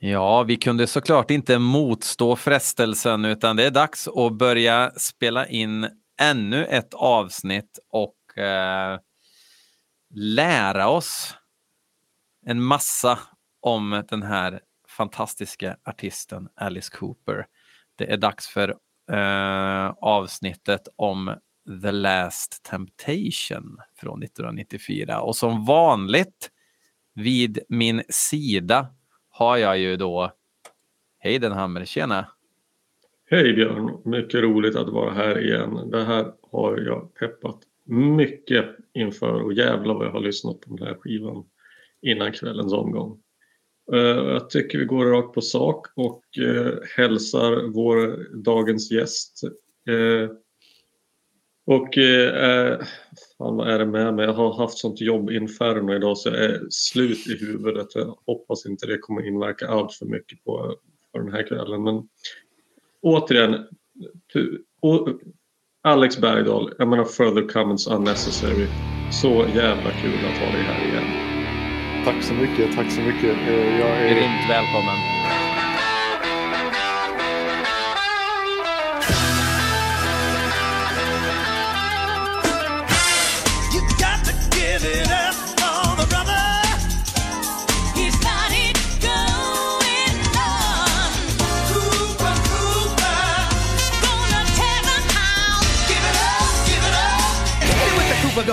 Ja, 0.00 0.42
vi 0.42 0.56
kunde 0.56 0.86
såklart 0.86 1.30
inte 1.30 1.58
motstå 1.58 2.36
frestelsen 2.36 3.24
utan 3.24 3.56
det 3.56 3.66
är 3.66 3.70
dags 3.70 4.08
att 4.08 4.32
börja 4.32 4.92
spela 4.96 5.46
in 5.46 5.88
ännu 6.20 6.64
ett 6.64 6.94
avsnitt 6.94 7.78
och 7.90 8.38
eh, 8.38 8.98
lära 10.14 10.88
oss 10.88 11.34
en 12.46 12.62
massa 12.62 13.18
om 13.60 14.04
den 14.08 14.22
här 14.22 14.60
fantastiska 14.88 15.76
artisten 15.84 16.48
Alice 16.54 16.96
Cooper. 16.96 17.46
Det 17.96 18.12
är 18.12 18.16
dags 18.16 18.48
för 18.48 18.76
eh, 19.12 19.88
avsnittet 20.00 20.88
om 20.96 21.34
The 21.82 21.92
Last 21.92 22.62
Temptation 22.62 23.78
från 23.96 24.22
1994 24.22 25.20
och 25.20 25.36
som 25.36 25.64
vanligt 25.64 26.50
vid 27.14 27.58
min 27.68 28.02
sida 28.08 28.94
har 29.38 29.56
jag 29.56 29.78
ju 29.78 29.96
då 29.96 30.32
Heidenhammer, 31.18 31.84
tjena! 31.84 32.26
Hej 33.30 33.52
Björn! 33.52 34.00
Mycket 34.04 34.40
roligt 34.40 34.76
att 34.76 34.88
vara 34.88 35.10
här 35.10 35.44
igen. 35.44 35.90
Det 35.90 36.04
här 36.04 36.32
har 36.50 36.78
jag 36.78 37.14
peppat 37.14 37.58
mycket 38.16 38.66
inför 38.94 39.42
och 39.42 39.52
jävlar 39.52 39.94
vad 39.94 40.06
jag 40.06 40.10
har 40.10 40.20
lyssnat 40.20 40.60
på 40.60 40.76
den 40.76 40.86
här 40.86 40.94
skivan 40.94 41.44
innan 42.02 42.32
kvällens 42.32 42.72
omgång. 42.72 43.20
Eh, 43.92 43.98
jag 43.98 44.50
tycker 44.50 44.78
vi 44.78 44.84
går 44.84 45.06
rakt 45.06 45.34
på 45.34 45.40
sak 45.40 45.86
och 45.96 46.38
eh, 46.38 46.74
hälsar 46.96 47.72
vår 47.74 48.26
dagens 48.44 48.90
gäst. 48.90 49.44
Eh, 49.88 50.30
Eh, 51.68 51.74
och 51.74 51.94
fan 53.38 53.56
vad 53.56 53.68
är 53.70 53.78
det 53.78 53.86
med 53.86 54.14
mig? 54.14 54.24
Jag 54.24 54.32
har 54.32 54.54
haft 54.54 54.78
sånt 54.78 55.00
jobbinferno 55.00 55.94
idag 55.94 56.18
så 56.18 56.28
jag 56.28 56.38
är 56.38 56.60
slut 56.70 57.26
i 57.26 57.44
huvudet. 57.44 57.94
Jag 57.94 58.18
hoppas 58.26 58.66
inte 58.66 58.86
det 58.86 58.98
kommer 58.98 59.26
inverka 59.26 59.68
allt 59.68 59.92
för 59.92 60.06
mycket 60.06 60.44
på, 60.44 60.76
på 61.12 61.18
den 61.18 61.32
här 61.32 61.46
kvällen. 61.48 61.82
Men 61.82 62.08
återigen, 63.02 63.66
Alex 65.82 66.18
Bergdahl, 66.18 66.72
jag 66.78 66.88
menar 66.88 67.04
further 67.04 67.48
comments 67.48 67.86
unnecessary. 67.86 68.66
Så 69.12 69.28
jävla 69.28 69.90
kul 69.90 70.18
att 70.30 70.38
ha 70.38 70.52
dig 70.52 70.62
här 70.62 70.88
igen. 70.88 71.28
Tack 72.04 72.22
så 72.22 72.34
mycket, 72.34 72.76
tack 72.76 72.92
så 72.92 73.00
mycket. 73.00 73.36
Eh, 73.48 73.80
jag 73.80 73.90
är... 73.90 74.08
Grymt 74.08 74.50
välkommen. 74.50 75.17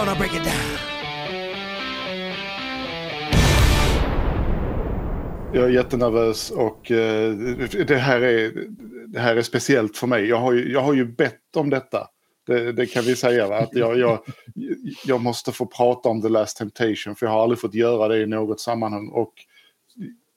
Gonna 0.06 0.18
break 0.20 0.36
it 0.36 0.44
down. 0.44 0.78
Jag 5.54 5.64
är 5.64 5.70
jättenervös 5.70 6.52
och 6.52 6.92
eh, 6.92 7.34
det, 7.88 7.96
här 7.96 8.22
är, 8.22 8.68
det 9.08 9.20
här 9.20 9.36
är 9.36 9.42
speciellt 9.42 9.98
för 9.98 10.08
mig. 10.08 10.26
Jag 10.26 10.38
har 10.38 10.54
ju, 10.54 10.72
jag 10.72 10.82
har 10.82 10.94
ju 10.94 11.06
bett 11.06 11.56
om 11.56 11.70
detta. 11.70 12.08
Det, 12.48 12.72
det 12.72 12.86
kan 12.86 13.04
vi 13.04 13.16
säga. 13.16 13.48
Va? 13.48 13.58
Att 13.58 13.76
jag, 13.76 13.98
jag, 13.98 14.20
jag 15.06 15.22
måste 15.22 15.52
få 15.52 15.66
prata 15.66 16.10
om 16.10 16.22
The 16.22 16.30
Last 16.30 16.58
Temptation 16.58 17.16
för 17.16 17.26
jag 17.26 17.34
har 17.34 17.44
aldrig 17.44 17.60
fått 17.60 17.74
göra 17.74 18.08
det 18.08 18.22
i 18.22 18.26
något 18.26 18.60
sammanhang. 18.60 19.10
Och, 19.10 19.34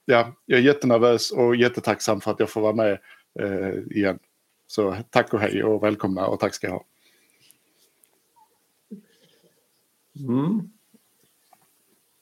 ja, 0.05 0.33
jag 0.45 0.59
är 0.59 0.63
jättenervös 0.63 1.31
och 1.31 1.55
jättetacksam 1.55 2.21
för 2.21 2.31
att 2.31 2.39
jag 2.39 2.49
får 2.49 2.61
vara 2.61 2.73
med 2.73 2.97
eh, 3.39 3.97
igen. 3.97 4.19
Så 4.67 4.95
tack 5.09 5.33
och 5.33 5.39
hej 5.39 5.63
och 5.63 5.83
välkomna 5.83 6.27
och 6.27 6.39
tack 6.39 6.53
ska 6.53 6.67
jag 6.67 6.73
ha. 6.73 6.85
Mm. 10.19 10.61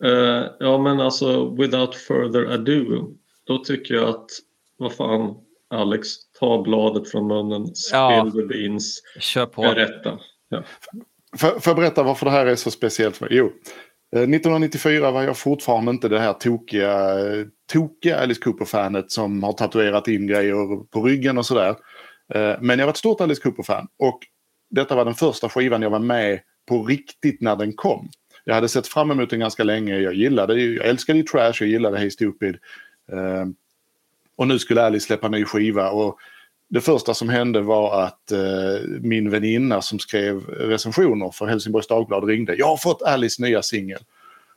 Uh, 0.03 0.45
ja 0.59 0.77
men 0.77 0.99
alltså 0.99 1.55
without 1.55 1.95
further 1.95 2.53
ado. 2.53 3.13
Då 3.43 3.57
tycker 3.57 3.93
jag 3.93 4.09
att, 4.09 4.25
vad 4.77 4.93
fan 4.93 5.35
Alex, 5.69 6.07
ta 6.39 6.63
bladet 6.63 7.11
från 7.11 7.27
munnen, 7.27 7.75
spill 7.75 7.97
ja. 7.97 8.31
the 8.31 8.43
beans, 8.43 9.01
Kör 9.19 9.45
på. 9.45 9.61
berätta. 9.61 10.19
Ja. 10.49 10.63
Får 11.37 11.61
jag 11.65 11.75
berätta 11.75 12.03
varför 12.03 12.25
det 12.25 12.31
här 12.31 12.45
är 12.45 12.55
så 12.55 12.71
speciellt 12.71 13.17
för 13.17 13.25
mig? 13.25 13.37
Jo, 13.37 13.51
1994 14.11 15.07
eh, 15.07 15.13
var 15.13 15.23
jag 15.23 15.37
fortfarande 15.37 15.91
inte 15.91 16.09
det 16.09 16.19
här 16.19 16.33
tokiga, 16.33 17.15
tokiga 17.71 18.19
Alice 18.19 18.41
Cooper-fanet 18.41 19.11
som 19.11 19.43
har 19.43 19.53
tatuerat 19.53 20.07
in 20.07 20.27
grejer 20.27 20.83
på 20.83 21.01
ryggen 21.03 21.37
och 21.37 21.45
sådär. 21.45 21.75
Eh, 22.33 22.55
men 22.61 22.79
jag 22.79 22.85
var 22.85 22.91
ett 22.91 22.97
stort 22.97 23.21
Alice 23.21 23.41
Cooper-fan 23.41 23.87
och 23.99 24.19
detta 24.69 24.95
var 24.95 25.05
den 25.05 25.13
första 25.13 25.49
skivan 25.49 25.81
jag 25.81 25.89
var 25.89 25.99
med 25.99 26.39
på 26.67 26.83
riktigt 26.83 27.41
när 27.41 27.55
den 27.55 27.73
kom. 27.73 28.09
Jag 28.43 28.55
hade 28.55 28.69
sett 28.69 28.87
fram 28.87 29.11
emot 29.11 29.29
den 29.29 29.39
ganska 29.39 29.63
länge. 29.63 29.99
Jag 29.99 30.13
gillade 30.13 30.61
jag 30.61 30.85
älskade 30.85 31.19
ju 31.19 31.23
Trash, 31.23 31.53
jag 31.59 31.69
gillade 31.69 31.97
Hey 31.97 32.09
Stupid. 32.09 32.57
Uh, 33.13 33.45
och 34.35 34.47
nu 34.47 34.59
skulle 34.59 34.83
Alice 34.83 35.05
släppa 35.05 35.29
ny 35.29 35.45
skiva 35.45 35.89
och 35.91 36.17
det 36.69 36.81
första 36.81 37.13
som 37.13 37.29
hände 37.29 37.61
var 37.61 38.03
att 38.03 38.31
uh, 38.31 38.87
min 39.01 39.29
väninna 39.29 39.81
som 39.81 39.99
skrev 39.99 40.45
recensioner 40.47 41.31
för 41.31 41.45
Helsingborgs 41.45 41.87
Dagblad 41.87 42.23
ringde. 42.23 42.55
Jag 42.55 42.67
har 42.67 42.77
fått 42.77 43.01
Alice 43.01 43.41
nya 43.41 43.61
singel. 43.61 43.99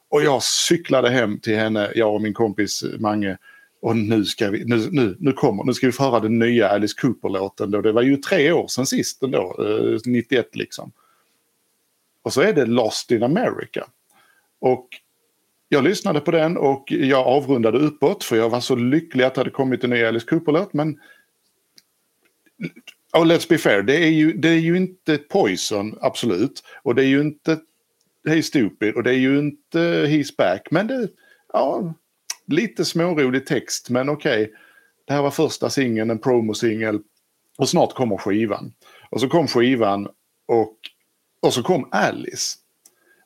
Och 0.09 0.23
jag 0.23 0.43
cyklade 0.43 1.11
hem 1.11 1.39
till 1.39 1.57
henne, 1.57 1.93
jag 1.95 2.15
och 2.15 2.23
min 2.23 2.35
kompis 2.35 2.85
Mange. 2.99 3.37
Och 3.83 3.97
nu 3.97 4.25
ska 4.25 4.51
vi, 4.51 4.65
nu, 4.65 4.89
nu, 4.91 5.17
nu 5.19 5.33
kommer, 5.33 5.65
nu 5.65 5.75
ska 5.75 5.87
vi 5.87 5.93
få 5.93 6.03
höra 6.03 6.21
den 6.21 6.39
nya 6.39 6.69
Alice 6.69 6.95
Cooper-låten. 7.01 7.71
Det 7.71 7.93
var 7.93 8.03
ju 8.03 8.17
tre 8.17 8.53
år 8.53 8.69
sedan 8.69 8.87
sist 8.87 9.23
ändå, 9.23 9.57
eh, 9.59 9.65
uh, 9.65 9.99
91 10.05 10.57
liksom. 10.57 10.93
Och 12.23 12.33
så 12.33 12.41
är 12.41 12.53
det 12.53 12.67
Lost 12.67 13.11
in 13.11 13.23
America. 13.23 13.87
Och 14.61 14.89
jag 15.69 15.85
lyssnade 15.85 16.21
på 16.21 16.31
den 16.31 16.57
och 16.57 16.93
jag 16.93 17.27
avrundade 17.27 17.79
uppåt 17.79 18.25
för 18.25 18.37
jag 18.37 18.51
var 18.51 18.61
så 18.61 18.75
lycklig 18.75 19.25
att 19.25 19.35
det 19.35 19.41
hade 19.41 19.51
kommit 19.51 19.85
en 19.85 19.91
ny 19.91 20.05
Alice 20.05 20.27
Cooper-låt. 20.27 20.73
Men 20.73 21.01
oh, 23.13 23.25
let's 23.25 23.49
be 23.49 23.59
fair, 23.59 23.83
det 23.83 23.97
är, 23.97 24.11
ju, 24.11 24.33
det 24.33 24.49
är 24.49 24.59
ju 24.59 24.77
inte 24.77 25.19
Poison, 25.19 25.99
absolut. 26.01 26.63
Och 26.83 26.95
det 26.95 27.03
är 27.03 27.07
ju 27.07 27.21
inte 27.21 27.59
Hey 28.29 28.43
Stupid 28.43 28.95
och 28.95 29.03
det 29.03 29.11
är 29.11 29.19
ju 29.19 29.39
inte 29.39 29.79
He's 30.07 30.37
Back. 30.39 30.69
Men 30.71 30.87
det, 30.87 31.09
ja, 31.53 31.95
lite 32.47 32.85
smårolig 32.85 33.47
text 33.47 33.91
men 33.91 34.09
okej. 34.09 34.43
Okay. 34.43 34.55
Det 35.07 35.13
här 35.13 35.23
var 35.23 35.31
första 35.31 35.71
singeln, 35.71 36.11
en 36.11 36.19
promosingel. 36.19 37.01
Och 37.59 37.69
snart 37.69 37.95
kommer 37.95 38.17
skivan. 38.17 38.73
Och 39.11 39.21
så 39.21 39.29
kom 39.29 39.47
skivan 39.47 40.09
och 40.47 40.77
och 41.41 41.55
så 41.55 41.63
kom 41.63 41.89
Alice. 41.91 42.57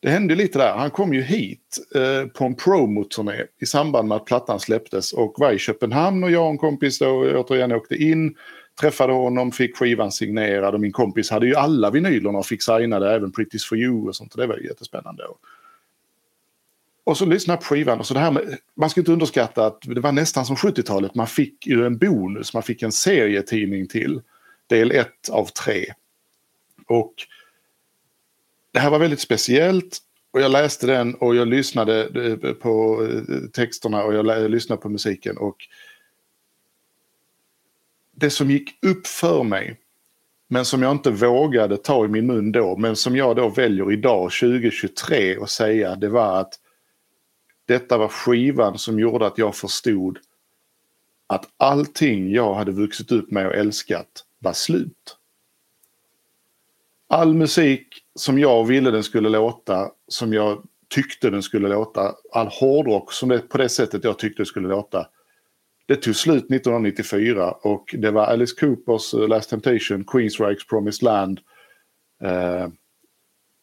Det 0.03 0.11
hände 0.11 0.35
lite 0.35 0.59
där. 0.59 0.73
Han 0.73 0.91
kom 0.91 1.15
ju 1.15 1.23
hit 1.23 1.79
eh, 1.95 2.27
på 2.27 2.45
en 2.45 2.55
promoturné 2.55 3.45
i 3.61 3.67
samband 3.67 4.09
med 4.09 4.17
att 4.17 4.25
plattan 4.25 4.61
släpptes 4.61 5.13
och 5.13 5.35
var 5.37 5.53
i 5.53 5.59
Köpenhamn 5.59 6.25
och 6.25 6.31
jag 6.31 6.45
och 6.45 6.51
en 6.51 6.59
kompis 6.59 6.99
då 6.99 7.07
återigen 7.41 7.73
åkte 7.73 7.95
in. 7.95 8.35
Träffade 8.81 9.13
honom, 9.13 9.53
fick 9.53 9.77
skivan 9.77 10.13
signerad 10.13 10.75
och 10.75 10.81
min 10.81 10.93
kompis 10.93 11.31
hade 11.31 11.47
ju 11.47 11.55
alla 11.55 11.91
vinylerna 11.91 12.39
och 12.39 12.47
fick 12.47 12.63
signade, 12.63 13.15
även 13.15 13.33
Pretty's 13.33 13.69
for 13.69 13.79
you 13.79 14.09
och 14.09 14.17
sånt. 14.17 14.37
Det 14.37 14.47
var 14.47 14.57
ju 14.57 14.67
jättespännande. 14.67 15.25
Och 17.05 17.17
så 17.17 17.27
lyssnade 17.27 17.57
på 17.57 17.65
skivan 17.65 17.99
och 17.99 18.07
så 18.07 18.15
det 18.15 18.21
här 18.21 18.31
med, 18.31 18.59
man 18.75 18.91
ska 18.91 19.01
inte 19.01 19.13
underskatta 19.13 19.67
att 19.67 19.79
det 19.83 20.01
var 20.01 20.13
nästan 20.13 20.47
som 20.47 20.57
70-talet. 20.57 21.15
Man 21.15 21.27
fick 21.27 21.67
ju 21.67 21.87
en 21.87 21.99
bonus, 21.99 22.55
man 22.55 22.63
fick 22.63 22.83
en 22.83 22.93
serietidning 22.93 23.89
till. 23.89 24.23
Del 24.67 24.91
1 24.91 25.09
av 25.31 25.45
3. 25.47 25.85
Och 26.87 27.15
det 28.75 28.81
här 28.81 28.91
var 28.91 28.99
väldigt 28.99 29.21
speciellt 29.21 29.99
och 30.31 30.41
jag 30.41 30.51
läste 30.51 30.87
den 30.87 31.15
och 31.15 31.37
jag 31.37 31.49
lyssnade 31.49 32.05
eh, 32.05 32.53
på 32.53 33.03
eh, 33.05 33.39
texterna 33.53 34.05
och 34.05 34.15
jag 34.15 34.51
lyssnade 34.51 34.83
på 34.83 34.89
musiken. 34.89 35.37
och 35.39 35.57
Det 38.13 38.31
som 38.31 38.51
gick 38.51 38.85
upp 38.85 39.07
för 39.07 39.43
mig, 39.43 39.81
men 40.49 40.65
som 40.65 40.83
jag 40.83 40.93
inte 40.93 41.11
vågade 41.11 41.77
ta 41.77 42.05
i 42.05 42.09
min 42.09 42.27
mun 42.27 42.53
då, 42.53 42.77
men 42.77 42.97
som 42.97 43.17
jag 43.17 43.37
då 43.37 43.49
väljer 43.49 43.93
idag 43.93 44.33
2023 44.33 45.37
och 45.37 45.51
säga, 45.51 45.95
det 45.95 46.09
var 46.09 46.41
att 46.41 46.55
detta 47.67 47.99
var 47.99 48.09
skivan 48.09 48.79
som 48.79 48.99
gjorde 48.99 49.27
att 49.27 49.39
jag 49.39 49.57
förstod 49.57 50.19
att 51.27 51.49
allting 51.57 52.33
jag 52.33 52.55
hade 52.55 52.73
vuxit 52.73 53.13
upp 53.13 53.31
med 53.31 53.47
och 53.47 53.55
älskat 53.55 54.25
var 54.39 54.53
slut. 54.53 55.17
All 57.09 57.35
musik 57.35 58.04
som 58.15 58.39
jag 58.39 58.65
ville 58.65 58.91
den 58.91 59.05
skulle 59.05 59.29
låta, 59.29 59.91
som 60.09 60.33
jag 60.33 60.63
tyckte 60.95 61.31
den 61.31 61.43
skulle 61.43 61.69
låta, 61.69 62.15
all 62.33 62.47
hårdrock 62.47 63.13
som 63.13 63.29
det, 63.29 63.39
på 63.39 63.59
det 63.59 63.69
sättet 63.69 64.05
jag 64.05 64.19
tyckte 64.19 64.43
det 64.43 64.47
skulle 64.47 64.69
låta. 64.69 65.07
Det 65.87 65.97
tog 65.97 66.17
slut 66.17 66.45
1994 66.45 67.51
och 67.51 67.95
det 67.99 68.11
var 68.11 68.27
Alice 68.27 68.55
Coopers 68.61 69.15
eh, 69.15 69.29
Last 69.29 69.51
Temptation, 69.51 70.05
Queensryches 70.05 70.67
Promised 70.67 71.03
Land 71.03 71.41
eh, 72.23 72.69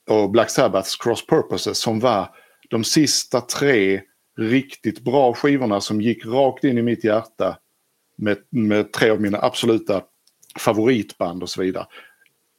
och 0.09 0.29
Black 0.31 0.49
Sabbaths 0.49 0.95
Cross 0.95 1.25
Purposes 1.25 1.77
som 1.77 1.99
var 1.99 2.35
de 2.69 2.83
sista 2.83 3.41
tre 3.41 4.01
riktigt 4.37 4.99
bra 4.99 5.33
skivorna 5.33 5.81
som 5.81 6.01
gick 6.01 6.25
rakt 6.25 6.63
in 6.63 6.77
i 6.77 6.81
mitt 6.81 7.03
hjärta 7.03 7.57
med, 8.15 8.37
med 8.49 8.91
tre 8.91 9.09
av 9.09 9.21
mina 9.21 9.37
absoluta 9.41 10.01
favoritband 10.59 11.43
och 11.43 11.49
så 11.49 11.61
vidare. 11.61 11.85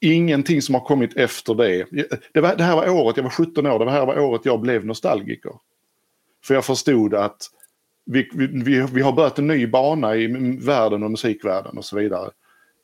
Ingenting 0.03 0.61
som 0.61 0.75
har 0.75 0.81
kommit 0.81 1.17
efter 1.17 1.55
det. 1.55 1.85
Det, 2.33 2.41
var, 2.41 2.55
det 2.55 2.63
här 2.63 2.75
var 2.75 2.89
året, 2.89 3.17
jag 3.17 3.23
var 3.23 3.29
17 3.29 3.67
år, 3.67 3.85
det 3.85 3.91
här 3.91 4.05
var 4.05 4.19
året 4.19 4.41
jag 4.45 4.61
blev 4.61 4.85
nostalgiker. 4.85 5.51
För 6.43 6.53
jag 6.53 6.65
förstod 6.65 7.13
att 7.13 7.37
vi, 8.05 8.29
vi, 8.33 8.85
vi 8.93 9.01
har 9.01 9.11
börjat 9.11 9.39
en 9.39 9.47
ny 9.47 9.67
bana 9.67 10.15
i 10.15 10.27
världen 10.61 11.03
och 11.03 11.11
musikvärlden 11.11 11.77
och 11.77 11.85
så 11.85 11.95
vidare. 11.95 12.29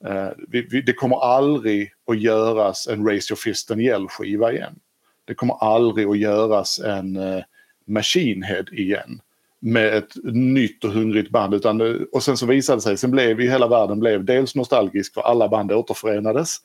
Uh, 0.07 0.29
vi, 0.47 0.61
vi, 0.61 0.81
det 0.81 0.93
kommer 0.93 1.23
aldrig 1.23 1.91
att 2.07 2.19
göras 2.19 2.87
en 2.87 3.05
Raise 3.05 3.31
Your 3.31 3.37
Fist 3.37 3.71
and 3.71 3.81
Yell-skiva 3.81 4.51
igen. 4.51 4.79
Det 5.25 5.33
kommer 5.33 5.63
aldrig 5.63 6.07
att 6.07 6.17
göras 6.17 6.79
en 6.79 7.17
uh, 7.17 7.43
Machine 7.85 8.43
Head 8.43 8.65
igen 8.71 9.21
med 9.59 9.93
ett 9.93 10.15
nytt 10.33 10.83
och 10.83 10.91
hungrigt 10.91 11.29
band. 11.29 11.53
Utan, 11.53 11.81
eh, 11.81 12.01
och 12.11 12.23
sen 12.23 12.37
så 12.37 12.45
visade 12.45 12.77
det 12.77 12.81
sig, 12.81 12.97
sen 12.97 13.11
blev 13.11 13.39
hela 13.39 13.67
världen 13.67 13.99
blev 13.99 14.25
dels 14.25 14.55
nostalgisk 14.55 15.13
för 15.13 15.21
alla 15.21 15.47
band 15.49 15.71
återförenades. 15.71 16.57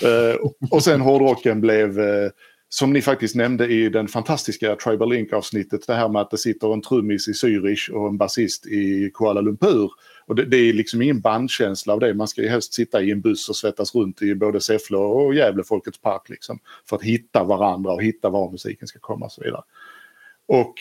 Eh, 0.00 0.50
och 0.70 0.84
sen 0.84 1.00
hårdrocken 1.00 1.60
blev, 1.60 2.00
eh, 2.00 2.30
som 2.68 2.92
ni 2.92 3.02
faktiskt 3.02 3.34
nämnde 3.34 3.66
i 3.66 3.88
den 3.88 4.08
fantastiska 4.08 4.76
Tribal 4.76 5.10
Link-avsnittet, 5.10 5.86
det 5.86 5.94
här 5.94 6.08
med 6.08 6.22
att 6.22 6.30
det 6.30 6.38
sitter 6.38 6.72
en 6.72 6.82
trummis 6.82 7.28
i 7.28 7.32
Zürich 7.32 7.90
och 7.90 8.08
en 8.08 8.16
basist 8.16 8.66
i 8.66 9.10
Kuala 9.14 9.40
Lumpur. 9.40 9.90
Och 10.26 10.34
det, 10.34 10.44
det, 10.44 10.56
är 10.56 10.72
liksom 10.72 11.02
ingen 11.02 11.20
bandkänsla 11.20 11.92
av 11.92 12.00
det. 12.00 12.14
Man 12.14 12.28
ska 12.28 12.42
ju 12.42 12.48
helst 12.48 12.74
sitta 12.74 13.02
i 13.02 13.10
en 13.10 13.20
buss 13.20 13.48
och 13.48 13.56
svettas 13.56 13.94
runt 13.94 14.22
i 14.22 14.34
både 14.34 14.60
Säffle 14.60 14.96
och 14.96 15.34
Gävle 15.34 15.64
Folkets 15.64 16.00
Park. 16.00 16.28
Liksom, 16.28 16.58
för 16.88 16.96
att 16.96 17.02
hitta 17.02 17.44
varandra 17.44 17.92
och 17.92 18.02
hitta 18.02 18.30
var 18.30 18.50
musiken 18.50 18.88
ska 18.88 18.98
komma 18.98 19.26
och 19.26 19.32
så 19.32 19.42
vidare. 19.42 19.62
Och 20.46 20.74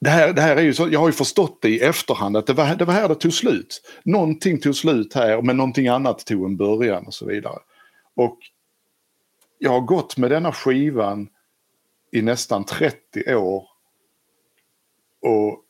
det 0.00 0.10
här, 0.10 0.32
det 0.32 0.40
här 0.40 0.56
är 0.56 0.62
ju 0.62 0.74
så, 0.74 0.88
jag 0.90 1.00
har 1.00 1.08
ju 1.08 1.12
förstått 1.12 1.58
det 1.62 1.68
i 1.68 1.80
efterhand 1.80 2.36
att 2.36 2.46
det 2.46 2.52
var, 2.52 2.74
det 2.74 2.84
var 2.84 2.94
här 2.94 3.08
det 3.08 3.14
tog 3.14 3.32
slut. 3.32 3.82
Någonting 4.04 4.60
tog 4.60 4.76
slut 4.76 5.14
här 5.14 5.42
men 5.42 5.56
någonting 5.56 5.88
annat 5.88 6.26
tog 6.26 6.44
en 6.44 6.56
början 6.56 7.06
och 7.06 7.14
så 7.14 7.26
vidare. 7.26 7.58
Och 8.16 8.38
jag 9.58 9.70
har 9.70 9.80
gått 9.80 10.16
med 10.16 10.30
denna 10.30 10.52
skivan 10.52 11.28
i 12.12 12.22
nästan 12.22 12.64
30 12.64 13.34
år. 13.34 13.68
Och 15.22 15.62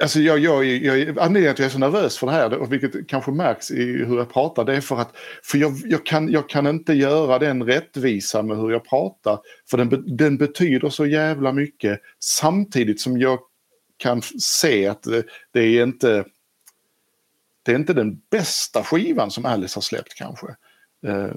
Alltså 0.00 0.20
jag, 0.20 0.38
jag, 0.38 0.64
jag, 0.64 1.18
anledningen 1.18 1.32
till 1.32 1.48
att 1.50 1.58
jag 1.58 1.66
är 1.66 1.70
så 1.70 1.78
nervös 1.78 2.18
för 2.18 2.26
det 2.26 2.32
här, 2.32 2.66
vilket 2.66 3.08
kanske 3.08 3.30
märks 3.30 3.70
i 3.70 3.84
hur 3.84 4.16
jag 4.16 4.32
pratar, 4.32 4.64
det 4.64 4.76
är 4.76 4.80
för 4.80 4.96
att 4.96 5.16
för 5.42 5.58
jag, 5.58 5.72
jag, 5.84 6.06
kan, 6.06 6.32
jag 6.32 6.48
kan 6.48 6.66
inte 6.66 6.92
göra 6.92 7.38
den 7.38 7.62
rättvisa 7.62 8.42
med 8.42 8.56
hur 8.56 8.70
jag 8.70 8.84
pratar. 8.84 9.40
För 9.70 9.78
den, 9.78 10.16
den 10.16 10.36
betyder 10.36 10.90
så 10.90 11.06
jävla 11.06 11.52
mycket 11.52 12.00
samtidigt 12.18 13.00
som 13.00 13.18
jag 13.18 13.38
kan 13.96 14.22
se 14.22 14.86
att 14.86 15.02
det, 15.02 15.24
det, 15.52 15.60
är 15.60 15.82
inte 15.82 16.24
det 17.62 17.72
är 17.72 17.76
inte 17.76 17.94
den 17.94 18.20
bästa 18.30 18.84
skivan 18.84 19.30
som 19.30 19.46
Alice 19.46 19.76
har 19.76 19.82
släppt 19.82 20.14
kanske. 20.14 20.46
Uh, 21.06 21.32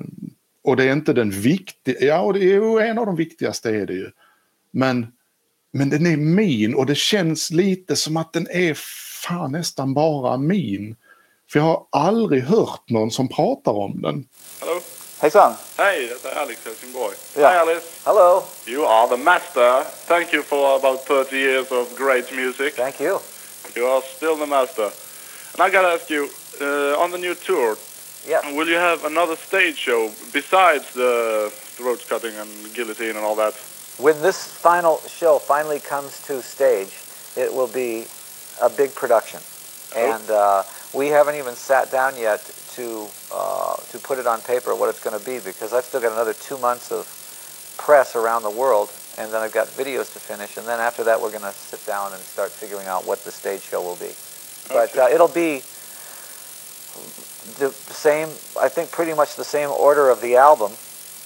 och 0.63 0.75
det 0.75 0.83
är 0.83 0.93
inte 0.93 1.13
den 1.13 1.29
viktiga, 1.29 1.95
ja 1.99 2.31
det 2.33 2.53
är 2.53 2.81
en 2.81 2.97
av 2.97 3.05
de 3.05 3.15
viktigaste 3.15 3.69
är 3.69 3.85
det 3.85 3.93
ju. 3.93 4.11
Men 4.71 5.07
men 5.71 5.89
den 5.89 6.05
är 6.05 6.17
min 6.17 6.75
och 6.75 6.85
det 6.85 6.95
känns 6.95 7.51
lite 7.51 7.95
som 7.95 8.17
att 8.17 8.33
den 8.33 8.47
är 8.49 8.73
fan 9.23 9.51
nästan 9.51 9.93
bara 9.93 10.37
min. 10.37 10.95
För 11.51 11.59
jag 11.59 11.63
har 11.63 11.85
aldrig 11.91 12.43
hört 12.43 12.89
någon 12.89 13.11
som 13.11 13.27
pratar 13.27 13.71
om 13.71 14.01
den. 14.01 14.27
Hallå? 14.59 14.81
Hejsan! 15.19 15.53
Hej, 15.77 16.13
det 16.23 16.29
är 16.29 16.35
Alex 16.35 16.65
Helsingborg. 16.65 17.15
Ja. 17.35 17.49
Hi 17.49 17.57
Alice. 17.57 17.85
Hello! 18.05 18.43
You 18.67 18.85
are 18.85 19.07
the 19.07 19.23
master. 19.23 19.83
Thank 20.07 20.33
you 20.33 20.43
for 20.43 20.75
about 20.75 21.05
30 21.07 21.35
years 21.35 21.71
of 21.71 21.97
great 21.97 22.31
music. 22.35 22.75
Thank 22.75 23.01
you. 23.01 23.19
You 23.75 23.87
are 23.87 24.01
still 24.15 24.35
the 24.35 24.45
master. 24.45 24.89
And 25.57 25.69
I 25.69 25.75
gotta 25.75 25.93
ask 25.93 26.09
you, 26.09 26.27
uh, 26.61 27.03
on 27.03 27.11
the 27.11 27.17
new 27.17 27.35
tour, 27.35 27.77
Yeah. 28.27 28.53
will 28.53 28.67
you 28.67 28.75
have 28.75 29.05
another 29.05 29.35
stage 29.35 29.77
show 29.77 30.11
besides 30.33 30.91
the 30.93 31.51
throat 31.53 32.03
cutting 32.09 32.35
and 32.35 32.49
guillotine 32.73 33.09
and 33.09 33.19
all 33.19 33.35
that? 33.35 33.53
When 33.97 34.21
this 34.21 34.45
final 34.45 34.99
show 35.07 35.39
finally 35.39 35.79
comes 35.79 36.21
to 36.25 36.41
stage, 36.41 36.93
it 37.37 37.53
will 37.53 37.67
be 37.67 38.07
a 38.61 38.69
big 38.69 38.95
production. 38.95 39.39
And 39.95 40.29
uh, 40.29 40.63
we 40.93 41.07
haven't 41.07 41.35
even 41.35 41.55
sat 41.55 41.91
down 41.91 42.17
yet 42.17 42.43
to 42.75 43.07
uh, 43.33 43.75
to 43.91 43.99
put 43.99 44.19
it 44.19 44.27
on 44.27 44.41
paper 44.41 44.75
what 44.75 44.89
it's 44.89 45.01
going 45.01 45.17
to 45.17 45.25
be 45.25 45.39
because 45.39 45.71
I've 45.71 45.85
still 45.85 46.01
got 46.01 46.11
another 46.11 46.33
two 46.33 46.57
months 46.57 46.91
of 46.91 47.07
press 47.77 48.15
around 48.15 48.43
the 48.43 48.49
world, 48.49 48.91
and 49.17 49.31
then 49.31 49.41
I've 49.41 49.53
got 49.53 49.67
videos 49.67 50.11
to 50.13 50.19
finish, 50.19 50.57
and 50.57 50.67
then 50.67 50.79
after 50.79 51.03
that 51.05 51.21
we're 51.21 51.31
going 51.31 51.43
to 51.43 51.53
sit 51.53 51.85
down 51.85 52.11
and 52.13 52.21
start 52.21 52.51
figuring 52.51 52.87
out 52.87 53.05
what 53.05 53.23
the 53.23 53.31
stage 53.31 53.61
show 53.61 53.81
will 53.81 53.95
be. 53.95 54.11
But 54.67 54.97
uh, 54.97 55.07
it'll 55.13 55.27
be 55.27 55.61
the 57.59 57.69
same, 57.71 58.27
I 58.59 58.69
think, 58.69 58.91
pretty 58.91 59.13
much 59.13 59.35
the 59.35 59.43
same 59.43 59.69
order 59.69 60.09
of 60.09 60.19
the 60.21 60.35
album, 60.35 60.71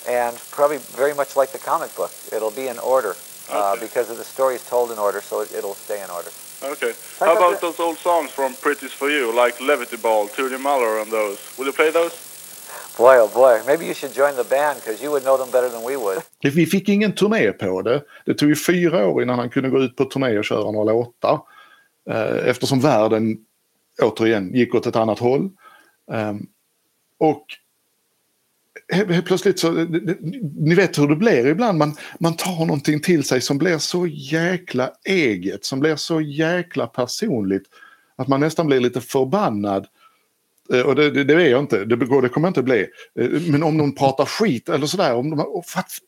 and 0.07 0.35
probably 0.51 0.77
very 0.77 1.13
much 1.13 1.35
like 1.35 1.51
the 1.51 1.59
comic 1.59 1.95
book. 1.95 2.11
It'll 2.35 2.51
be 2.51 2.67
in 2.67 2.79
order 2.79 3.15
uh, 3.51 3.71
Okay. 3.73 3.85
because 3.85 4.09
of 4.11 4.17
the 4.17 4.23
story 4.23 4.55
is 4.55 4.63
told 4.69 4.91
in 4.91 4.97
order, 4.99 5.21
so 5.21 5.41
it, 5.41 5.51
it'll 5.57 5.75
stay 5.75 6.01
in 6.03 6.09
order. 6.09 6.29
Okay. 6.63 6.93
Tack, 7.19 7.27
How 7.27 7.37
about 7.37 7.61
those 7.61 7.79
old 7.79 7.97
songs 7.97 8.31
from 8.31 8.53
Pretty's 8.55 8.91
For 8.93 9.09
You, 9.09 9.31
like 9.43 9.59
Levity 9.61 9.97
Ball, 9.97 10.27
Tootie 10.27 10.59
Muller 10.59 10.99
and 11.01 11.11
those? 11.11 11.37
Will 11.57 11.65
you 11.67 11.73
play 11.73 11.91
those? 11.91 12.11
Boy, 12.97 13.15
oh 13.17 13.29
boy, 13.29 13.61
maybe 13.65 13.85
you 13.85 13.93
should 13.93 14.13
join 14.13 14.35
the 14.35 14.43
band 14.43 14.75
because 14.79 15.01
you 15.01 15.09
would 15.09 15.23
know 15.23 15.37
them 15.37 15.49
better 15.51 15.69
than 15.69 15.83
we 15.83 15.95
would. 15.95 16.21
If 16.43 16.53
vi 16.55 16.65
fick 16.65 16.89
ingen 16.89 17.11
turné 17.15 17.51
på 17.53 17.81
det. 17.81 18.03
Det 18.25 18.33
tog 18.33 18.49
ju 18.49 18.55
fyra 18.55 19.07
år 19.07 19.21
innan 19.23 19.39
han 19.39 19.49
kunde 19.49 19.69
gå 19.69 19.79
ut 19.79 19.95
på 19.95 20.05
turné 20.05 20.37
och 20.37 20.45
köra 20.45 20.71
några 20.71 20.91
låtar. 20.93 21.39
Eh, 22.09 22.49
Eftersom 22.49 22.79
världen 22.81 23.37
återigen 24.01 24.53
gick 24.55 24.75
åt 24.75 24.85
ett 24.85 24.95
annat 24.95 25.19
håll. 25.19 25.49
Ehm, 26.11 26.47
och 27.17 27.45
helt 28.91 29.25
plötsligt 29.25 29.59
så, 29.59 29.71
ni 30.55 30.75
vet 30.75 30.99
hur 30.99 31.07
det 31.07 31.15
blir 31.15 31.47
ibland, 31.47 31.77
man, 31.77 31.95
man 32.19 32.35
tar 32.35 32.65
någonting 32.65 33.01
till 33.01 33.23
sig 33.23 33.41
som 33.41 33.57
blir 33.57 33.77
så 33.77 34.07
jäkla 34.07 34.91
eget, 35.05 35.65
som 35.65 35.79
blir 35.79 35.95
så 35.95 36.21
jäkla 36.21 36.87
personligt 36.87 37.63
att 38.15 38.27
man 38.27 38.39
nästan 38.39 38.67
blir 38.67 38.79
lite 38.79 39.01
förbannad. 39.01 39.87
Eh, 40.73 40.81
och 40.81 40.95
det, 40.95 41.11
det, 41.11 41.23
det 41.23 41.33
är 41.33 41.49
jag 41.49 41.59
inte, 41.59 41.85
det, 41.85 41.95
det 41.95 42.05
kommer 42.05 42.47
jag 42.47 42.49
inte 42.49 42.63
bli. 42.63 42.87
Eh, 43.19 43.29
men 43.51 43.63
om 43.63 43.77
någon 43.77 43.95
pratar 43.95 44.25
skit 44.25 44.69
eller 44.69 44.87
sådär, 44.87 45.15
om 45.15 45.29
de, 45.29 45.63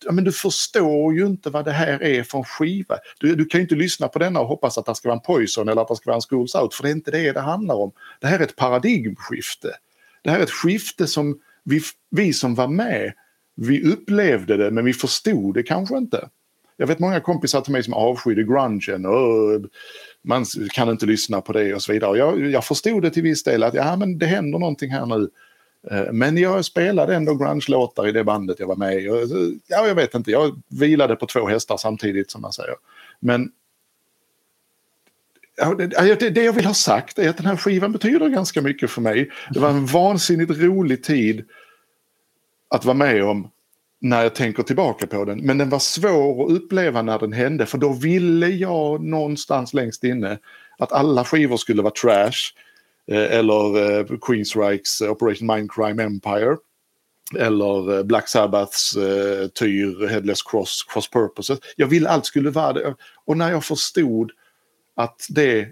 ja, 0.05 0.11
men 0.11 0.23
du 0.23 0.31
förstår 0.31 1.13
ju 1.13 1.25
inte 1.25 1.49
vad 1.49 1.65
det 1.65 1.71
här 1.71 2.03
är 2.03 2.23
för 2.23 2.37
en 2.37 2.43
skiva. 2.43 2.97
Du, 3.19 3.35
du 3.35 3.45
kan 3.45 3.59
ju 3.59 3.63
inte 3.63 3.75
lyssna 3.75 4.07
på 4.07 4.19
denna 4.19 4.39
och 4.39 4.47
hoppas 4.47 4.77
att 4.77 4.85
det 4.85 4.95
ska 4.95 5.09
vara 5.09 5.17
en 5.17 5.23
Poison 5.23 5.69
eller 5.69 5.81
att 5.81 5.87
det 5.87 5.95
ska 5.95 6.09
vara 6.09 6.15
en 6.15 6.21
Schools 6.21 6.55
Out, 6.55 6.73
för 6.73 6.83
det 6.83 6.89
är 6.89 6.93
inte 6.93 7.11
det 7.11 7.31
det 7.31 7.41
handlar 7.41 7.75
om. 7.75 7.91
Det 8.19 8.27
här 8.27 8.39
är 8.39 8.43
ett 8.43 8.55
paradigmskifte. 8.55 9.69
Det 10.21 10.29
här 10.29 10.39
är 10.39 10.43
ett 10.43 10.51
skifte 10.51 11.07
som 11.07 11.39
vi, 11.63 11.81
vi 12.09 12.33
som 12.33 12.55
var 12.55 12.67
med, 12.67 13.13
vi 13.55 13.83
upplevde 13.93 14.57
det 14.57 14.71
men 14.71 14.85
vi 14.85 14.93
förstod 14.93 15.53
det 15.53 15.63
kanske 15.63 15.97
inte. 15.97 16.29
Jag 16.77 16.87
vet 16.87 16.99
många 16.99 17.19
kompisar 17.19 17.61
till 17.61 17.71
mig 17.71 17.83
som 17.83 17.93
avskydde 17.93 18.43
grungen 18.43 19.05
och 19.05 19.61
man 20.23 20.45
kan 20.73 20.89
inte 20.89 21.05
lyssna 21.05 21.41
på 21.41 21.53
det 21.53 21.75
och 21.75 21.81
så 21.81 21.93
vidare. 21.93 22.17
Jag, 22.17 22.51
jag 22.51 22.65
förstod 22.65 23.01
det 23.01 23.09
till 23.09 23.23
viss 23.23 23.43
del 23.43 23.63
att 23.63 23.73
ja, 23.73 23.95
men 23.95 24.17
det 24.17 24.25
händer 24.25 24.59
någonting 24.59 24.91
här 24.91 25.05
nu. 25.05 25.29
Eh, 25.91 26.11
men 26.11 26.37
jag 26.37 26.65
spelade 26.65 27.15
ändå 27.15 27.35
grunge-låtar 27.35 28.07
i 28.07 28.11
det 28.11 28.23
bandet 28.23 28.59
jag 28.59 28.67
var 28.67 28.75
med 28.75 28.97
i. 28.97 29.05
Ja, 29.67 29.87
jag 29.87 29.95
vet 29.95 30.15
inte, 30.15 30.31
jag 30.31 30.61
vilade 30.69 31.15
på 31.15 31.25
två 31.25 31.47
hästar 31.47 31.77
samtidigt 31.77 32.31
som 32.31 32.41
man 32.41 32.53
säger. 32.53 32.75
Men 33.19 33.51
det, 35.77 35.91
ja, 35.95 36.15
det, 36.15 36.29
det 36.29 36.43
jag 36.43 36.53
vill 36.53 36.65
ha 36.65 36.73
sagt 36.73 37.19
är 37.19 37.29
att 37.29 37.37
den 37.37 37.45
här 37.45 37.57
skivan 37.57 37.91
betyder 37.91 38.29
ganska 38.29 38.61
mycket 38.61 38.91
för 38.91 39.01
mig. 39.01 39.31
Det 39.53 39.59
var 39.59 39.69
en 39.69 39.85
vansinnigt 39.85 40.51
rolig 40.51 41.03
tid 41.03 41.45
att 42.69 42.85
vara 42.85 42.97
med 42.97 43.23
om 43.23 43.47
när 44.01 44.23
jag 44.23 44.35
tänker 44.35 44.63
tillbaka 44.63 45.07
på 45.07 45.25
den. 45.25 45.39
Men 45.39 45.57
den 45.57 45.69
var 45.69 45.79
svår 45.79 46.45
att 46.45 46.51
uppleva 46.51 47.01
när 47.01 47.19
den 47.19 47.33
hände 47.33 47.65
för 47.65 47.77
då 47.77 47.93
ville 47.93 48.47
jag 48.47 49.03
någonstans 49.03 49.73
längst 49.73 50.03
inne 50.03 50.37
att 50.77 50.91
alla 50.91 51.25
skivor 51.25 51.57
skulle 51.57 51.81
vara 51.81 51.93
trash. 51.93 52.53
Eh, 53.11 53.37
eller 53.37 53.99
eh, 53.99 54.05
Queensryches 54.21 55.01
Operation 55.01 55.47
Mindcrime 55.47 56.03
Empire. 56.03 56.57
Eller 57.39 57.97
eh, 57.97 58.03
Black 58.03 58.27
Sabbaths 58.29 58.95
eh, 58.95 59.47
Tyr, 59.47 60.07
Headless 60.07 60.43
Cross, 60.43 60.85
Cross 60.89 61.09
Purposes. 61.09 61.59
Jag 61.75 61.87
ville 61.87 62.09
allt 62.09 62.25
skulle 62.25 62.49
vara 62.49 62.73
det. 62.73 62.95
Och 63.25 63.37
när 63.37 63.51
jag 63.51 63.63
förstod 63.63 64.31
att 65.03 65.25
det, 65.29 65.67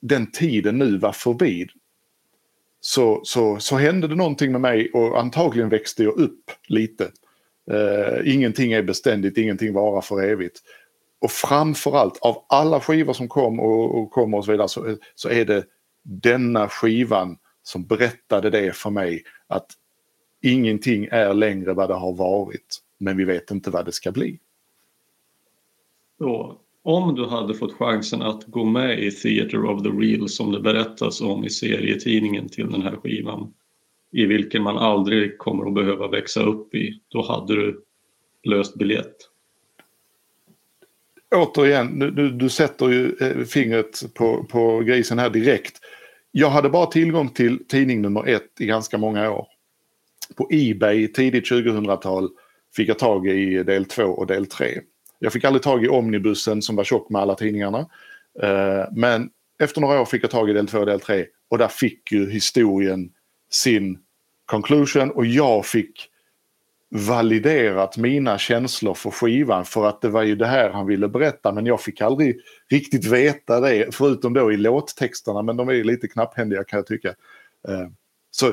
den 0.00 0.30
tiden 0.30 0.78
nu 0.78 0.98
var 0.98 1.12
förbi 1.12 1.66
så, 2.80 3.20
så, 3.24 3.58
så 3.58 3.76
hände 3.76 4.08
det 4.08 4.14
någonting 4.14 4.52
med 4.52 4.60
mig 4.60 4.90
och 4.92 5.20
antagligen 5.20 5.68
växte 5.68 6.02
jag 6.02 6.18
upp 6.18 6.50
lite. 6.66 7.10
Eh, 7.70 8.34
ingenting 8.34 8.72
är 8.72 8.82
beständigt, 8.82 9.38
ingenting 9.38 9.72
varar 9.72 10.00
för 10.00 10.22
evigt. 10.22 10.60
Och 11.20 11.30
framförallt 11.30 12.18
av 12.18 12.44
alla 12.48 12.80
skivor 12.80 13.12
som 13.12 13.28
kom 13.28 13.60
och, 13.60 13.98
och 13.98 14.10
kommer 14.10 14.38
och 14.38 14.44
så 14.44 14.52
vidare 14.52 14.68
så, 14.68 14.96
så 15.14 15.28
är 15.28 15.44
det 15.44 15.64
denna 16.02 16.68
skivan 16.68 17.38
som 17.62 17.84
berättade 17.84 18.50
det 18.50 18.76
för 18.76 18.90
mig 18.90 19.22
att 19.46 19.66
ingenting 20.40 21.08
är 21.10 21.34
längre 21.34 21.72
vad 21.72 21.88
det 21.90 21.94
har 21.94 22.12
varit 22.12 22.78
men 22.98 23.16
vi 23.16 23.24
vet 23.24 23.50
inte 23.50 23.70
vad 23.70 23.84
det 23.84 23.92
ska 23.92 24.12
bli. 24.12 24.38
Och 26.18 26.61
om 26.84 27.14
du 27.14 27.26
hade 27.26 27.54
fått 27.54 27.72
chansen 27.72 28.22
att 28.22 28.44
gå 28.46 28.64
med 28.64 29.02
i 29.02 29.10
Theater 29.10 29.64
of 29.64 29.82
the 29.82 29.88
Real 29.88 30.28
som 30.28 30.52
det 30.52 30.60
berättas 30.60 31.20
om 31.20 31.44
i 31.44 31.50
serietidningen 31.50 32.48
till 32.48 32.70
den 32.70 32.82
här 32.82 32.96
skivan 32.96 33.52
i 34.12 34.26
vilken 34.26 34.62
man 34.62 34.78
aldrig 34.78 35.38
kommer 35.38 35.66
att 35.66 35.74
behöva 35.74 36.08
växa 36.08 36.42
upp 36.42 36.74
i, 36.74 37.00
då 37.08 37.22
hade 37.22 37.54
du 37.54 37.84
löst 38.44 38.74
biljett. 38.74 39.16
Återigen, 41.34 41.98
du, 41.98 42.30
du 42.30 42.48
sätter 42.48 42.88
ju 42.88 43.16
eh, 43.20 43.44
fingret 43.44 44.14
på, 44.14 44.44
på 44.44 44.80
grisen 44.80 45.18
här 45.18 45.30
direkt. 45.30 45.78
Jag 46.30 46.50
hade 46.50 46.68
bara 46.70 46.86
tillgång 46.86 47.28
till 47.28 47.64
tidning 47.68 48.02
nummer 48.02 48.28
ett 48.28 48.60
i 48.60 48.66
ganska 48.66 48.98
många 48.98 49.30
år. 49.30 49.46
På 50.36 50.48
Ebay 50.50 51.08
tidigt 51.08 51.50
2000-tal 51.50 52.28
fick 52.76 52.88
jag 52.88 52.98
tag 52.98 53.28
i 53.28 53.62
del 53.62 53.84
två 53.84 54.04
och 54.04 54.26
del 54.26 54.46
tre. 54.46 54.80
Jag 55.22 55.32
fick 55.32 55.44
aldrig 55.44 55.62
tag 55.62 55.84
i 55.84 55.88
omnibussen 55.88 56.62
som 56.62 56.76
var 56.76 56.84
tjock 56.84 57.10
med 57.10 57.22
alla 57.22 57.34
tidningarna. 57.34 57.78
Eh, 58.42 58.84
men 58.92 59.30
efter 59.58 59.80
några 59.80 60.00
år 60.00 60.04
fick 60.04 60.24
jag 60.24 60.30
tag 60.30 60.50
i 60.50 60.52
del 60.52 60.66
2 60.66 60.78
och 60.78 60.86
del 60.86 61.00
3 61.00 61.26
och 61.48 61.58
där 61.58 61.68
fick 61.68 62.12
ju 62.12 62.30
historien 62.30 63.10
sin 63.50 63.98
conclusion 64.46 65.10
och 65.10 65.26
jag 65.26 65.66
fick 65.66 66.08
validerat 66.90 67.96
mina 67.96 68.38
känslor 68.38 68.94
för 68.94 69.10
skivan 69.10 69.64
för 69.64 69.86
att 69.86 70.00
det 70.00 70.08
var 70.08 70.22
ju 70.22 70.36
det 70.36 70.46
här 70.46 70.70
han 70.70 70.86
ville 70.86 71.08
berätta 71.08 71.52
men 71.52 71.66
jag 71.66 71.80
fick 71.80 72.00
aldrig 72.00 72.40
riktigt 72.70 73.04
veta 73.04 73.60
det 73.60 73.94
förutom 73.94 74.32
då 74.32 74.52
i 74.52 74.56
låttexterna 74.56 75.42
men 75.42 75.56
de 75.56 75.68
är 75.68 75.84
lite 75.84 76.08
knapphändiga 76.08 76.64
kan 76.64 76.76
jag 76.76 76.86
tycka. 76.86 77.08
Eh, 77.68 77.88
så, 78.30 78.52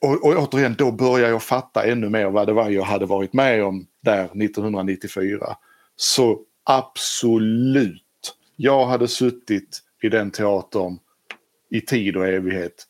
och, 0.00 0.24
och 0.24 0.36
återigen 0.36 0.74
då 0.78 0.92
börjar 0.92 1.30
jag 1.30 1.42
fatta 1.42 1.84
ännu 1.84 2.08
mer 2.08 2.30
vad 2.30 2.46
det 2.46 2.52
var 2.52 2.70
jag 2.70 2.82
hade 2.82 3.06
varit 3.06 3.32
med 3.32 3.64
om 3.64 3.86
där 4.00 4.24
1994. 4.24 5.56
Så 5.96 6.40
absolut, 6.64 8.34
jag 8.56 8.86
hade 8.86 9.08
suttit 9.08 9.80
i 10.02 10.08
den 10.08 10.30
teatern 10.30 10.98
i 11.70 11.80
tid 11.80 12.16
och 12.16 12.26
evighet 12.26 12.86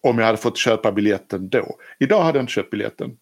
om 0.00 0.18
jag 0.18 0.26
hade 0.26 0.38
fått 0.38 0.58
köpa 0.58 0.92
biljetten 0.92 1.48
då. 1.48 1.76
Idag 1.98 2.22
hade 2.22 2.38
jag 2.38 2.42
inte 2.42 2.52
köpt 2.52 2.70
biljetten. 2.70 3.16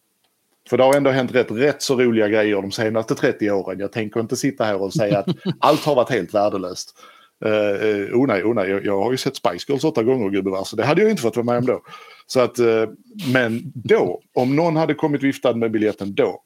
För 0.69 0.77
det 0.77 0.85
har 0.85 0.95
ändå 0.95 1.11
hänt 1.11 1.35
rätt, 1.35 1.51
rätt 1.51 1.83
så 1.83 1.97
roliga 1.97 2.29
grejer 2.29 2.63
de 2.63 2.73
senaste 2.73 3.15
30 3.15 3.51
åren. 3.51 3.79
Jag 3.79 3.93
tänker 3.93 4.21
inte 4.21 4.37
sitta 4.37 4.65
här 4.65 4.83
och 4.83 4.93
säga 4.93 5.19
att 5.19 5.27
allt 5.61 5.85
har 5.85 5.95
varit 5.95 6.11
helt 6.11 6.35
värdelöst. 6.35 6.99
Eh, 7.45 7.89
eh, 7.89 8.15
oh 8.15 8.27
nej, 8.27 8.45
oh 8.45 8.55
nej, 8.55 8.71
jag, 8.71 8.85
jag 8.85 9.03
har 9.03 9.11
ju 9.11 9.17
sett 9.17 9.37
Spice 9.37 9.65
Girls 9.69 9.85
åtta 9.85 10.03
gånger 10.03 10.31
gubevars, 10.31 10.69
så 10.69 10.77
det 10.77 10.85
hade 10.85 11.03
jag 11.03 11.11
inte 11.11 11.23
fått 11.23 11.37
vara 11.37 11.47
med 11.47 11.59
om 11.59 11.67
då. 11.67 11.83
Så 12.27 12.41
att, 12.41 12.59
eh, 12.59 12.89
men 13.33 13.73
då, 13.75 14.21
om 14.35 14.57
någon 14.57 14.77
hade 14.77 14.95
kommit 14.95 15.23
viftad 15.23 15.55
med 15.55 15.71
biljetten 15.71 16.15
då 16.15 16.43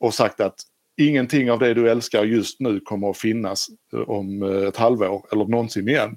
och 0.00 0.14
sagt 0.14 0.40
att 0.40 0.54
ingenting 0.96 1.50
av 1.50 1.58
det 1.58 1.74
du 1.74 1.90
älskar 1.90 2.24
just 2.24 2.60
nu 2.60 2.80
kommer 2.80 3.10
att 3.10 3.18
finnas 3.18 3.68
eh, 3.92 4.00
om 4.00 4.42
eh, 4.42 4.68
ett 4.68 4.76
halvår 4.76 5.26
eller 5.32 5.44
någonsin 5.44 5.88
igen. 5.88 6.16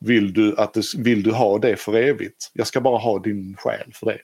Vill 0.00 0.32
du, 0.32 0.56
att 0.56 0.74
det, 0.74 0.82
vill 0.98 1.22
du 1.22 1.32
ha 1.32 1.58
det 1.58 1.76
för 1.76 1.94
evigt? 1.94 2.50
Jag 2.52 2.66
ska 2.66 2.80
bara 2.80 2.98
ha 2.98 3.18
din 3.18 3.56
själ 3.56 3.92
för 3.94 4.06
det. 4.06 4.18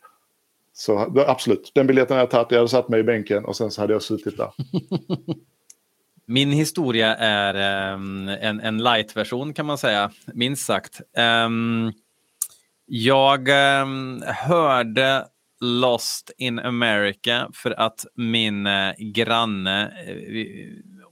Så 0.72 0.98
absolut, 1.26 1.72
den 1.74 1.86
biljetten 1.86 2.14
har 2.14 2.22
jag 2.22 2.30
tagit. 2.30 2.50
Jag 2.50 2.58
hade 2.58 2.68
satt 2.68 2.88
mig 2.88 3.00
i 3.00 3.02
bänken 3.02 3.44
och 3.44 3.56
sen 3.56 3.70
så 3.70 3.80
hade 3.80 3.92
jag 3.92 4.02
suttit 4.02 4.36
där. 4.36 4.50
Min 6.26 6.52
historia 6.52 7.16
är 7.16 7.92
um, 7.94 8.28
en, 8.28 8.60
en 8.60 8.78
light-version 8.78 9.54
kan 9.54 9.66
man 9.66 9.78
säga, 9.78 10.10
minst 10.26 10.66
sagt. 10.66 11.00
Um, 11.46 11.92
jag 12.86 13.48
um, 13.82 14.22
hörde 14.26 15.26
Lost 15.60 16.30
in 16.38 16.58
America 16.58 17.50
för 17.54 17.70
att 17.70 18.06
min 18.14 18.66
uh, 18.66 18.92
granne 18.98 19.86
uh, 19.86 20.46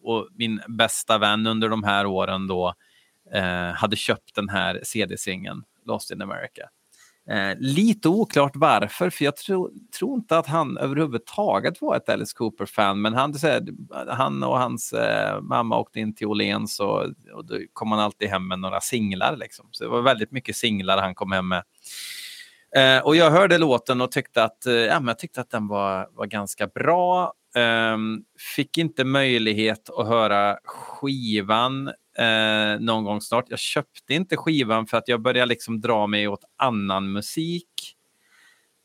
och 0.03 0.29
min 0.33 0.61
bästa 0.69 1.19
vän 1.19 1.47
under 1.47 1.69
de 1.69 1.85
här 1.85 2.07
åren 2.07 2.47
då 2.47 2.75
uh, 3.35 3.73
hade 3.75 3.97
köpt 3.97 4.35
den 4.35 4.49
här 4.49 4.81
CD-singeln, 4.83 5.63
Lost 5.87 6.11
in 6.11 6.23
America. 6.23 6.69
Eh, 7.31 7.59
lite 7.59 8.09
oklart 8.09 8.53
varför, 8.55 9.11
för 9.11 9.25
jag 9.25 9.37
tror, 9.37 9.71
tror 9.99 10.15
inte 10.15 10.39
att 10.39 10.47
han 10.47 10.79
överhuvudtaget 10.79 11.81
var 11.81 11.97
ett 11.97 12.09
Alice 12.09 12.33
Cooper-fan, 12.37 13.03
men 13.03 13.15
han, 13.15 13.35
här, 13.43 13.63
han 14.09 14.43
och 14.43 14.59
hans 14.59 14.93
eh, 14.93 15.41
mamma 15.41 15.79
åkte 15.79 16.01
in 16.01 16.15
till 16.15 16.27
Åhléns 16.27 16.81
och, 16.81 17.03
och 17.35 17.47
då 17.47 17.59
kom 17.73 17.93
han 17.93 18.01
alltid 18.01 18.29
hem 18.29 18.49
med 18.49 18.59
några 18.59 18.81
singlar. 18.81 19.37
Liksom. 19.37 19.69
Så 19.71 19.85
det 19.85 19.91
var 19.91 20.03
väldigt 20.03 20.33
mycket 20.33 20.57
singlar 20.57 20.99
han 20.99 21.15
kom 21.15 21.33
hem 21.33 21.49
med. 21.49 21.63
Eh, 22.77 23.05
och 23.05 23.17
jag 23.17 23.31
hörde 23.31 23.59
låten 23.59 24.01
och 24.01 24.13
tyckte 24.13 24.45
att, 24.45 24.67
eh, 24.67 24.75
ja, 24.75 25.01
men 25.01 25.09
jag 25.09 25.19
tyckte 25.19 25.41
att 25.41 25.51
den 25.51 25.69
var, 25.69 26.09
var 26.13 26.27
ganska 26.27 26.67
bra. 26.67 27.33
Um, 27.55 28.25
fick 28.57 28.79
inte 28.79 29.05
möjlighet 29.05 29.91
att 29.91 30.07
höra 30.07 30.59
skivan 30.65 31.93
eh, 32.19 32.81
någon 32.81 33.05
gång 33.05 33.21
snart. 33.21 33.45
Jag 33.49 33.59
köpte 33.59 34.15
inte 34.15 34.37
skivan 34.37 34.87
för 34.87 34.97
att 34.97 35.09
jag 35.09 35.21
började 35.21 35.49
liksom 35.49 35.81
dra 35.81 36.07
mig 36.07 36.29
åt 36.29 36.45
annan 36.57 37.13
musik. 37.13 37.97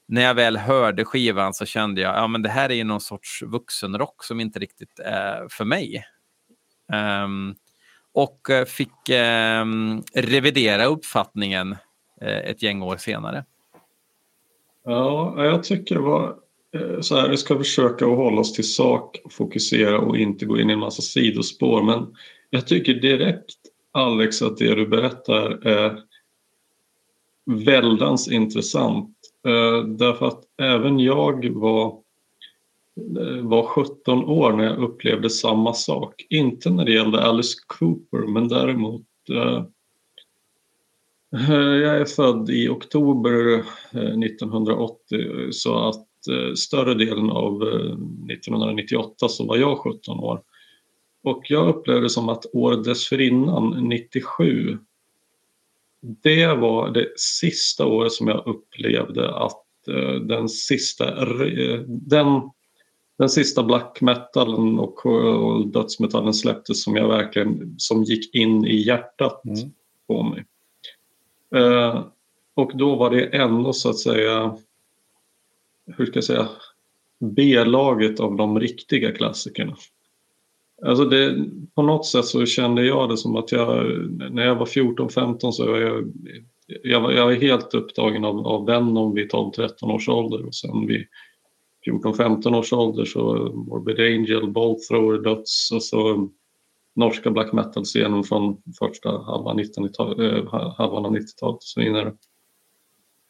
När 0.07 0.22
jag 0.22 0.34
väl 0.34 0.57
hörde 0.57 1.05
skivan 1.05 1.53
så 1.53 1.65
kände 1.65 2.01
jag 2.01 2.15
att 2.15 2.31
ja, 2.31 2.38
det 2.38 2.50
här 2.50 2.72
är 2.72 2.84
någon 2.84 3.01
sorts 3.01 3.43
vuxenrock 3.43 4.24
som 4.24 4.39
inte 4.39 4.60
riktigt 4.60 5.00
är 5.00 5.48
för 5.50 5.65
mig. 5.65 6.03
Um, 7.24 7.55
och 8.13 8.50
eh, 8.50 8.65
fick 8.65 9.10
um, 9.62 10.03
revidera 10.13 10.86
uppfattningen 10.86 11.72
uh, 12.22 12.27
ett 12.27 12.63
gäng 12.63 12.81
år 12.81 12.98
senare. 12.98 13.46
Ja, 14.86 15.46
jag 15.46 15.63
tycker 15.63 15.96
det 15.96 16.01
var 16.01 16.36
eh, 16.74 17.01
så 17.01 17.15
här, 17.15 17.29
vi 17.29 17.38
ska 17.38 17.57
försöka 17.57 18.05
att 18.05 18.17
hålla 18.17 18.41
oss 18.41 18.53
till 18.53 18.72
sak, 18.72 19.17
fokusera 19.31 20.00
och 20.00 20.17
inte 20.17 20.46
gå 20.46 20.60
in 20.60 20.69
i 20.69 20.74
en 20.74 20.79
massa 20.79 21.01
sidospår. 21.01 21.84
Men 21.84 22.15
jag 22.50 22.68
tycker 22.68 22.94
direkt 22.94 23.56
Alex 23.92 24.42
att 24.42 24.58
det 24.58 24.75
du 24.75 24.88
berättar 24.88 25.68
är 25.68 26.04
väldans 27.46 28.27
intressant. 28.27 29.16
Eh, 29.48 29.84
därför 29.84 30.27
att 30.27 30.44
även 30.58 31.00
jag 31.00 31.50
var, 31.50 31.86
eh, 33.20 33.42
var 33.42 33.63
17 33.63 34.25
år 34.25 34.54
när 34.54 34.63
jag 34.63 34.77
upplevde 34.77 35.30
samma 35.30 35.74
sak. 35.74 36.25
Inte 36.30 36.70
när 36.70 36.86
det 36.86 36.92
gällde 36.92 37.24
Alice 37.24 37.58
Cooper 37.68 38.18
men 38.18 38.48
däremot 38.48 39.06
eh, 39.30 39.63
jag 41.56 41.98
är 41.98 42.06
född 42.06 42.50
i 42.50 42.70
oktober 42.70 43.63
1980 44.25 45.51
så 45.51 45.88
att 45.88 46.04
större 46.56 46.94
delen 46.94 47.30
av 47.30 47.63
1998 48.32 49.27
så 49.27 49.46
var 49.46 49.58
jag 49.58 49.77
17 49.77 50.20
år. 50.20 50.42
Och 51.24 51.43
jag 51.50 51.67
upplevde 51.67 52.09
som 52.09 52.29
att 52.29 52.45
året 52.53 52.83
dessförinnan, 52.83 53.89
97, 53.89 54.77
det 56.01 56.47
var 56.47 56.89
det 56.89 57.19
sista 57.19 57.86
året 57.86 58.12
som 58.12 58.27
jag 58.27 58.47
upplevde 58.47 59.36
att 59.36 59.88
eh, 59.88 60.13
den 60.13 60.50
sista, 60.50 61.25
den, 61.88 62.41
den 63.17 63.29
sista 63.29 63.63
black 63.63 64.01
metalen 64.01 64.79
och, 64.79 65.05
och 65.05 65.67
dödsmetallen 65.67 66.33
släpptes 66.33 66.83
som 66.83 66.95
jag 66.95 67.07
verkligen 67.07 67.75
som 67.77 68.03
gick 68.03 68.36
in 68.36 68.65
i 68.65 68.75
hjärtat 68.75 69.45
mm. 69.45 69.71
på 70.07 70.24
mig. 70.24 70.45
och 72.53 72.71
då 72.77 72.95
var 72.95 73.09
det 73.09 73.25
ändå 73.25 73.74
så 73.74 73.89
att 73.89 74.00
säga 74.00 74.57
hur 75.88 76.05
ska 76.05 76.17
jag 76.17 76.24
säga, 76.24 76.47
B-laget 77.19 78.19
av 78.19 78.36
de 78.36 78.59
riktiga 78.59 79.12
klassikerna. 79.12 79.75
Alltså 80.86 81.05
det, 81.05 81.46
på 81.75 81.81
något 81.81 82.05
sätt 82.05 82.25
så 82.25 82.46
kände 82.46 82.86
jag 82.86 83.10
det 83.10 83.17
som 83.17 83.36
att 83.36 83.51
jag, 83.51 83.86
när 84.31 84.46
jag 84.46 84.55
var 84.55 84.65
14-15 84.65 85.51
så 85.51 85.72
var 85.72 85.77
jag, 85.77 86.13
jag 86.84 87.01
var, 87.01 87.12
jag 87.12 87.25
var 87.25 87.34
helt 87.34 87.74
upptagen 87.74 88.25
av, 88.25 88.48
av 88.48 88.65
Venom 88.65 89.13
vid 89.13 89.31
12-13 89.31 89.91
års 89.96 90.10
ålder 90.10 90.46
och 90.46 90.55
sen 90.55 90.88
vid 90.88 91.05
14-15 91.88 92.55
års 92.55 92.74
ålder 92.74 93.05
så 93.05 93.51
Morbid 93.53 94.00
Angel, 94.00 94.51
Bolt 94.51 94.88
Thrower, 94.88 95.17
Döds 95.17 95.72
och 95.72 95.84
så 95.84 96.29
norska 96.96 97.31
black 97.31 97.53
metal-scenen 97.53 98.24
från 98.24 98.57
första 98.79 99.10
halvan, 99.22 99.57
19, 99.57 99.86
äh, 99.86 100.74
halvan 100.77 101.05
av 101.05 101.15
90-talet 101.15 101.55
och 101.55 101.63
så 101.63 101.81
vidare. 101.81 102.13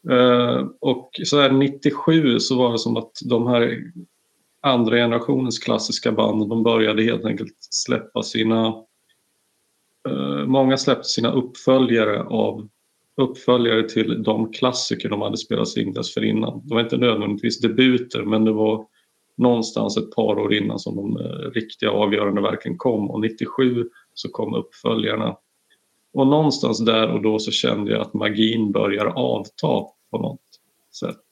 Uh, 0.09 0.67
och 0.79 1.09
så 1.23 1.41
här 1.41 1.51
97 1.51 2.39
så 2.39 2.57
var 2.57 2.71
det 2.71 2.79
som 2.79 2.97
att 2.97 3.11
de 3.25 3.47
här 3.47 3.91
andra 4.61 4.95
generationens 4.95 5.59
klassiska 5.59 6.11
band 6.11 6.49
de 6.49 6.63
började 6.63 7.03
helt 7.03 7.25
enkelt 7.25 7.55
släppa 7.59 8.23
sina 8.23 8.87
Eh, 10.07 10.45
många 10.45 10.77
släppte 10.77 11.07
sina 11.07 11.31
uppföljare 11.31 12.23
av 12.23 12.67
uppföljare 13.17 13.89
till 13.89 14.23
de 14.23 14.51
klassiker 14.51 15.09
de 15.09 15.21
hade 15.21 15.37
spelat 15.37 15.77
in 15.77 15.93
dessförinnan. 15.93 16.61
Det 16.63 16.73
var 16.73 16.81
inte 16.81 16.97
nödvändigtvis 16.97 17.61
debuter 17.61 18.23
men 18.23 18.45
det 18.45 18.51
var 18.51 18.85
någonstans 19.35 19.97
ett 19.97 20.11
par 20.11 20.39
år 20.39 20.53
innan 20.53 20.79
som 20.79 20.95
de 20.95 21.17
eh, 21.17 21.51
riktiga 21.51 21.91
avgörande 21.91 22.41
verken 22.41 22.77
kom 22.77 23.11
och 23.11 23.21
97 23.21 23.89
så 24.13 24.29
kom 24.29 24.53
uppföljarna. 24.53 25.37
Och 26.13 26.27
någonstans 26.27 26.85
där 26.85 27.07
och 27.07 27.21
då 27.21 27.39
så 27.39 27.51
kände 27.51 27.91
jag 27.91 28.01
att 28.01 28.13
magin 28.13 28.71
börjar 28.71 29.05
avta 29.05 29.85
på 30.11 30.17
något 30.17 30.41
sätt. 30.99 31.26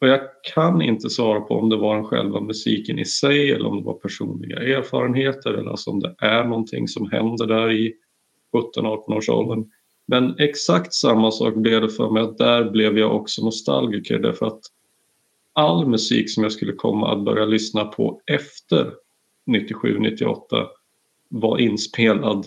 Och 0.00 0.08
jag 0.08 0.20
kan 0.54 0.82
inte 0.82 1.10
svara 1.10 1.40
på 1.40 1.54
om 1.54 1.68
det 1.68 1.76
var 1.76 1.94
den 1.94 2.04
själva 2.04 2.40
musiken 2.40 2.98
i 2.98 3.04
sig 3.04 3.52
eller 3.52 3.66
om 3.66 3.76
det 3.76 3.84
var 3.84 3.94
personliga 3.94 4.58
erfarenheter 4.58 5.54
eller 5.54 5.70
alltså 5.70 5.90
om 5.90 6.00
det 6.00 6.14
är 6.18 6.44
någonting 6.44 6.88
som 6.88 7.10
händer 7.10 7.46
där 7.46 7.72
i 7.72 7.94
17-18 8.76 9.16
års 9.16 9.28
åldern. 9.28 9.70
Men 10.06 10.34
exakt 10.38 10.94
samma 10.94 11.30
sak 11.30 11.54
blev 11.54 11.80
det 11.80 11.88
för 11.88 12.10
mig 12.10 12.22
att 12.22 12.38
där 12.38 12.70
blev 12.70 12.98
jag 12.98 13.16
också 13.16 13.44
nostalgiker 13.44 14.18
därför 14.18 14.46
att 14.46 14.60
all 15.52 15.86
musik 15.86 16.30
som 16.30 16.42
jag 16.42 16.52
skulle 16.52 16.72
komma 16.72 17.12
att 17.12 17.24
börja 17.24 17.44
lyssna 17.44 17.84
på 17.84 18.20
efter 18.26 18.92
97-98 19.46 20.66
var 21.28 21.58
inspelad 21.58 22.46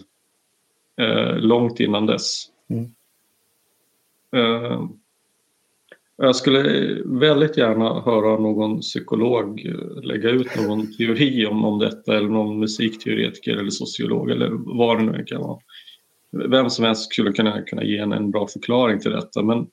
eh, 1.01 1.37
långt 1.37 1.79
innan 1.79 2.05
dess. 2.05 2.45
Mm. 2.69 2.91
Eh, 4.35 4.83
jag 6.17 6.35
skulle 6.35 6.61
väldigt 7.05 7.57
gärna 7.57 8.01
höra 8.01 8.39
någon 8.39 8.79
psykolog 8.79 9.65
eh, 9.65 10.03
lägga 10.03 10.29
ut 10.29 10.55
någon 10.55 10.93
teori 10.93 11.45
om, 11.45 11.65
om 11.65 11.79
detta 11.79 12.17
eller 12.17 12.29
någon 12.29 12.59
musikteoretiker 12.59 13.57
eller 13.57 13.69
sociolog 13.69 14.31
eller 14.31 14.49
vad 14.77 14.97
det 14.97 15.03
nu 15.03 15.23
kan 15.23 15.41
vara. 15.41 15.59
Vem 16.31 16.69
som 16.69 16.85
helst 16.85 17.11
skulle 17.11 17.31
kunna, 17.31 17.61
kunna 17.61 17.83
ge 17.83 17.97
en, 17.97 18.11
en 18.11 18.31
bra 18.31 18.47
förklaring 18.47 18.99
till 18.99 19.11
detta 19.11 19.43
men 19.43 19.67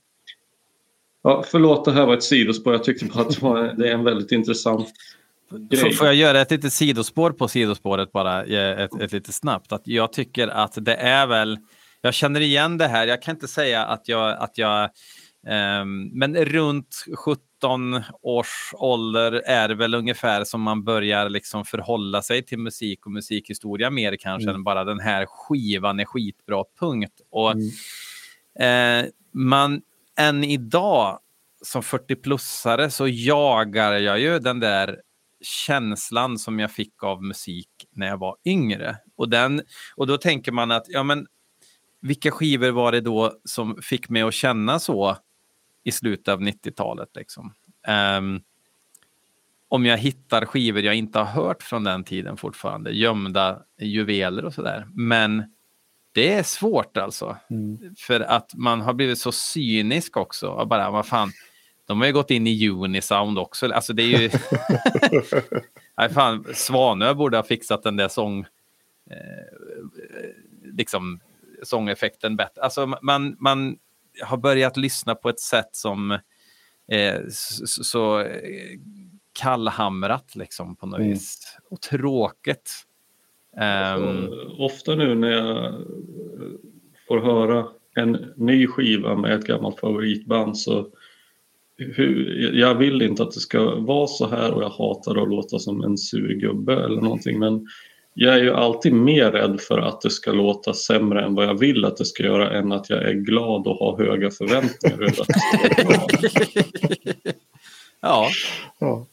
ja, 1.22 1.44
förlåt 1.46 1.84
det 1.84 1.92
här 1.92 2.06
var 2.06 2.14
ett 2.14 2.22
sidospår. 2.22 2.72
Jag 2.72 2.84
tyckte 2.84 3.04
bara 3.04 3.20
att 3.20 3.30
det, 3.30 3.42
var, 3.42 3.74
det 3.78 3.88
är 3.88 3.94
en 3.94 4.04
väldigt 4.04 4.32
intressant 4.32 4.88
grej. 5.70 5.92
Får 5.92 6.06
jag 6.06 6.16
göra 6.16 6.40
ett 6.40 6.50
litet 6.50 6.72
sidospår 6.72 7.30
på 7.30 7.48
sidospåret 7.48 8.12
bara, 8.12 8.44
ett, 8.44 9.00
ett 9.00 9.12
lite 9.12 9.32
snabbt? 9.32 9.72
Att 9.72 9.82
jag 9.84 10.12
tycker 10.12 10.48
att 10.48 10.84
det 10.84 10.94
är 10.94 11.26
väl, 11.26 11.58
jag 12.00 12.14
känner 12.14 12.40
igen 12.40 12.78
det 12.78 12.88
här, 12.88 13.06
jag 13.06 13.22
kan 13.22 13.34
inte 13.34 13.48
säga 13.48 13.84
att 13.84 14.08
jag, 14.08 14.36
att 14.38 14.58
jag 14.58 14.90
men 16.12 16.36
runt 16.36 17.04
17 17.14 18.02
års 18.22 18.70
ålder 18.72 19.32
är 19.32 19.68
det 19.68 19.74
väl 19.74 19.94
ungefär 19.94 20.44
som 20.44 20.62
man 20.62 20.84
börjar 20.84 21.28
liksom 21.28 21.64
förhålla 21.64 22.22
sig 22.22 22.42
till 22.42 22.58
musik 22.58 23.06
och 23.06 23.12
musikhistoria 23.12 23.90
mer 23.90 24.16
kanske 24.16 24.48
mm. 24.48 24.54
än 24.54 24.64
bara 24.64 24.84
den 24.84 25.00
här 25.00 25.26
skivan 25.26 26.00
är 26.00 26.04
skitbra, 26.04 26.64
punkt. 26.80 27.20
Och 27.30 27.52
mm. 27.52 29.04
eh, 29.04 29.10
man, 29.32 29.82
än 30.18 30.44
idag 30.44 31.18
som 31.62 31.82
40-plussare 31.82 32.88
så 32.88 33.08
jagar 33.08 33.92
jag 33.92 34.20
ju 34.20 34.38
den 34.38 34.60
där 34.60 35.00
känslan 35.40 36.38
som 36.38 36.58
jag 36.58 36.70
fick 36.70 37.02
av 37.02 37.22
musik 37.22 37.68
när 37.92 38.06
jag 38.06 38.18
var 38.18 38.36
yngre. 38.44 38.96
Och, 39.16 39.28
den, 39.28 39.62
och 39.96 40.06
då 40.06 40.16
tänker 40.16 40.52
man 40.52 40.70
att, 40.70 40.84
ja 40.88 41.02
men 41.02 41.26
vilka 42.00 42.30
skivor 42.30 42.70
var 42.70 42.92
det 42.92 43.00
då 43.00 43.32
som 43.44 43.78
fick 43.82 44.08
mig 44.08 44.22
att 44.22 44.34
känna 44.34 44.78
så 44.78 45.16
i 45.84 45.92
slutet 45.92 46.28
av 46.28 46.40
90-talet. 46.40 47.08
Liksom. 47.14 47.54
Um, 48.18 48.42
om 49.68 49.86
jag 49.86 49.98
hittar 49.98 50.44
skivor 50.44 50.82
jag 50.82 50.94
inte 50.94 51.18
har 51.18 51.42
hört 51.42 51.62
från 51.62 51.84
den 51.84 52.04
tiden 52.04 52.36
fortfarande, 52.36 52.90
gömda 52.90 53.62
juveler 53.78 54.44
och 54.44 54.54
sådär. 54.54 54.86
Men 54.94 55.54
det 56.12 56.32
är 56.32 56.42
svårt 56.42 56.96
alltså. 56.96 57.36
Mm. 57.50 57.94
För 57.98 58.20
att 58.20 58.54
man 58.54 58.80
har 58.80 58.94
blivit 58.94 59.18
så 59.18 59.32
cynisk 59.32 60.16
också. 60.16 60.48
Och 60.48 60.68
bara, 60.68 60.90
vad 60.90 61.06
fan, 61.06 61.32
de 61.86 62.00
har 62.00 62.06
ju 62.06 62.12
gått 62.12 62.30
in 62.30 62.46
i 62.46 62.68
Unisound 62.68 63.38
också. 63.38 63.72
Alltså 63.72 63.92
det 63.92 64.02
är 64.02 64.20
ju... 64.20 64.30
Nej, 65.98 66.10
fan, 66.10 66.44
Svanö 66.54 67.14
borde 67.14 67.36
ha 67.36 67.44
fixat 67.44 67.82
den 67.82 67.96
där 67.96 68.08
sång... 68.08 68.40
Eh, 69.10 69.16
liksom 70.62 71.20
sångeffekten 71.62 72.36
bättre. 72.36 72.62
Alltså 72.62 72.86
man, 73.02 73.36
man 73.38 73.78
har 74.22 74.36
börjat 74.36 74.76
lyssna 74.76 75.14
på 75.14 75.28
ett 75.28 75.40
sätt 75.40 75.68
som 75.72 76.10
eh, 76.88 77.20
så, 77.30 77.84
så 77.84 78.20
eh, 78.20 78.78
kallhamrat 79.32 80.36
liksom 80.36 80.76
på 80.76 80.86
något 80.86 80.98
mm. 80.98 81.10
vis. 81.10 81.58
Och 81.70 81.80
tråkigt. 81.80 82.72
Um... 83.96 84.30
Ofta 84.58 84.94
nu 84.94 85.14
när 85.14 85.30
jag 85.30 85.74
får 87.08 87.18
höra 87.20 87.66
en 87.94 88.32
ny 88.36 88.66
skiva 88.66 89.16
med 89.16 89.32
ett 89.32 89.46
gammalt 89.46 89.80
favoritband 89.80 90.58
så 90.58 90.88
hur, 91.76 92.52
jag 92.54 92.74
vill 92.74 93.02
inte 93.02 93.22
att 93.22 93.32
det 93.32 93.40
ska 93.40 93.74
vara 93.74 94.06
så 94.06 94.28
här 94.28 94.52
och 94.52 94.62
jag 94.62 94.68
hatar 94.68 95.22
att 95.22 95.28
låta 95.28 95.58
som 95.58 95.84
en 95.84 95.98
sur 95.98 96.34
gubbe 96.34 96.84
eller 96.84 97.00
någonting 97.00 97.38
men 97.38 97.66
jag 98.14 98.34
är 98.34 98.38
ju 98.38 98.54
alltid 98.54 98.92
mer 98.92 99.30
rädd 99.30 99.60
för 99.60 99.78
att 99.78 100.00
det 100.00 100.10
ska 100.10 100.32
låta 100.32 100.74
sämre 100.74 101.24
än 101.24 101.34
vad 101.34 101.46
jag 101.46 101.58
vill 101.58 101.84
att 101.84 101.96
det 101.96 102.04
ska 102.04 102.22
göra 102.22 102.58
än 102.58 102.72
att 102.72 102.90
jag 102.90 103.02
är 103.02 103.12
glad 103.12 103.66
och 103.66 103.76
har 103.76 104.04
höga 104.04 104.30
förväntningar. 104.30 105.14
ja. 108.00 108.28
ja. 108.78 109.06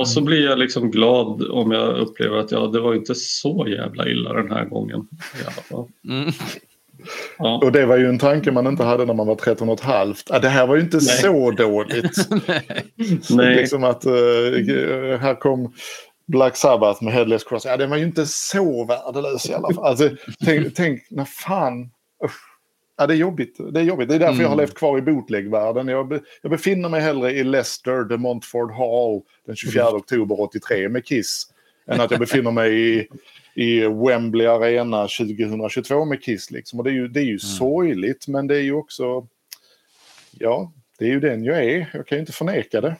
Och 0.00 0.08
så 0.08 0.20
blir 0.20 0.44
jag 0.44 0.58
liksom 0.58 0.90
glad 0.90 1.50
om 1.50 1.70
jag 1.70 1.98
upplever 1.98 2.36
att 2.36 2.52
ja, 2.52 2.66
det 2.66 2.80
var 2.80 2.94
inte 2.94 3.14
så 3.14 3.66
jävla 3.68 4.08
illa 4.08 4.32
den 4.32 4.50
här 4.50 4.64
gången. 4.64 5.08
I 5.40 5.44
alla 5.44 5.50
fall. 5.50 5.88
Mm. 6.08 6.32
Ja. 7.38 7.60
Och 7.64 7.72
det 7.72 7.86
var 7.86 7.96
ju 7.96 8.08
en 8.08 8.18
tanke 8.18 8.52
man 8.52 8.66
inte 8.66 8.84
hade 8.84 9.04
när 9.04 9.14
man 9.14 9.26
var 9.26 9.34
13 9.34 9.68
och 9.68 9.78
ett 9.78 9.84
halvt. 9.84 10.30
Ah, 10.30 10.38
det 10.38 10.48
här 10.48 10.66
var 10.66 10.76
ju 10.76 10.82
inte 10.82 10.96
Nej. 10.96 11.04
så 11.04 11.50
dåligt. 11.50 12.28
Nej. 13.30 13.56
Liksom 13.56 13.84
att 13.84 14.06
uh, 14.06 14.12
här 15.18 15.40
kom 15.40 15.72
Black 16.32 16.56
Sabbath 16.56 17.04
med 17.04 17.12
Headless 17.12 17.44
Cross, 17.44 17.64
ja 17.64 17.76
den 17.76 17.90
var 17.90 17.96
ju 17.96 18.04
inte 18.04 18.26
så 18.26 18.84
värdelös 18.84 19.50
i 19.50 19.54
alla 19.54 19.74
fall. 19.74 19.84
Alltså, 19.84 20.10
tänk, 20.44 20.74
tänk 20.74 21.10
när 21.10 21.24
fan... 21.24 21.90
Usch. 22.24 22.48
Ja, 22.96 23.06
det 23.06 23.14
är 23.14 23.18
jobbigt. 23.18 23.56
Det 23.72 23.80
är 23.80 23.84
jobbigt. 23.84 24.08
Det 24.08 24.14
är 24.14 24.18
därför 24.18 24.32
mm. 24.32 24.42
jag 24.42 24.48
har 24.48 24.54
mm. 24.54 24.62
levt 24.62 24.74
kvar 24.74 24.98
i 24.98 25.02
bootlegvärlden. 25.02 25.88
Jag, 25.88 26.08
be, 26.08 26.20
jag 26.42 26.50
befinner 26.50 26.88
mig 26.88 27.00
hellre 27.00 27.32
i 27.32 27.44
Leicester, 27.44 28.04
The 28.08 28.16
Montford 28.16 28.72
Hall 28.72 29.22
den 29.46 29.56
24 29.56 29.82
mm. 29.82 29.94
oktober 29.94 30.40
83 30.40 30.88
med 30.88 31.04
Kiss 31.04 31.46
än 31.86 32.00
att 32.00 32.10
jag 32.10 32.20
befinner 32.20 32.50
mig 32.50 32.98
i, 32.98 33.08
i 33.54 33.80
Wembley 33.80 34.46
Arena 34.46 35.02
2022 35.02 36.04
med 36.04 36.22
Kiss. 36.22 36.50
Liksom. 36.50 36.78
Och 36.78 36.84
det 36.84 36.90
är 36.90 36.94
ju, 36.94 37.08
det 37.08 37.20
är 37.20 37.24
ju 37.24 37.28
mm. 37.28 37.38
sorgligt, 37.38 38.28
men 38.28 38.46
det 38.46 38.56
är 38.56 38.62
ju 38.62 38.72
också... 38.72 39.26
Ja, 40.30 40.72
det 40.98 41.04
är 41.04 41.08
ju 41.08 41.20
den 41.20 41.44
jag 41.44 41.64
är. 41.64 41.90
Jag 41.94 42.06
kan 42.06 42.16
ju 42.16 42.20
inte 42.20 42.32
förneka 42.32 42.80
det. 42.80 42.96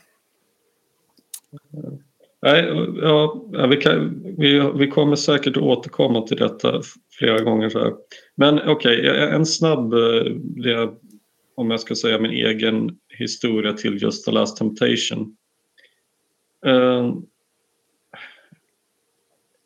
Nej, 2.43 2.65
ja, 3.03 3.49
vi, 3.71 3.77
kan, 3.77 4.23
vi, 4.39 4.73
vi 4.75 4.89
kommer 4.89 5.17
säkert 5.17 5.57
att 5.57 5.63
återkomma 5.63 6.27
till 6.27 6.37
detta 6.37 6.81
flera 7.19 7.39
gånger. 7.39 7.69
Så 7.69 7.79
här. 7.79 7.95
Men 8.35 8.69
okej, 8.69 9.01
okay, 9.01 9.21
en 9.21 9.47
snabb, 9.47 9.93
eh, 9.93 10.25
det, 10.41 10.91
om 11.55 11.71
jag 11.71 11.81
ska 11.81 11.95
säga 11.95 12.19
min 12.19 12.31
egen 12.31 12.99
historia 13.09 13.73
till 13.73 14.03
Just 14.03 14.25
the 14.25 14.31
Last 14.31 14.57
Temptation. 14.57 15.37
Uh, 16.67 17.15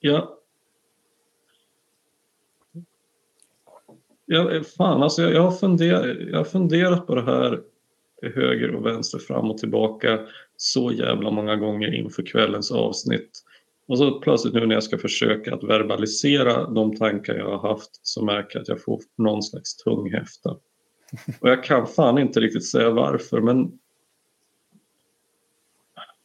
ja. 0.00 0.32
Ja, 4.26 4.62
fan, 4.76 5.02
alltså 5.02 5.22
jag, 5.22 5.34
jag, 5.34 5.42
har 5.42 5.52
funderat, 5.52 6.16
jag 6.30 6.38
har 6.38 6.44
funderat 6.44 7.06
på 7.06 7.14
det 7.14 7.22
här 7.22 7.60
till 8.20 8.32
höger 8.34 8.74
och 8.74 8.86
vänster, 8.86 9.18
fram 9.18 9.50
och 9.50 9.58
tillbaka 9.58 10.20
så 10.56 10.92
jävla 10.92 11.30
många 11.30 11.56
gånger 11.56 11.94
inför 11.94 12.22
kvällens 12.22 12.72
avsnitt. 12.72 13.42
Och 13.88 13.98
så 13.98 14.20
plötsligt 14.20 14.54
nu 14.54 14.66
när 14.66 14.74
jag 14.74 14.82
ska 14.82 14.98
försöka 14.98 15.54
att 15.54 15.64
verbalisera 15.64 16.70
de 16.70 16.96
tankar 16.96 17.34
jag 17.34 17.58
har 17.58 17.68
haft 17.68 17.90
så 18.02 18.24
märker 18.24 18.56
jag 18.56 18.62
att 18.62 18.68
jag 18.68 18.82
får 18.82 19.00
någon 19.18 19.42
slags 19.42 19.76
tunghäfta. 19.76 20.50
Och 21.40 21.50
jag 21.50 21.64
kan 21.64 21.86
fan 21.86 22.18
inte 22.18 22.40
riktigt 22.40 22.66
säga 22.66 22.90
varför 22.90 23.40
men 23.40 23.78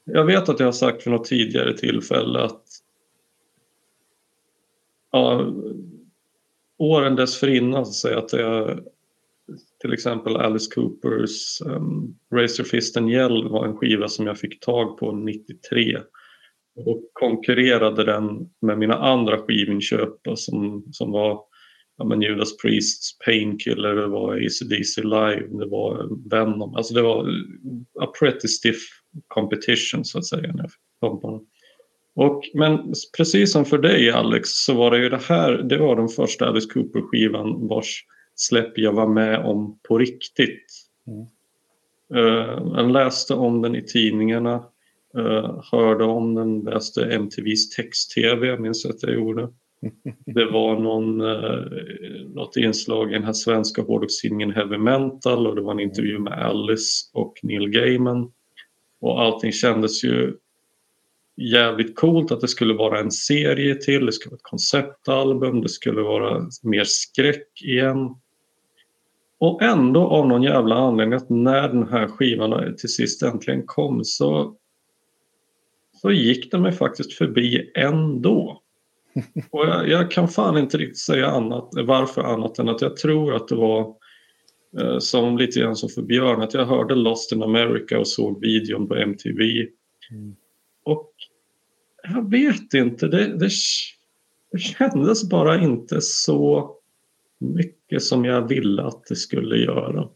jag 0.04 0.26
vet 0.26 0.50
att 0.50 0.60
jag 0.60 0.68
har 0.68 0.72
sagt 0.72 1.04
för 1.04 1.12
något 1.12 1.26
tidigare 1.26 1.78
tillfälle 1.78 2.40
att 2.40 2.64
ja, 5.12 5.54
åren 6.78 7.16
dessförinnan 7.16 7.86
så 7.86 7.94
säger 7.94 8.16
jag 8.16 8.26
att 8.26 8.34
jag 8.34 8.80
till 9.82 9.94
exempel 9.94 10.36
Alice 10.36 10.72
Coopers 10.76 11.62
um, 11.66 12.16
Razor 12.36 12.64
Fist 12.64 12.98
and 12.98 13.12
Yell 13.12 13.50
var 13.50 13.66
en 13.66 13.78
skiva 13.78 14.08
som 14.08 14.28
jag 14.28 14.40
fick 14.40 14.60
tag 14.60 14.98
på 14.98 15.12
93 15.12 16.00
och 16.76 17.10
konkurrerade 17.14 18.04
den 18.04 18.50
med 18.62 18.78
mina 18.78 18.96
andra 18.96 19.38
skivinköp 19.38 20.18
som, 20.36 20.84
som 20.92 21.12
var 21.12 21.40
ja, 21.98 22.06
men 22.06 22.22
Judas 22.22 22.58
Priests 22.58 23.18
Painkiller, 23.26 23.96
det 23.96 24.08
var 24.08 24.36
ACDC 24.36 25.02
Live, 25.02 25.48
det 25.60 25.66
var 25.66 26.10
Venom. 26.30 26.76
Alltså 26.76 26.94
det 26.94 27.02
var 27.02 27.30
a 28.02 28.12
pretty 28.20 28.48
stiff 28.48 28.82
competition 29.28 30.06
så 30.06 30.18
att 30.18 30.26
säga 30.26 30.54
när 30.54 30.64
jag 30.64 30.72
fick 30.72 31.00
tag 31.02 31.22
på 31.22 31.32
den. 31.32 31.42
Och, 32.16 32.44
men 32.54 32.94
precis 33.18 33.52
som 33.52 33.66
för 33.66 33.78
dig 33.78 34.12
Alex 34.12 34.50
så 34.50 34.74
var 34.74 34.92
det 34.92 34.98
ju 34.98 35.10
det 35.10 35.22
här, 35.22 35.52
det 35.52 35.78
var 35.78 35.96
den 35.96 36.08
första 36.08 36.46
Alice 36.46 36.70
Cooper-skivan 36.74 37.68
vars 37.68 38.06
släpp 38.42 38.78
jag 38.78 38.94
var 38.94 39.08
med 39.08 39.46
om 39.46 39.80
på 39.88 39.98
riktigt. 39.98 40.66
Mm. 41.08 41.26
Uh, 42.16 42.74
jag 42.76 42.92
läste 42.92 43.34
om 43.34 43.62
den 43.62 43.76
i 43.76 43.82
tidningarna, 43.82 44.64
uh, 45.18 45.64
hörde 45.72 46.04
om 46.04 46.36
den, 46.36 46.60
läste 46.60 47.06
MTVs 47.06 47.70
text-tv, 47.70 48.48
jag 48.48 48.60
minns 48.60 48.86
att 48.86 49.04
jag 49.04 49.14
gjorde. 49.14 49.50
Det 50.26 50.46
var 50.46 50.80
någon, 50.80 51.22
uh, 51.22 52.30
något 52.36 52.58
inslag 52.58 53.12
i 53.12 53.14
den 53.14 53.24
här 53.24 53.34
svenska 53.34 53.82
hårdrockstidningen 53.82 54.52
Heavy 54.52 54.78
Mental 54.78 55.48
och 55.48 55.56
det 55.56 55.62
var 55.62 55.72
en 55.72 55.80
intervju 55.80 56.20
med 56.20 56.34
Alice 56.34 57.10
och 57.14 57.40
Neil 57.44 57.70
Gaiman. 57.70 58.32
Och 59.02 59.22
allting 59.22 59.52
kändes 59.52 60.04
ju 60.04 60.34
jävligt 61.42 61.96
coolt 61.96 62.32
att 62.32 62.42
det 62.42 62.48
skulle 62.48 62.74
vara 62.74 63.00
en 63.00 63.12
serie 63.12 63.76
till, 63.76 64.06
det 64.06 64.12
skulle 64.12 64.32
vara 64.32 64.38
ett 64.38 64.44
konceptalbum, 64.44 65.62
det 65.62 65.70
skulle 65.70 66.02
vara 66.02 66.50
mer 66.64 66.84
skräck 66.84 67.62
igen. 67.62 68.16
Och 69.42 69.62
ändå 69.62 70.08
av 70.08 70.28
någon 70.28 70.44
jävla 70.44 70.76
anledning 70.76 71.14
att 71.14 71.30
när 71.30 71.68
den 71.68 71.88
här 71.88 72.08
skivan 72.08 72.76
till 72.76 72.90
sist 72.90 73.24
äntligen 73.24 73.64
kom 73.66 74.04
så, 74.04 74.56
så 76.02 76.12
gick 76.12 76.52
den 76.52 76.62
mig 76.62 76.72
faktiskt 76.72 77.14
förbi 77.14 77.72
ändå. 77.76 78.62
Och 79.50 79.68
jag, 79.68 79.90
jag 79.90 80.12
kan 80.12 80.28
fan 80.28 80.58
inte 80.58 80.78
riktigt 80.78 81.00
säga 81.00 81.28
annat, 81.28 81.70
varför 81.74 82.22
annat 82.22 82.60
än 82.60 82.70
att 82.70 82.82
jag 82.82 82.98
tror 82.98 83.36
att 83.36 83.48
det 83.48 83.56
var 83.56 83.96
eh, 84.80 84.98
som 85.00 85.38
lite 85.38 85.60
grann 85.60 85.76
som 85.76 85.90
för 85.90 86.02
Björn, 86.02 86.42
att 86.42 86.54
jag 86.54 86.66
hörde 86.66 86.96
Lost 86.96 87.32
in 87.32 87.44
America 87.44 88.00
och 88.00 88.08
såg 88.08 88.42
videon 88.42 88.88
på 88.88 88.96
MTV. 88.96 89.44
Mm. 90.12 90.36
Och 90.84 91.12
jag 92.04 92.32
vet 92.32 92.74
inte, 92.74 93.08
det, 93.08 93.38
det, 93.38 93.50
det 94.52 94.60
kändes 94.60 95.30
bara 95.30 95.64
inte 95.64 96.02
så 96.02 96.76
mycket 97.40 97.81
som 98.00 98.26
jag 98.26 98.48
ville 98.48 98.84
att 98.84 99.06
det 99.06 99.16
skulle 99.16 99.58
göra. 99.58 100.08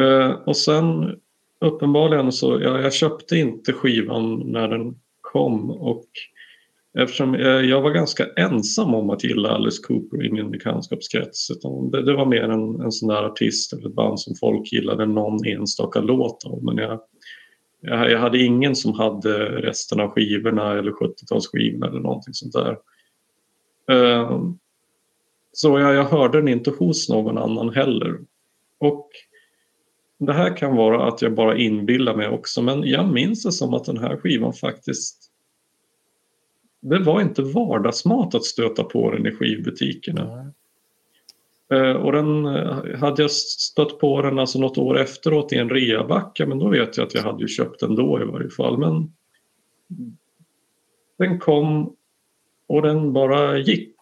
Eh, 0.00 0.30
och 0.30 0.56
sen 0.56 1.16
uppenbarligen 1.60 2.32
så, 2.32 2.60
ja, 2.62 2.80
jag 2.80 2.92
köpte 2.92 3.36
inte 3.36 3.72
skivan 3.72 4.42
när 4.46 4.68
den 4.68 4.94
kom 5.20 5.70
och 5.70 6.06
eftersom 6.98 7.34
jag, 7.34 7.64
jag 7.64 7.82
var 7.82 7.90
ganska 7.90 8.26
ensam 8.36 8.94
om 8.94 9.10
att 9.10 9.24
gilla 9.24 9.48
Alice 9.48 9.82
Cooper 9.82 10.24
i 10.24 10.32
min 10.32 10.50
bekantskapskrets. 10.50 11.50
Utan 11.50 11.90
det, 11.90 12.02
det 12.02 12.16
var 12.16 12.26
mer 12.26 12.42
en, 12.42 12.80
en 12.80 12.92
sån 12.92 13.08
där 13.08 13.22
artist 13.22 13.72
eller 13.72 13.88
ett 13.88 13.94
band 13.94 14.20
som 14.20 14.34
folk 14.34 14.72
gillade 14.72 15.06
någon 15.06 15.46
enstaka 15.46 16.00
låt 16.00 16.44
av. 16.44 16.64
Men 16.64 16.76
jag, 16.76 17.00
jag, 17.80 18.10
jag 18.10 18.18
hade 18.18 18.42
ingen 18.42 18.76
som 18.76 18.92
hade 18.92 19.38
resten 19.38 20.00
av 20.00 20.10
skivorna 20.10 20.78
eller 20.78 20.92
70-talsskivorna 20.92 21.88
eller 21.88 22.00
någonting 22.00 22.34
sånt 22.34 22.52
där. 22.52 22.76
Eh, 23.90 24.40
så 25.52 25.78
jag, 25.78 25.94
jag 25.94 26.04
hörde 26.04 26.38
den 26.38 26.48
inte 26.48 26.70
hos 26.70 27.08
någon 27.08 27.38
annan 27.38 27.70
heller. 27.70 28.20
Och 28.78 29.08
det 30.18 30.32
här 30.32 30.56
kan 30.56 30.76
vara 30.76 31.08
att 31.08 31.22
jag 31.22 31.34
bara 31.34 31.58
inbillar 31.58 32.16
mig 32.16 32.28
också 32.28 32.62
men 32.62 32.82
jag 32.82 33.08
minns 33.08 33.42
det 33.42 33.52
som 33.52 33.74
att 33.74 33.84
den 33.84 33.98
här 33.98 34.16
skivan 34.16 34.52
faktiskt 34.52 35.32
det 36.82 36.98
var 36.98 37.20
inte 37.20 37.42
vardagsmat 37.42 38.34
att 38.34 38.44
stöta 38.44 38.84
på 38.84 39.10
den 39.10 39.26
i 39.26 39.32
skivbutikerna. 39.32 40.22
Mm. 41.70 41.96
Och 41.96 42.12
den, 42.12 42.46
eh, 42.46 42.98
hade 42.98 43.22
jag 43.22 43.30
stött 43.30 43.98
på 43.98 44.22
den 44.22 44.38
alltså 44.38 44.58
något 44.58 44.78
år 44.78 44.98
efteråt 44.98 45.52
i 45.52 45.56
en 45.56 45.70
reabacka 45.70 46.46
men 46.46 46.58
då 46.58 46.68
vet 46.68 46.96
jag 46.96 47.06
att 47.06 47.14
jag 47.14 47.22
hade 47.22 47.42
ju 47.42 47.48
köpt 47.48 47.80
den 47.80 47.94
då 47.94 48.20
i 48.22 48.24
varje 48.24 48.50
fall. 48.50 48.78
Men 48.78 49.12
den 51.18 51.38
kom 51.38 51.96
och 52.72 52.82
den 52.82 53.12
bara 53.12 53.58
gick. 53.58 53.96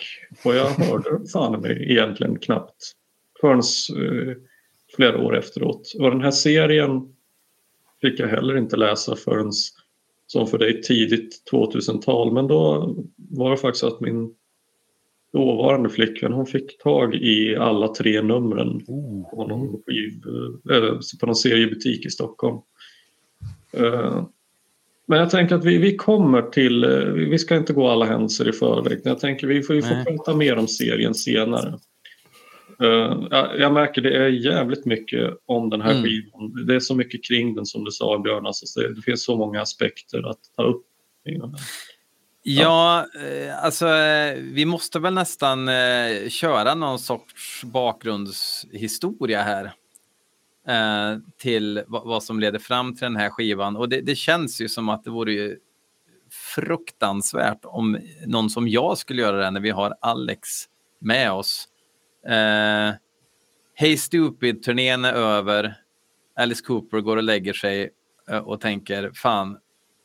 Och 0.44 0.54
jag 0.54 0.66
hörde 0.66 1.28
fan 1.32 1.60
mig 1.60 1.92
egentligen 1.92 2.38
knappt 2.38 2.92
förrän 3.40 3.58
eh, 3.58 4.36
flera 4.96 5.20
år 5.20 5.36
efteråt. 5.36 5.92
Och 5.98 6.10
den 6.10 6.20
här 6.20 6.30
serien 6.30 7.14
fick 8.00 8.20
jag 8.20 8.28
heller 8.28 8.56
inte 8.56 8.76
läsa 8.76 9.16
förrän 9.16 9.52
som 10.26 10.46
för 10.46 10.58
dig 10.58 10.82
tidigt 10.82 11.42
2000-tal. 11.52 12.32
Men 12.32 12.46
då 12.46 12.94
var 13.16 13.50
det 13.50 13.56
faktiskt 13.56 13.84
att 13.84 14.00
min 14.00 14.34
dåvarande 15.32 15.88
flickvän 15.88 16.32
hon 16.32 16.46
fick 16.46 16.78
tag 16.78 17.14
i 17.14 17.56
alla 17.56 17.88
tre 17.88 18.22
numren 18.22 18.84
på, 19.30 19.46
någon 19.48 19.82
skiv, 19.86 20.22
äh, 20.70 20.98
på 21.20 21.26
någon 21.26 21.36
seriebutik 21.36 22.06
i 22.06 22.10
Stockholm. 22.10 22.58
Uh, 23.78 24.24
men 25.10 25.18
jag 25.18 25.30
tänker 25.30 25.54
att 25.54 25.64
vi, 25.64 25.78
vi 25.78 25.96
kommer 25.96 26.42
till, 26.42 26.84
eh, 26.84 27.12
vi 27.12 27.38
ska 27.38 27.56
inte 27.56 27.72
gå 27.72 27.88
alla 27.88 28.04
händelser 28.04 28.48
i 28.48 28.52
förväg. 28.52 29.00
Jag 29.04 29.18
tänker 29.18 29.46
vi 29.46 29.62
får, 29.62 29.74
vi 29.74 29.82
får 29.82 30.04
prata 30.04 30.36
mer 30.36 30.56
om 30.56 30.68
serien 30.68 31.14
senare. 31.14 31.78
Uh, 32.82 33.26
jag, 33.30 33.60
jag, 33.60 33.72
märker 33.72 34.02
det 34.02 34.16
är 34.16 34.28
jävligt 34.28 34.84
mycket 34.84 35.30
om 35.46 35.70
den 35.70 35.80
här 35.80 35.90
mm. 35.90 36.02
skivan. 36.02 36.66
Det 36.66 36.74
är 36.74 36.80
så 36.80 36.94
mycket 36.94 37.24
kring 37.24 37.54
den 37.54 37.66
som 37.66 37.84
du 37.84 37.90
sa 37.90 38.18
Björn. 38.18 38.46
Alltså, 38.46 38.80
det, 38.80 38.94
det 38.94 39.02
finns 39.02 39.24
så 39.24 39.36
många 39.36 39.62
aspekter 39.62 40.30
att 40.30 40.40
ta 40.56 40.62
upp. 40.62 40.82
Ja, 41.22 41.52
ja 42.42 43.06
eh, 43.26 43.64
alltså 43.64 43.86
vi 44.42 44.64
måste 44.64 44.98
väl 44.98 45.14
nästan 45.14 45.68
eh, 45.68 46.28
köra 46.28 46.74
någon 46.74 46.98
sorts 46.98 47.64
bakgrundshistoria 47.64 49.42
här 49.42 49.72
eh, 50.70 51.18
till 51.38 51.82
vad 51.86 52.22
som 52.22 52.40
leder 52.40 52.58
fram 52.58 52.94
till 52.94 53.04
den 53.04 53.16
här 53.16 53.30
skivan. 53.30 53.76
Och 53.76 53.88
det, 53.88 54.00
det, 54.00 54.14
känns 54.14 54.60
ju 54.60 54.68
som 54.68 54.88
att 54.88 55.04
det 55.04 55.10
vore 55.10 55.32
ju 55.32 55.58
fruktansvärt 56.54 57.60
om 57.62 57.98
någon 58.26 58.50
som 58.50 58.68
jag 58.68 58.98
skulle 58.98 59.22
göra 59.22 59.36
det 59.36 59.50
när 59.50 59.60
vi 59.60 59.70
har 59.70 59.94
Alex 60.00 60.48
med 60.98 61.32
oss. 61.32 61.68
Eh, 62.26 62.94
hey 63.74 63.96
Stupid-turnén 63.96 65.04
är 65.04 65.12
över. 65.12 65.74
Alice 66.36 66.64
Cooper 66.64 67.00
går 67.00 67.16
och 67.16 67.22
lägger 67.22 67.52
sig 67.52 67.90
eh, 68.30 68.38
och 68.38 68.60
tänker 68.60 69.10
fan 69.14 69.58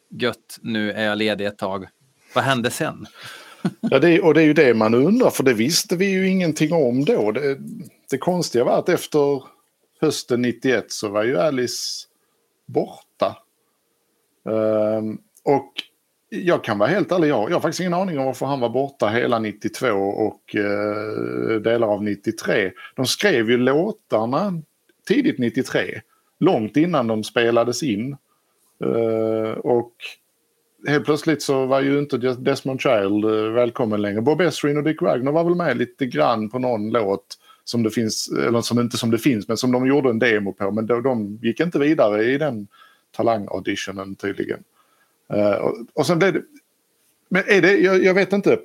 gött, 0.09 0.59
nu 0.61 0.91
är 0.91 1.05
jag 1.05 1.17
ledig 1.17 1.45
ett 1.45 1.57
tag. 1.57 1.87
Vad 2.35 2.43
hände 2.43 2.71
sen? 2.71 3.05
ja, 3.79 3.99
det, 3.99 4.21
och 4.21 4.33
det 4.33 4.41
är 4.41 4.45
ju 4.45 4.53
det 4.53 4.73
man 4.73 4.93
undrar, 4.93 5.29
för 5.29 5.43
det 5.43 5.53
visste 5.53 5.95
vi 5.95 6.05
ju 6.05 6.27
ingenting 6.27 6.73
om 6.73 7.05
då. 7.05 7.31
Det, 7.31 7.57
det 8.09 8.17
konstiga 8.17 8.63
var 8.63 8.79
att 8.79 8.89
efter 8.89 9.54
hösten 10.05 10.41
91 10.41 10.91
så 10.91 11.09
var 11.09 11.23
ju 11.23 11.37
Alice 11.37 12.07
borta. 12.65 13.37
Um, 14.43 15.21
och 15.43 15.71
jag 16.29 16.63
kan 16.63 16.77
vara 16.77 16.89
helt 16.89 17.11
ärlig, 17.11 17.27
jag, 17.27 17.49
jag 17.49 17.55
har 17.55 17.61
faktiskt 17.61 17.79
ingen 17.79 17.93
aning 17.93 18.19
om 18.19 18.25
varför 18.25 18.45
han 18.45 18.59
var 18.59 18.69
borta 18.69 19.07
hela 19.07 19.39
92 19.39 19.87
och 19.91 20.55
uh, 20.55 21.61
delar 21.61 21.87
av 21.87 22.03
93. 22.03 22.71
De 22.95 23.05
skrev 23.05 23.49
ju 23.49 23.57
låtarna 23.57 24.61
tidigt 25.07 25.39
93, 25.39 26.01
långt 26.39 26.77
innan 26.77 27.07
de 27.07 27.23
spelades 27.23 27.83
in. 27.83 28.17
Uh, 28.85 29.51
och 29.51 29.93
helt 30.87 31.05
plötsligt 31.05 31.41
så 31.41 31.65
var 31.65 31.81
ju 31.81 31.99
inte 31.99 32.17
Desmond 32.17 32.81
Child 32.81 33.25
uh, 33.25 33.51
välkommen 33.51 34.01
längre. 34.01 34.21
Bob 34.21 34.41
Esrin 34.41 34.77
och 34.77 34.83
Dick 34.83 35.01
Wagner 35.01 35.31
var 35.31 35.43
väl 35.43 35.55
med 35.55 35.77
lite 35.77 36.05
grann 36.05 36.49
på 36.49 36.59
någon 36.59 36.89
låt 36.89 37.37
som 37.65 37.83
det 37.83 37.91
finns, 37.91 38.31
eller 38.47 38.61
som 38.61 38.79
inte 38.79 38.97
som 38.97 39.11
det 39.11 39.17
finns, 39.17 39.47
men 39.47 39.57
som 39.57 39.71
de 39.71 39.87
gjorde 39.87 40.09
en 40.09 40.19
demo 40.19 40.53
på. 40.53 40.71
Men 40.71 40.85
de, 40.85 41.03
de 41.03 41.39
gick 41.41 41.59
inte 41.59 41.79
vidare 41.79 42.23
i 42.23 42.37
den 42.37 42.67
talangauditionen 43.11 44.15
tydligen. 44.15 44.63
Uh, 45.33 45.55
och, 45.55 45.75
och 45.93 46.07
sen 46.07 46.19
blev 46.19 46.33
det, 46.33 46.41
men 47.29 47.43
är 47.47 47.61
det, 47.61 47.77
jag, 47.77 48.03
jag, 48.03 48.13
vet 48.13 48.33
inte, 48.33 48.59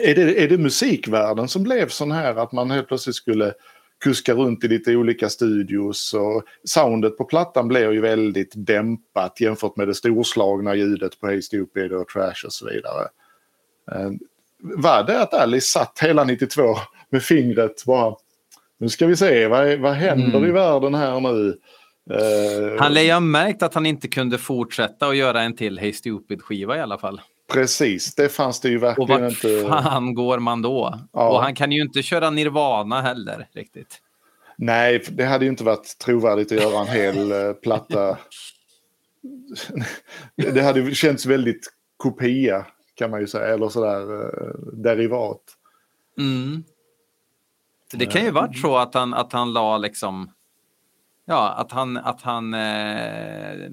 är 0.00 0.14
det, 0.14 0.44
är 0.44 0.48
det 0.48 0.58
musikvärlden 0.58 1.48
som 1.48 1.62
blev 1.62 1.88
sån 1.88 2.12
här 2.12 2.34
att 2.34 2.52
man 2.52 2.70
helt 2.70 2.88
plötsligt 2.88 3.16
skulle 3.16 3.54
kuska 4.04 4.34
runt 4.34 4.64
i 4.64 4.68
lite 4.68 4.96
olika 4.96 5.28
studios 5.28 6.14
och 6.14 6.42
soundet 6.64 7.18
på 7.18 7.24
plattan 7.24 7.68
blev 7.68 7.92
ju 7.92 8.00
väldigt 8.00 8.52
dämpat 8.56 9.40
jämfört 9.40 9.76
med 9.76 9.88
det 9.88 9.94
storslagna 9.94 10.74
ljudet 10.74 11.20
på 11.20 11.26
Hey 11.26 11.42
Stupid 11.42 11.92
och 11.92 12.08
Trash 12.08 12.46
och 12.46 12.52
så 12.52 12.68
vidare. 12.68 13.08
Uh, 13.94 14.12
var 14.62 15.04
det 15.04 15.22
att 15.22 15.34
Alice 15.34 15.66
satt 15.66 15.98
hela 16.02 16.24
92 16.24 16.62
med 17.10 17.22
fingret 17.22 17.84
bara. 17.86 18.14
Nu 18.78 18.88
ska 18.88 19.06
vi 19.06 19.16
se, 19.16 19.46
vad, 19.46 19.78
vad 19.78 19.92
händer 19.92 20.38
mm. 20.38 20.48
i 20.48 20.52
världen 20.52 20.94
här 20.94 21.20
nu? 21.20 21.58
Uh, 22.10 22.78
han 22.78 22.94
lär 22.94 23.02
ju 23.02 23.12
ha 23.12 23.20
märkt 23.20 23.62
att 23.62 23.74
han 23.74 23.86
inte 23.86 24.08
kunde 24.08 24.38
fortsätta 24.38 25.06
och 25.06 25.14
göra 25.14 25.42
en 25.42 25.56
till 25.56 25.78
Hey 25.78 25.92
Stupid-skiva 25.92 26.76
i 26.76 26.80
alla 26.80 26.98
fall. 26.98 27.20
Precis, 27.52 28.14
det 28.14 28.28
fanns 28.28 28.60
det 28.60 28.68
ju 28.68 28.78
verkligen 28.78 29.10
och 29.10 29.20
vart 29.20 29.30
inte. 29.30 29.68
fan 29.68 30.14
går 30.14 30.38
man 30.38 30.62
då? 30.62 30.98
Ja. 31.12 31.28
Och 31.28 31.42
han 31.42 31.54
kan 31.54 31.72
ju 31.72 31.82
inte 31.82 32.02
köra 32.02 32.30
Nirvana 32.30 33.00
heller 33.00 33.48
riktigt. 33.52 33.98
Nej, 34.56 35.04
det 35.10 35.24
hade 35.24 35.44
ju 35.44 35.50
inte 35.50 35.64
varit 35.64 35.98
trovärdigt 35.98 36.52
att 36.52 36.62
göra 36.62 36.80
en 36.80 36.86
hel 36.86 37.32
uh, 37.32 37.52
platta. 37.52 38.18
det 40.54 40.62
hade 40.62 40.94
känts 40.94 41.26
väldigt 41.26 41.72
kopia 41.96 42.66
kan 42.94 43.10
man 43.10 43.20
ju 43.20 43.26
säga, 43.26 43.54
eller 43.54 43.68
sådär 43.68 44.12
uh, 44.12 44.54
derivat. 44.72 45.42
Mm. 46.18 46.64
Det 47.92 48.06
kan 48.06 48.24
ju 48.24 48.30
varit 48.30 48.58
så 48.58 48.76
att 48.76 48.94
han, 48.94 49.14
att 49.14 49.32
han 49.32 49.52
la 49.52 49.78
liksom, 49.78 50.30
ja, 51.24 51.48
att 51.48 51.72
han, 51.72 51.96
att 51.96 52.22
han 52.22 52.54
eh, 52.54 53.70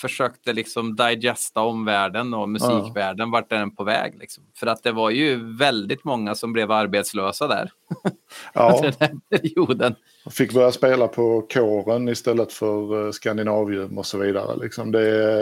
försökte 0.00 0.52
liksom 0.52 0.96
digesta 0.96 1.60
omvärlden 1.60 2.34
och 2.34 2.48
musikvärlden, 2.48 3.28
ja. 3.28 3.32
vart 3.32 3.52
är 3.52 3.58
den 3.58 3.76
på 3.76 3.84
väg 3.84 4.18
liksom. 4.18 4.44
För 4.54 4.66
att 4.66 4.82
det 4.82 4.92
var 4.92 5.10
ju 5.10 5.56
väldigt 5.56 6.04
många 6.04 6.34
som 6.34 6.52
blev 6.52 6.70
arbetslösa 6.70 7.48
där. 7.48 7.70
Ja. 8.54 8.80
den 8.82 8.92
här 9.00 9.14
perioden. 9.30 9.94
Fick 10.30 10.54
börja 10.54 10.72
spela 10.72 11.08
på 11.08 11.46
kåren 11.50 12.08
istället 12.08 12.52
för 12.52 13.06
eh, 13.06 13.10
Skandinavium 13.10 13.98
och 13.98 14.06
så 14.06 14.18
vidare. 14.18 14.56
Liksom 14.56 14.92
det 14.92 15.32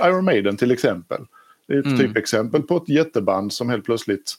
eh, 0.00 0.08
Iron 0.08 0.24
Maiden 0.24 0.56
till 0.56 0.70
exempel. 0.70 1.26
Det 1.68 1.74
är 1.74 1.78
ett 1.78 1.86
mm. 1.86 1.98
typexempel 1.98 2.62
på 2.62 2.76
ett 2.76 2.88
jätteband 2.88 3.52
som 3.52 3.68
helt 3.68 3.84
plötsligt 3.84 4.34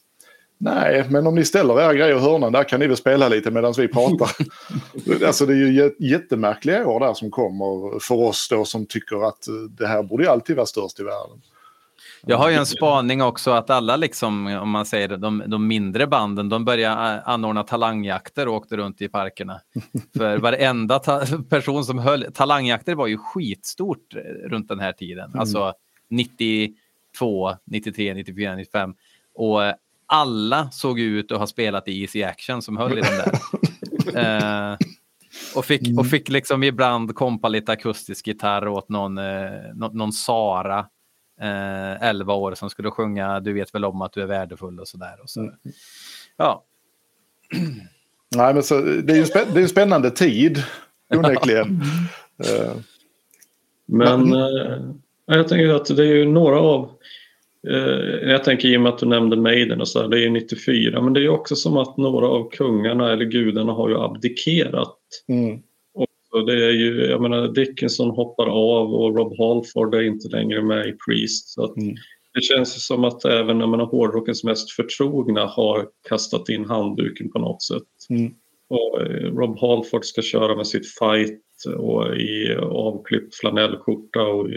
Nej, 0.61 1.05
men 1.09 1.27
om 1.27 1.35
ni 1.35 1.45
ställer 1.45 1.81
era 1.81 1.93
grejer 1.93 2.15
i 2.15 2.19
hörnan 2.19 2.51
där 2.51 2.63
kan 2.63 2.79
ni 2.79 2.87
väl 2.87 2.97
spela 2.97 3.29
lite 3.29 3.51
medan 3.51 3.73
vi 3.77 3.87
pratar. 3.87 4.29
alltså 5.25 5.45
det 5.45 5.53
är 5.53 5.57
ju 5.57 5.91
jättemärkliga 5.99 6.87
år 6.87 6.99
där 6.99 7.13
som 7.13 7.31
kommer 7.31 7.99
för 7.99 8.15
oss 8.15 8.47
då 8.49 8.65
som 8.65 8.85
tycker 8.85 9.27
att 9.27 9.47
det 9.69 9.87
här 9.87 10.03
borde 10.03 10.31
alltid 10.31 10.55
vara 10.55 10.65
störst 10.65 10.99
i 10.99 11.03
världen. 11.03 11.41
Jag 12.25 12.37
har 12.37 12.49
ju 12.49 12.55
en 12.55 12.65
spaning 12.65 13.21
också 13.21 13.51
att 13.51 13.69
alla, 13.69 13.95
liksom, 13.95 14.47
om 14.47 14.69
man 14.69 14.85
säger 14.85 15.07
det, 15.07 15.17
de, 15.17 15.43
de 15.47 15.67
mindre 15.67 16.07
banden, 16.07 16.49
de 16.49 16.65
började 16.65 17.21
anordna 17.21 17.63
talangjakter 17.63 18.47
och 18.47 18.55
åkte 18.55 18.77
runt 18.77 19.01
i 19.01 19.07
parkerna. 19.07 19.61
För 20.17 20.37
varenda 20.37 20.99
ta 20.99 21.21
person 21.49 21.85
som 21.85 21.99
höll... 21.99 22.25
Talangjakter 22.33 22.95
var 22.95 23.07
ju 23.07 23.17
skitstort 23.17 24.15
runt 24.45 24.67
den 24.67 24.79
här 24.79 24.91
tiden. 24.91 25.25
Mm. 25.25 25.39
Alltså 25.39 25.73
92, 27.19 27.55
93, 27.65 28.13
94, 28.13 28.55
95. 28.55 28.93
Och 29.33 29.61
alla 30.05 30.71
såg 30.71 30.99
ut 30.99 31.31
att 31.31 31.39
ha 31.39 31.47
spelat 31.47 31.87
i 31.87 32.01
Easy 32.01 32.23
Action 32.23 32.61
som 32.61 32.77
höll 32.77 32.97
i 32.97 33.01
den 33.01 33.17
där. 33.17 33.31
eh, 34.71 34.77
och 35.55 35.65
fick, 35.65 35.81
och 35.81 35.87
mm. 35.87 36.05
fick 36.05 36.29
liksom 36.29 36.63
ibland 36.63 37.15
kompa 37.15 37.49
lite 37.49 37.71
akustisk 37.71 38.27
gitarr 38.27 38.67
åt 38.67 38.89
någon, 38.89 39.17
eh, 39.17 39.51
någon, 39.75 39.97
någon 39.97 40.13
Sara 40.13 40.79
eh, 41.41 42.03
11 42.03 42.33
år 42.33 42.55
som 42.55 42.69
skulle 42.69 42.91
sjunga 42.91 43.39
Du 43.39 43.53
vet 43.53 43.75
väl 43.75 43.85
om 43.85 44.01
att 44.01 44.13
du 44.13 44.21
är 44.21 44.27
värdefull 44.27 44.79
och 44.79 44.87
sådär. 44.87 45.19
Och 45.21 45.29
så. 45.29 45.39
Mm. 45.39 45.55
Ja. 46.37 46.65
Nej, 48.35 48.53
men 48.53 48.63
så, 48.63 48.81
det 48.81 49.13
är 49.13 49.17
ju 49.17 49.25
spä 49.25 49.45
det 49.53 49.59
är 49.59 49.63
en 49.63 49.69
spännande 49.69 50.11
tid, 50.11 50.63
onekligen. 51.15 51.81
uh, 52.49 52.75
men 53.85 54.33
uh, 55.31 55.37
jag 55.37 55.47
tänker 55.47 55.69
att 55.69 55.85
det 55.85 56.03
är 56.03 56.15
ju 56.15 56.25
några 56.25 56.59
av 56.59 56.91
uh, 57.69 58.29
jag 58.29 58.43
tänker 58.43 58.67
i 58.67 58.77
och 58.77 58.81
med 58.81 58.93
att 58.93 58.99
du 58.99 59.05
nämnde 59.05 59.35
Maiden 59.35 59.81
och 59.81 59.87
så 59.87 60.01
här, 60.01 60.07
det 60.07 60.17
är 60.17 60.21
ju 60.21 60.29
94 60.29 61.01
men 61.01 61.13
det 61.13 61.19
är 61.19 61.21
ju 61.21 61.29
också 61.29 61.55
som 61.55 61.77
att 61.77 61.97
några 61.97 62.27
av 62.27 62.49
kungarna 62.49 63.11
eller 63.11 63.25
gudarna 63.25 63.73
har 63.73 63.89
ju 63.89 63.97
abdikerat. 63.97 64.97
Mm. 65.27 65.59
Och 66.31 66.45
det 66.45 66.65
är 66.65 66.71
ju, 66.71 67.05
jag 67.05 67.21
menar 67.21 67.47
Dickinson 67.47 68.09
hoppar 68.09 68.47
av 68.47 68.93
och 68.93 69.17
Rob 69.17 69.37
Halford 69.37 69.95
är 69.95 70.01
inte 70.01 70.27
längre 70.27 70.61
med 70.61 70.87
i 70.87 70.91
Priest. 70.91 71.49
Så 71.49 71.73
mm. 71.73 71.95
Det 72.33 72.41
känns 72.41 72.85
som 72.85 73.03
att 73.03 73.25
även 73.25 73.59
jag 73.59 73.69
menar, 73.69 73.85
hårdrockens 73.85 74.43
mest 74.43 74.71
förtrogna 74.71 75.45
har 75.45 75.87
kastat 76.09 76.49
in 76.49 76.65
handduken 76.65 77.31
på 77.31 77.39
något 77.39 77.63
sätt. 77.63 77.83
Mm. 78.09 78.33
Och 78.69 79.01
eh, 79.01 79.33
Rob 79.33 79.59
Halford 79.59 80.05
ska 80.05 80.21
köra 80.21 80.55
med 80.55 80.67
sitt 80.67 80.87
fight 80.87 81.43
och 81.77 82.17
i 82.17 82.55
avklippt 82.61 83.35
flanellskjorta 83.35 84.21
och 84.21 84.49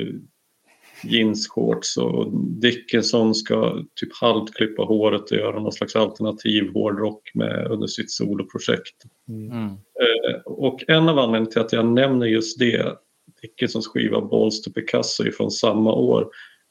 jeansshorts 1.04 1.96
och 1.96 2.32
Dickinson 2.40 3.34
ska 3.34 3.84
typ 3.94 4.16
halvt 4.20 4.54
klippa 4.54 4.82
håret 4.82 5.30
och 5.30 5.36
göra 5.36 5.60
någon 5.60 5.72
slags 5.72 5.96
alternativ 5.96 6.72
hårdrock 6.74 7.30
med, 7.34 7.66
under 7.70 7.86
sitt 7.86 8.10
soloprojekt. 8.10 8.96
Mm. 9.28 9.66
Eh, 9.66 10.40
och 10.44 10.84
en 10.88 11.08
av 11.08 11.18
anledningarna 11.18 11.50
till 11.50 11.60
att 11.60 11.72
jag 11.72 11.86
nämner 11.86 12.26
just 12.26 12.58
det, 12.58 12.96
Dickinsons 13.42 13.86
skiva 13.86 14.20
Balls 14.20 14.62
to 14.62 14.70
Picasso 14.70 15.30
från 15.30 15.50
samma 15.50 15.92
år, 15.92 16.28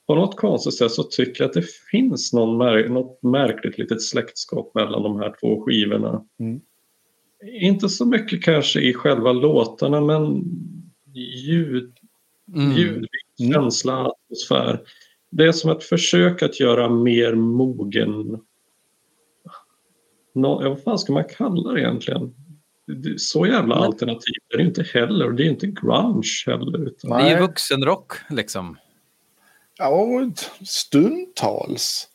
på 0.08 0.16
något 0.16 0.36
konstigt 0.36 0.74
sätt 0.74 0.92
så 0.92 1.04
tycker 1.04 1.44
jag 1.44 1.50
att 1.50 1.54
det 1.54 1.66
finns 1.92 2.34
någon 2.34 2.58
mär 2.58 2.90
något 2.90 3.24
märkligt 3.24 3.78
litet 3.78 4.02
släktskap 4.02 4.76
mellan 4.76 5.04
de 5.04 5.20
här 5.20 5.36
två 5.40 5.66
skivorna. 5.66 6.26
Mm. 6.40 6.62
Inte 7.46 7.90
så 7.90 8.06
mycket 8.06 8.44
kanske 8.44 8.82
i 8.82 8.94
själva 8.94 9.32
låtarna 9.32 10.02
men 10.02 10.44
ljud, 11.14 11.94
mm. 12.56 12.78
ljud 12.78 13.08
mm. 13.42 13.54
känsla, 13.54 14.08
atmosfär. 14.08 14.82
Det 15.30 15.46
är 15.46 15.52
som 15.52 15.72
ett 15.72 15.84
försök 15.84 16.44
att 16.44 16.60
göra 16.60 16.90
mer 16.90 17.36
mogen... 17.36 18.40
Nå, 20.34 20.70
vad 20.70 20.84
fan 20.84 21.00
ska 21.00 21.14
man 21.14 21.24
kalla 21.38 21.72
det 21.72 21.82
egentligen? 21.82 22.34
Så 23.18 23.46
jävla 23.46 23.76
Men... 23.76 23.84
alternativ 23.84 24.36
är 24.54 24.58
det 24.58 24.64
inte 24.64 24.84
heller. 24.84 25.32
Det 25.32 25.44
är 25.44 25.50
inte 25.50 25.68
grunge 25.68 26.44
heller. 26.46 26.88
Utan... 26.88 27.10
Det 27.12 27.30
är 27.30 27.42
vuxenrock 27.42 28.14
liksom. 28.30 28.78
Ja, 29.78 30.32
stundtals. 30.66 32.08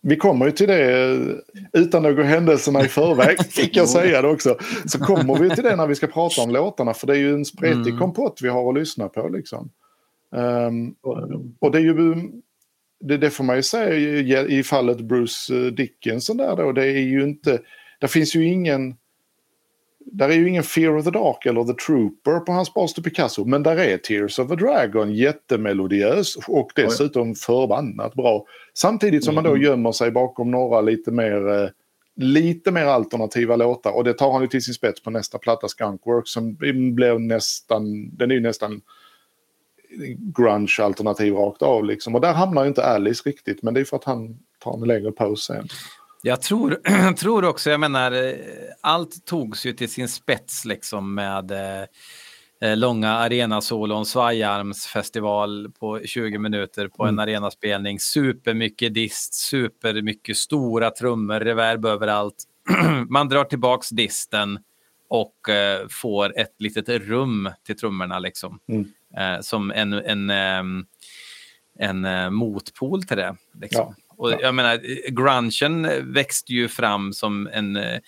Vi 0.00 0.16
kommer 0.16 0.46
ju 0.46 0.52
till 0.52 0.68
det 0.68 1.18
utan 1.72 2.06
att 2.06 2.16
gå 2.16 2.22
händelserna 2.22 2.84
i 2.84 2.88
förväg, 2.88 3.44
fick 3.50 3.76
jag 3.76 3.88
säga 3.88 4.22
det 4.22 4.28
också. 4.28 4.56
Så 4.86 4.98
kommer 4.98 5.38
vi 5.38 5.50
till 5.50 5.64
det 5.64 5.76
när 5.76 5.86
vi 5.86 5.94
ska 5.94 6.06
prata 6.06 6.42
om 6.42 6.50
låtarna, 6.50 6.94
för 6.94 7.06
det 7.06 7.12
är 7.12 7.18
ju 7.18 7.34
en 7.34 7.44
spretig 7.44 7.86
mm. 7.86 7.98
kompott 7.98 8.38
vi 8.42 8.48
har 8.48 8.68
att 8.68 8.74
lyssna 8.74 9.08
på. 9.08 9.28
Liksom. 9.28 9.70
Um, 10.32 10.94
och 11.60 11.70
det 11.70 11.78
är 11.78 11.82
ju, 11.82 12.14
det, 13.00 13.16
det 13.16 13.30
får 13.30 13.44
man 13.44 13.56
ju 13.56 13.62
säga 13.62 13.94
i, 13.94 14.58
i 14.58 14.62
fallet 14.62 15.00
Bruce 15.00 15.54
eh, 15.56 15.72
Dickinson 15.72 16.36
där 16.36 16.56
då, 16.56 16.72
det 16.72 16.86
är 16.86 17.00
ju 17.00 17.22
inte, 17.22 17.60
det 18.00 18.08
finns 18.08 18.34
ju 18.36 18.44
ingen, 18.44 18.94
där 19.98 20.28
är 20.28 20.34
ju 20.34 20.48
ingen 20.48 20.62
Fear 20.62 20.96
of 20.96 21.04
the 21.04 21.10
Dark 21.10 21.46
eller 21.46 21.64
The 21.64 21.84
Trooper 21.86 22.40
på 22.40 22.52
hans 22.52 22.74
bas 22.74 22.94
till 22.94 23.02
Picasso, 23.02 23.44
men 23.44 23.62
där 23.62 23.76
är 23.76 23.96
Tears 23.96 24.38
of 24.38 24.50
a 24.50 24.54
Dragon 24.54 25.14
jättemelodiös 25.14 26.36
och 26.48 26.70
dessutom 26.76 27.34
förbannat 27.34 28.14
bra. 28.14 28.46
Samtidigt 28.74 29.24
som 29.24 29.34
man 29.34 29.44
då 29.44 29.50
mm. 29.50 29.62
gömmer 29.62 29.92
sig 29.92 30.10
bakom 30.10 30.50
några 30.50 30.80
lite 30.80 31.10
mer, 31.10 31.48
eh, 31.48 31.68
lite 32.16 32.70
mer 32.70 32.84
alternativa 32.84 33.56
låtar 33.56 33.92
och 33.92 34.04
det 34.04 34.14
tar 34.14 34.32
han 34.32 34.42
ju 34.42 34.48
till 34.48 34.64
sin 34.64 34.74
spets 34.74 35.02
på 35.02 35.10
nästa 35.10 35.38
platta 35.38 35.68
Skunkworks 35.68 36.32
som 36.32 36.56
blev 36.94 37.20
nästan, 37.20 38.10
den 38.16 38.30
är 38.30 38.34
ju 38.34 38.40
nästan 38.40 38.80
grunge-alternativ 40.36 41.34
rakt 41.34 41.62
av. 41.62 41.84
Liksom. 41.84 42.14
Och 42.14 42.20
där 42.20 42.32
hamnar 42.32 42.66
inte 42.66 42.84
Alice 42.84 43.28
riktigt, 43.28 43.62
men 43.62 43.74
det 43.74 43.80
är 43.80 43.84
för 43.84 43.96
att 43.96 44.04
han 44.04 44.38
tar 44.58 44.74
en 44.74 44.88
längre 44.88 45.12
paus 45.12 45.44
sen. 45.44 45.68
Jag 46.22 46.42
tror, 46.42 46.80
tror 47.16 47.44
också, 47.44 47.70
jag 47.70 47.80
menar, 47.80 48.12
eh, 48.12 48.34
allt 48.80 49.26
togs 49.26 49.66
ju 49.66 49.72
till 49.72 49.88
sin 49.88 50.08
spets 50.08 50.64
liksom 50.64 51.14
med 51.14 51.50
eh, 51.50 51.82
eh 52.60 52.76
långa 52.76 53.10
arenasolon, 53.10 54.06
svajarmsfestival 54.06 55.72
på 55.80 56.00
20 56.04 56.38
minuter 56.38 56.88
på 56.88 57.02
mm. 57.02 57.14
en 57.14 57.18
arenaspelning, 57.18 58.00
supermycket 58.00 58.94
dist, 58.94 59.34
supermycket 59.34 60.36
stora 60.36 60.90
trummor, 60.90 61.40
reverb 61.40 61.86
överallt. 61.86 62.44
Man 63.08 63.28
drar 63.28 63.44
tillbaks 63.44 63.88
disten 63.88 64.58
och 65.08 65.48
eh, 65.48 65.86
får 65.90 66.38
ett 66.38 66.54
litet 66.58 66.88
rum 66.88 67.50
till 67.66 67.76
trummorna 67.76 68.18
liksom. 68.18 68.58
Mm 68.68 68.86
eh, 69.18 69.40
som 69.40 69.70
en, 69.70 69.92
en, 69.92 70.30
ehm, 70.30 70.86
en, 71.78 72.04
en 72.04 72.24
eh, 72.24 72.30
motpol 72.30 73.02
till 73.02 73.16
det. 73.16 73.36
Liksom. 73.60 73.94
Ja, 73.98 74.14
och 74.16 74.32
jag 74.40 74.54
menar, 74.54 74.80
grungen 75.10 76.12
växte 76.12 76.52
ju 76.52 76.68
fram 76.68 77.12
som 77.12 77.46
en 77.52 77.76
eh, 77.76 77.98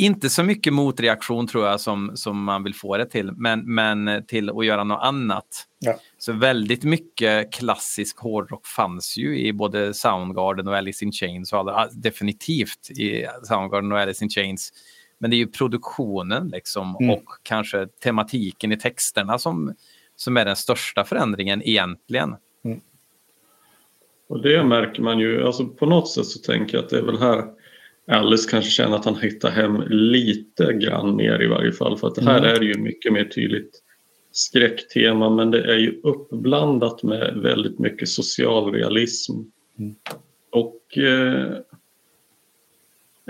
inte 0.00 0.30
så 0.30 0.42
mycket 0.42 0.72
motreaktion 0.72 1.46
tror 1.46 1.66
jag 1.66 1.80
som, 1.80 2.10
som 2.14 2.44
man 2.44 2.62
vill 2.62 2.74
få 2.74 2.96
det 2.96 3.06
till, 3.06 3.32
men, 3.32 3.74
men 3.74 4.26
till 4.26 4.50
att 4.50 4.66
göra 4.66 4.84
något 4.84 5.02
annat. 5.02 5.46
Ja. 5.78 5.98
Så 6.18 6.32
väldigt 6.32 6.84
mycket 6.84 7.52
klassisk 7.52 8.18
hårdrock 8.18 8.66
fanns 8.66 9.16
ju 9.16 9.38
i 9.38 9.52
både 9.52 9.94
Soundgarden 9.94 10.68
och 10.68 10.76
Alice 10.76 11.04
in 11.04 11.12
Chains. 11.12 11.52
Och 11.52 11.58
alla, 11.58 11.88
definitivt 11.92 12.90
i 12.90 13.26
Soundgarden 13.42 13.92
och 13.92 14.00
Alice 14.00 14.24
in 14.24 14.30
Chains. 14.30 14.72
Men 15.20 15.30
det 15.30 15.36
är 15.36 15.38
ju 15.38 15.46
produktionen 15.46 16.48
liksom 16.48 16.96
mm. 17.00 17.14
och 17.14 17.24
kanske 17.42 17.86
tematiken 17.86 18.72
i 18.72 18.76
texterna 18.76 19.38
som, 19.38 19.74
som 20.16 20.36
är 20.36 20.44
den 20.44 20.56
största 20.56 21.04
förändringen 21.04 21.62
egentligen. 21.62 22.36
Mm. 22.64 22.80
Och 24.28 24.42
det 24.42 24.64
märker 24.64 25.02
man 25.02 25.18
ju, 25.18 25.46
alltså 25.46 25.66
på 25.66 25.86
något 25.86 26.08
sätt 26.08 26.26
så 26.26 26.38
tänker 26.38 26.76
jag 26.76 26.84
att 26.84 26.90
det 26.90 26.98
är 26.98 27.02
väl 27.02 27.18
här 27.18 27.44
Alice 28.10 28.50
kanske 28.50 28.70
känner 28.70 28.96
att 28.96 29.04
han 29.04 29.16
hittar 29.16 29.50
hem 29.50 29.82
lite 29.88 30.72
grann 30.72 31.16
mer 31.16 31.42
i 31.42 31.46
varje 31.46 31.72
fall. 31.72 31.98
För 31.98 32.08
att 32.08 32.18
här 32.18 32.38
mm. 32.38 32.50
är 32.50 32.58
det 32.58 32.66
ju 32.66 32.78
mycket 32.78 33.12
mer 33.12 33.24
tydligt 33.24 33.82
skräcktema 34.32 35.30
men 35.30 35.50
det 35.50 35.72
är 35.72 35.78
ju 35.78 36.00
uppblandat 36.02 37.02
med 37.02 37.34
väldigt 37.36 37.78
mycket 37.78 38.08
socialrealism. 38.08 39.32
Mm. 39.78 39.94
Och 40.50 40.98
eh, 40.98 41.56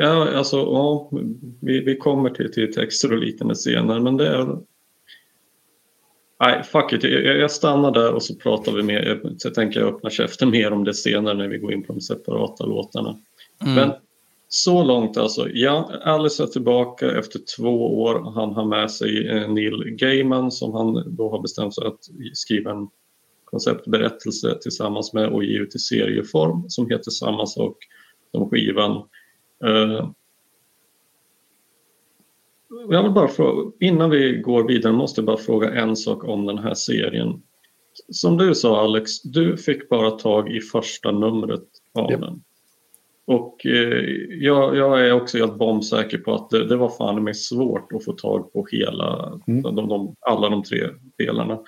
Ja, 0.02 0.36
alltså 0.36 0.56
ja, 0.56 1.10
vi, 1.60 1.80
vi 1.80 1.96
kommer 1.96 2.30
till, 2.30 2.52
till 2.52 2.72
texter 2.72 3.12
och 3.12 3.18
liknande 3.18 3.56
senare 3.56 4.00
men 4.00 4.16
det 4.16 4.28
är... 4.28 4.58
Nej, 6.40 6.62
fuck 6.62 6.92
it. 6.92 7.04
Jag, 7.04 7.38
jag 7.38 7.50
stannar 7.50 7.90
där 7.90 8.12
och 8.12 8.22
så 8.22 8.34
pratar 8.34 8.72
vi 8.72 8.82
mer. 8.82 9.20
Jag 9.44 9.54
tänker 9.54 9.80
jag 9.80 9.94
öppna 9.94 10.10
käften 10.10 10.50
mer 10.50 10.72
om 10.72 10.84
det 10.84 10.94
senare 10.94 11.34
när 11.34 11.48
vi 11.48 11.58
går 11.58 11.72
in 11.72 11.82
på 11.82 11.92
de 11.92 12.00
separata 12.00 12.66
låtarna. 12.66 13.18
Mm. 13.62 13.74
Men 13.74 13.92
så 14.48 14.84
långt 14.84 15.16
alltså. 15.16 15.48
Ja, 15.50 15.90
Alice 16.04 16.42
är 16.42 16.46
tillbaka 16.46 17.18
efter 17.18 17.40
två 17.56 18.02
år. 18.02 18.32
Han 18.34 18.52
har 18.52 18.64
med 18.64 18.90
sig 18.90 19.28
eh, 19.28 19.52
Neil 19.52 19.84
Gaiman 19.84 20.50
som 20.50 20.72
han 20.74 21.16
då 21.16 21.30
har 21.30 21.42
bestämt 21.42 21.74
sig 21.74 21.86
att 21.86 22.00
skriva 22.32 22.70
en 22.70 22.88
konceptberättelse 23.44 24.58
tillsammans 24.62 25.12
med 25.12 25.28
och 25.28 25.44
ge 25.44 25.58
ut 25.58 25.74
i 25.74 25.78
serieform 25.78 26.64
som 26.68 26.90
heter 26.90 27.10
samma 27.10 27.46
sak 27.46 27.76
som 28.30 28.50
skivan. 28.50 29.02
Uh, 29.64 30.10
jag 32.88 33.02
vill 33.02 33.12
bara 33.12 33.28
fråga, 33.28 33.72
innan 33.80 34.10
vi 34.10 34.32
går 34.32 34.68
vidare 34.68 34.92
måste 34.92 35.20
jag 35.20 35.26
bara 35.26 35.36
fråga 35.36 35.70
en 35.70 35.96
sak 35.96 36.24
om 36.24 36.46
den 36.46 36.58
här 36.58 36.74
serien. 36.74 37.42
Som 38.08 38.36
du 38.36 38.54
sa 38.54 38.84
Alex, 38.84 39.22
du 39.22 39.56
fick 39.56 39.88
bara 39.88 40.10
tag 40.10 40.52
i 40.52 40.60
första 40.60 41.10
numret 41.10 41.64
av 41.94 42.10
yep. 42.10 42.20
den. 42.20 42.42
Och 43.24 43.66
eh, 43.66 44.04
jag, 44.28 44.76
jag, 44.76 45.06
är 45.06 45.12
också 45.12 45.38
helt 45.38 45.58
bombsäker 45.58 46.18
på 46.18 46.34
att 46.34 46.50
det, 46.50 46.68
det 46.68 46.76
var 46.76 46.88
fan 46.88 47.24
mig 47.24 47.34
svårt 47.34 47.92
att 47.92 48.04
få 48.04 48.12
tag 48.12 48.52
på 48.52 48.66
hela, 48.70 49.38
mm. 49.46 49.62
de, 49.62 49.88
de, 49.88 50.16
alla 50.20 50.48
de 50.48 50.62
tre 50.62 50.86
delarna. 51.18 51.58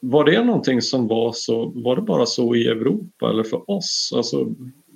Var 0.00 0.24
det 0.24 0.44
någonting 0.44 0.82
som 0.82 1.06
var 1.06 1.32
så, 1.32 1.72
var 1.74 1.96
det 1.96 2.02
bara 2.02 2.26
så 2.26 2.54
i 2.54 2.66
Europa 2.66 3.30
eller 3.30 3.42
för 3.42 3.70
oss? 3.70 4.12
Alltså, 4.16 4.46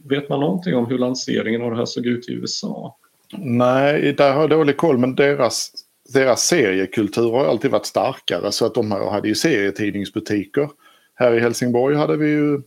vet 0.04 0.28
man 0.28 0.40
någonting 0.40 0.76
om 0.76 0.86
hur 0.86 0.98
lanseringen 0.98 1.62
av 1.62 1.70
det 1.70 1.76
här 1.76 1.84
såg 1.84 2.06
ut 2.06 2.28
i 2.28 2.32
USA? 2.32 2.96
Nej, 3.38 4.12
där 4.12 4.32
har 4.32 4.40
jag 4.40 4.50
dålig 4.50 4.76
koll 4.76 4.98
men 4.98 5.14
deras, 5.14 5.70
deras 6.14 6.44
seriekultur 6.44 7.30
har 7.30 7.44
alltid 7.44 7.70
varit 7.70 7.86
starkare 7.86 8.52
så 8.52 8.66
att 8.66 8.74
de 8.74 8.90
hade 8.90 9.28
ju 9.28 9.34
serietidningsbutiker. 9.34 10.68
Här 11.14 11.34
i 11.34 11.40
Helsingborg 11.40 11.96
hade 11.96 12.16
vi 12.16 12.28
ju 12.28 12.62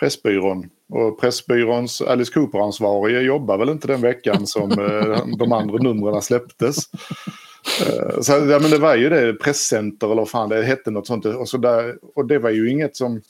Pressbyrån 0.00 0.70
och 0.88 1.20
Pressbyråns 1.20 2.02
Alice 2.02 2.32
Cooper-ansvarige 2.32 3.20
jobbar 3.20 3.58
väl 3.58 3.68
inte 3.68 3.86
den 3.86 4.00
veckan 4.00 4.46
som 4.46 4.70
eh, 4.70 5.26
de 5.38 5.52
andra 5.52 5.78
numren 5.78 6.22
släpptes. 6.22 6.76
Eh, 7.80 8.20
så 8.20 8.32
ja, 8.32 8.58
men 8.58 8.70
det 8.70 8.78
var 8.78 8.94
ju 8.94 9.08
det, 9.08 9.34
presscenter 9.34 10.06
eller 10.06 10.16
vad 10.22 10.30
fan 10.30 10.48
det 10.48 10.62
hette 10.62 10.90
något 10.90 11.06
sånt. 11.06 11.26
Och, 11.26 11.48
så 11.48 11.56
där, 11.56 11.98
och 12.14 12.26
det 12.26 12.38
var 12.38 12.50
ju 12.50 12.70
inget 12.70 12.96
som... 12.96 13.22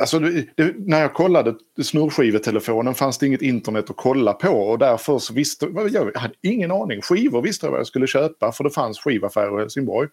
Alltså 0.00 0.18
det, 0.18 0.74
när 0.78 1.00
jag 1.00 1.14
kollade 1.14 1.54
snurrskivetelefonen 1.82 2.94
fanns 2.94 3.18
det 3.18 3.26
inget 3.26 3.42
internet 3.42 3.90
att 3.90 3.96
kolla 3.96 4.32
på 4.32 4.48
och 4.48 4.78
därför 4.78 5.18
så 5.18 5.34
visste 5.34 5.66
jag, 5.92 6.16
hade 6.16 6.34
ingen 6.40 6.70
aning. 6.70 7.00
Skivor 7.00 7.42
visste 7.42 7.66
jag 7.66 7.70
vad 7.70 7.80
jag 7.80 7.86
skulle 7.86 8.06
köpa 8.06 8.52
för 8.52 8.64
det 8.64 8.70
fanns 8.70 8.98
skivaffärer 8.98 9.58
i 9.58 9.60
Helsingborg. 9.60 10.08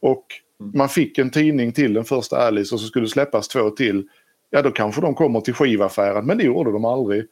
Och 0.00 0.24
mm. 0.60 0.72
man 0.74 0.88
fick 0.88 1.18
en 1.18 1.30
tidning 1.30 1.72
till 1.72 1.94
den 1.94 2.04
första 2.04 2.36
Alice 2.36 2.74
och 2.74 2.80
så 2.80 2.86
skulle 2.86 3.04
det 3.04 3.10
släppas 3.10 3.48
två 3.48 3.70
till. 3.70 4.08
Ja 4.50 4.62
då 4.62 4.70
kanske 4.70 5.00
de 5.00 5.14
kommer 5.14 5.40
till 5.40 5.54
skivaffären 5.54 6.26
men 6.26 6.38
det 6.38 6.44
gjorde 6.44 6.72
de 6.72 6.84
aldrig. 6.84 7.24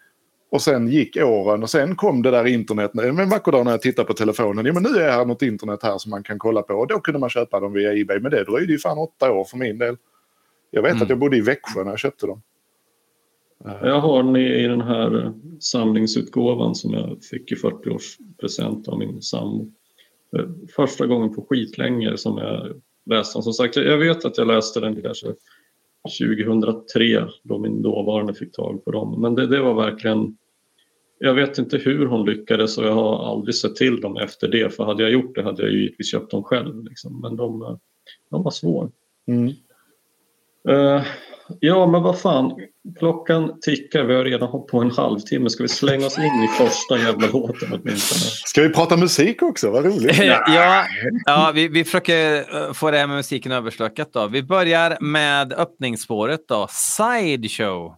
Och 0.51 0.63
sen 0.63 0.89
gick 0.89 1.17
åren 1.17 1.63
och 1.63 1.71
sen 1.71 1.97
kom 1.97 2.23
det 2.23 2.31
där 2.31 2.47
internet. 2.47 2.91
En 2.95 3.29
vacker 3.29 3.53
dag 3.53 3.65
när 3.65 3.71
jag 3.71 3.83
tittade 3.83 4.07
på 4.07 4.15
telefonen, 4.15 4.67
ja 4.67 4.73
men 4.73 4.83
nu 4.83 4.89
är 4.89 5.13
här 5.13 5.25
något 5.25 5.43
internet 5.43 5.83
här 5.83 5.99
som 5.99 6.11
man 6.11 6.23
kan 6.23 6.39
kolla 6.39 6.63
på. 6.63 6.75
Och 6.75 6.87
då 6.87 7.01
kunde 7.01 7.21
man 7.21 7.31
köpa 7.31 7.61
dem 7.61 7.73
via 7.73 7.93
Ebay. 7.93 8.21
Men 8.21 8.31
det 8.31 8.45
dröjde 8.45 8.73
ju 8.73 8.79
fan 8.79 8.99
åtta 8.99 9.33
år 9.33 9.45
för 9.45 9.57
min 9.57 9.79
del. 9.79 9.97
Jag 10.75 10.83
vet 10.83 10.93
mm. 10.93 11.03
att 11.03 11.09
jag 11.09 11.19
bodde 11.19 11.37
i 11.37 11.41
Växjö 11.41 11.85
när 11.85 11.91
jag 11.91 11.99
köpte 11.99 12.27
dem. 12.27 12.43
Jag 13.65 14.01
har 14.01 14.23
den 14.23 14.37
i 14.37 14.69
den 14.69 14.81
här 14.81 15.33
samlingsutgåvan 15.61 16.75
som 16.75 16.93
jag 16.95 17.25
fick 17.31 17.53
i 17.53 17.55
40-årspresent 17.55 18.89
av 18.89 18.99
min 18.99 19.23
sambo. 19.23 19.73
Första 20.77 21.07
gången 21.07 21.35
på 21.35 21.47
skitlänge 21.51 22.17
som 22.17 22.39
jag 22.39 22.83
läste 23.07 23.39
den. 23.39 23.43
Som 23.43 23.53
sagt, 23.53 23.77
jag 23.77 23.99
vet 23.99 24.25
att 24.25 24.39
jag 24.39 24.47
läste 24.47 24.81
den 24.81 25.03
kanske 25.03 25.27
2003 26.21 27.27
då 27.43 27.59
min 27.59 27.83
dåvarande 27.83 28.35
fick 28.35 28.53
tag 28.53 28.85
på 28.85 28.91
dem. 28.91 29.21
Men 29.21 29.35
det, 29.35 29.47
det 29.47 29.61
var 29.61 29.75
verkligen 29.75 30.37
jag 31.19 31.35
vet 31.35 31.59
inte 31.59 31.79
hur 31.79 32.07
hon 32.07 32.27
lyckades 32.27 32.79
och 32.79 32.85
jag 32.85 32.95
har 32.95 33.31
aldrig 33.31 33.55
sett 33.55 33.77
till 33.77 34.01
dem 34.01 34.17
efter 34.17 34.49
det. 34.49 34.75
För 34.75 34.85
hade 34.85 35.03
jag 35.03 35.13
gjort 35.13 35.35
det 35.35 35.43
hade 35.43 35.63
jag 35.63 35.73
givetvis 35.73 36.11
köpt 36.11 36.31
dem 36.31 36.43
själv. 36.43 36.85
Liksom. 36.85 37.21
Men 37.21 37.37
de, 37.37 37.79
de 38.31 38.43
var 38.43 38.51
svåra. 38.51 38.91
Mm. 39.27 39.53
Uh, 40.71 41.03
ja, 41.61 41.87
men 41.87 42.03
vad 42.03 42.21
fan. 42.21 42.53
Klockan 42.99 43.61
tickar. 43.61 44.05
Vi 44.05 44.15
har 44.15 44.25
redan 44.25 44.49
hållit 44.49 44.67
på 44.67 44.81
en 44.81 44.91
halvtimme. 44.91 45.51
Ska 45.51 45.63
vi 45.63 45.69
slänga 45.69 46.07
oss 46.07 46.19
in 46.19 46.25
i 46.25 46.49
första 46.59 46.99
jävla 46.99 47.27
låten 47.27 47.69
åtminstone? 47.73 48.21
Ska 48.45 48.63
vi 48.63 48.69
prata 48.69 48.97
musik 48.97 49.43
också? 49.43 49.71
Vad 49.71 49.85
roligt. 49.85 50.19
ja, 50.23 50.85
ja 51.25 51.53
vi, 51.55 51.69
vi 51.69 51.85
försöker 51.85 52.37
eh, 52.39 52.73
få 52.73 52.91
det 52.91 52.99
här 52.99 53.07
med 53.07 53.17
musiken 53.17 53.53
överstökat. 53.53 54.13
Då. 54.13 54.27
Vi 54.27 54.43
börjar 54.43 54.97
med 55.01 55.53
öppningsspåret. 55.53 56.41
då. 56.49 56.67
Sideshow. 56.71 57.97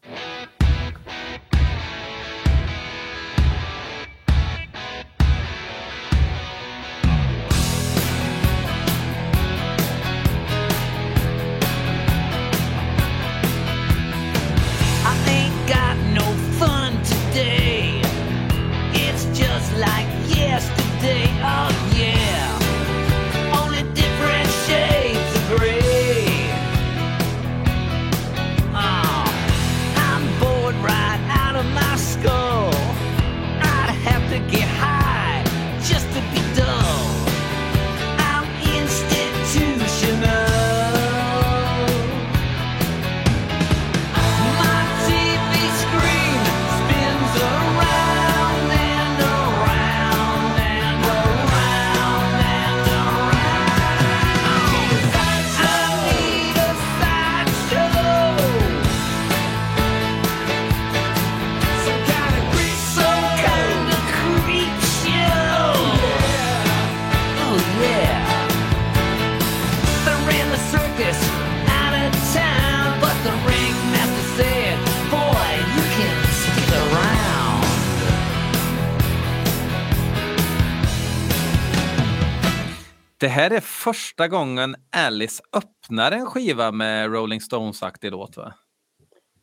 Det 83.26 83.30
här 83.30 83.50
är 83.50 83.60
första 83.60 84.28
gången 84.28 84.76
Alice 84.90 85.42
öppnar 85.52 86.12
en 86.12 86.26
skiva 86.26 86.72
med 86.72 87.12
Rolling 87.12 87.40
Stones-aktig 87.40 88.10
låt 88.10 88.36
va? 88.36 88.54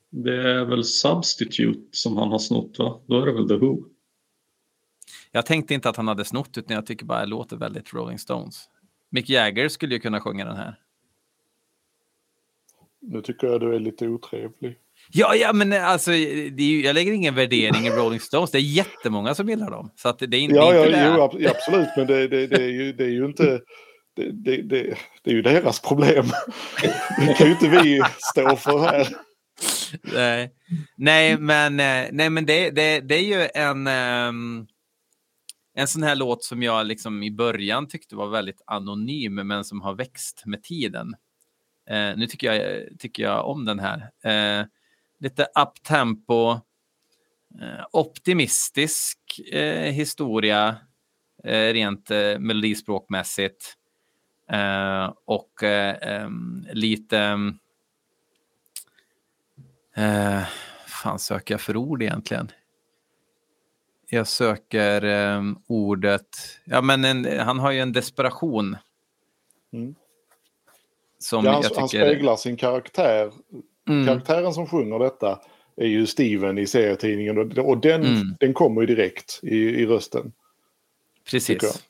Det 0.09 0.51
är 0.51 0.65
väl 0.65 0.83
Substitute 0.83 1.87
som 1.91 2.17
han 2.17 2.31
har 2.31 2.39
snott 2.39 2.79
va? 2.79 3.01
Då 3.07 3.21
är 3.21 3.25
det 3.25 3.33
väl 3.33 3.47
The 3.47 3.55
Who? 3.55 3.83
Jag 5.31 5.45
tänkte 5.45 5.73
inte 5.73 5.89
att 5.89 5.97
han 5.97 6.07
hade 6.07 6.25
snott 6.25 6.57
utan 6.57 6.75
jag 6.75 6.85
tycker 6.85 7.05
bara 7.05 7.19
det 7.19 7.25
låter 7.25 7.57
väldigt 7.57 7.93
Rolling 7.93 8.19
Stones. 8.19 8.69
Mick 9.09 9.29
Jagger 9.29 9.69
skulle 9.69 9.93
ju 9.93 9.99
kunna 9.99 10.19
sjunga 10.19 10.45
den 10.45 10.57
här. 10.57 10.79
Nu 12.99 13.21
tycker 13.21 13.47
jag 13.47 13.59
du 13.61 13.75
är 13.75 13.79
lite 13.79 14.07
otrevlig. 14.07 14.79
Ja, 15.15 15.35
ja, 15.35 15.53
men 15.53 15.73
alltså, 15.73 16.13
ju, 16.13 16.81
jag 16.81 16.93
lägger 16.93 17.11
ingen 17.11 17.35
värdering 17.35 17.87
i 17.87 17.89
Rolling 17.97 18.19
Stones. 18.19 18.51
Det 18.51 18.57
är 18.57 18.61
jättemånga 18.61 19.35
som 19.35 19.49
gillar 19.49 19.71
dem. 19.71 19.91
Så 19.95 20.09
att 20.09 20.19
det 20.19 20.37
är 20.37 20.41
inte, 20.41 20.55
ja, 20.55 20.75
ja, 20.75 20.85
det. 20.85 21.37
Jo, 21.39 21.49
absolut, 21.49 21.87
men 21.97 22.07
det, 22.07 22.27
det, 22.27 22.47
det, 22.47 22.55
är 22.55 22.69
ju, 22.69 22.93
det 22.93 23.03
är 23.03 23.09
ju 23.09 23.25
inte... 23.25 23.61
Det, 24.15 24.31
det, 24.31 24.61
det, 24.61 24.97
det 25.23 25.31
är 25.31 25.35
ju 25.35 25.41
deras 25.41 25.79
problem. 25.79 26.25
Det 27.27 27.33
kan 27.33 27.47
ju 27.47 27.53
inte 27.53 27.67
vi 27.67 28.01
stå 28.31 28.55
för 28.55 28.79
här. 28.79 29.07
Nej, 30.01 30.51
nej 30.97 31.37
men, 31.37 31.79
eh, 31.79 32.07
nej, 32.11 32.29
men 32.29 32.45
det, 32.45 32.69
det, 32.69 32.99
det 32.99 33.15
är 33.15 33.23
ju 33.23 33.49
en, 33.53 33.87
um, 33.87 34.67
en 35.75 35.87
sån 35.87 36.03
här 36.03 36.15
låt 36.15 36.43
som 36.43 36.63
jag 36.63 36.85
liksom 36.85 37.23
i 37.23 37.31
början 37.31 37.87
tyckte 37.87 38.15
var 38.15 38.27
väldigt 38.27 38.61
anonym 38.65 39.35
men 39.35 39.63
som 39.63 39.81
har 39.81 39.95
växt 39.95 40.43
med 40.45 40.63
tiden. 40.63 41.13
Nu 42.15 42.27
tycker 42.27 42.53
jag, 42.53 42.83
tycker 42.99 43.23
jag 43.23 43.47
om 43.47 43.65
den 43.65 43.79
här. 43.79 44.09
Lite 45.23 45.47
uptempo, 45.55 46.51
eh, 47.61 47.85
optimistisk 47.91 49.19
eh, 49.51 49.91
historia 49.91 50.77
eh, 51.43 51.73
rent 51.73 52.11
eh, 52.11 52.39
melodispråkmässigt. 52.39 53.77
Eh, 54.51 55.13
och 55.25 55.63
eh, 55.63 56.29
lite... 56.73 57.37
Eh, 59.95 60.43
fan 60.87 61.19
söker 61.19 61.53
jag 61.53 61.61
för 61.61 61.77
ord 61.77 62.03
egentligen? 62.03 62.51
Jag 64.09 64.27
söker 64.27 65.03
ordet... 65.67 66.27
Ja, 66.65 66.81
men 66.81 67.05
en, 67.05 67.39
han 67.39 67.59
har 67.59 67.71
ju 67.71 67.79
en 67.79 67.93
desperation. 67.93 68.77
Mm. 69.73 69.95
Som 71.19 71.45
ja, 71.45 71.51
han, 71.51 71.61
tycker... 71.63 71.79
han 71.79 71.89
speglar 71.89 72.35
sin 72.35 72.57
karaktär 72.57 73.31
Mm. 73.89 74.05
Karaktären 74.05 74.53
som 74.53 74.67
sjunger 74.67 74.99
detta 74.99 75.39
är 75.75 75.87
ju 75.87 76.05
Steven 76.05 76.57
i 76.57 76.67
serietidningen 76.67 77.59
och 77.59 77.77
den, 77.77 78.03
mm. 78.03 78.35
den 78.39 78.53
kommer 78.53 78.81
ju 78.81 78.87
direkt 78.87 79.39
i, 79.43 79.57
i 79.57 79.85
rösten. 79.85 80.31
Precis. 81.31 81.83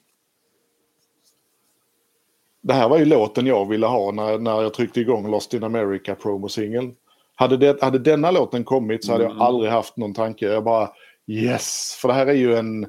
Det 2.61 2.73
här 2.73 2.89
var 2.89 2.99
ju 2.99 3.05
låten 3.05 3.45
jag 3.45 3.69
ville 3.69 3.85
ha 3.85 4.11
när, 4.11 4.37
när 4.37 4.61
jag 4.61 4.73
tryckte 4.73 5.01
igång 5.01 5.31
Lost 5.31 5.53
in 5.53 5.63
America 5.63 6.15
promosingeln. 6.15 6.95
Hade, 7.35 7.57
det, 7.57 7.81
hade 7.81 7.99
denna 7.99 8.31
låten 8.31 8.63
kommit 8.63 9.05
så 9.05 9.11
hade 9.11 9.23
jag 9.23 9.31
Mm. 9.31 9.41
aldrig 9.41 9.71
haft 9.71 9.97
någon 9.97 10.13
tanke. 10.13 10.45
Jag 10.45 10.63
bara 10.63 10.89
yes, 11.27 11.97
för 12.01 12.07
det 12.07 12.13
här 12.13 12.27
är 12.27 12.33
ju 12.33 12.55
en, 12.55 12.87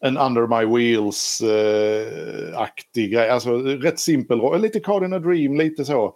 en 0.00 0.18
under 0.18 0.46
my 0.46 0.64
wheels-aktig 0.78 3.12
grej. 3.12 3.28
Alltså 3.28 3.56
rätt 3.58 3.98
simpel, 3.98 4.60
lite 4.60 4.80
Card 4.80 5.04
in 5.04 5.12
a 5.12 5.18
Dream, 5.18 5.56
lite 5.56 5.84
så. 5.84 6.14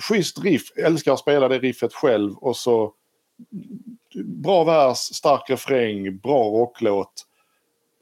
Schysst 0.00 0.44
riff, 0.44 0.62
älskar 0.76 1.12
att 1.12 1.18
spela 1.18 1.48
det 1.48 1.58
riffet 1.58 1.94
själv 1.94 2.36
och 2.36 2.56
så 2.56 2.94
bra 4.24 4.64
vers, 4.64 4.96
stark 4.98 5.50
refräng, 5.50 6.18
bra 6.18 6.44
rocklåt. 6.44 7.26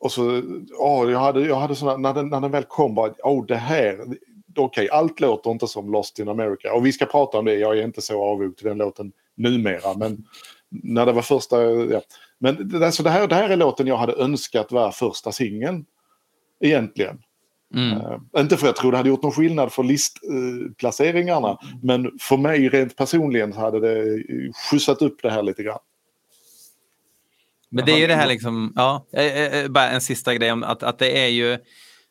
Och 0.00 0.12
så, 0.12 0.42
åh, 0.78 1.10
jag 1.10 1.18
hade, 1.18 1.40
jag 1.40 1.56
hade 1.56 1.74
såna, 1.74 1.96
när 1.96 2.14
den, 2.14 2.28
när 2.28 2.40
den 2.40 2.50
väl 2.50 2.64
kom 2.64 2.94
bara, 2.94 3.14
åh 3.18 3.46
det 3.46 3.56
här, 3.56 4.04
okej, 4.56 4.88
allt 4.90 5.20
låter 5.20 5.50
inte 5.50 5.66
som 5.66 5.92
Lost 5.92 6.18
in 6.18 6.28
America. 6.28 6.72
Och 6.72 6.86
vi 6.86 6.92
ska 6.92 7.06
prata 7.06 7.38
om 7.38 7.44
det, 7.44 7.54
jag 7.54 7.78
är 7.78 7.84
inte 7.84 8.02
så 8.02 8.22
avog 8.22 8.56
till 8.56 8.66
den 8.66 8.78
låten 8.78 9.12
numera, 9.34 9.94
men 9.96 10.24
när 10.68 11.06
det 11.06 11.12
var 11.12 11.22
första, 11.22 11.62
ja. 11.62 12.00
Men 12.38 12.82
alltså 12.84 13.02
det, 13.02 13.10
här, 13.10 13.26
det 13.28 13.34
här 13.34 13.50
är 13.50 13.56
låten 13.56 13.86
jag 13.86 13.96
hade 13.96 14.12
önskat 14.12 14.72
var 14.72 14.90
första 14.90 15.32
singeln. 15.32 15.84
Egentligen. 16.60 17.22
Mm. 17.74 18.00
Eh, 18.00 18.18
inte 18.36 18.56
för 18.56 18.66
att 18.66 18.68
jag 18.68 18.76
tror 18.76 18.90
det 18.90 18.96
hade 18.96 19.08
gjort 19.08 19.22
någon 19.22 19.32
skillnad 19.32 19.72
för 19.72 19.84
listplaceringarna, 19.84 21.58
men 21.82 22.10
för 22.20 22.36
mig 22.36 22.68
rent 22.68 22.96
personligen 22.96 23.52
så 23.52 23.60
hade 23.60 23.80
det 23.80 24.14
eh, 24.14 24.52
skjutsat 24.70 25.02
upp 25.02 25.22
det 25.22 25.30
här 25.30 25.42
lite 25.42 25.62
grann. 25.62 25.78
Men 27.70 27.84
det 27.84 27.92
är 27.92 27.98
ju 27.98 28.06
det 28.06 28.14
här 28.14 28.28
liksom, 28.28 28.72
ja, 28.76 29.06
eh, 29.12 29.68
bara 29.68 29.90
en 29.90 30.00
sista 30.00 30.34
grej 30.34 30.52
om 30.52 30.62
att, 30.62 30.82
att 30.82 30.98
det 30.98 31.24
är 31.24 31.28
ju 31.28 31.58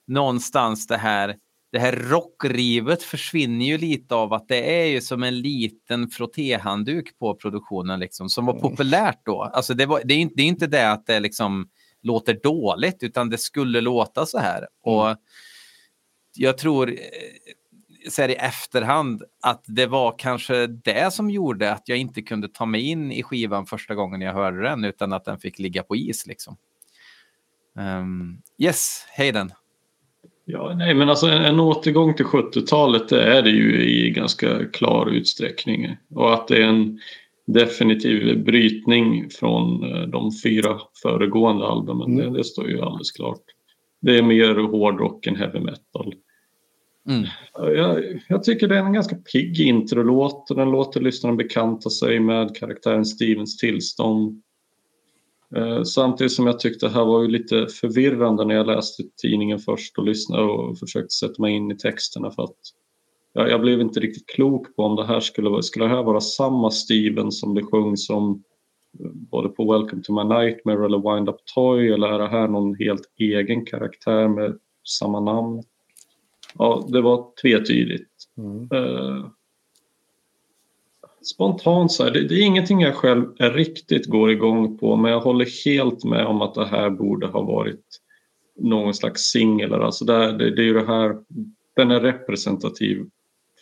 någonstans 0.07 0.87
det 0.87 0.97
här, 0.97 1.35
det 1.71 1.79
här 1.79 1.91
rockrivet 1.91 3.03
försvinner 3.03 3.65
ju 3.65 3.77
lite 3.77 4.15
av 4.15 4.33
att 4.33 4.47
det 4.47 4.81
är 4.81 4.85
ju 4.85 5.01
som 5.01 5.23
en 5.23 5.41
liten 5.41 6.09
frottéhandduk 6.09 7.19
på 7.19 7.35
produktionen 7.35 7.99
liksom, 7.99 8.29
som 8.29 8.45
var 8.45 8.53
populärt 8.53 9.25
då. 9.25 9.41
Alltså 9.41 9.73
det, 9.73 9.85
var, 9.85 10.01
det, 10.05 10.13
är 10.13 10.17
inte, 10.17 10.33
det 10.37 10.43
är 10.43 10.47
inte 10.47 10.67
det 10.67 10.91
att 10.91 11.05
det 11.05 11.19
liksom 11.19 11.69
låter 12.01 12.39
dåligt, 12.43 13.03
utan 13.03 13.29
det 13.29 13.37
skulle 13.37 13.81
låta 13.81 14.25
så 14.25 14.37
här. 14.37 14.67
Och 14.83 15.15
jag 16.35 16.57
tror, 16.57 16.89
eh, 16.89 16.95
så 18.09 18.21
här 18.21 18.29
i 18.29 18.33
efterhand, 18.35 19.23
att 19.43 19.63
det 19.67 19.85
var 19.85 20.15
kanske 20.17 20.67
det 20.67 21.13
som 21.13 21.29
gjorde 21.29 21.71
att 21.71 21.83
jag 21.85 21.97
inte 21.97 22.21
kunde 22.21 22.47
ta 22.47 22.65
mig 22.65 22.81
in 22.81 23.11
i 23.11 23.23
skivan 23.23 23.65
första 23.65 23.95
gången 23.95 24.21
jag 24.21 24.33
hörde 24.33 24.61
den, 24.61 24.85
utan 24.85 25.13
att 25.13 25.25
den 25.25 25.39
fick 25.39 25.59
ligga 25.59 25.83
på 25.83 25.95
is 25.95 26.27
liksom. 26.27 26.57
Um, 27.75 28.41
yes, 28.57 29.05
Hayden. 29.17 29.51
Ja, 30.45 30.73
nej, 30.75 30.93
men 30.93 31.09
alltså 31.09 31.27
en, 31.27 31.45
en 31.45 31.59
återgång 31.59 32.13
till 32.13 32.25
70-talet 32.25 33.09
det 33.09 33.23
är 33.23 33.41
det 33.41 33.49
ju 33.49 33.81
i 33.89 34.11
ganska 34.11 34.65
klar 34.65 35.09
utsträckning. 35.09 35.97
Och 36.15 36.33
att 36.33 36.47
det 36.47 36.57
är 36.57 36.67
en 36.67 36.99
definitiv 37.47 38.43
brytning 38.43 39.29
från 39.29 39.83
eh, 39.83 40.01
de 40.01 40.31
fyra 40.43 40.79
föregående 41.01 41.67
albumen, 41.67 42.13
Mm. 42.13 42.33
det, 42.33 42.39
det 42.39 42.43
står 42.43 42.69
ju 42.69 42.81
alldeles 42.81 43.11
klart. 43.11 43.41
Det 44.01 44.17
är 44.17 44.23
mer 44.23 44.55
hårdrock 44.55 45.27
än 45.27 45.35
heavy 45.35 45.59
metal. 45.59 46.13
Mm. 47.09 47.27
Jag, 47.53 48.21
jag 48.27 48.43
tycker 48.43 48.67
det 48.67 48.77
är 48.77 48.83
en 48.83 48.93
ganska 48.93 49.15
pigg 49.15 49.59
introlåt 49.59 50.51
och 50.51 50.57
den 50.57 50.71
låter 50.71 51.01
lyssnaren 51.01 51.37
bekanta 51.37 51.89
sig 51.89 52.19
med 52.19 52.55
karaktären 52.55 53.05
Stevens 53.05 53.57
tillstånd. 53.57 54.41
Eh, 55.55 55.83
samtidigt 55.83 56.31
som 56.31 56.47
jag 56.47 56.59
tyckte 56.59 56.85
det 56.85 56.93
här 56.93 57.05
var 57.05 57.21
ju 57.21 57.27
lite 57.27 57.67
förvirrande 57.67 58.45
när 58.45 58.55
jag 58.55 58.67
läste 58.67 59.03
tidningen 59.21 59.59
först 59.59 59.97
och 59.97 60.05
lyssnade 60.05 60.43
och 60.43 60.79
försökte 60.79 61.13
sätta 61.13 61.41
mig 61.41 61.53
in 61.53 61.71
i 61.71 61.77
texterna 61.77 62.31
för 62.31 62.43
att 62.43 62.57
jag, 63.33 63.49
jag 63.49 63.61
blev 63.61 63.81
inte 63.81 63.99
riktigt 63.99 64.27
klok 64.29 64.75
på 64.75 64.83
om 64.83 64.95
det 64.95 65.05
här 65.05 65.19
skulle, 65.19 65.49
vara- 65.49 65.61
skulle 65.61 65.85
det 65.85 65.95
här 65.95 66.03
vara 66.03 66.21
samma 66.21 66.71
Steven 66.71 67.31
som 67.31 67.53
det 67.55 67.63
sjungs 67.63 68.05
som 68.05 68.31
eh, 68.31 68.39
både 69.13 69.49
på 69.49 69.71
Welcome 69.73 70.01
to 70.03 70.13
my 70.13 70.35
nightmare 70.35 70.85
eller 70.85 71.15
Wind 71.15 71.29
Up 71.29 71.45
Toy 71.55 71.91
eller 71.91 72.07
är 72.07 72.19
det 72.19 72.27
här 72.27 72.47
någon 72.47 72.75
helt 72.75 73.01
egen 73.17 73.65
karaktär 73.65 74.27
med 74.27 74.59
samma 74.83 75.19
namn? 75.19 75.63
Ja, 76.57 76.85
det 76.89 77.01
var 77.01 77.27
tvetydigt. 77.41 78.09
Mm. 78.37 78.67
Eh, 78.71 79.25
spontant 81.21 81.91
så 81.91 82.03
här, 82.03 82.11
det, 82.11 82.27
det 82.27 82.35
är 82.35 82.45
ingenting 82.45 82.81
jag 82.81 82.95
själv 82.95 83.25
riktigt 83.39 84.05
går 84.05 84.31
igång 84.31 84.77
på 84.77 84.95
men 84.95 85.11
jag 85.11 85.19
håller 85.19 85.65
helt 85.65 86.03
med 86.03 86.25
om 86.25 86.41
att 86.41 86.53
det 86.53 86.65
här 86.65 86.89
borde 86.89 87.27
ha 87.27 87.41
varit 87.41 87.85
någon 88.55 88.93
slags 88.93 89.21
singel. 89.21 89.73
Alltså 89.73 90.05
det, 90.05 90.13
är- 90.13 90.33
det, 90.33 90.55
det 90.55 90.61
är 90.61 90.65
ju 90.65 90.73
det 90.73 90.85
här, 90.87 91.17
den 91.75 91.91
är 91.91 91.99
representativ 91.99 93.05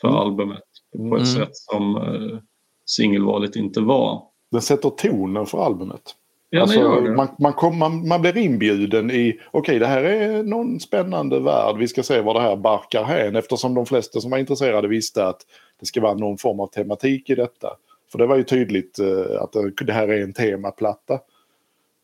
för 0.02 0.08
Mm. 0.08 0.20
albumet 0.20 0.64
på 0.98 1.18
ett 1.18 1.24
Mm. 1.24 1.26
sätt 1.26 1.56
som 1.56 1.98
eh, 1.98 2.40
singelvalet 2.86 3.56
inte 3.56 3.82
var. 3.82 4.24
Den 4.52 4.62
sätter 4.62 4.90
tonen 4.90 5.46
för 5.46 5.66
albumet. 5.66 6.16
Ja, 6.50 6.62
alltså. 6.62 6.80
Man, 7.16 7.28
man, 7.40 7.54
kom, 7.54 7.78
man, 7.78 8.08
man 8.08 8.22
blir 8.22 8.38
inbjuden 8.38 9.12
i, 9.12 9.40
okej 9.52 9.80
det 9.80 9.88
här 9.88 10.04
är 10.04 10.44
någon 10.44 10.80
spännande 10.80 11.40
värld, 11.40 11.78
vi 11.78 11.88
ska 11.88 12.04
se 12.04 12.22
vad 12.22 12.36
det 12.36 12.40
här 12.42 12.56
barkar 12.56 13.04
hän. 13.04 13.36
Eftersom 13.36 13.74
de 13.74 13.86
flesta 13.86 14.22
som 14.22 14.32
var 14.32 14.38
intresserade 14.38 14.88
visste 14.88 15.28
att 15.28 15.42
det 15.80 15.86
ska 15.86 16.02
vara 16.02 16.14
någon 16.14 16.38
form 16.38 16.60
av 16.60 16.68
tematik 16.68 17.30
i 17.30 17.36
detta. 17.36 17.70
För 18.12 18.18
det 18.18 18.26
var 18.26 18.36
ju 18.36 18.44
tydligt 18.44 19.00
eh, 19.00 19.42
att 19.42 19.52
det, 19.54 19.86
det 19.86 19.94
här 19.94 20.08
är 20.08 20.24
en 20.24 20.34
temaplatta. 20.34 21.14
Eh, 21.14 21.20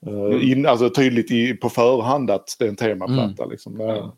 Mm. 0.08 0.42
in, 0.42 0.66
alltså 0.66 0.90
tydligt 0.90 1.32
i, 1.32 1.54
på 1.54 1.70
förhand 1.70 2.32
att 2.32 2.56
det 2.60 2.66
är 2.66 2.70
en 2.70 2.76
temaplatta. 2.76 3.46
Liksom. 3.46 3.82
Eh, 3.82 3.88
Ja. 3.88 4.14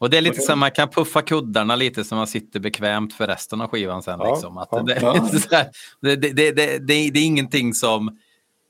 Och 0.00 0.10
det 0.10 0.16
är 0.16 0.20
lite 0.20 0.40
så 0.40 0.56
man 0.56 0.70
kan 0.70 0.88
puffa 0.88 1.22
kuddarna 1.22 1.76
lite 1.76 2.04
så 2.04 2.14
man 2.14 2.26
sitter 2.26 2.60
bekvämt 2.60 3.14
för 3.14 3.26
resten 3.26 3.60
av 3.60 3.68
skivan 3.68 4.02
sen. 4.02 4.18
Ja, 4.20 4.30
liksom. 4.30 4.58
att 4.58 4.68
ja, 4.70 4.82
det, 4.82 4.98
ja. 5.00 5.14
är- 6.94 7.16
ingenting 7.16 7.74
som 7.74 8.18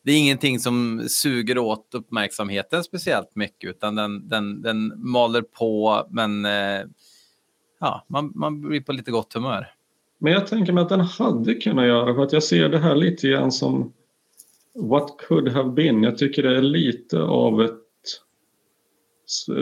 det 0.04 0.12
är 0.12 0.16
ingenting 0.16 0.58
som 0.58 1.04
suger 1.08 1.58
åt 1.58 1.94
uppmärksamheten 1.94 2.84
speciellt 2.84 3.36
mycket 3.36 3.70
utan 3.70 3.94
den, 3.94 4.28
den, 4.28 4.62
den 4.62 4.92
maler 4.96 5.42
på 5.42 6.06
men 6.10 6.44
eh, 6.44 6.80
ja, 7.80 8.04
man, 8.08 8.32
man 8.34 8.60
blir 8.60 8.80
på 8.80 8.92
lite 8.92 9.10
gott 9.10 9.34
humör. 9.34 9.66
Men 10.18 10.32
jag 10.32 10.46
tänker 10.46 10.72
mig 10.72 10.82
att 10.82 10.88
den 10.88 11.00
hade 11.00 11.54
kunnat 11.54 11.86
göra 11.86 12.14
för 12.14 12.22
att 12.22 12.32
jag 12.32 12.42
ser 12.42 12.68
det 12.68 12.78
här 12.78 12.94
lite 12.94 13.28
grann 13.28 13.52
som 13.52 13.92
What 14.74 15.16
could 15.28 15.48
have 15.48 15.70
been. 15.70 16.02
Jag 16.02 16.18
tycker 16.18 16.42
det 16.42 16.56
är 16.56 16.62
lite 16.62 17.18
av 17.22 17.62
ett 17.62 17.89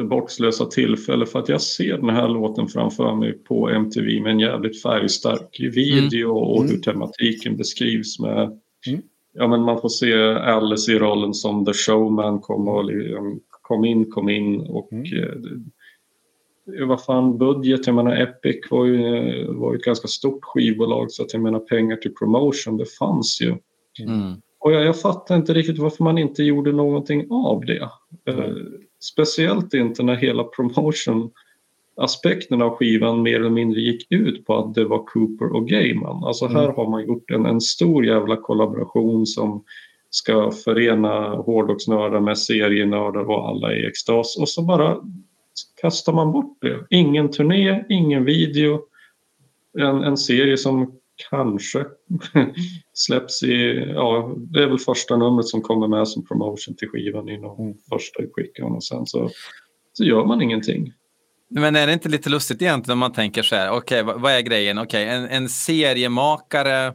bortslösa 0.05 0.64
tillfälle 0.66 1.27
för 1.27 1.39
att 1.39 1.49
jag 1.49 1.61
ser 1.62 1.99
den 1.99 2.11
här 2.11 2.29
låten 2.29 2.69
framför 2.69 3.14
mig 3.14 3.33
på 3.33 3.69
MTV 3.69 4.21
med 4.21 4.33
en 4.33 4.41
jävligt 4.41 4.83
färgstark 4.83 5.61
video 5.61 6.29
och 6.31 6.59
Mm. 6.61 6.71
hur 6.71 6.79
tematiken 6.79 7.57
beskrivs 7.57 8.19
med 8.21 8.61
Mm. 8.89 9.01
Ja 9.33 9.49
men 9.49 9.62
man 9.62 9.81
får 9.81 9.89
se 9.89 10.14
Alice 10.35 10.93
i 10.93 10.99
rollen 10.99 11.35
som 11.35 11.64
the 11.64 11.73
showman 11.73 12.41
kom 12.41 12.69
och 12.69 12.85
liksom, 12.85 13.41
kom 13.62 13.85
in, 13.85 14.11
kom 14.11 14.29
in 14.29 14.61
och 14.61 14.93
Mm. 14.93 15.05
eh, 16.79 16.87
vad 16.87 17.05
fan 17.05 17.39
budget, 17.39 17.87
jag 17.87 17.97
menar 17.97 18.16
Epic 18.23 18.57
var 18.71 18.85
ju, 18.85 18.99
var 19.53 19.73
ju 19.73 19.79
ett 19.79 19.85
ganska 19.85 20.09
stort 20.09 20.45
skivbolag 20.45 21.11
så 21.11 21.23
att 21.23 21.33
jag 21.33 21.43
menar 21.43 21.59
pengar 21.59 21.97
till 21.97 22.14
promotion 22.14 22.77
det 22.77 22.87
fanns 22.99 23.41
ju. 23.41 23.55
Mm. 24.01 24.33
Och 24.61 24.73
jag, 24.73 24.85
jag 24.85 25.01
fattar 25.01 25.37
inte 25.37 25.55
riktigt 25.55 25.79
varför 25.79 26.05
man 26.05 26.19
inte 26.19 26.43
gjorde 26.43 26.73
någonting 26.73 27.27
av 27.31 27.64
det. 27.64 27.89
Eh, 28.25 28.53
speciellt 29.01 29.74
inte 29.74 30.03
när 30.03 30.16
hela 30.16 30.44
promotion 30.44 31.30
aspekten 31.96 32.62
av 32.62 32.76
skivan 32.76 33.22
mer 33.22 33.40
eller 33.40 33.51
mindre 33.51 33.80
gick 33.80 34.07
ut 34.11 34.46
på 34.46 34.57
att 34.57 34.74
det 34.74 34.84
var 34.84 35.05
Cooper 35.05 35.57
och 35.57 35.68
Gaiman. 35.68 36.24
Alltså 36.24 36.46
här 36.46 36.64
Mm. 36.64 36.76
har 36.76 36.90
man 36.90 37.07
gjort 37.07 37.30
en, 37.30 37.46
en 37.46 37.61
stor 37.61 38.05
jävla 38.05 38.36
kollaboration 38.36 39.26
som 39.26 39.64
ska 40.11 40.51
förena 40.51 41.28
hårdrocksnördar 41.36 42.20
med 42.20 42.38
serienördar 42.38 43.30
och 43.30 43.49
alla 43.49 43.74
i 43.74 43.86
extas 43.86 44.36
och 44.36 44.49
så 44.49 44.62
bara 44.62 44.96
kastar 45.80 46.12
man 46.12 46.32
bort 46.32 46.59
det. 46.61 46.86
Ingen 46.90 47.30
turné, 47.30 47.84
ingen 47.88 48.24
video. 48.24 48.80
En, 49.78 50.03
en 50.03 50.16
serie 50.16 50.57
som 50.57 50.92
kanske 51.31 51.85
släpps 52.93 53.43
i, 53.43 53.75
ja 53.95 54.35
det 54.37 54.62
är 54.62 54.66
väl 54.66 54.79
första 54.79 55.16
numret 55.16 55.47
som 55.47 55.62
kommer 55.62 55.89
med 55.89 56.09
som 56.09 56.27
promotion 56.27 56.77
till 56.77 56.89
skivan 56.89 57.29
i 57.29 57.39
någon 57.39 57.66
Mm. 57.66 57.79
första 57.91 58.23
utskicken 58.23 58.64
och 58.64 58.85
sen 58.85 59.07
så, 59.07 59.31
så 59.93 60.05
gör 60.05 60.25
man 60.25 60.43
ingenting. 60.43 60.93
Men 61.51 61.77
är 61.77 61.87
det 61.87 61.93
inte 61.93 62.09
lite 62.09 62.31
lustigt 62.31 62.62
egentligen 62.62 62.93
om 62.93 62.99
man 62.99 63.12
tänker 63.12 63.43
så 63.43 63.57
här, 63.57 63.71
okej 63.71 64.03
vad, 64.03 64.21
vad 64.21 64.33
är 64.33 64.41
grejen? 64.41 64.79
Okej, 64.79 65.09
en, 65.09 65.25
en 65.29 65.49
seriemakare 65.49 66.93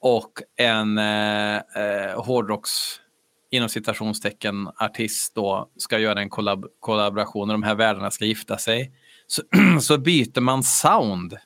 och 0.00 0.32
en 0.56 0.98
eh, 0.98 1.56
eh, 1.56 2.24
hårdrocks 2.24 3.00
inom 3.50 3.68
citationstecken 3.68 4.68
artist 4.80 5.34
då 5.34 5.70
ska 5.76 5.98
göra 5.98 6.20
en 6.20 6.30
kollab 6.30 6.64
kollaboration 6.80 7.50
och 7.50 7.54
de 7.54 7.62
här 7.62 7.74
världarna 7.74 8.10
ska 8.10 8.24
gifta 8.24 8.58
sig. 8.58 8.92
Så, 9.26 9.42
så 9.80 9.98
byter 9.98 10.40
man 10.40 10.62
sound 10.62 11.36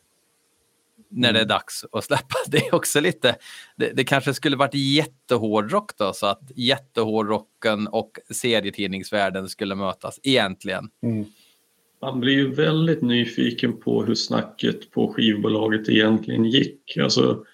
när 1.13 1.33
det 1.33 1.41
är 1.41 1.45
dags 1.45 1.85
att 1.93 2.05
släppa. 2.05 2.35
Det 2.49 2.59
är 2.59 2.75
också 2.75 3.01
lite, 3.01 3.37
det, 3.77 3.93
det 3.97 4.05
kanske 4.05 4.35
skulle 4.35 4.57
varit 4.57 4.75
jättehårdrock 4.75 5.99
då 5.99 6.13
så 6.13 6.27
att 6.27 6.51
jättehårdrocken 6.57 7.87
och 7.89 8.11
serietidningsvärlden 8.31 9.49
skulle 9.49 9.75
mötas 9.75 10.21
egentligen. 10.23 10.89
mm. 11.03 11.25
Man 12.03 12.21
blir 12.21 12.33
ju 12.33 12.55
väldigt 12.55 13.03
nyfiken 13.03 13.81
på 13.81 14.05
hur 14.05 14.15
snacket 14.15 14.91
på 14.91 15.13
skivbolaget 15.13 15.89
egentligen 15.89 16.45
gick. 16.45 16.97
Alltså, 17.03 17.45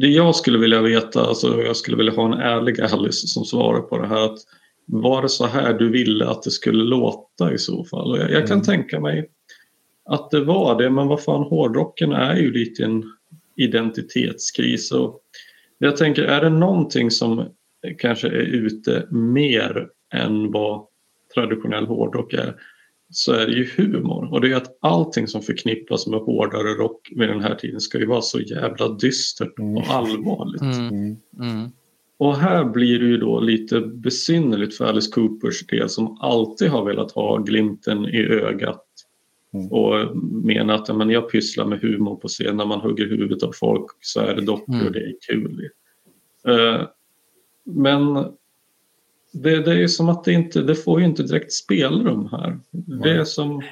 det 0.00 0.06
jag 0.08 0.36
skulle 0.36 0.58
vilja 0.58 0.82
veta, 0.82 1.20
alltså 1.26 1.62
jag 1.62 1.76
skulle 1.76 1.96
vilja 1.96 2.12
ha 2.12 2.26
en 2.26 2.40
ärlig 2.40 2.80
Alice 2.80 3.26
som 3.28 3.44
svarar 3.44 3.80
på 3.80 3.98
det 3.98 4.06
här. 4.08 4.20
Att 4.20 4.38
var 4.86 5.22
det 5.22 5.28
så 5.28 5.46
här 5.46 5.74
du 5.74 5.90
ville 5.90 6.28
att 6.28 6.42
det 6.42 6.50
skulle 6.50 6.84
låta 6.84 7.52
i 7.52 7.58
så 7.58 7.84
fall? 7.84 8.10
Och 8.10 8.18
jag, 8.18 8.30
jag 8.30 8.46
kan 8.48 8.52
Mm. 8.56 8.64
tänka 8.64 9.00
mig 9.00 9.30
att 10.04 10.30
det 10.30 10.44
var 10.44 10.78
det, 10.82 10.90
men 10.90 11.08
vad 11.08 11.22
fan 11.22 11.42
hårdrocken 11.42 12.12
är 12.12 12.36
ju 12.36 12.52
lite 12.52 12.84
en 12.84 13.04
identitetskris. 13.56 14.92
Och 14.92 15.20
jag 15.78 15.96
tänker, 15.96 16.22
är 16.22 16.40
det 16.40 16.50
någonting 16.50 17.10
som 17.10 17.48
kanske 17.98 18.28
är 18.28 18.42
ute 18.42 19.06
mer 19.10 19.88
än 20.14 20.52
vad 20.52 20.86
traditionell 21.34 21.86
hårdrock 21.86 22.32
är 22.32 22.54
så 23.10 23.32
är 23.32 23.46
det 23.46 23.52
ju 23.52 23.68
humor. 23.76 24.32
Och 24.32 24.40
det 24.40 24.52
är 24.52 24.56
att 24.56 24.78
allting 24.80 25.28
som 25.28 25.42
förknippas 25.42 26.06
med 26.06 26.20
hårdare 26.20 26.68
rock 26.68 27.12
vid 27.16 27.28
den 27.28 27.40
här 27.40 27.54
tiden 27.54 27.80
ska 27.80 27.98
ju 27.98 28.06
vara 28.06 28.22
så 28.22 28.40
jävla 28.40 28.88
dystert 28.88 29.58
Mm. 29.58 29.76
och 29.76 29.82
allvarligt. 29.88 30.62
Mm. 30.62 30.88
Mm. 30.88 31.16
Mm. 31.40 31.70
Och 32.18 32.36
här 32.36 32.64
blir 32.64 32.98
det 32.98 33.06
ju 33.06 33.16
då 33.16 33.40
lite 33.40 33.80
besynnerligt 33.80 34.76
för 34.76 34.84
Alice 34.84 35.10
Coopers 35.12 35.66
del 35.66 35.88
som 35.88 36.18
alltid 36.20 36.68
har 36.68 36.84
velat 36.84 37.12
ha 37.12 37.38
glimten 37.38 38.04
i 38.04 38.18
ögat 38.22 38.86
Mm. 39.54 39.72
och 39.72 40.16
menar 40.44 40.74
att 40.74 40.96
men 40.96 41.10
jag 41.10 41.30
pysslar 41.30 41.64
med 41.66 41.80
humor 41.80 42.16
på 42.16 42.28
scen 42.28 42.56
när 42.56 42.66
man 42.66 42.80
hugger 42.80 43.06
huvudet 43.06 43.42
av 43.42 43.52
folk 43.52 43.86
så 44.00 44.20
är 44.20 44.34
det 44.34 44.42
dockor 44.42 44.74
Mm. 44.74 44.86
och 44.86 44.92
det 44.92 45.00
är 45.00 45.14
kul. 45.28 45.68
Eh, 46.48 46.86
men 47.64 48.14
det, 49.32 49.56
det 49.64 49.82
är 49.82 49.86
som 49.86 50.08
att 50.08 50.24
det 50.24 50.32
inte, 50.32 50.62
det 50.62 50.74
får 50.74 51.00
ju 51.00 51.06
inte 51.06 51.22
direkt 51.22 51.52
spelrum 51.52 52.28
här. 52.32 52.58
Det 53.02 53.10
är 53.10 53.24
som 53.24 53.62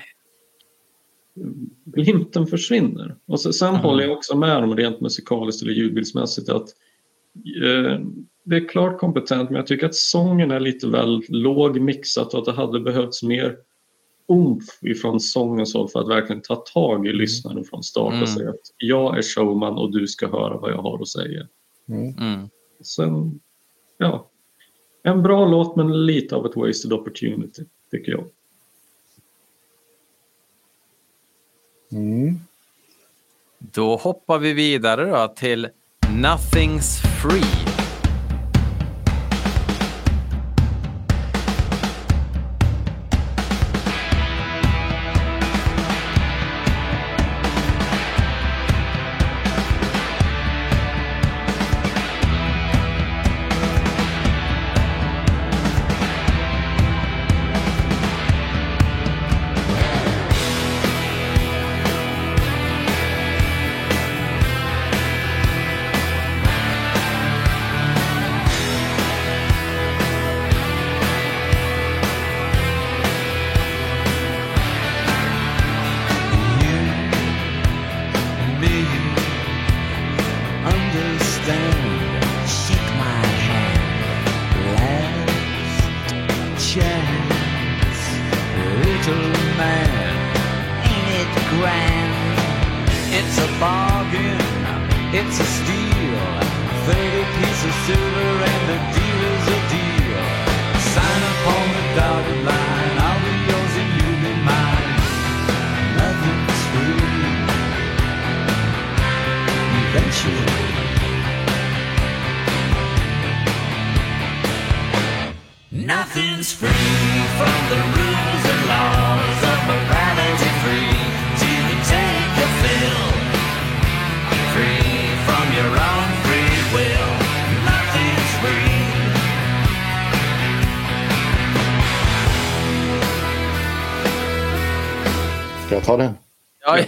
glimten 1.85 2.47
försvinner. 2.47 3.17
Och 3.27 3.41
så, 3.41 3.53
sen 3.53 3.69
Mm. 3.69 3.81
håller 3.81 4.05
jag 4.05 4.13
också 4.13 4.37
med 4.37 4.57
om 4.57 4.77
rent 4.77 5.01
musikaliskt 5.01 5.63
eller 5.63 5.73
ljudbildsmässigt 5.73 6.49
att 6.49 6.69
eh, 7.65 8.01
det 8.45 8.57
är 8.57 8.69
klart 8.69 8.99
kompetent 8.99 9.51
men 9.51 9.57
jag 9.57 9.67
tycker 9.67 9.87
att 9.87 9.95
sången 9.95 10.51
är 10.51 10.61
lite 10.61 10.87
väl 10.87 11.23
låg 11.29 11.81
mixat 11.81 12.35
och 12.35 12.39
att 12.41 12.45
det 12.45 12.53
hade 12.53 12.81
behövts 12.81 13.23
mer 13.23 13.57
umf 14.31 14.65
ifrån 14.83 15.21
sångens 15.21 15.75
håll 15.75 15.89
för 15.89 16.01
att 16.01 16.09
verkligen 16.09 16.43
ta 16.43 16.57
tag 16.57 17.07
i 17.07 17.13
lyssnaren 17.13 17.65
från 17.65 17.83
start 17.83 18.13
Mm. 18.13 18.23
och 18.23 18.29
säga 18.29 18.51
att 18.51 18.73
jag 18.77 19.19
är 19.19 19.23
showman 19.23 19.79
och 19.79 19.93
du 19.93 20.07
ska 20.07 20.29
höra 20.29 20.57
vad 20.57 20.71
jag 20.71 20.83
har 20.83 21.03
att 21.03 21.09
säga. 21.09 21.47
Mm. 21.89 22.15
Mm. 22.19 22.49
Sen, 22.81 23.41
ja, 23.99 24.27
en 25.03 25.23
bra 25.23 25.47
låt 25.47 25.77
men 25.77 26.07
lite 26.07 26.37
av 26.37 26.47
ett 26.47 26.57
wasted 26.57 26.93
opportunity 26.93 27.65
tycker 27.91 28.13
jag. 28.13 28.25
Mm. 31.93 32.39
Då 33.59 33.97
hoppar 33.97 34.39
vi 34.39 34.53
vidare 34.53 35.11
då 35.11 35.35
till 35.37 35.69
Nothing's 36.01 37.03
Free. 37.23 37.70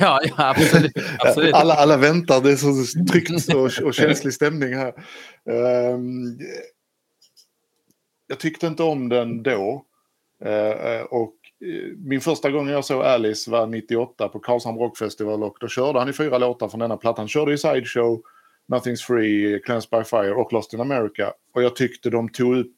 Ja, 0.02 0.20
absolut. 0.36 0.92
absolut. 1.18 1.54
Alla, 1.54 1.74
alla 1.74 1.96
väntar, 1.96 2.40
det 2.40 2.52
är 2.52 2.56
så 2.56 3.02
tryckt 3.12 3.54
och, 3.54 3.86
och 3.86 3.94
känslig 3.94 4.34
stämning 4.34 4.74
här. 4.74 4.94
Ehm, 5.50 6.38
jag 8.26 8.38
tyckte 8.38 8.66
inte 8.66 8.82
om 8.82 9.08
den 9.08 9.42
då. 9.42 9.84
Eh, 10.44 11.02
och 11.02 11.34
eh, 11.60 11.96
min 11.96 12.20
första 12.20 12.50
gång 12.50 12.68
jag 12.68 12.84
såg 12.84 13.02
Alice 13.02 13.50
var 13.50 13.66
98 13.66 14.28
på 14.28 14.38
Karlshamn 14.38 14.78
Rock 14.78 14.98
Festival 14.98 15.42
och 15.42 15.56
då 15.60 15.68
körde 15.68 15.98
han 15.98 16.08
i 16.08 16.12
fyra 16.12 16.38
låtar 16.38 16.68
från 16.68 16.80
denna 16.80 16.96
plattan. 16.96 17.22
Han 17.22 17.28
körde 17.28 17.52
i 17.52 17.58
Sideshow, 17.58 18.22
Nothing's 18.72 19.06
Free, 19.06 19.60
Cleansed 19.64 19.90
by 19.90 20.04
Fire 20.04 20.34
och 20.34 20.52
Lost 20.52 20.74
in 20.74 20.80
America. 20.80 21.32
Och 21.54 21.62
jag 21.62 21.76
tyckte 21.76 22.10
de 22.10 22.28
tog 22.28 22.56
upp, 22.56 22.76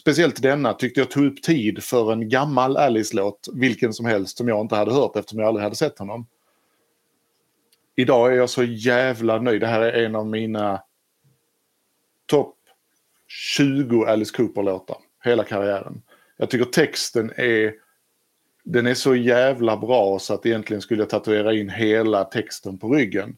speciellt 0.00 0.42
denna, 0.42 0.72
tyckte 0.72 1.00
jag 1.00 1.10
tog 1.10 1.26
upp 1.26 1.42
tid 1.42 1.82
för 1.82 2.12
en 2.12 2.28
gammal 2.28 2.76
Alice-låt, 2.76 3.48
vilken 3.54 3.92
som 3.92 4.06
helst, 4.06 4.38
som 4.38 4.48
jag 4.48 4.60
inte 4.60 4.76
hade 4.76 4.92
hört 4.92 5.16
eftersom 5.16 5.38
jag 5.38 5.48
aldrig 5.48 5.64
hade 5.64 5.76
sett 5.76 5.98
honom. 5.98 6.26
Idag 7.96 8.32
är 8.32 8.36
jag 8.36 8.50
så 8.50 8.62
jävla 8.64 9.38
nöjd. 9.40 9.60
Det 9.60 9.66
här 9.66 9.80
är 9.80 10.04
en 10.04 10.16
av 10.16 10.26
mina 10.26 10.82
topp 12.26 12.54
20 13.28 14.04
Alice 14.04 14.36
Cooper-låtar. 14.36 14.96
Hela 15.24 15.44
karriären. 15.44 16.02
Jag 16.36 16.50
tycker 16.50 16.64
texten 16.64 17.32
är 17.36 17.74
den 18.64 18.86
är 18.86 18.94
så 18.94 19.14
jävla 19.14 19.76
bra 19.76 20.18
så 20.18 20.34
att 20.34 20.46
egentligen 20.46 20.80
skulle 20.80 21.02
jag 21.02 21.10
tatuera 21.10 21.54
in 21.54 21.68
hela 21.70 22.24
texten 22.24 22.78
på 22.78 22.88
ryggen. 22.94 23.36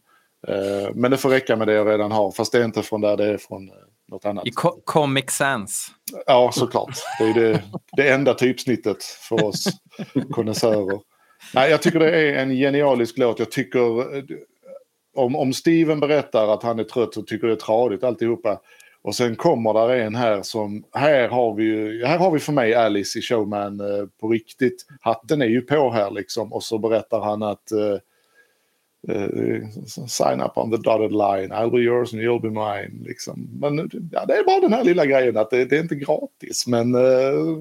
Eh, 0.48 0.94
Men 0.94 1.10
det 1.10 1.16
får 1.16 1.30
räcka 1.30 1.56
med 1.56 1.68
det 1.68 1.72
jag 1.74 1.88
redan 1.88 2.12
har. 2.12 2.30
Fast 2.30 2.52
det 2.52 2.58
är 2.58 2.64
inte 2.64 2.82
från 2.82 3.00
där, 3.00 3.16
det 3.16 3.24
är 3.24 3.38
från 3.38 3.68
eh, 3.68 3.74
något 4.08 4.24
annat. 4.24 4.46
I 4.46 4.50
Co- 4.50 4.80
Comic 4.84 5.30
Sans. 5.30 5.90
Ja, 6.26 6.50
såklart. 6.54 6.94
Det 7.18 7.24
är 7.24 7.34
det, 7.34 7.62
det 7.96 8.08
enda 8.10 8.34
typsnittet 8.34 9.02
för 9.04 9.44
oss 9.44 9.64
konnässörer. 10.30 11.00
Nej, 11.54 11.70
jag 11.70 11.82
tycker 11.82 11.98
det 11.98 12.10
är 12.10 12.34
en 12.42 12.50
genialisk 12.50 13.18
låt. 13.18 13.38
Jag 13.38 13.50
tycker... 13.50 13.78
Om, 15.18 15.36
om 15.36 15.52
Steven 15.52 16.00
berättar 16.00 16.54
att 16.54 16.62
han 16.62 16.78
är 16.78 16.84
trött 16.84 17.16
och 17.16 17.26
tycker 17.26 17.46
det 17.46 17.52
är 17.52 17.56
tradigt 17.56 18.04
alltihopa. 18.04 18.60
Och 19.02 19.14
sen 19.14 19.36
kommer 19.36 19.74
där 19.74 19.96
en 19.96 20.14
här 20.14 20.42
som... 20.42 20.84
Här 20.92 21.28
har 21.28 21.54
vi, 21.54 22.02
här 22.06 22.18
har 22.18 22.30
vi 22.30 22.38
för 22.38 22.52
mig 22.52 22.74
Alice 22.74 23.18
i 23.18 23.22
Showman 23.22 23.80
eh, 23.80 24.06
på 24.20 24.28
riktigt. 24.28 24.86
Hatten 25.00 25.42
är 25.42 25.46
ju 25.46 25.60
på 25.60 25.90
här 25.90 26.10
liksom. 26.10 26.52
Och 26.52 26.62
så 26.62 26.78
berättar 26.78 27.20
han 27.20 27.42
att... 27.42 27.72
eh, 27.72 27.98
eh, 29.08 29.62
sign 30.06 30.40
up 30.40 30.58
on 30.58 30.70
the 30.70 30.76
dotted 30.76 31.12
line, 31.12 31.52
I'll 31.52 31.70
be 31.70 31.78
yours 31.78 32.12
and 32.12 32.22
you'll 32.22 32.42
be 32.42 32.50
mine. 32.50 33.04
Liksom. 33.04 33.48
Men 33.60 33.90
ja, 34.12 34.24
det 34.26 34.34
är 34.34 34.44
bara 34.44 34.60
den 34.60 34.72
här 34.72 34.84
lilla 34.84 35.06
grejen 35.06 35.36
att 35.36 35.50
det, 35.50 35.64
det 35.64 35.76
är 35.76 35.80
inte 35.80 35.94
gratis. 35.94 36.66
Men 36.66 36.94
eh, 36.94 37.56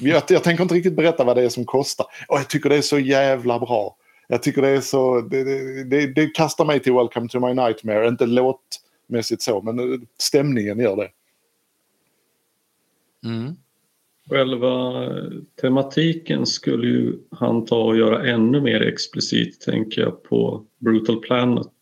jag, 0.00 0.22
jag 0.28 0.44
tänker 0.44 0.62
inte 0.62 0.74
riktigt 0.74 0.96
berätta 0.96 1.24
vad 1.24 1.36
det 1.36 1.42
är 1.42 1.48
som 1.48 1.64
kostar. 1.64 2.06
Och 2.28 2.38
jag 2.38 2.48
tycker 2.48 2.68
det 2.68 2.76
är 2.76 2.82
så 2.82 2.98
jävla 2.98 3.58
bra. 3.58 3.96
Jag 4.30 4.42
tycker 4.42 4.62
det 4.62 4.68
är 4.68 4.80
så, 4.80 5.20
det, 5.20 5.44
det, 5.44 5.84
det, 5.84 6.06
det 6.06 6.26
kastar 6.26 6.64
mig 6.64 6.80
till 6.80 6.92
Welcome 6.92 7.28
to 7.28 7.40
my 7.40 7.54
nightmare. 7.54 8.08
Inte 8.08 8.26
låtmässigt 8.26 9.42
så, 9.42 9.62
men 9.62 10.06
stämningen 10.18 10.78
gör 10.78 10.96
det. 10.96 11.10
Mm. 13.28 13.56
Själva 14.30 15.04
tematiken 15.60 16.46
skulle 16.46 16.88
ju 16.88 17.18
han 17.30 17.64
ta 17.64 17.84
och 17.84 17.96
göra 17.96 18.26
ännu 18.26 18.60
mer 18.60 18.80
explicit 18.80 19.60
tänker 19.60 20.00
jag 20.00 20.22
på 20.22 20.64
Brutal 20.78 21.20
Planet. 21.20 21.72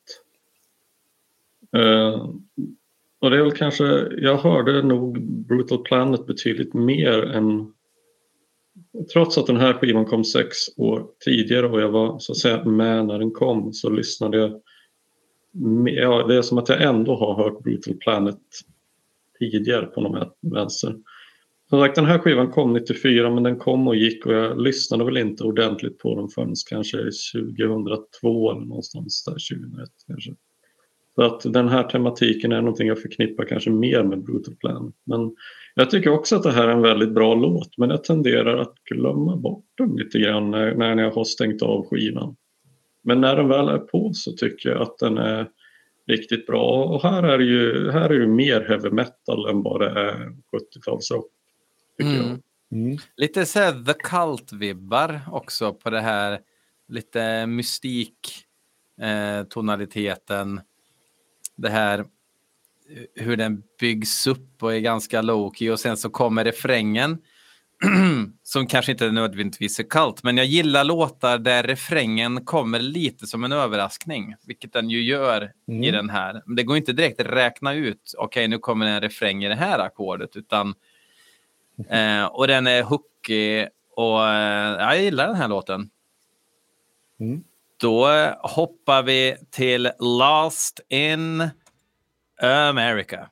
Eh, 1.76 2.30
och 3.18 3.30
det 3.30 3.36
är 3.36 3.42
väl 3.42 3.52
kanske, 3.52 3.84
jag 4.18 4.38
hörde 4.38 4.82
nog 4.82 5.22
Brutal 5.22 5.82
Planet 5.82 6.26
betydligt 6.26 6.74
mer 6.74 7.22
än 7.22 7.72
Trots 9.12 9.38
att 9.38 9.46
den 9.46 9.56
här 9.56 9.72
skivan 9.72 10.04
kom 10.04 10.24
sex 10.24 10.56
år 10.76 11.06
tidigare 11.24 11.68
och 11.68 11.80
jag 11.80 11.90
var 11.90 12.18
så 12.18 12.32
att 12.32 12.38
säga 12.38 12.64
med 12.64 13.06
när 13.06 13.18
den 13.18 13.30
kom 13.30 13.72
så 13.72 13.90
lyssnade 13.90 14.38
jag 14.38 14.60
Ja, 15.86 16.26
det 16.26 16.36
är 16.36 16.42
som 16.42 16.58
att 16.58 16.68
jag 16.68 16.82
ändå 16.82 17.16
har 17.16 17.34
hört 17.34 17.62
Brutal 17.62 17.94
Planet 17.94 18.38
tidigare 19.38 19.86
på 19.86 20.00
någon 20.00 20.28
vänster. 20.40 20.96
Som 21.68 21.80
sagt, 21.80 21.94
den 21.94 22.04
här 22.04 22.18
skivan 22.18 22.50
kom 22.50 22.72
94 22.72 23.30
men 23.30 23.42
den 23.42 23.58
kom 23.58 23.88
och 23.88 23.96
gick 23.96 24.26
och 24.26 24.32
jag 24.32 24.60
lyssnade 24.60 25.04
väl 25.04 25.16
inte 25.16 25.44
ordentligt 25.44 25.98
på 25.98 26.14
den 26.14 26.28
förrän 26.28 26.54
kanske 26.70 26.98
2002 26.98 28.50
eller 28.50 28.60
någonstans 28.60 29.24
där 29.24 29.32
2001 29.32 29.88
kanske. 30.06 30.34
Så 31.14 31.22
att 31.22 31.52
den 31.52 31.68
här 31.68 31.82
tematiken 31.82 32.52
är 32.52 32.60
någonting 32.60 32.88
jag 32.88 33.02
förknippar 33.02 33.44
kanske 33.44 33.70
mer 33.70 34.02
med 34.02 34.24
Brutal 34.24 34.54
Planet. 34.54 34.94
Men 35.04 35.34
jag 35.82 35.90
tycker 35.90 36.10
också 36.10 36.36
att 36.36 36.42
det 36.42 36.52
här 36.52 36.68
är 36.68 36.72
en 36.72 36.82
väldigt 36.82 37.14
bra 37.14 37.34
låt 37.34 37.78
men 37.78 37.90
jag 37.90 38.04
tenderar 38.04 38.58
att 38.58 38.74
glömma 38.84 39.36
bort 39.36 39.64
den 39.78 39.96
lite 39.96 40.18
grann 40.18 40.50
när, 40.50 40.74
när 40.74 41.02
jag 41.02 41.10
har 41.10 41.24
stängt 41.24 41.62
av 41.62 41.86
skivan. 41.88 42.36
Men 43.02 43.20
när 43.20 43.36
den 43.36 43.48
väl 43.48 43.68
är 43.68 43.78
på 43.78 44.10
så 44.14 44.32
tycker 44.32 44.68
jag 44.68 44.82
att 44.82 44.98
den 44.98 45.18
är 45.18 45.48
riktigt 46.06 46.46
bra. 46.46 46.84
Och 46.84 47.02
här 47.02 47.22
är 47.22 47.38
ju, 47.38 47.90
här 47.90 48.10
är 48.10 48.18
det 48.18 48.26
mer 48.26 48.60
heavy 48.68 48.90
metal 48.90 49.48
än 49.50 49.56
är 49.56 50.32
70-talsrock. 50.52 51.28
Mm. 52.02 52.42
Mm. 52.72 52.98
Lite 53.16 53.46
så 53.46 53.58
här 53.58 53.84
The 53.84 53.92
Cult-vibbar 53.92 55.20
också 55.32 55.74
på 55.74 55.90
det 55.90 56.00
här 56.00 56.40
lite 56.88 57.46
mystik 57.46 58.18
eh, 59.00 59.44
tonaliteten. 59.44 60.60
Det 61.56 61.68
här 61.68 62.04
hur 63.14 63.36
den 63.36 63.62
byggs 63.80 64.26
upp 64.26 64.62
och 64.62 64.74
är 64.74 64.78
ganska 64.78 65.22
low-key 65.22 65.70
och 65.70 65.80
sen 65.80 65.96
så 65.96 66.10
kommer 66.10 66.44
refrängen 66.44 67.18
som 68.42 68.66
kanske 68.66 68.92
inte 68.92 69.10
nödvändigtvis 69.10 69.78
är 69.78 69.90
kallt, 69.90 70.22
men 70.22 70.36
jag 70.36 70.46
gillar 70.46 70.84
låtar 70.84 71.38
där 71.38 71.62
refrängen 71.62 72.44
kommer 72.44 72.80
lite 72.80 73.26
som 73.26 73.44
en 73.44 73.52
överraskning, 73.52 74.34
vilket 74.46 74.72
den 74.72 74.90
ju 74.90 75.02
gör 75.02 75.52
mm. 75.68 75.84
i 75.84 75.90
den 75.90 76.10
här. 76.10 76.42
Men 76.46 76.56
det 76.56 76.62
går 76.62 76.76
inte 76.76 76.92
direkt 76.92 77.20
att 77.20 77.26
räkna 77.26 77.74
ut, 77.74 78.14
okej 78.18 78.26
okay, 78.26 78.48
nu 78.48 78.58
kommer 78.58 78.86
en 78.86 79.00
refräng 79.00 79.44
i 79.44 79.48
det 79.48 79.54
här 79.54 79.78
ackordet, 79.78 80.36
utan 80.36 80.74
eh, 81.88 82.24
och 82.24 82.46
den 82.46 82.66
är 82.66 82.82
hookig 82.82 83.68
och 83.96 84.28
eh, 84.28 84.80
jag 84.80 85.02
gillar 85.02 85.26
den 85.26 85.36
här 85.36 85.48
låten. 85.48 85.90
Mm. 87.20 87.44
Då 87.80 88.06
hoppar 88.40 89.02
vi 89.02 89.36
till 89.50 89.90
Last 89.98 90.80
in 90.88 91.50
America. 92.40 93.30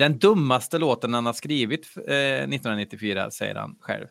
Den 0.00 0.18
dummaste 0.18 0.78
låten 0.78 1.14
han 1.14 1.26
har 1.26 1.32
skrivit 1.32 1.96
eh, 1.96 2.14
1994, 2.14 3.30
säger 3.30 3.54
han 3.54 3.76
själv. 3.80 4.06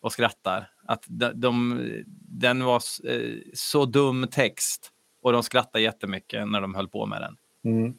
Och 0.00 0.12
skrattar. 0.12 0.70
Att 0.86 1.04
de, 1.08 1.32
de 1.34 1.82
den 2.28 2.64
var 2.64 2.82
eh, 3.04 3.38
så 3.54 3.84
dum 3.84 4.26
text. 4.30 4.90
Och 5.22 5.32
de 5.32 5.42
skrattade 5.42 5.84
jättemycket 5.84 6.48
när 6.48 6.60
de 6.60 6.74
höll 6.74 6.88
på 6.88 7.06
med 7.06 7.20
den. 7.20 7.36
Mm. 7.72 7.94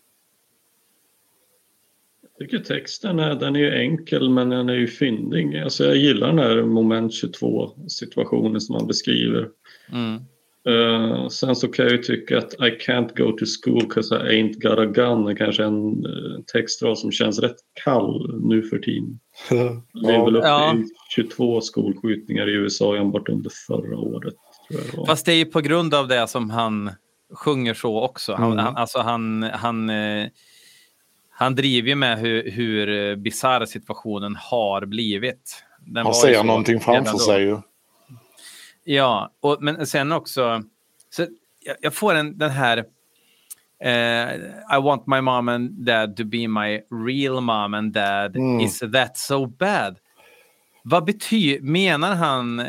Jag 2.21 2.49
tycker 2.49 2.59
texten 2.59 3.19
är, 3.19 3.35
den 3.35 3.55
är 3.55 3.71
enkel 3.71 4.29
men 4.29 4.49
den 4.49 4.69
är 4.69 4.75
ju 4.75 4.87
fyndig. 4.87 5.57
Alltså 5.57 5.85
jag 5.85 5.97
gillar 5.97 6.27
den 6.27 6.39
här 6.39 6.63
moment 6.63 7.13
22 7.13 7.71
situationen 7.87 8.61
som 8.61 8.75
han 8.75 8.87
beskriver. 8.87 9.49
Mm. 9.91 10.21
Uh, 10.69 11.27
sen 11.27 11.55
så 11.55 11.67
kan 11.67 11.85
jag 11.85 11.91
ju 11.91 11.97
tycka 11.97 12.37
att 12.37 12.53
I 12.53 12.77
can't 12.87 13.17
go 13.17 13.31
to 13.31 13.45
school 13.45 13.89
cause 13.89 14.15
I 14.15 14.19
ain't 14.19 14.59
got 14.59 14.79
a 14.79 14.85
gun 14.85 15.27
är 15.27 15.35
kanske 15.35 15.63
en 15.63 16.05
uh, 16.05 16.41
textrad 16.53 16.97
som 16.97 17.11
känns 17.11 17.39
rätt 17.39 17.55
kall 17.83 18.39
nu 18.43 18.63
för 18.63 18.77
tiden. 18.77 19.19
Vi 19.93 20.09
är 20.09 20.25
väl 20.25 20.35
uppe 20.35 20.47
ja. 20.47 20.75
i 20.75 20.85
22 21.15 21.61
skolskjutningar 21.61 22.49
i 22.49 22.53
USA 22.53 22.95
enbart 22.95 23.29
under 23.29 23.51
förra 23.67 23.97
året. 23.97 24.33
Det 24.69 25.05
Fast 25.07 25.25
det 25.25 25.31
är 25.31 25.35
ju 25.35 25.45
på 25.45 25.61
grund 25.61 25.93
av 25.93 26.07
det 26.07 26.27
som 26.27 26.49
han 26.49 26.91
sjunger 27.33 27.73
så 27.73 28.01
också. 28.01 28.33
Han, 28.33 28.51
mm. 28.51 28.65
han, 28.65 28.75
alltså 28.75 28.99
han, 28.99 29.43
han, 29.43 29.89
uh, 29.89 30.27
han 31.29 31.55
driver 31.55 31.89
ju 31.89 31.95
med 31.95 32.19
hur, 32.19 32.51
hur 32.51 33.15
bisarr 33.15 33.65
situationen 33.65 34.35
har 34.35 34.85
blivit. 34.85 35.63
Den 35.79 36.05
han 36.05 36.13
ser 36.13 36.43
någonting 36.43 36.79
framför 36.79 37.17
sig 37.17 37.41
ju. 37.41 37.57
Ja, 38.83 39.33
och, 39.39 39.57
men 39.61 39.87
sen 39.87 40.11
också, 40.11 40.63
så 41.09 41.21
jag, 41.65 41.75
jag 41.81 41.93
får 41.93 42.15
en, 42.15 42.37
den 42.37 42.49
här 42.49 42.77
uh, 43.85 44.33
I 44.77 44.81
want 44.83 45.07
my 45.07 45.21
mom 45.21 45.49
and 45.49 45.71
dad 45.71 46.17
to 46.17 46.23
be 46.23 46.47
my 46.47 46.81
real 47.07 47.41
mom 47.41 47.73
and 47.73 47.93
dad. 47.93 48.35
Mm. 48.35 48.59
Is 48.59 48.79
that 48.79 49.17
so 49.17 49.45
bad? 49.45 49.97
Vad 50.83 51.05
betyder, 51.05 51.61
menar 51.61 52.15
han 52.15 52.65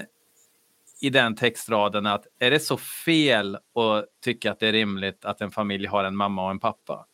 i 1.01 1.11
den 1.11 1.37
textraden 1.37 2.07
att 2.07 2.27
är 2.39 2.51
det 2.51 2.61
så 2.61 2.77
fel 2.77 3.55
att 3.55 4.05
tycka 4.25 4.53
att 4.53 4.61
det 4.61 4.69
är 4.69 4.73
rimligt 4.73 5.25
att 5.25 5.41
en 5.41 5.51
familj 5.51 5.87
har 5.87 6.05
en 6.05 6.17
mamma 6.17 6.45
och 6.45 6.51
en 6.51 6.59
pappa? 6.59 7.07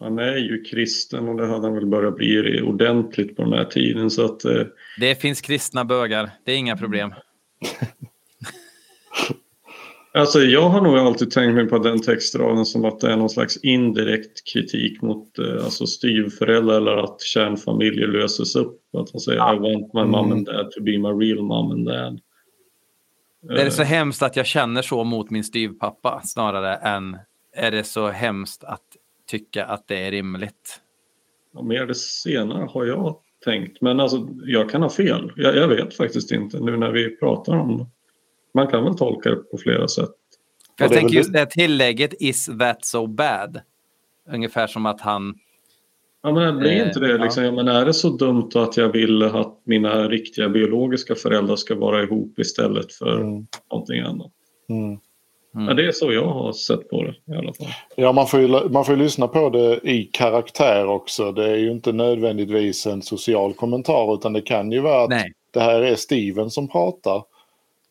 Han 0.00 0.18
är 0.18 0.36
ju 0.36 0.62
kristen 0.64 1.28
och 1.28 1.36
det 1.36 1.46
hade 1.46 1.66
han 1.66 1.74
väl 1.74 1.86
börjat 1.86 2.16
bli 2.16 2.62
ordentligt 2.62 3.36
på 3.36 3.42
den 3.42 3.52
här 3.52 3.64
tiden. 3.64 4.10
Så 4.10 4.24
att, 4.24 4.44
eh... 4.44 4.62
Det 5.00 5.14
finns 5.14 5.40
kristna 5.40 5.84
bögar, 5.84 6.30
det 6.44 6.52
är 6.52 6.56
inga 6.56 6.76
problem. 6.76 7.14
Alltså 10.16 10.38
jag 10.40 10.68
har 10.68 10.80
nog 10.80 10.98
alltid 10.98 11.30
tänkt 11.30 11.54
mig 11.54 11.68
på 11.68 11.78
den 11.78 12.02
textraden 12.02 12.66
som 12.66 12.84
att 12.84 13.00
det 13.00 13.12
är 13.12 13.16
någon 13.16 13.30
slags 13.30 13.56
indirekt 13.56 14.52
kritik 14.52 15.02
mot 15.02 15.38
eh, 15.38 15.64
alltså 15.64 15.86
styvföräldrar 15.86 16.76
eller 16.76 16.96
att 16.96 17.20
kärnfamiljer 17.20 18.06
löses 18.06 18.56
upp. 18.56 18.80
Att 18.96 19.10
han 19.12 19.20
säger 19.20 19.38
ja. 19.38 19.54
I 19.54 19.58
want 19.58 19.92
my 19.92 20.04
mom 20.04 20.32
and 20.32 20.46
dad 20.46 20.70
to 20.70 20.82
be 20.82 20.98
my 20.98 21.08
real 21.08 21.42
mom 21.42 21.70
and 21.70 21.86
dad. 21.86 22.20
Det 23.40 23.62
är 23.62 23.70
så 23.70 23.82
hemskt 23.82 24.22
att 24.22 24.36
jag 24.36 24.46
känner 24.46 24.82
så 24.82 25.04
mot 25.04 25.30
min 25.30 25.44
styvpappa 25.44 26.20
snarare 26.24 26.74
än 26.74 27.16
är 27.56 27.70
det 27.70 27.84
så 27.84 28.08
hemskt 28.08 28.64
att 28.64 28.96
tycka 29.26 29.64
att 29.64 29.88
det 29.88 29.96
är 29.96 30.10
rimligt. 30.10 30.80
Ja, 31.54 31.62
mer 31.62 31.86
det 31.86 31.94
senare 31.94 32.68
har 32.70 32.84
jag 32.84 33.16
tänkt. 33.44 33.80
Men 33.80 34.00
alltså, 34.00 34.28
jag 34.44 34.70
kan 34.70 34.82
ha 34.82 34.90
fel. 34.90 35.32
Jag, 35.36 35.56
jag 35.56 35.68
vet 35.68 35.94
faktiskt 35.96 36.30
inte 36.32 36.60
nu 36.60 36.76
när 36.76 36.90
vi 36.90 37.16
pratar 37.16 37.56
om 37.56 37.78
det. 37.78 37.86
Man 38.54 38.66
kan 38.66 38.84
väl 38.84 38.94
tolka 38.96 39.30
det 39.30 39.36
på 39.36 39.58
flera 39.58 39.88
sätt. 39.88 40.10
Jag 40.78 40.90
det 40.90 40.94
tänker 40.94 41.16
just 41.16 41.32
det- 41.32 41.38
det 41.38 41.38
här 41.38 41.46
tillägget 41.46 42.14
is 42.20 42.46
that 42.58 42.84
so 42.84 43.06
bad. 43.06 43.60
Ungefär 44.32 44.66
som 44.66 44.86
att 44.86 45.00
han... 45.00 45.34
Ja, 46.22 46.32
men 46.32 46.58
blir 46.58 46.70
Eh, 46.70 46.86
inte 46.86 47.00
det 47.00 47.18
liksom, 47.18 47.44
ja. 47.44 47.52
men 47.52 47.68
är 47.68 47.84
det 47.86 47.94
så 47.94 48.08
dumt 48.16 48.50
att 48.54 48.76
jag 48.76 48.88
vill 48.92 49.22
att 49.22 49.60
mina 49.64 50.08
riktiga 50.08 50.48
biologiska 50.48 51.14
föräldrar 51.14 51.56
ska 51.56 51.74
vara 51.74 52.02
ihop 52.02 52.38
istället 52.38 52.92
för 52.92 53.20
Mm. 53.20 53.46
någonting 53.70 54.00
annat? 54.00 54.32
Mm. 54.68 54.98
Ja, 55.54 55.74
det 55.74 55.86
är 55.86 55.92
så 55.92 56.12
jag 56.12 56.26
har 56.26 56.52
sett 56.52 56.90
på 56.90 57.02
det 57.02 57.34
i 57.34 57.36
alla 57.36 57.52
fall. 57.52 57.66
Ja, 57.96 58.12
man 58.12 58.26
får, 58.26 58.40
ju, 58.40 58.48
man 58.48 58.84
får 58.84 58.96
ju 58.96 59.02
lyssna 59.02 59.28
på 59.28 59.50
det 59.50 59.80
i 59.90 60.04
karaktär 60.12 60.86
också. 60.86 61.32
Det 61.32 61.50
är 61.50 61.56
ju 61.56 61.70
inte 61.70 61.92
nödvändigtvis 61.92 62.86
en 62.86 63.02
social 63.02 63.54
kommentar 63.54 64.14
utan 64.14 64.32
det 64.32 64.40
kan 64.40 64.72
ju 64.72 64.80
vara 64.80 65.02
att 65.02 65.10
Nej. 65.10 65.32
det 65.50 65.60
här 65.60 65.82
är 65.82 65.94
Steven 65.94 66.50
som 66.50 66.68
pratar. 66.68 67.22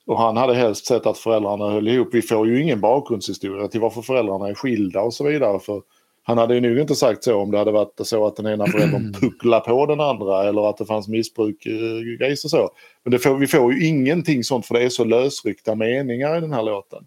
Och 0.08 0.20
han 0.20 0.38
hade 0.38 0.54
helst 0.54 0.86
sett 0.86 1.06
att 1.06 1.18
föräldrarna 1.18 1.70
höll 1.70 1.88
ihop. 1.88 2.10
Vi 2.12 2.22
får 2.22 2.48
ju 2.48 2.62
ingen 2.62 2.82
bakgrundshistoria 2.82 3.68
till 3.68 3.82
varför 3.82 4.02
föräldrarna 4.02 4.48
är 4.48 4.54
skilda 4.54 5.02
och 5.02 5.14
så 5.14 5.24
vidare. 5.24 5.60
För 5.60 5.82
han 6.24 6.38
hade 6.38 6.56
ju 6.56 6.62
nog 6.62 6.80
inte 6.80 6.96
sagt 6.96 7.24
så 7.24 7.36
om 7.36 7.52
det 7.52 7.58
hade 7.58 7.72
varit 7.72 8.00
så 8.04 8.28
att 8.28 8.36
den 8.36 8.46
ena 8.46 8.66
föräldern 8.66 9.14
pucklar 9.22 9.60
på 9.60 9.86
den 9.86 10.00
andra 10.00 10.44
eller 10.44 10.70
att 10.70 10.78
det 10.78 10.86
fanns 10.86 11.08
missbruk, 11.08 11.66
eh, 11.66 12.32
och 12.32 12.38
så. 12.38 12.70
Men 13.04 13.12
det 13.12 13.20
får, 13.20 13.38
vi 13.38 13.48
får 13.48 13.74
ju 13.74 13.88
ingenting 13.88 14.44
sånt 14.44 14.66
för 14.66 14.74
det 14.74 14.84
är 14.84 14.90
så 14.90 15.04
lösryckta 15.04 15.76
meningar 15.76 16.38
i 16.38 16.42
den 16.42 16.54
här 16.54 16.64
låten. 16.64 17.06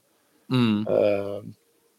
Mm. 0.53 0.87
Eh, 0.89 1.43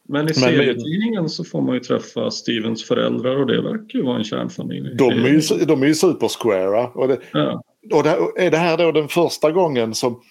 Men 0.10 0.22
i 0.22 0.24
Men- 0.26 0.34
serietidningen 0.34 1.30
så 1.30 1.44
får 1.44 1.62
man 1.62 1.74
ju 1.74 1.80
träffa 1.80 2.32
Stevens 2.32 2.84
föräldrar 2.88 3.36
och 3.40 3.48
det 3.48 3.62
verkar 3.62 4.00
ju 4.00 4.06
vara 4.06 4.18
en 4.18 4.24
kärnfamilj. 4.24 4.96
de, 4.96 5.12
är 5.12 5.30
ju, 5.30 5.66
de 5.66 5.84
är 5.84 5.88
ju 5.88 5.96
supersquara. 5.96 6.88
Och 6.88 7.08
det, 7.08 7.20
Ja. 7.34 7.64
och 7.94 8.04
det, 8.04 8.18
är 8.46 8.52
det 8.52 8.58
här 8.58 8.78
då 8.78 8.92
den 8.92 9.08
första 9.08 9.52
gången 9.52 9.94
som... 9.96 10.22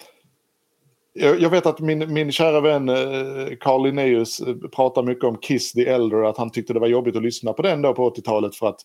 Jag, 1.13 1.41
jag 1.41 1.49
vet 1.49 1.65
att 1.65 1.79
min, 1.79 2.13
min 2.13 2.31
kära 2.31 2.61
vän 2.61 2.89
eh, 2.89 2.95
Carl 3.59 3.83
Linnaeus 3.83 4.39
eh, 4.39 4.55
pratar 4.75 5.03
mycket 5.03 5.23
om 5.23 5.37
Kiss 5.37 5.71
the 5.73 5.85
Elder, 5.87 6.23
att 6.23 6.37
han 6.37 6.49
tyckte 6.51 6.73
det 6.73 6.79
var 6.79 6.87
jobbigt 6.87 7.15
att 7.15 7.23
lyssna 7.23 7.53
på 7.53 7.61
den 7.61 7.81
då 7.81 7.93
på 7.93 8.09
80-talet 8.09 8.55
för 8.55 8.67
att 8.67 8.79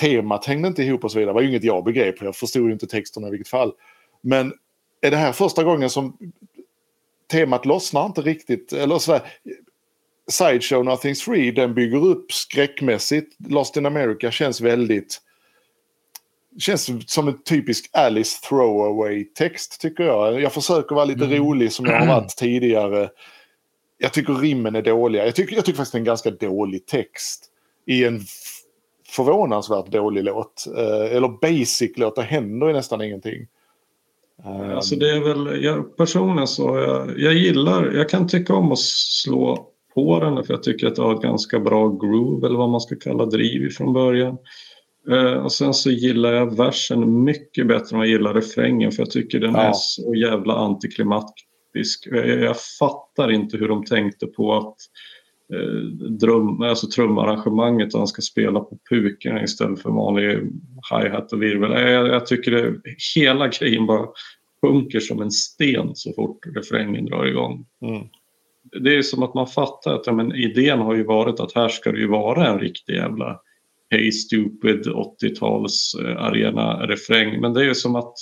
temat 0.00 0.44
hängde 0.46 0.68
inte 0.68 0.82
ihop 0.82 1.04
och 1.04 1.12
så 1.12 1.18
vidare. 1.18 1.30
Det 1.30 1.34
var 1.34 1.40
ju 1.42 1.48
inget 1.48 1.64
jag 1.64 1.84
begrep, 1.84 2.14
jag 2.22 2.36
förstod 2.36 2.66
ju 2.66 2.72
inte 2.72 2.86
texterna 2.86 3.28
i 3.28 3.30
vilket 3.30 3.48
fall. 3.48 3.72
Men 4.22 4.52
är 5.00 5.10
det 5.10 5.16
här 5.16 5.32
första 5.32 5.64
gången 5.64 5.90
som 5.90 6.16
temat 7.32 7.66
lossnar 7.66 8.06
inte 8.06 8.20
riktigt? 8.20 8.72
Eller 8.72 8.98
så 8.98 9.12
här, 9.12 9.22
Sideshow 10.30 10.84
Nothing's 10.84 11.24
Free, 11.24 11.50
den 11.50 11.74
bygger 11.74 12.04
upp 12.06 12.32
skräckmässigt. 12.32 13.36
Lost 13.48 13.76
in 13.76 13.86
America 13.86 14.30
känns 14.30 14.60
väldigt 14.60 15.20
känns 16.58 16.90
som 17.06 17.28
en 17.28 17.42
typisk 17.42 17.90
Alice 17.92 18.40
throwaway-text 18.48 19.80
tycker 19.80 20.04
jag. 20.04 20.40
Jag 20.40 20.52
försöker 20.52 20.94
vara 20.94 21.04
lite 21.04 21.24
rolig 21.24 21.72
som 21.72 21.86
jag 21.86 22.00
har 22.00 22.06
varit 22.20 22.36
tidigare. 22.36 23.10
Jag 23.98 24.12
tycker 24.12 24.34
rimmen 24.34 24.76
är 24.76 24.82
dåliga. 24.82 25.24
Jag 25.24 25.34
tycker, 25.34 25.56
jag 25.56 25.64
tycker 25.64 25.76
faktiskt 25.76 25.92
det 25.92 25.96
är 25.96 26.00
en 26.00 26.04
ganska 26.04 26.30
dålig 26.30 26.86
text 26.86 27.44
i 27.86 28.04
en 28.04 28.20
förvånansvärt 29.08 29.86
dålig 29.86 30.24
låt. 30.24 30.66
Eh, 30.76 31.16
eller 31.16 31.28
basic 31.40 31.92
låt, 31.96 32.16
det 32.16 32.22
händer 32.22 32.66
ju 32.66 32.72
nästan 32.72 33.02
ingenting. 33.02 33.46
Eh, 34.44 34.76
Alltså 34.76 34.96
det 34.96 35.10
är 35.10 35.20
väl, 35.20 35.64
jag, 35.64 35.96
personligen 35.96 36.46
så, 36.46 36.62
jag, 36.62 37.18
jag 37.18 37.34
gillar, 37.34 37.92
jag 37.92 38.08
kan 38.08 38.28
tycka 38.28 38.54
om 38.54 38.72
att 38.72 38.78
slå 38.78 39.68
på 39.94 40.20
den 40.20 40.44
för 40.44 40.54
jag 40.54 40.62
tycker 40.62 40.86
att 40.86 40.96
det 40.96 41.02
har 41.02 41.14
ett 41.14 41.22
ganska 41.22 41.60
bra 41.60 41.88
groove 41.88 42.46
eller 42.46 42.58
vad 42.58 42.68
man 42.70 42.80
ska 42.80 42.96
kalla 42.96 43.26
driv 43.26 43.70
från 43.70 43.92
början. 43.92 44.36
Eh, 45.10 45.32
och 45.44 45.52
sen 45.52 45.74
så 45.74 45.90
gillar 45.90 46.32
jag 46.32 46.56
versen 46.56 47.24
mycket 47.24 47.66
bättre 47.68 47.96
än 47.96 48.00
jag 48.00 48.08
gillar 48.08 48.34
refrängen 48.34 48.92
för 48.92 49.02
jag 49.02 49.10
tycker 49.10 49.40
den 49.40 49.54
Ja. 49.54 49.60
är 49.60 49.72
så 49.72 50.14
jävla 50.14 50.54
antiklimatisk. 50.54 52.08
Jag, 52.10 52.28
jag 52.28 52.56
fattar 52.78 53.30
inte 53.32 53.56
hur 53.56 53.68
de 53.68 53.84
tänkte 53.84 54.26
på 54.26 54.54
att 54.54 54.76
eh, 55.52 55.80
drum, 56.10 56.62
alltså 56.62 56.86
trumarrangemanget 56.86 57.94
han 57.94 58.06
ska 58.06 58.22
spela 58.22 58.60
på 58.60 58.78
pukorna 58.90 59.42
istället 59.42 59.82
för 59.82 59.90
vanlig 59.90 60.38
hi-hat 60.90 61.32
och 61.32 61.42
virvel. 61.42 61.90
Jag, 61.92 62.08
jag 62.08 62.26
tycker 62.26 62.50
det, 62.50 62.80
hela 63.14 63.48
grejen 63.48 63.86
bara 63.86 64.06
sjunker 64.66 65.00
som 65.00 65.22
en 65.22 65.30
sten 65.30 65.90
så 65.94 66.12
fort 66.12 66.46
refrängen 66.54 67.06
drar 67.06 67.26
igång. 67.26 67.66
Mm. 67.82 68.06
Det 68.82 68.96
är 68.96 69.02
som 69.02 69.22
att 69.22 69.34
man 69.34 69.46
fattar 69.46 69.94
att 69.94 70.06
ja, 70.06 70.12
men 70.12 70.34
idén 70.34 70.78
har 70.78 70.94
ju 70.94 71.04
varit 71.04 71.40
att 71.40 71.52
här 71.54 71.68
ska 71.68 71.92
det 71.92 71.98
ju 71.98 72.08
vara 72.08 72.48
en 72.48 72.58
riktig 72.58 72.94
jävla 72.94 73.40
Hey 73.90 74.12
Stupid 74.12 74.86
80-tals 74.86 75.94
eh, 75.94 76.22
arena 76.22 76.86
refräng. 76.86 77.40
Men 77.40 77.52
det 77.52 77.60
är 77.60 77.64
ju 77.64 77.74
som 77.74 77.96
att 77.96 78.14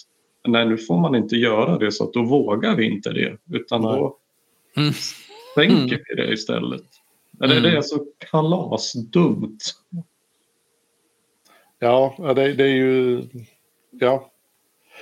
nej 0.48 0.66
nu 0.66 0.76
får 0.78 1.00
man 1.00 1.14
inte 1.14 1.36
göra 1.36 1.78
det 1.78 1.92
så 1.92 2.04
att 2.04 2.12
då 2.12 2.22
vågar 2.22 2.76
vi 2.76 2.84
inte 2.84 3.12
det. 3.12 3.36
Utan 3.52 3.82
då 3.82 4.16
Mm. 4.76 4.92
sänker 5.54 6.02
vi 6.08 6.14
det 6.14 6.32
istället. 6.32 6.86
Mm. 7.44 7.62
det 7.62 7.76
är 7.76 7.82
så 7.82 8.06
kalasdumt. 8.30 9.62
Ja, 11.78 12.14
det, 12.18 12.52
det 12.52 12.64
är 12.64 12.74
ju... 12.74 13.22
Ja. 13.90 14.30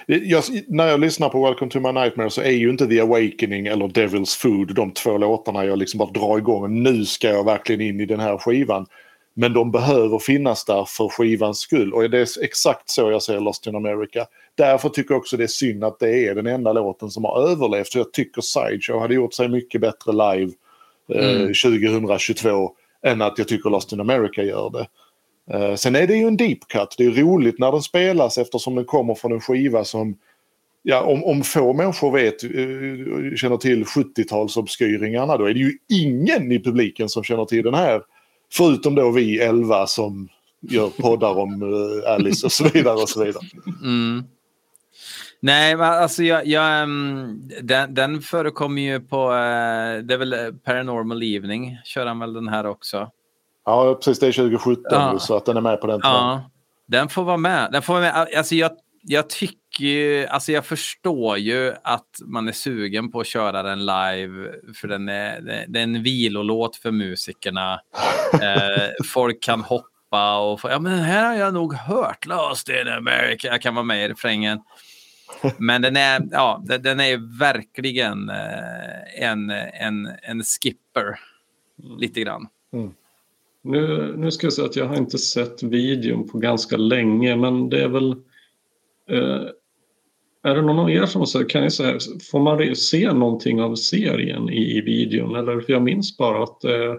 Jag, 0.07 0.45
när 0.69 0.87
jag 0.87 1.01
lyssnar 1.01 1.29
på 1.29 1.45
Welcome 1.45 1.71
to 1.71 1.81
my 1.81 1.93
nightmare 1.93 2.31
så 2.31 2.41
är 2.41 2.51
ju 2.51 2.71
inte 2.71 2.87
The 2.87 3.01
Awakening 3.01 3.67
eller 3.67 3.89
Devil's 3.89 4.39
Food 4.39 4.75
de 4.75 4.91
två 4.91 5.19
låtarna 5.19 5.65
jag 5.65 5.79
liksom 5.79 5.99
bara 5.99 6.11
drar 6.11 6.39
igång. 6.39 6.83
Nu 6.83 7.05
ska 7.05 7.29
jag 7.29 7.45
verkligen 7.45 7.81
in 7.81 8.01
i 8.01 8.07
den 8.07 8.21
här 8.21 8.39
skivan. 8.39 8.87
Men 9.35 9.53
de 9.53 9.71
behöver 9.71 10.19
finnas 10.19 10.65
där 10.65 10.85
för 10.85 11.09
skivans 11.09 11.59
skull. 11.59 11.93
Och 11.93 12.11
det 12.11 12.19
är 12.19 12.45
exakt 12.45 12.91
så 12.91 13.11
jag 13.11 13.23
ser 13.23 13.41
Lost 13.41 13.67
in 13.67 13.77
America. 13.77 14.27
Därför 14.55 14.89
tycker 14.89 15.15
jag 15.15 15.19
också 15.19 15.37
det 15.37 15.43
är 15.43 15.49
synd 15.49 15.85
att 15.85 15.99
det 15.99 16.27
är 16.27 16.35
den 16.35 16.47
enda 16.47 16.73
låten 16.73 17.11
som 17.11 17.25
har 17.25 17.49
överlevt. 17.51 17.89
För 17.89 17.99
jag 17.99 18.13
tycker 18.13 18.41
Sideshow 18.41 19.01
hade 19.01 19.15
gjort 19.15 19.35
sig 19.35 19.49
mycket 19.49 19.81
bättre 19.81 20.13
live 20.13 20.53
Mm. 21.15 21.47
2022 21.47 22.71
än 23.07 23.23
att 23.23 23.39
jag 23.39 23.49
tycker 23.49 23.71
Lost 23.71 23.93
in 23.93 24.01
America 24.01 24.43
gör 24.43 24.71
det. 24.71 24.87
Eh, 25.55 25.75
sen 25.75 25.97
är 25.97 26.07
det 26.07 26.17
ju 26.17 26.27
en 26.27 26.37
deep 26.37 26.69
cut. 26.69 26.95
Det 26.99 27.05
är 27.05 27.11
roligt 27.11 27.59
när 27.59 27.73
den 27.73 27.83
spelas 27.83 28.39
eftersom 28.39 28.75
den 28.75 28.85
kommer 28.85 29.15
från 29.15 29.33
en 29.33 29.41
skiva 29.41 29.85
som 29.85 30.17
Ja, 30.83 31.03
om, 31.03 31.25
om 31.25 31.43
få 31.43 31.73
människor 31.73 32.13
vet, 32.13 32.45
eh, 32.45 33.37
känner 33.37 33.57
till 33.57 33.85
70-talsobskyringarna 33.85 35.39
då 35.39 35.45
är 35.45 35.55
det 35.55 35.61
ju 35.61 35.79
ingen 35.89 36.53
i 36.53 36.63
publiken 36.63 37.09
som 37.09 37.25
känner 37.25 37.45
till 37.45 37.65
den 37.65 37.75
här. 37.75 38.03
Förutom 38.53 38.95
då 38.95 39.11
vi 39.11 39.39
elva 39.39 39.87
som 39.87 40.29
gör 40.61 40.89
poddar 40.89 41.39
om 41.39 41.63
eh, 41.63 42.13
Alice 42.13 42.47
och 42.47 42.53
så 42.53 42.69
vidare 42.69 42.95
och 42.95 43.09
så 43.09 43.25
vidare. 43.25 43.45
Mm. 43.83 44.25
Nej, 45.41 45.77
men 45.77 45.87
alltså 45.87 46.23
jag, 46.23 46.47
jag, 46.47 46.83
ehm, 46.83 47.41
den, 47.63 47.95
den 47.95 48.21
förekommer 48.23 48.83
ju 48.83 49.01
på, 49.01 49.25
eh, 49.27 50.03
det 50.03 50.15
är 50.15 50.17
väl 50.19 50.33
eh, 50.33 50.39
Paranormal 50.65 51.23
Evening, 51.23 51.79
kör 51.85 52.07
han 52.07 52.19
väl 52.19 52.33
den 52.33 52.49
här 52.49 52.67
också? 52.67 53.11
Ja, 53.65 53.95
precis. 53.95 54.19
Det 54.19 54.27
är 54.27 54.33
2017 54.33 54.83
Ja. 54.91 55.19
så 55.19 55.37
att 55.37 55.45
den 55.45 55.57
är 55.57 55.61
med 55.61 55.81
på 55.81 55.87
den. 55.87 56.01
Ja, 56.03 56.51
den 56.87 57.09
får 57.09 57.25
vara 57.25 57.37
med. 57.37 57.69
Den 57.73 57.83
får 57.83 57.93
vara 57.95 58.03
med. 58.03 58.29
Alltså 58.37 58.55
jag, 58.55 58.71
jag 59.03 59.29
tycker 59.29 59.85
ju, 59.85 60.27
alltså 60.27 60.53
jag 60.53 60.67
förstår 60.67 61.39
ju 61.39 61.75
att 61.83 62.09
man 62.27 62.49
är 62.49 62.53
sugen 62.53 63.11
på 63.11 63.21
att 63.21 63.27
köra 63.27 63.63
den 63.63 63.79
live, 63.87 64.53
för 64.81 64.89
den 64.89 65.09
är, 65.09 65.41
det 65.69 65.79
är 65.79 65.83
en 65.83 66.03
vilolåt 66.03 66.77
för 66.77 66.91
musikerna. 66.91 67.81
Eh, 68.43 68.89
folk 69.05 69.43
kan 69.43 69.61
hoppa 69.61 70.39
och 70.39 70.61
få, 70.61 70.71
ja 70.71 70.79
men 70.79 70.93
den 70.93 71.01
här 71.05 71.27
har 71.27 71.35
jag 71.35 71.55
nog 71.55 71.75
hört, 71.75 72.27
Lost 72.27 72.69
in 72.69 72.89
America, 72.89 73.49
jag 73.49 73.63
kan 73.63 73.75
vara 73.75 73.85
med 73.85 74.05
i 74.05 74.09
refrängen. 74.09 74.59
Men 75.59 75.83
den 75.83 75.97
är, 75.97 76.29
ja, 76.31 76.65
den, 76.67 77.01
är 77.01 77.39
verkligen 77.39 78.31
eh, 78.31 79.23
en, 79.23 79.51
en, 79.51 80.09
en 80.23 80.43
skipper, 80.43 81.21
lite 81.99 82.21
grann. 82.21 82.47
Nu, 83.63 84.15
nu 84.17 84.31
ska 84.31 84.47
jag 84.47 84.53
säga 84.53 84.67
att 84.67 84.77
jag 84.77 84.87
har 84.87 84.97
inte 84.97 85.19
sett 85.19 85.63
videon 85.63 86.29
på 86.29 86.39
ganska 86.39 86.77
länge 86.77 87.37
men 87.37 87.69
det 87.71 87.83
är 87.83 87.89
väl... 87.89 88.11
Eh, 89.11 89.49
är 90.43 90.55
det 90.55 90.63
någon 90.63 90.79
av 90.79 90.91
er 90.91 91.07
som 91.07 91.27
säger, 91.27 91.49
kan 91.49 91.63
jag 91.63 91.73
säga, 91.73 91.99
får 92.31 92.41
man 92.41 92.77
se 92.77 93.13
någonting 93.13 93.61
av 93.61 93.75
serien 93.75 94.49
i, 94.49 94.79
i 94.79 94.81
videon? 94.81 95.37
Eller 95.37 95.61
för 95.61 95.73
jag 95.73 95.83
minns 95.83 96.17
bara 96.17 96.43
att 96.43 96.65
eh, 96.65 96.95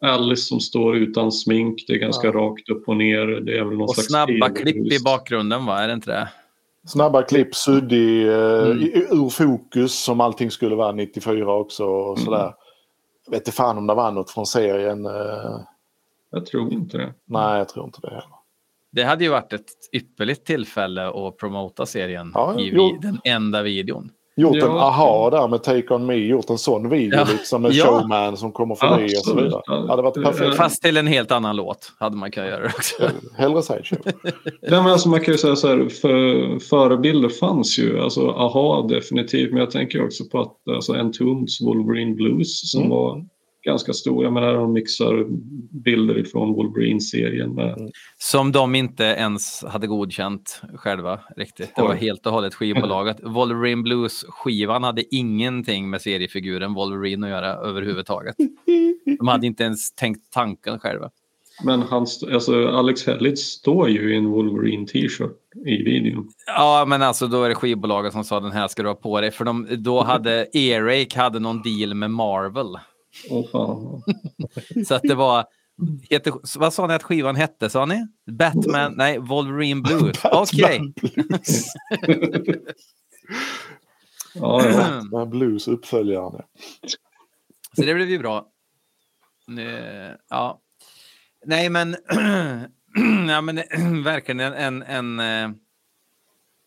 Alice 0.00 0.42
som 0.42 0.60
står 0.60 0.96
utan 0.96 1.32
smink, 1.32 1.84
det 1.86 1.92
är 1.92 1.98
ganska 1.98 2.30
rakt 2.30 2.68
upp 2.68 2.88
och 2.88 2.96
ner. 2.96 3.26
Det 3.26 3.58
är 3.58 3.64
väl 3.64 3.78
någon 3.78 3.82
Och 3.82 3.94
slags 3.94 4.08
snabba 4.08 4.48
klipp 4.48 4.92
i 4.92 4.98
bakgrunden, 5.04 5.66
va? 5.66 5.82
Är 5.82 5.88
det 5.88 5.94
inte 5.94 6.10
det? 6.10 6.28
Snabba 6.86 7.22
klipp, 7.22 7.54
suddig, 7.54 8.28
eh, 8.28 8.66
Mm. 8.66 8.80
i- 8.82 9.06
ur 9.10 9.28
fokus 9.28 10.04
som 10.04 10.20
allting 10.20 10.50
skulle 10.50 10.74
vara 10.74 10.92
94 10.92 11.52
också. 11.54 11.84
Och 11.84 12.16
Mm. 12.18 12.24
sådär. 12.24 12.54
Jag 13.24 13.30
vet 13.30 13.40
inte 13.40 13.52
fan 13.52 13.78
om 13.78 13.86
det 13.86 13.94
var 13.94 14.10
något 14.12 14.30
från 14.30 14.46
serien. 14.46 15.06
Eh, 15.06 15.60
Jag 16.30 16.46
tror 16.46 16.72
inte 16.72 16.98
det. 16.98 17.14
nej, 17.24 17.58
jag 17.58 17.68
tror 17.68 17.84
inte 17.84 18.00
det 18.00 18.08
heller. 18.10 18.28
Det 18.92 19.02
hade 19.02 19.24
ju 19.24 19.30
varit 19.30 19.52
ett 19.52 19.66
ypperligt 19.92 20.46
tillfälle 20.46 21.08
att 21.08 21.36
promota 21.36 21.86
serien 21.86 22.30
Ja, 22.34 22.60
i 22.60 22.70
jo. 22.74 22.98
den 23.02 23.18
enda 23.24 23.62
videon. 23.62 24.10
Gjort 24.36 24.56
Ja. 24.56 24.64
en 24.64 24.70
aha 24.78 25.30
där 25.30 25.48
med 25.48 25.62
Take 25.62 25.94
On 25.94 26.06
Me, 26.06 26.14
gjort 26.14 26.50
en 26.50 26.58
sån 26.58 26.88
video 26.88 27.18
Ja. 27.18 27.26
liksom 27.32 27.62
med 27.62 27.72
Ja. 27.72 27.84
showman 27.84 28.36
som 28.36 28.52
kommer 28.52 28.74
förbi 28.74 29.04
och 29.06 29.24
så 29.24 29.34
vidare. 29.34 29.62
Ja. 29.66 29.74
Det 29.74 29.88
hade 29.88 30.02
varit 30.02 30.24
perfekt. 30.24 30.56
Fast 30.56 30.82
till 30.82 30.96
en 30.96 31.06
helt 31.06 31.32
annan 31.32 31.56
låt 31.56 31.92
hade 31.98 32.16
man 32.16 32.30
kunnat 32.30 32.48
göra 32.50 32.60
det 32.60 32.66
också. 32.66 32.94
Hellre 33.36 33.62
sideshow. 33.62 33.98
Ja, 34.60 34.82
men 34.82 34.86
alltså 34.92 35.08
man 35.08 35.20
kan 35.20 35.34
ju 35.34 35.38
säga 35.38 35.56
så 35.56 35.68
här, 35.68 35.88
för, 35.88 36.58
förebilder 36.58 37.28
fanns 37.28 37.78
ju. 37.78 38.00
Alltså, 38.00 38.28
aha, 38.30 38.86
definitivt. 38.88 39.50
Men 39.50 39.60
jag 39.60 39.70
tänker 39.70 40.04
också 40.04 40.24
på 40.24 40.40
att 40.40 40.74
alltså, 40.74 40.92
Entombs 40.94 41.60
Wolverine 41.60 42.14
Blues 42.14 42.70
som 42.70 42.80
Mm. 42.80 42.90
var 42.90 43.24
ganska 43.64 43.92
stor. 43.92 44.24
Jag 44.24 44.32
menar, 44.32 44.54
de 44.54 44.72
mixar 44.72 45.26
bilder 45.84 46.18
ifrån 46.18 46.52
Wolverine-serien 46.54 47.54
med 47.54 47.90
Som 48.18 48.52
de 48.52 48.74
inte 48.74 49.04
ens 49.04 49.64
hade 49.64 49.86
godkänt 49.86 50.62
själva 50.74 51.20
riktigt. 51.36 51.76
Det 51.76 51.82
var 51.82 51.94
helt 51.94 52.26
och 52.26 52.32
hållet 52.32 52.54
skivbolaget. 52.54 53.16
Wolverine 53.22 53.82
Blues-skivan 53.82 54.84
hade 54.84 55.14
ingenting 55.14 55.90
med 55.90 56.02
seriefiguren 56.02 56.74
Wolverine 56.74 57.26
att 57.26 57.30
göra 57.30 57.54
överhuvudtaget. 57.54 58.36
De 59.18 59.28
hade 59.28 59.46
inte 59.46 59.64
ens 59.64 59.92
tänkt 59.92 60.32
tanken 60.32 60.78
själva. 60.78 61.10
Men 61.62 61.82
han, 61.82 62.06
alltså 62.32 62.68
Alex 62.68 63.06
Hellids 63.06 63.42
står 63.42 63.88
ju 63.88 64.14
i 64.14 64.16
en 64.16 64.30
Wolverine 64.30 64.86
t-shirt 64.86 65.36
i 65.66 65.82
videon. 65.82 66.28
Ja, 66.46 66.84
men 66.88 67.02
alltså 67.02 67.26
då 67.26 67.42
är 67.42 67.48
det 67.48 67.54
skivbolaget 67.54 68.12
som 68.12 68.24
sa 68.24 68.40
den 68.40 68.52
här 68.52 68.68
ska 68.68 68.82
du 68.82 68.88
ha 68.88 68.94
på 68.94 69.20
dig. 69.20 69.30
För 69.30 69.44
de, 69.44 69.66
då 69.70 70.02
hade 70.02 70.46
Earache 70.52 71.16
hade 71.16 71.38
någon 71.38 71.62
deal 71.62 71.94
med 71.94 72.10
Marvel. 72.10 72.76
Åh 73.30 73.50
fan. 73.52 74.02
Så 74.86 74.94
att 74.94 75.02
det 75.02 75.14
var... 75.14 75.46
Heter, 76.10 76.58
vad 76.58 76.72
sa 76.74 76.86
ni 76.86 76.94
att 76.94 77.02
skivan 77.02 77.36
hette? 77.36 77.70
Sa 77.70 77.86
ni? 77.86 78.06
Batman? 78.26 78.94
Nej, 78.96 79.18
Wolverine 79.18 79.82
Blues. 79.82 80.18
Okej. 80.24 80.80
Ja. 84.34 85.02
Med 85.12 85.28
blues 85.28 85.68
uppföljaren. 85.68 86.32
ja. 86.34 86.44
Så 87.76 87.82
det 87.82 87.94
blev 87.94 88.10
ju 88.10 88.18
bra. 88.18 88.46
Nu, 89.46 90.16
ja. 90.28 90.60
Nej, 91.46 91.68
men, 91.68 91.96
ja, 93.28 93.40
men 93.40 93.56
verkligen 94.04 94.40
en... 94.40 94.52
en, 94.52 94.82
en 94.82 95.20
eh, 95.20 95.56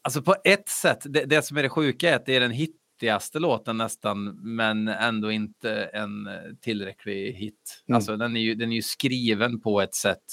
alltså 0.01 0.21
på 0.21 0.35
ett 0.43 0.69
sätt, 0.69 0.99
det, 1.03 1.25
det 1.25 1.41
som 1.41 1.57
är 1.57 1.63
det 1.63 1.69
sjuka 1.69 2.09
är 2.09 2.15
att 2.15 2.25
det 2.25 2.35
är 2.35 2.39
den 2.39 2.51
hittigaste 2.97 3.39
låten 3.39 3.77
nästan, 3.77 4.39
men 4.43 4.87
ändå 4.87 5.31
inte 5.31 5.71
en 5.93 6.27
eh, 6.27 6.33
tillräcklig 6.61 7.33
hit. 7.33 7.83
Mm. 7.87 7.95
Alltså 7.95 8.17
den 8.17 8.35
är, 8.35 8.41
ju, 8.41 8.55
den 8.55 8.71
är 8.71 8.75
ju 8.75 8.81
skriven 8.81 9.59
på 9.59 9.81
ett 9.81 9.95
sätt 9.95 10.23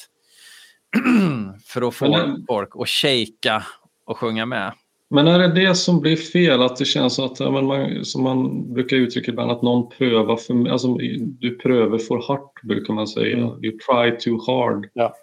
för 1.66 1.88
att 1.88 1.94
få 1.94 2.08
Men 2.08 2.44
folk 2.48 2.70
att 2.74 2.88
shaka 2.88 3.62
och 4.06 4.18
sjunga 4.18 4.46
med. 4.46 4.72
Men 5.10 5.26
är 5.26 5.38
det 5.38 5.54
det 5.54 5.74
som 5.74 6.00
blir 6.00 6.16
fel? 6.16 6.62
Att 6.62 6.76
det 6.76 6.84
känns 6.84 7.18
att, 7.18 7.40
ja, 7.40 7.50
man, 7.50 8.04
som 8.04 8.22
man 8.22 8.72
brukar 8.72 8.96
uttrycka 8.96 9.30
ibland, 9.30 9.50
att 9.50 9.62
någon 9.62 9.90
prövar 9.90 10.36
för 10.36 10.68
alltså, 10.68 10.94
Du 11.18 11.58
prövar 11.58 11.98
för 11.98 12.16
hårt, 12.16 12.62
brukar 12.62 12.94
man 12.94 13.06
säga. 13.06 13.36
Mm. 13.36 13.64
You 13.64 13.78
try 13.78 14.18
too 14.18 14.40
hard. 14.46 14.88
Ja. 14.92 15.14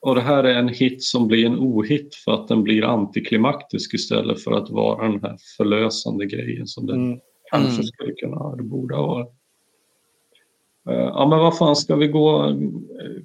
Och 0.00 0.14
det 0.14 0.20
här 0.20 0.44
är 0.44 0.54
en 0.54 0.68
hit 0.68 1.02
som 1.04 1.28
blir 1.28 1.46
en 1.46 1.58
ohit 1.58 2.14
för 2.14 2.32
att 2.32 2.48
den 2.48 2.62
blir 2.62 2.84
antiklimaktisk 2.84 3.94
istället 3.94 4.44
för 4.44 4.52
att 4.52 4.70
vara 4.70 5.08
den 5.08 5.20
här 5.22 5.36
förlösande 5.56 6.26
grejen 6.26 6.66
som 6.66 6.86
den 6.86 6.96
Mm. 7.06 7.18
kanske 7.50 7.72
Mm. 7.72 7.84
skulle 7.84 8.12
kunna, 8.12 8.56
det 8.56 8.62
borde 8.62 8.96
ha 8.96 9.06
varit. 9.06 9.28
Eh, 10.88 10.94
Ja 10.94 11.26
men 11.30 11.38
vad 11.38 11.58
fan, 11.58 11.76
ska 11.76 11.96
vi 11.96 12.08
gå, 12.08 12.56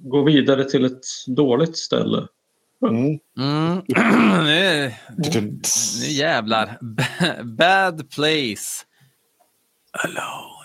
gå 0.01 0.23
vidare 0.23 0.63
till 0.65 0.85
ett 0.85 1.05
dåligt 1.27 1.77
ställe? 1.77 2.27
Mm. 2.89 3.19
Mm. 3.39 3.81
nu, 4.45 4.91
nu 5.17 5.59
jävlar. 6.09 6.77
Bad 7.43 8.09
place. 8.09 8.85
Alone. 9.91 10.62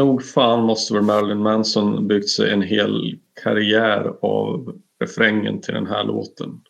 Nog 0.00 0.24
fan 0.24 0.62
måste 0.62 0.94
väl 0.94 1.02
Marilyn 1.02 1.42
Manson 1.42 2.08
byggt 2.08 2.28
sig 2.28 2.50
en 2.50 2.62
hel 2.62 3.18
karriär 3.42 4.12
av 4.22 4.74
refrängen 5.00 5.60
till 5.60 5.74
den 5.74 5.86
här 5.86 6.04
låten. 6.04 6.60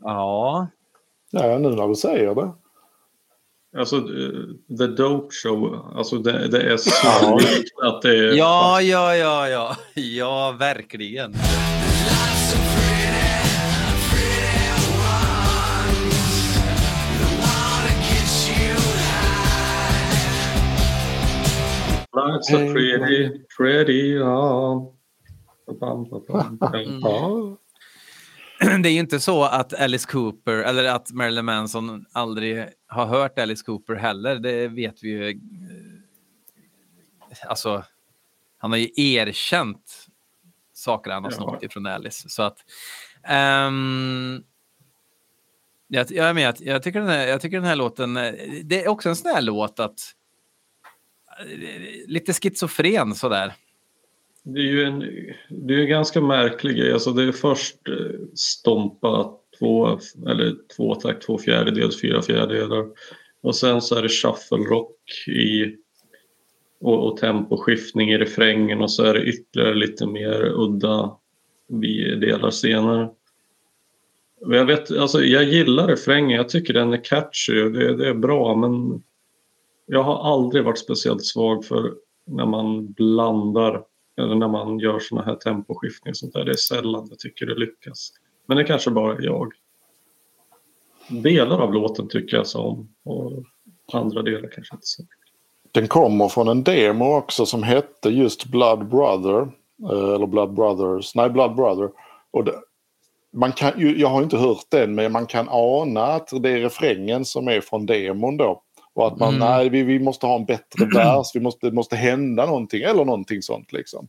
Ja. 0.00 0.68
Ja, 1.30 1.58
nu 1.58 1.68
när 1.68 1.88
du 1.88 1.94
säger 1.94 2.34
det. 2.34 2.52
Alltså, 3.78 3.96
eh, 3.96 4.76
The 4.78 4.86
Dope 4.86 5.34
Show, 5.42 5.90
alltså 5.96 6.18
det, 6.18 6.48
det 6.48 6.72
är 6.72 6.76
så 6.76 7.38
likt 7.38 7.72
att 7.82 8.02
det 8.02 8.18
är... 8.18 8.36
Ja, 8.36 8.80
ja, 8.80 9.16
ja, 9.16 9.48
ja. 9.48 9.76
Ja, 9.94 10.56
verkligen. 10.58 11.34
Life's 22.26 22.46
so 22.50 22.56
pretty, 22.72 23.38
pretty, 23.56 24.14
ja. 24.14 24.92
Det 28.82 28.88
är 28.88 28.92
ju 28.92 28.98
inte 28.98 29.20
så 29.20 29.44
att 29.44 29.80
Alice 29.80 30.08
Cooper 30.10 30.52
eller 30.52 30.84
att 30.84 31.12
Marilyn 31.12 31.44
Manson 31.44 32.04
aldrig 32.12 32.66
har 32.88 33.06
hört 33.06 33.38
Alice 33.38 33.64
Cooper 33.64 33.94
heller. 33.94 34.36
Det 34.36 34.68
vet 34.68 35.02
vi 35.02 35.08
ju. 35.08 35.28
eh, 35.30 35.36
Alltså, 37.48 37.84
han 38.58 38.70
har 38.70 38.78
ju 38.78 38.88
erkänt 38.96 40.06
saker 40.72 41.10
han 41.10 41.24
har 41.24 41.30
Ja. 41.30 41.36
snott 41.36 41.62
ifrån 41.62 41.86
Alice. 41.86 42.28
Så 42.28 42.42
att... 42.42 42.58
ehm, 43.24 44.42
jag, 45.88 46.06
jag, 46.10 46.38
jag, 46.40 46.54
jag, 46.60 46.82
tycker 46.82 47.00
den 47.00 47.08
här, 47.08 47.26
jag 47.26 47.40
tycker 47.40 47.56
den 47.56 47.66
här 47.66 47.76
låten... 47.76 48.16
eh, 48.16 48.32
Det 48.64 48.84
är 48.84 48.88
också 48.88 49.08
en 49.08 49.16
sån 49.16 49.30
här 49.34 49.42
låt 49.42 49.80
att... 49.80 50.00
Lite 52.06 52.32
schizofren 52.32 53.14
sådär. 53.14 53.52
Det 54.42 54.60
är 54.60 54.64
ju 54.64 54.84
en, 54.84 54.98
det 55.48 55.74
är 55.74 55.78
en 55.78 55.88
ganska 55.88 56.20
märklig 56.20 56.76
grej. 56.76 56.92
Alltså 56.92 57.12
det 57.12 57.22
är 57.22 57.32
först 57.32 57.88
eh, 57.88 58.20
stompa 58.34 59.32
två, 59.58 59.98
eller 60.26 60.54
två 60.76 60.94
takt, 60.94 61.22
två 61.22 61.38
fjärdedels, 61.38 62.00
fyra 62.00 62.22
fjärdedelar. 62.22 62.86
Och 63.42 63.56
sen 63.56 63.80
så 63.80 63.96
är 63.96 64.02
det 64.02 64.08
shuffle 64.08 64.58
rock 64.58 64.96
i 65.28 65.76
och, 66.80 67.06
och 67.06 67.16
temposkiftning 67.16 68.10
i 68.10 68.18
refrängen 68.18 68.80
och 68.80 68.90
så 68.90 69.04
är 69.04 69.14
det 69.14 69.24
ytterligare 69.24 69.74
lite 69.74 70.06
mer 70.06 70.42
udda 70.44 71.16
delar 72.20 72.50
senare. 72.50 73.10
Jag, 74.40 74.64
vet, 74.64 74.90
alltså, 74.90 75.24
jag 75.24 75.44
gillar 75.44 75.88
refrängen, 75.88 76.36
jag 76.36 76.48
tycker 76.48 76.74
den 76.74 76.92
är 76.92 77.04
catchy 77.04 77.62
och 77.62 77.72
det, 77.72 77.96
det 77.96 78.08
är 78.08 78.14
bra 78.14 78.56
men 78.56 79.02
jag 79.92 80.02
har 80.02 80.32
aldrig 80.34 80.64
varit 80.64 80.78
speciellt 80.78 81.24
svag 81.24 81.64
för 81.64 81.94
när 82.24 82.46
man 82.46 82.92
blandar 82.92 83.82
eller 84.16 84.34
när 84.34 84.48
man 84.48 84.78
gör 84.78 84.98
sådana 84.98 85.26
här 85.26 85.34
temposkiftningar. 85.34 86.14
Sånt 86.14 86.32
där. 86.32 86.44
Det 86.44 86.50
är 86.50 86.56
sällan 86.56 87.06
jag 87.10 87.18
tycker 87.18 87.46
det 87.46 87.54
lyckas. 87.54 88.12
Men 88.46 88.56
det 88.56 88.64
kanske 88.64 88.90
bara 88.90 89.16
är 89.16 89.22
jag. 89.22 89.52
Delar 91.08 91.58
av 91.60 91.74
låten 91.74 92.08
tycker 92.08 92.36
jag 92.36 92.46
så 92.46 92.60
om 92.60 92.88
och 93.04 93.44
andra 93.92 94.22
delar 94.22 94.48
kanske 94.48 94.74
inte 94.74 94.86
så. 94.86 95.02
Den 95.72 95.88
kommer 95.88 96.28
från 96.28 96.48
en 96.48 96.64
demo 96.64 97.16
också 97.16 97.46
som 97.46 97.62
hette 97.62 98.08
just 98.08 98.44
Blood 98.44 98.88
Brother. 98.88 99.40
Eh, 99.92 100.14
eller 100.14 100.26
Blood 100.26 100.54
Brothers. 100.54 101.14
Nej, 101.14 101.30
Blood 101.30 101.56
Brother. 101.56 101.90
Och 102.30 102.44
det, 102.44 102.54
man 103.32 103.52
kan, 103.52 103.72
jag 103.76 104.08
har 104.08 104.22
inte 104.22 104.36
hört 104.36 104.66
den 104.68 104.94
men 104.94 105.12
man 105.12 105.26
kan 105.26 105.48
ana 105.50 106.02
att 106.02 106.28
det 106.42 106.50
är 106.50 106.58
refrängen 106.58 107.24
som 107.24 107.48
är 107.48 107.60
från 107.60 107.86
demon 107.86 108.36
då. 108.36 108.62
Och 108.94 109.06
att 109.06 109.18
man, 109.18 109.28
Mm. 109.34 109.40
nej 109.40 109.68
vi, 109.68 109.82
vi 109.82 109.98
måste 109.98 110.26
ha 110.26 110.36
en 110.36 110.44
bättre 110.44 110.86
vers, 110.94 111.26
vi 111.34 111.40
måste, 111.40 111.66
det 111.66 111.74
måste 111.74 111.96
hända 111.96 112.46
någonting 112.46 112.82
eller 112.82 113.04
någonting 113.04 113.42
sånt 113.42 113.72
liksom. 113.72 114.08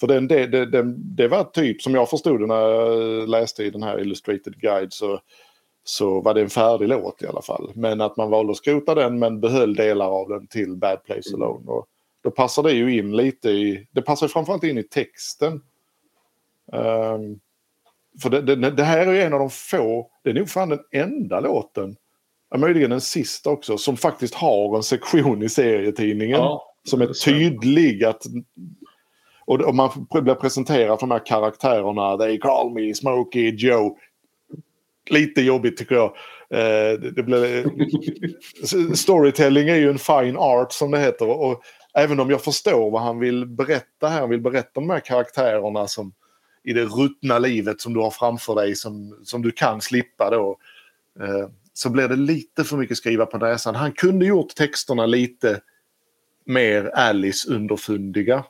För 0.00 0.06
den, 0.06 0.28
det, 0.28 0.46
det, 0.46 0.66
den, 0.66 1.16
det 1.16 1.28
var 1.28 1.44
typ 1.44 1.82
som 1.82 1.94
jag 1.94 2.10
förstod 2.10 2.40
det 2.40 2.46
när 2.46 2.60
jag 2.60 3.28
läste 3.28 3.64
i 3.64 3.70
den 3.70 3.82
här 3.82 4.00
Illustrated 4.00 4.60
Guide 4.60 4.92
så, 4.92 5.20
så 5.84 6.20
var 6.20 6.34
det 6.34 6.40
en 6.40 6.50
färdig 6.50 6.88
låt 6.88 7.22
i 7.22 7.26
alla 7.26 7.42
fall. 7.42 7.72
Men 7.74 8.00
att 8.00 8.16
man 8.16 8.30
valde 8.30 8.50
att 8.50 8.56
skrota 8.56 8.94
den 8.94 9.18
men 9.18 9.40
behöll 9.40 9.74
delar 9.74 10.06
av 10.06 10.28
den 10.28 10.46
till 10.46 10.76
Bad 10.76 11.04
Place 11.04 11.34
Alone. 11.34 11.70
Och 11.70 11.86
då 12.22 12.30
passar 12.30 12.62
det 12.62 12.72
ju 12.72 12.98
in 12.98 13.16
lite 13.16 13.50
i, 13.50 13.86
det 13.90 14.02
passar 14.02 14.28
framförallt 14.28 14.64
in 14.64 14.78
i 14.78 14.82
texten. 14.82 15.62
Ehm, 16.72 17.40
för 18.22 18.30
det, 18.30 18.40
det, 18.40 18.70
det 18.70 18.84
här 18.84 19.06
är 19.06 19.12
ju 19.12 19.22
en 19.22 19.32
av 19.32 19.38
de 19.38 19.50
få, 19.50 20.10
det 20.24 20.30
är 20.30 20.34
nog 20.34 20.48
fan 20.50 20.68
den 20.68 20.80
enda 20.92 21.40
låten, 21.40 21.96
ja, 22.50 22.58
möjligen 22.58 22.90
den 22.90 23.00
sista 23.00 23.50
också, 23.50 23.78
som 23.78 23.96
faktiskt 23.96 24.34
har 24.34 24.76
en 24.76 24.82
sektion 24.82 25.42
i 25.42 25.48
serietidningen 25.48 26.40
Ja, 26.40 26.74
som 26.84 27.00
är 27.00 27.06
tydlig. 27.06 28.04
Att, 28.04 28.22
och, 29.44 29.60
och 29.60 29.74
man 29.74 30.06
blir 30.10 30.34
presenterad 30.34 31.00
för 31.00 31.06
de 31.06 31.10
här 31.10 31.26
karaktärerna. 31.26 32.16
They 32.16 32.38
call 32.38 32.70
me 32.74 32.94
Smokey 32.94 33.50
Joe. 33.56 33.96
Lite 35.10 35.42
jobbigt 35.42 35.76
tycker 35.76 35.94
jag. 35.94 36.12
Eh, 36.50 37.00
det, 37.00 37.10
det 37.10 37.22
blir, 37.22 37.66
storytelling 38.94 39.68
är 39.68 39.76
ju 39.76 39.90
en 39.90 39.98
fine 39.98 40.36
art 40.36 40.72
som 40.72 40.90
det 40.90 40.98
heter. 40.98 41.28
Och 41.28 41.62
även 41.94 42.20
om 42.20 42.30
jag 42.30 42.42
förstår 42.42 42.90
vad 42.90 43.02
han 43.02 43.18
vill 43.18 43.46
berätta 43.46 44.08
här. 44.08 44.20
Han 44.20 44.30
vill 44.30 44.40
berätta 44.40 44.80
om 44.80 44.88
de 44.88 44.92
här 44.92 45.00
karaktärerna 45.00 45.86
som 45.86 46.12
i 46.64 46.72
det 46.72 46.84
ruttna 46.84 47.38
livet 47.38 47.80
som 47.80 47.94
du 47.94 48.00
har 48.00 48.10
framför 48.10 48.54
dig 48.54 48.74
som, 48.74 49.20
som 49.24 49.42
du 49.42 49.50
kan 49.50 49.80
slippa 49.80 50.30
då. 50.30 50.58
Eh, 51.20 51.48
så 51.82 51.90
blir 51.90 52.08
det 52.08 52.16
lite 52.16 52.64
för 52.64 52.76
mycket 52.76 52.96
skriva 52.96 53.26
på 53.26 53.38
näsan. 53.38 53.74
Han 53.74 53.92
kunde 53.92 54.26
gjort 54.26 54.54
texterna 54.54 55.06
lite 55.06 55.60
mer 56.46 56.90
Alice 56.94 57.50
underfundiga. 57.54 58.44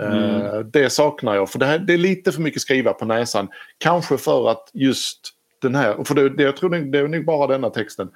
Eh, 0.00 0.58
det 0.58 0.90
saknar 0.90 1.34
jag, 1.34 1.50
för 1.50 1.58
det, 1.58 1.66
här, 1.66 1.78
det 1.78 1.92
är 1.92 1.98
lite 1.98 2.32
för 2.32 2.40
mycket 2.40 2.62
skriva 2.62 2.92
på 2.92 3.04
näsan. 3.04 3.48
Kanske 3.78 4.18
för 4.18 4.50
att 4.50 4.70
just 4.72 5.18
den 5.62 5.74
här, 5.74 6.04
för 6.04 6.14
det, 6.14 6.28
det, 6.28 6.42
jag 6.42 6.56
tror 6.56 6.70
det, 6.70 6.90
det 6.90 6.98
är 6.98 7.08
nog 7.08 7.24
bara 7.24 7.46
denna 7.46 7.70
texten 7.70 8.10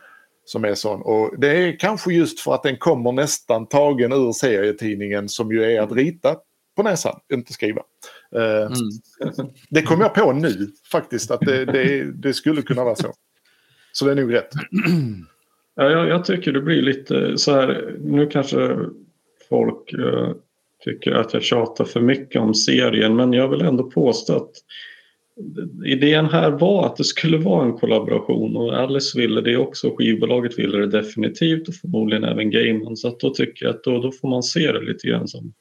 som 0.44 0.64
är 0.64 0.74
sån. 0.74 1.02
Och 1.02 1.40
det 1.40 1.48
är 1.48 1.78
kanske 1.78 2.12
just 2.12 2.40
för 2.40 2.54
att 2.54 2.62
den 2.62 2.76
kommer 2.76 3.12
nästan 3.12 3.66
tagen 3.66 4.12
ur 4.12 4.32
serietidningen 4.32 5.28
som 5.28 5.52
ju 5.52 5.64
är 5.64 5.80
att 5.80 5.92
rita 5.92 6.36
på 6.76 6.82
näsan, 6.82 7.20
inte 7.32 7.52
skriva. 7.52 7.82
Eh, 8.36 8.72
Mm. 9.32 9.52
Det 9.70 9.82
kom 9.82 10.00
jag 10.00 10.14
på 10.14 10.32
nu 10.32 10.68
faktiskt, 10.92 11.30
att 11.30 11.40
det, 11.40 11.64
det, 11.64 12.12
det 12.12 12.34
skulle 12.34 12.62
kunna 12.62 12.84
vara 12.84 12.96
så. 12.96 13.12
Så 13.92 14.04
det 14.04 14.10
är 14.10 14.16
nog 14.16 14.34
rätt. 14.34 14.50
Ja, 15.74 15.90
jag, 15.90 16.08
jag 16.08 16.24
tycker 16.24 16.52
det 16.52 16.60
blir 16.60 16.82
lite 16.82 17.38
så 17.38 17.52
här, 17.52 17.94
nu 18.00 18.26
kanske 18.26 18.78
folk 19.48 19.92
eh, 19.92 20.30
tycker 20.84 21.12
att 21.12 21.34
jag 21.34 21.42
tjatar 21.42 21.84
för 21.84 22.00
mycket 22.00 22.42
om 22.42 22.54
serien 22.54 23.16
men 23.16 23.32
jag 23.32 23.48
vill 23.48 23.62
ändå 23.62 23.90
påstå 23.90 24.36
att 24.36 24.50
idén 25.84 26.26
här 26.26 26.50
var 26.50 26.86
att 26.86 26.96
det 26.96 27.04
skulle 27.04 27.38
vara 27.38 27.64
en 27.64 27.72
kollaboration 27.72 28.56
och 28.56 28.74
Alice 28.74 29.18
ville 29.18 29.40
det 29.40 29.56
också, 29.56 29.94
skivbolaget 29.96 30.58
ville 30.58 30.78
det 30.78 30.86
definitivt 30.86 31.68
och 31.68 31.74
förmodligen 31.74 32.24
även 32.24 32.50
Gaiman 32.50 32.96
så 32.96 33.08
att 33.08 33.20
då 33.20 33.30
tycker 33.30 33.66
jag 33.66 33.74
att 33.74 33.84
då, 33.84 33.98
då 33.98 34.12
får 34.12 34.28
man 34.28 34.42
se 34.42 34.72
det 34.72 34.80
lite 34.80 35.08
grann 35.08 35.28
som 35.28 35.52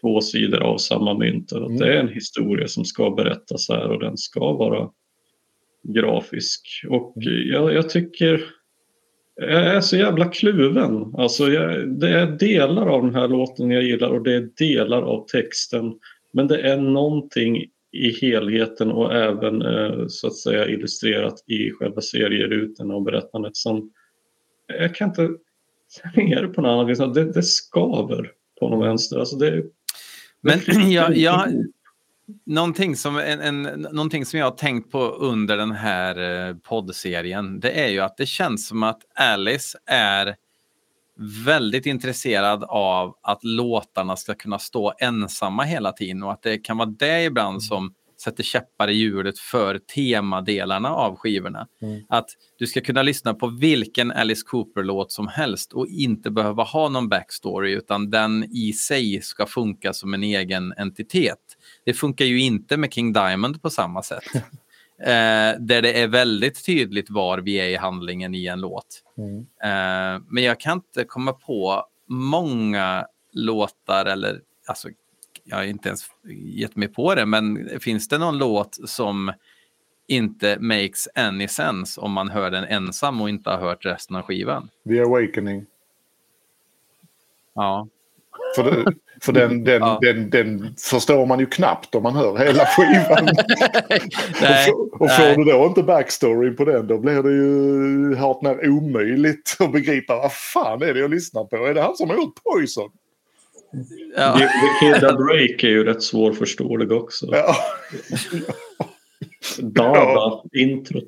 två 0.00 0.20
sidor 0.20 0.60
av 0.60 0.78
samma 0.78 1.18
mynt. 1.18 1.52
Att 1.52 1.78
det 1.78 1.94
är 1.94 2.00
en 2.00 2.08
historia 2.08 2.68
som 2.68 2.84
ska 2.84 3.10
berättas 3.10 3.68
här 3.68 3.88
och 3.90 4.00
den 4.00 4.16
ska 4.16 4.52
vara 4.52 4.90
grafisk. 5.84 6.84
Och 6.88 7.12
jag, 7.16 7.74
jag 7.74 7.90
tycker 7.90 8.44
jag 9.36 9.66
är 9.66 9.80
så 9.80 9.96
jävla 9.96 10.24
kluven. 10.24 11.14
Alltså 11.18 11.48
jag, 11.48 11.98
det 12.00 12.08
är 12.08 12.26
delar 12.26 12.86
av 12.86 13.02
den 13.02 13.14
här 13.14 13.28
låten 13.28 13.70
jag 13.70 13.82
gillar 13.82 14.08
och 14.08 14.22
det 14.22 14.34
är 14.34 14.48
delar 14.58 15.02
av 15.02 15.26
texten. 15.26 15.92
Men 16.32 16.48
det 16.48 16.60
är 16.60 16.76
någonting 16.76 17.64
i 17.92 18.10
helheten 18.20 18.92
och 18.92 19.14
även 19.14 19.62
eh, 19.62 20.06
så 20.08 20.26
att 20.26 20.36
säga 20.36 20.68
illustrerat 20.68 21.44
i 21.46 21.70
själva 21.70 22.00
serierutorna 22.00 22.94
och 22.94 23.02
berättandet 23.02 23.56
som 23.56 23.90
jag 24.66 24.94
kan 24.94 25.08
inte 25.08 25.28
säga 26.14 26.42
det 26.42 26.48
på 26.48 26.60
något 26.60 26.68
annat 26.68 26.88
vis. 26.88 27.14
Det, 27.14 27.32
det 27.32 27.42
skaver 27.42 28.30
på 28.60 28.68
någon 28.68 28.88
vänster. 28.88 29.18
Alltså 29.18 29.36
det, 29.36 29.64
Men 30.40 30.58
det 30.58 30.64
flyter 30.64 30.80
jag, 30.90 31.16
jag 31.16 31.48
någonting, 32.46 32.96
som, 32.96 33.16
en, 33.18 33.40
en, 33.40 33.62
någonting 33.80 34.26
som 34.26 34.38
jag 34.38 34.46
har 34.46 34.56
tänkt 34.56 34.90
på 34.90 35.00
under 35.08 35.56
den 35.56 35.72
här 35.72 36.48
eh, 36.48 36.56
poddserien, 36.56 37.60
det 37.60 37.70
är 37.70 37.88
ju 37.88 38.00
att 38.00 38.16
det 38.16 38.26
känns 38.26 38.68
som 38.68 38.82
att 38.82 39.00
Alice 39.14 39.78
är 39.86 40.36
väldigt 41.44 41.86
intresserad 41.86 42.64
av 42.64 43.16
att 43.22 43.44
låtarna 43.44 44.16
ska 44.16 44.34
kunna 44.34 44.58
stå 44.58 44.92
ensamma 44.98 45.62
hela 45.62 45.92
tiden 45.92 46.22
och 46.22 46.32
att 46.32 46.42
det 46.42 46.58
kan 46.58 46.76
vara 46.76 46.88
det 46.98 47.24
ibland 47.24 47.62
som 47.62 47.94
sätter 48.24 48.42
käppar 48.42 48.88
i 48.88 48.92
hjulet 48.92 49.38
för 49.38 49.78
temadelarna 49.78 50.88
av 50.88 51.16
skivorna. 51.16 51.66
Att 52.08 52.26
du 52.58 52.66
ska 52.66 52.80
kunna 52.80 53.02
lyssna 53.02 53.34
på 53.34 53.46
vilken 53.46 54.12
Alice 54.12 54.42
Cooper-låt 54.46 55.12
som 55.12 55.28
helst 55.28 55.72
och 55.72 55.86
inte 55.86 56.30
behöva 56.30 56.62
ha 56.62 56.88
någon 56.88 57.08
backstory 57.08 57.72
utan 57.72 58.10
den 58.10 58.44
i 58.44 58.72
sig 58.72 59.20
ska 59.22 59.46
funka 59.46 59.92
som 59.92 60.14
en 60.14 60.22
egen 60.22 60.72
entitet. 60.76 61.38
Det 61.84 61.92
funkar 61.92 62.24
ju 62.24 62.40
inte 62.40 62.76
med 62.76 62.92
King 62.92 63.12
Diamond 63.12 63.62
på 63.62 63.70
samma 63.70 64.02
sätt. 64.02 64.24
Eh, 65.00 65.54
där 65.60 65.82
det 65.82 66.00
är 66.02 66.08
väldigt 66.08 66.66
tydligt 66.66 67.10
var 67.10 67.38
vi 67.38 67.54
är 67.54 67.68
i 67.68 67.76
handlingen 67.76 68.34
i 68.34 68.46
en 68.46 68.60
låt. 68.60 69.02
Eh, 69.64 70.22
men 70.28 70.44
jag 70.44 70.60
kan 70.60 70.78
inte 70.78 71.04
komma 71.04 71.32
på 71.32 71.84
många 72.08 73.06
låtar 73.32 74.06
eller 74.06 74.40
alltså, 74.66 74.88
jag 75.44 75.56
har 75.56 75.64
inte 75.64 75.88
ens 75.88 76.04
gett 76.44 76.76
mig 76.76 76.88
på 76.88 77.14
det, 77.14 77.26
men 77.26 77.68
finns 77.80 78.08
det 78.08 78.18
någon 78.18 78.38
låt 78.38 78.78
som 78.88 79.32
inte 80.08 80.58
makes 80.60 81.08
any 81.14 81.48
sense 81.48 82.00
om 82.00 82.12
man 82.12 82.28
hör 82.28 82.50
den 82.50 82.64
ensam 82.64 83.20
och 83.20 83.28
inte 83.28 83.50
har 83.50 83.58
hört 83.58 83.84
resten 83.84 84.16
av 84.16 84.22
skivan? 84.22 84.68
The 84.88 85.00
Awakening. 85.00 85.66
Ja, 87.54 87.88
För, 88.56 88.62
det, 88.64 88.92
för 89.22 89.32
den, 89.32 89.64
den, 89.64 89.80
Ja. 89.82 89.98
den, 90.02 90.30
den 90.30 90.74
förstår 90.90 91.26
man 91.26 91.40
ju 91.40 91.46
knappt 91.46 91.94
om 91.94 92.02
man 92.02 92.14
hör 92.14 92.38
hela 92.38 92.66
skivan. 92.66 93.24
Nej, 94.42 94.70
och 94.70 94.98
får, 94.98 95.02
och 95.02 95.10
får 95.10 95.44
du 95.44 95.52
då 95.52 95.66
inte 95.66 95.82
backstory 95.82 96.50
på 96.50 96.64
den 96.64 96.86
då 96.86 96.98
blir 96.98 97.22
det 97.22 97.32
ju 97.32 98.16
hart 98.16 98.42
när 98.42 98.68
omöjligt 98.68 99.56
att 99.58 99.72
begripa 99.72 100.16
vad 100.16 100.32
fan 100.32 100.82
är 100.82 100.94
det 100.94 101.00
jag 101.00 101.10
lyssnar 101.10 101.44
på. 101.44 101.56
Är 101.56 101.74
det 101.74 101.82
han 101.82 101.96
som 101.96 102.10
har 102.10 102.16
gjort 102.16 102.42
Poison? 102.44 102.90
Ja. 104.16 104.38
The, 104.38 104.44
the 104.44 104.68
Kid 104.80 105.04
A 105.04 105.12
Break 105.12 105.62
är 105.64 105.68
ju 105.68 105.84
rätt 105.84 106.02
svårförståelig 106.02 106.92
också. 106.92 107.26
Ja. 107.32 107.56
Dada, 109.58 110.42
introt. 110.52 111.04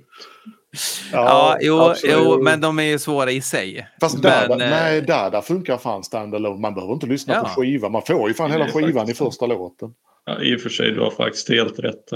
Ja, 1.13 1.59
jo, 1.61 1.81
absolut. 1.81 2.17
jo, 2.19 2.43
men 2.43 2.61
de 2.61 2.79
är 2.79 2.83
ju 2.83 2.99
svåra 2.99 3.31
i 3.31 3.41
sig. 3.41 3.89
Fast 4.01 4.23
men, 4.23 4.23
Dada, 4.49 4.65
eh, 4.65 4.71
nej, 4.71 5.03
Dada 5.03 5.43
funkar 5.43 5.79
fan 5.79 6.05
standalone. 6.05 6.61
Man 6.61 6.75
behöver 6.75 6.95
inte 6.95 7.07
lyssna 7.07 7.35
Ja. 7.35 7.41
på 7.43 7.49
skivan. 7.49 7.93
Man 7.93 8.03
får 8.03 8.29
ju 8.29 8.35
fan 8.35 8.51
hela 8.53 8.69
skivan 8.69 8.93
faktiskt 8.93 9.21
i 9.21 9.25
första 9.25 9.47
låten. 9.47 9.95
Ja, 10.25 10.43
I 10.43 10.57
och 10.57 10.61
för 10.61 10.69
sig, 10.71 10.91
du 10.91 11.01
har 11.01 11.11
faktiskt 11.11 11.49
helt 11.49 11.79
rätt. 11.79 12.11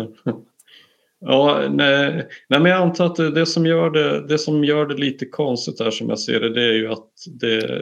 Ja, 1.21 1.69
nej, 1.71 2.29
nej, 2.49 2.61
men 2.61 2.65
jag 2.65 2.81
antar 2.81 3.07
att 3.07 3.17
det, 3.17 3.31
det, 3.31 3.47
som 3.47 3.67
gör 3.67 3.91
det, 3.91 4.27
det 4.27 4.39
som 4.39 4.65
gör 4.65 4.87
det 4.87 4.95
lite 4.95 5.27
konstigt 5.27 5.81
här 5.81 5.91
som 5.91 6.09
jag 6.09 6.19
ser 6.19 6.41
det, 6.41 6.55
det 6.55 6.63
är 6.63 6.73
ju 6.73 6.93
att 6.93 7.09
det... 7.41 7.81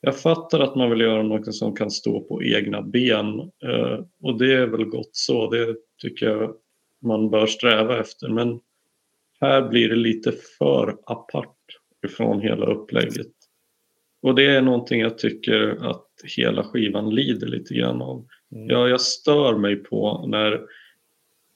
Jag 0.00 0.20
fattar 0.20 0.60
att 0.60 0.76
man 0.76 0.90
vill 0.90 1.00
göra 1.00 1.22
något 1.22 1.54
som 1.54 1.76
kan 1.76 1.90
stå 1.90 2.20
på 2.20 2.42
egna 2.42 2.82
ben 2.82 3.40
eh, 3.40 4.04
och 4.22 4.38
det 4.38 4.54
är 4.54 4.66
väl 4.66 4.84
gott 4.84 5.10
så, 5.12 5.50
det 5.50 5.76
tycker 6.02 6.26
jag 6.26 6.54
man 7.02 7.30
bör 7.30 7.46
sträva 7.46 8.00
efter. 8.00 8.28
Men 8.28 8.60
här 9.40 9.68
blir 9.68 9.88
det 9.88 9.96
lite 9.96 10.32
för 10.58 10.96
apart 11.06 11.56
ifrån 12.06 12.40
hela 12.40 12.66
upplägget. 12.66 13.32
Och 14.22 14.34
det 14.34 14.46
är 14.46 14.62
någonting 14.62 15.00
jag 15.00 15.18
tycker 15.18 15.90
att 15.90 16.06
hela 16.36 16.64
skivan 16.64 17.14
lider 17.14 17.46
lite 17.46 17.74
grann 17.74 18.02
av. 18.02 18.26
Mm. 18.52 18.68
Jag, 18.68 18.88
jag 18.88 19.00
stör 19.00 19.58
mig 19.58 19.76
på 19.76 20.26
när, 20.26 20.60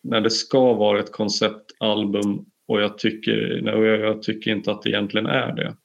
när 0.02 0.20
det 0.20 0.30
ska 0.30 0.72
vara 0.74 1.00
ett 1.00 1.12
konceptalbum 1.12 2.44
och 2.66 2.80
jag 2.80 2.98
tycker, 2.98 3.62
jag 4.04 4.22
tycker 4.22 4.50
inte 4.50 4.70
att 4.70 4.82
det 4.82 4.90
egentligen 4.90 5.26
är 5.26 5.52
det. 5.52 5.76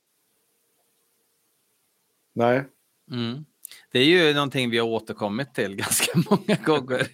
Nej, 2.39 2.65
Mm. 3.11 3.45
Det 3.91 3.99
är 3.99 4.05
ju 4.05 4.33
någonting 4.33 4.69
vi 4.69 4.77
har 4.77 4.87
återkommit 4.87 5.53
till 5.53 5.75
ganska 5.75 6.11
många 6.29 6.57
gånger. 6.65 7.07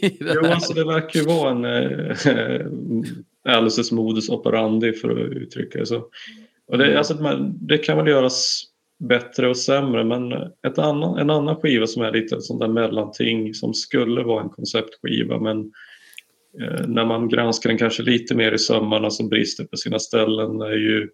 Jo, 0.00 0.46
alltså 0.46 0.72
det 0.72 0.84
verkar 0.84 1.20
ju 1.20 1.26
vara 1.26 1.50
en 1.50 1.64
äh, 1.64 3.56
Alices 3.56 3.92
modus 3.92 4.28
operandi 4.28 4.92
för 4.92 5.10
att 5.10 5.32
uttrycka 5.32 5.78
det 5.78 5.86
så. 5.86 6.04
Och 6.66 6.78
det, 6.78 6.98
alltså, 6.98 7.22
man, 7.22 7.58
det 7.66 7.78
kan 7.78 7.96
väl 7.96 8.08
göras 8.08 8.64
bättre 8.98 9.48
och 9.48 9.56
sämre 9.56 10.04
men 10.04 10.32
ett 10.66 10.78
annan, 10.78 11.18
en 11.18 11.30
annan 11.30 11.56
skiva 11.56 11.86
som 11.86 12.02
är 12.02 12.12
lite 12.12 12.40
sånt 12.40 12.60
där 12.60 12.68
mellanting 12.68 13.54
som 13.54 13.74
skulle 13.74 14.22
vara 14.22 14.42
en 14.42 14.50
konceptskiva 14.50 15.40
men 15.40 15.58
eh, 16.60 16.86
när 16.86 17.04
man 17.04 17.28
granskar 17.28 17.70
den 17.70 17.78
kanske 17.78 18.02
lite 18.02 18.34
mer 18.34 18.52
i 18.52 18.58
sömmarna 18.58 19.10
som 19.10 19.28
brister 19.28 19.64
på 19.64 19.76
sina 19.76 19.98
ställen 19.98 20.60
är 20.60 20.76
ju 20.76 21.08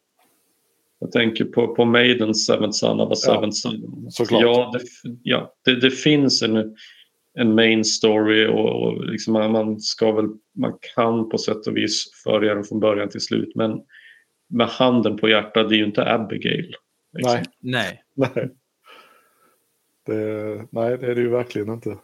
jag 0.98 1.12
tänker 1.12 1.44
på, 1.44 1.74
på 1.74 1.84
Maidens 1.84 2.46
Seventh 2.46 2.76
Son 2.76 3.00
of 3.00 3.12
a 3.12 3.14
Seventh 3.14 3.56
Son. 3.56 4.06
såklart. 4.10 4.42
Ja, 4.42 4.72
det, 4.72 5.18
ja 5.22 5.54
det, 5.64 5.80
det 5.80 5.90
finns 5.90 6.42
en, 6.42 6.76
en 7.34 7.54
main 7.54 7.84
story 7.84 8.46
och, 8.46 8.82
och 8.82 9.04
liksom 9.04 9.32
man, 9.32 9.52
man 9.52 9.80
ska 9.80 10.12
väl, 10.12 10.26
man 10.54 10.78
kan 10.94 11.28
på 11.28 11.38
sätt 11.38 11.66
och 11.66 11.76
vis 11.76 12.22
följa 12.24 12.54
den 12.54 12.64
från 12.64 12.80
början 12.80 13.08
till 13.08 13.20
slut 13.20 13.54
men 13.54 13.80
med 14.50 14.66
handen 14.66 15.16
på 15.16 15.28
hjärtat, 15.28 15.68
det 15.68 15.74
är 15.74 15.78
ju 15.78 15.84
inte 15.84 16.12
Abigail. 16.12 16.74
liksom. 17.12 17.42
nej, 17.60 18.02
Nej. 18.14 18.30
nej. 18.34 18.50
Det, 20.06 20.66
nej, 20.70 20.98
det 20.98 21.06
är 21.06 21.14
det 21.14 21.20
ju 21.20 21.28
verkligen 21.28 21.68
inte. 21.68 21.96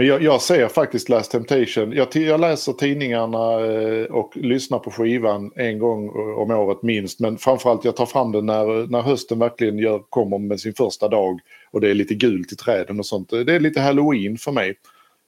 Men 0.00 0.06
jag, 0.06 0.22
jag 0.22 0.42
ser 0.42 0.68
faktiskt 0.68 1.08
Last 1.08 1.30
Temptation. 1.30 1.92
Jag, 1.92 2.16
jag 2.16 2.40
läser 2.40 2.72
tidningarna 2.72 3.60
eh, 3.60 4.04
och 4.04 4.36
lyssnar 4.36 4.78
på 4.78 4.90
skivan 4.90 5.52
en 5.56 5.78
gång 5.78 6.06
eh, 6.06 6.38
om 6.38 6.50
året 6.50 6.82
minst. 6.82 7.20
Men 7.20 7.38
framförallt 7.38 7.84
jag 7.84 7.96
tar 7.96 8.06
fram 8.06 8.32
den 8.32 8.46
när, 8.46 8.86
när 8.86 9.02
hösten 9.02 9.38
verkligen 9.38 9.78
gör, 9.78 9.98
kommer 9.98 10.38
med 10.38 10.60
sin 10.60 10.74
första 10.74 11.08
dag. 11.08 11.40
Och 11.70 11.80
det 11.80 11.90
är 11.90 11.94
lite 11.94 12.14
gult 12.14 12.52
i 12.52 12.56
träden 12.56 12.98
och 12.98 13.06
sånt. 13.06 13.30
Det 13.30 13.54
är 13.54 13.60
lite 13.60 13.80
halloween 13.80 14.38
för 14.38 14.52
mig. 14.52 14.74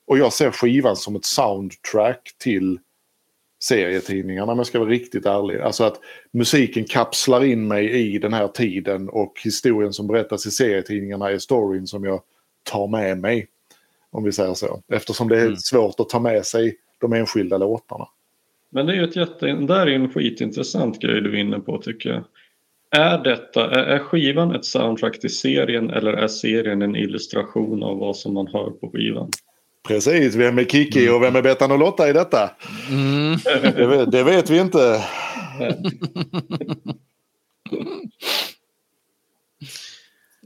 Och 0.07 0.19
jag 0.19 0.33
ser 0.33 0.51
skivan 0.51 0.97
som 0.97 1.17
ett 1.17 1.25
soundtrack 1.25 2.31
till 2.39 2.79
serietidningarna 3.63 4.53
om 4.53 4.59
jag 4.59 4.67
ska 4.67 4.79
vara 4.79 4.91
riktigt 4.91 5.27
ärlig. 5.27 5.61
Alltså 5.61 5.85
att 5.85 6.01
musiken 6.33 6.85
kapslar 6.85 7.45
in 7.45 7.69
mig 7.69 7.91
i 7.91 8.19
den 8.19 8.33
här 8.33 8.49
tiden 8.49 9.09
och 9.09 9.41
historien 9.45 9.93
som 9.93 10.07
berättas 10.07 10.47
i 10.47 10.51
serietidningarna 10.51 11.31
är 11.31 11.39
storyn 11.39 11.87
som 11.87 12.05
jag 12.05 12.21
tar 12.63 12.89
med 12.89 13.19
mig. 13.19 13.49
Om 14.13 14.25
vi 14.25 14.33
säger 14.33 14.55
så. 14.55 14.83
Eftersom 14.93 15.29
det 15.29 15.37
är 15.41 15.45
Mm. 15.47 15.57
svårt 15.57 16.01
att 16.01 16.09
ta 16.09 16.21
med 16.21 16.47
sig 16.47 16.77
de 17.01 17.13
enskilda 17.13 17.59
låtarna. 17.59 18.09
Men 18.71 18.87
det 18.87 18.93
är 18.93 18.97
ju 18.97 19.05
ett 19.05 19.17
jätte, 19.17 19.47
där 19.47 19.87
är 19.87 19.91
en 19.95 20.13
skitintressant 20.13 20.99
grej 21.01 21.21
du 21.21 21.33
är 21.37 21.41
inne 21.41 21.59
på 21.61 21.79
tycker 21.79 22.11
jag. 22.11 22.25
Är, 22.91 23.19
detta, 23.25 23.71
är, 23.71 23.99
skivan 23.99 24.55
ett 24.55 24.65
soundtrack 24.65 25.21
till 25.21 25.37
serien 25.37 25.91
eller 25.91 26.13
är 26.13 26.29
serien 26.29 26.83
en 26.83 26.97
illustration 26.97 27.83
av 27.83 27.99
vad 27.99 28.17
som 28.17 28.35
man 28.35 28.47
hör 28.47 28.71
på 28.71 28.91
skivan? 28.91 29.31
Precis, 29.89 30.35
vem 30.35 30.59
är 30.59 30.65
Kiki 30.65 31.09
och 31.09 31.23
vem 31.23 31.37
är 31.37 31.43
Bettan 31.43 31.71
och 31.73 31.79
Lotta 31.79 32.09
i 32.11 32.13
detta? 32.13 32.51
Mm. 32.91 33.37
Det 33.77 33.87
vet, 33.87 34.13
det 34.13 34.23
vet 34.25 34.51
vi 34.51 34.59
inte. 34.61 35.05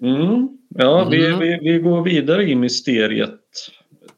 Mm. 0.03 0.49
Ja, 0.69 1.09
vi, 1.11 1.27
Mm. 1.27 1.39
vi, 1.39 1.59
vi 1.63 1.79
går 1.79 2.03
vidare 2.03 2.43
i 2.51 2.55
mysteriet 2.55 3.31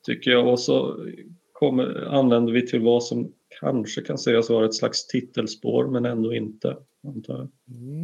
tycker 0.08 0.30
jag 0.30 0.48
och 0.48 0.60
så 0.60 1.06
kommer, 1.52 2.06
anländer 2.06 2.52
vi 2.52 2.66
till 2.66 2.80
vad 2.80 3.04
som 3.04 3.32
kanske 3.60 4.00
kan 4.00 4.18
sägas 4.18 4.50
vara 4.50 4.66
ett 4.66 4.74
slags 4.74 5.06
titelspår 5.06 5.90
men 5.90 6.04
ändå 6.04 6.34
inte. 6.34 6.76
Antar 7.06 7.34
jag. 7.38 7.48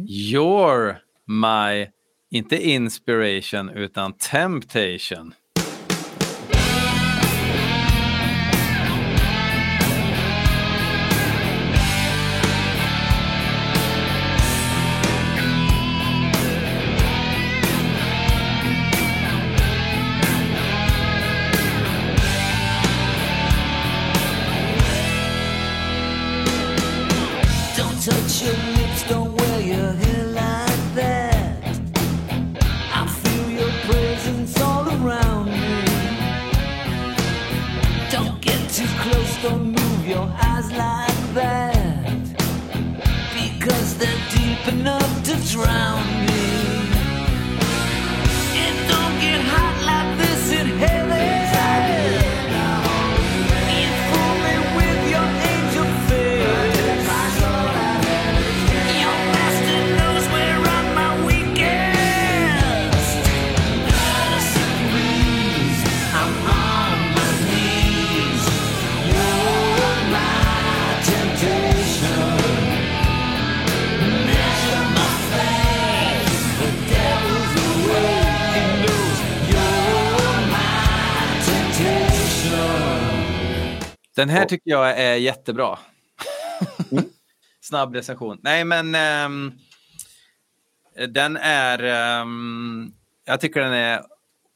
You're 0.07 0.95
my, 1.25 1.87
inte 2.31 2.69
inspiration, 2.69 3.69
utan 3.69 4.13
temptation. 4.13 5.33
Don't 39.49 39.65
move 39.79 40.07
your 40.07 40.27
eyes 40.41 40.71
like 40.71 41.21
that. 41.35 42.09
Because 43.39 43.95
they're 43.99 44.23
deep 44.37 44.63
enough 44.73 45.13
to 45.27 45.33
drown 45.53 46.03
me. 46.25 46.45
It 48.65 48.75
don't 48.91 49.15
get 49.25 49.39
hot 49.53 49.75
like 49.91 50.11
this 50.21 50.34
Den 84.15 84.29
här 84.29 84.45
tycker 84.45 84.71
jag 84.71 84.99
är 84.99 85.15
jättebra. 85.15 85.79
Snabb 87.61 87.95
recension. 87.95 88.39
Nej, 88.41 88.65
men 88.65 88.95
ehm, 88.95 89.51
den 91.13 91.37
är... 91.37 91.83
ehm, 91.83 92.91
jag 93.25 93.41
tycker 93.41 93.61
den 93.61 93.73
är 93.73 94.01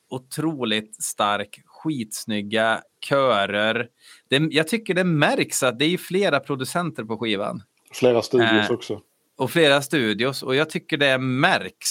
otroligt 0.10 1.04
stark. 1.04 1.62
Skitsnygga 1.66 2.82
körer. 3.10 3.88
Det, 4.28 4.38
jag 4.52 4.68
tycker 4.68 4.94
det 4.94 5.04
märks 5.04 5.64
att 5.64 5.80
det 5.80 5.86
är 5.86 5.98
flera 5.98 6.40
producenter 6.40 7.04
på 7.04 7.18
skivan. 7.18 7.64
Flera 7.94 8.22
studios 8.22 8.70
Äh. 8.70 8.72
också. 8.72 9.02
Och 9.38 9.52
flera 9.52 9.82
studios. 9.82 10.44
Och 10.44 10.56
jag 10.56 10.70
tycker 10.70 10.98
det 10.98 11.18
märks. 11.18 11.90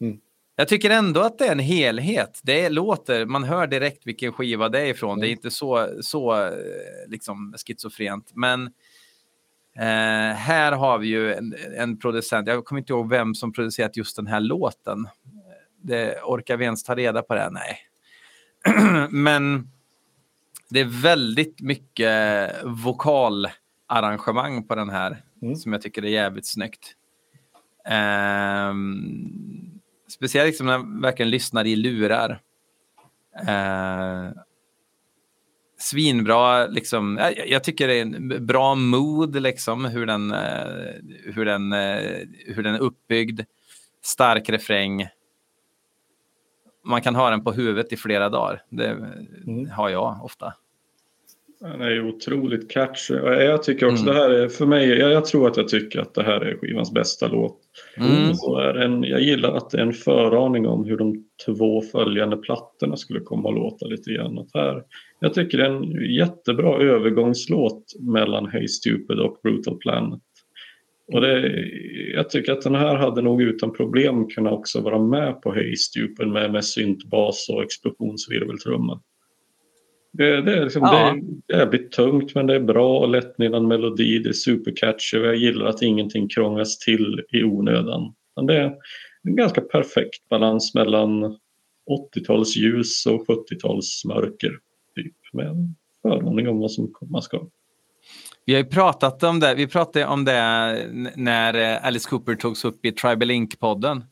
Mm. 0.00 0.18
Jag 0.56 0.68
tycker 0.68 0.90
ändå 0.90 1.20
att 1.20 1.38
det 1.38 1.46
är 1.46 1.52
en 1.52 1.58
helhet. 1.58 2.40
Det 2.42 2.68
låter, 2.68 3.26
man 3.26 3.44
hör 3.44 3.66
direkt 3.66 4.06
vilken 4.06 4.32
skiva 4.32 4.68
det 4.68 4.80
är 4.80 4.86
ifrån. 4.86 5.20
Det 5.20 5.28
är 5.28 5.30
inte 5.30 5.50
så, 5.50 5.88
så 6.00 6.44
eh, 6.46 6.52
liksom 7.08 7.54
schizofrent. 7.66 8.30
Men 8.34 8.66
eh, 9.76 10.36
här 10.36 10.72
har 10.72 10.98
vi 10.98 11.06
ju 11.06 11.34
en, 11.34 11.54
en 11.76 11.98
producent. 11.98 12.48
Jag 12.48 12.64
kommer 12.64 12.80
inte 12.80 12.92
ihåg 12.92 13.10
vem 13.10 13.34
som 13.34 13.52
producerat 13.52 13.96
just 13.96 14.16
den 14.16 14.26
här 14.26 14.40
låten. 14.40 15.08
Det, 15.82 16.20
orkar 16.22 16.56
vi 16.56 16.64
ens 16.64 16.82
ta 16.82 16.94
reda 16.94 17.22
på 17.22 17.34
det? 17.34 17.50
Nej. 17.50 17.78
Men 19.10 19.68
det 20.70 20.80
är 20.80 21.02
väldigt 21.02 21.60
mycket 21.60 22.50
vokalarrangemang 22.64 24.66
på 24.66 24.74
den 24.74 24.90
här 24.90 25.22
Mm. 25.42 25.56
som 25.56 25.72
jag 25.72 25.82
tycker 25.82 26.04
är 26.04 26.08
jävligt 26.08 26.46
snyggt. 26.46 26.94
Ehm, 27.88 29.71
speciellt 30.12 30.46
liksom 30.46 30.66
när 30.66 30.78
man 30.78 31.00
verkligen 31.00 31.30
lyssnar 31.30 31.66
i 31.66 31.76
lurar. 31.76 32.40
Uh, 33.48 34.32
svinbra, 35.82 36.66
liksom. 36.66 37.16
Jag, 37.16 37.48
jag 37.48 37.64
tycker 37.64 37.88
det 37.88 37.94
är 37.94 38.02
en 38.02 38.46
bra 38.46 38.74
mood, 38.74 39.42
liksom, 39.42 39.84
hur 39.84 40.06
den, 40.06 40.32
eh, 40.32 40.94
hur, 41.24 41.44
den, 41.44 41.72
eh, 41.72 42.18
hur 42.46 42.62
den 42.62 42.74
är 42.74 42.78
uppbyggd. 42.78 43.40
Stark 44.02 44.48
refräng. 44.48 45.06
Man 46.84 47.02
kan 47.02 47.14
ha 47.14 47.30
den 47.30 47.44
på 47.44 47.52
huvudet 47.52 47.92
i 47.92 47.96
flera 47.96 48.28
dagar. 48.28 48.62
Det 48.68 48.96
har 49.72 49.88
jag 49.88 50.24
ofta. 50.24 50.54
Den 51.62 51.80
är 51.80 51.90
ju 51.90 52.08
otroligt 52.08 52.70
catchy. 52.70 53.14
Jag 53.14 53.62
tycker 53.62 53.86
också 53.86 54.02
Mm. 54.02 54.14
det 54.14 54.20
här 54.20 54.30
är, 54.30 54.48
för 54.48 54.66
mig, 54.66 54.88
jag, 54.88 55.12
jag 55.12 55.24
tror 55.24 55.48
att 55.48 55.56
jag 55.56 55.68
tycker 55.68 56.00
att 56.00 56.14
det 56.14 56.22
här 56.22 56.40
är 56.40 56.56
skivans 56.56 56.92
bästa 56.92 57.28
låt. 57.28 57.58
Mm. 57.96 58.34
Så 58.34 58.58
är 58.58 58.74
en, 58.74 59.02
jag 59.02 59.20
gillar 59.20 59.56
att 59.56 59.70
det 59.70 59.78
är 59.78 59.82
en 59.82 59.92
föraning 59.92 60.66
om 60.66 60.84
hur 60.84 60.96
de 60.96 61.24
två 61.46 61.82
följande 61.82 62.36
plattorna 62.36 62.96
skulle 62.96 63.20
komma 63.20 63.48
att 63.48 63.54
låta 63.54 63.86
lite 63.86 64.12
grann. 64.12 64.38
Att 64.38 64.48
här, 64.54 64.82
jag 65.20 65.34
tycker 65.34 65.58
det 65.58 65.64
är 65.64 65.70
en 65.70 66.14
jättebra 66.14 66.82
övergångslåt 66.82 67.84
mellan 68.00 68.46
Hey 68.46 68.68
Stupid 68.68 69.18
och 69.18 69.40
Brutal 69.42 69.78
Planet. 69.78 70.20
Och 71.12 71.20
det, 71.20 71.64
jag 72.14 72.30
tycker 72.30 72.52
att 72.52 72.62
den 72.62 72.74
här 72.74 72.96
hade 72.96 73.22
nog 73.22 73.42
utan 73.42 73.72
problem 73.72 74.28
kunnat 74.28 74.52
också 74.52 74.80
vara 74.80 74.98
med 74.98 75.42
på 75.42 75.52
Hey 75.52 75.76
Stupid 75.76 76.28
med, 76.28 76.52
med 76.52 76.64
syntbas 76.64 77.48
och 77.48 77.62
explosionsvirveltrumma. 77.62 79.00
Det, 80.12 80.42
det, 80.42 80.56
är 80.56 80.64
liksom, 80.64 80.82
Ja. 80.82 81.16
det 81.46 81.54
är 81.54 81.58
jävligt 81.58 81.92
tungt 81.92 82.34
men 82.34 82.46
det 82.46 82.54
är 82.54 82.60
bra 82.60 82.98
och 82.98 83.08
lättnivande 83.08 83.68
melodi. 83.68 84.18
Det 84.18 84.28
är 84.28 84.32
supercatchy 84.32 85.18
och 85.18 85.26
jag 85.26 85.36
gillar 85.36 85.66
att 85.66 85.82
ingenting 85.82 86.28
krånglas 86.28 86.78
till 86.78 87.22
i 87.32 87.44
onödan. 87.44 88.14
Men 88.36 88.46
det 88.46 88.56
är 88.56 88.74
en 89.22 89.36
ganska 89.36 89.60
perfekt 89.60 90.28
balans 90.30 90.74
mellan 90.74 91.24
80-tals 92.14 92.56
ljus 92.56 93.06
och 93.06 93.26
70-tals 93.28 94.04
mörker. 94.04 94.58
Typ, 94.96 95.16
med 95.32 95.46
en 95.46 95.74
föraning 96.02 96.48
om 96.48 96.58
vad 96.58 96.72
som 96.72 96.92
komma 96.92 97.20
ska. 97.20 97.46
Vi 98.44 98.52
har 98.54 98.60
ju 98.60 98.66
pratat 98.66 99.22
om 99.22 99.40
det, 99.40 99.54
vi 99.54 99.66
pratade 99.66 100.06
om 100.06 100.24
det 100.24 100.76
när 101.16 101.78
Alice 101.86 102.08
Cooper 102.10 102.34
togs 102.34 102.64
upp 102.64 102.84
i 102.84 102.92
Tribal 102.92 103.30
Inc-podden. 103.30 104.02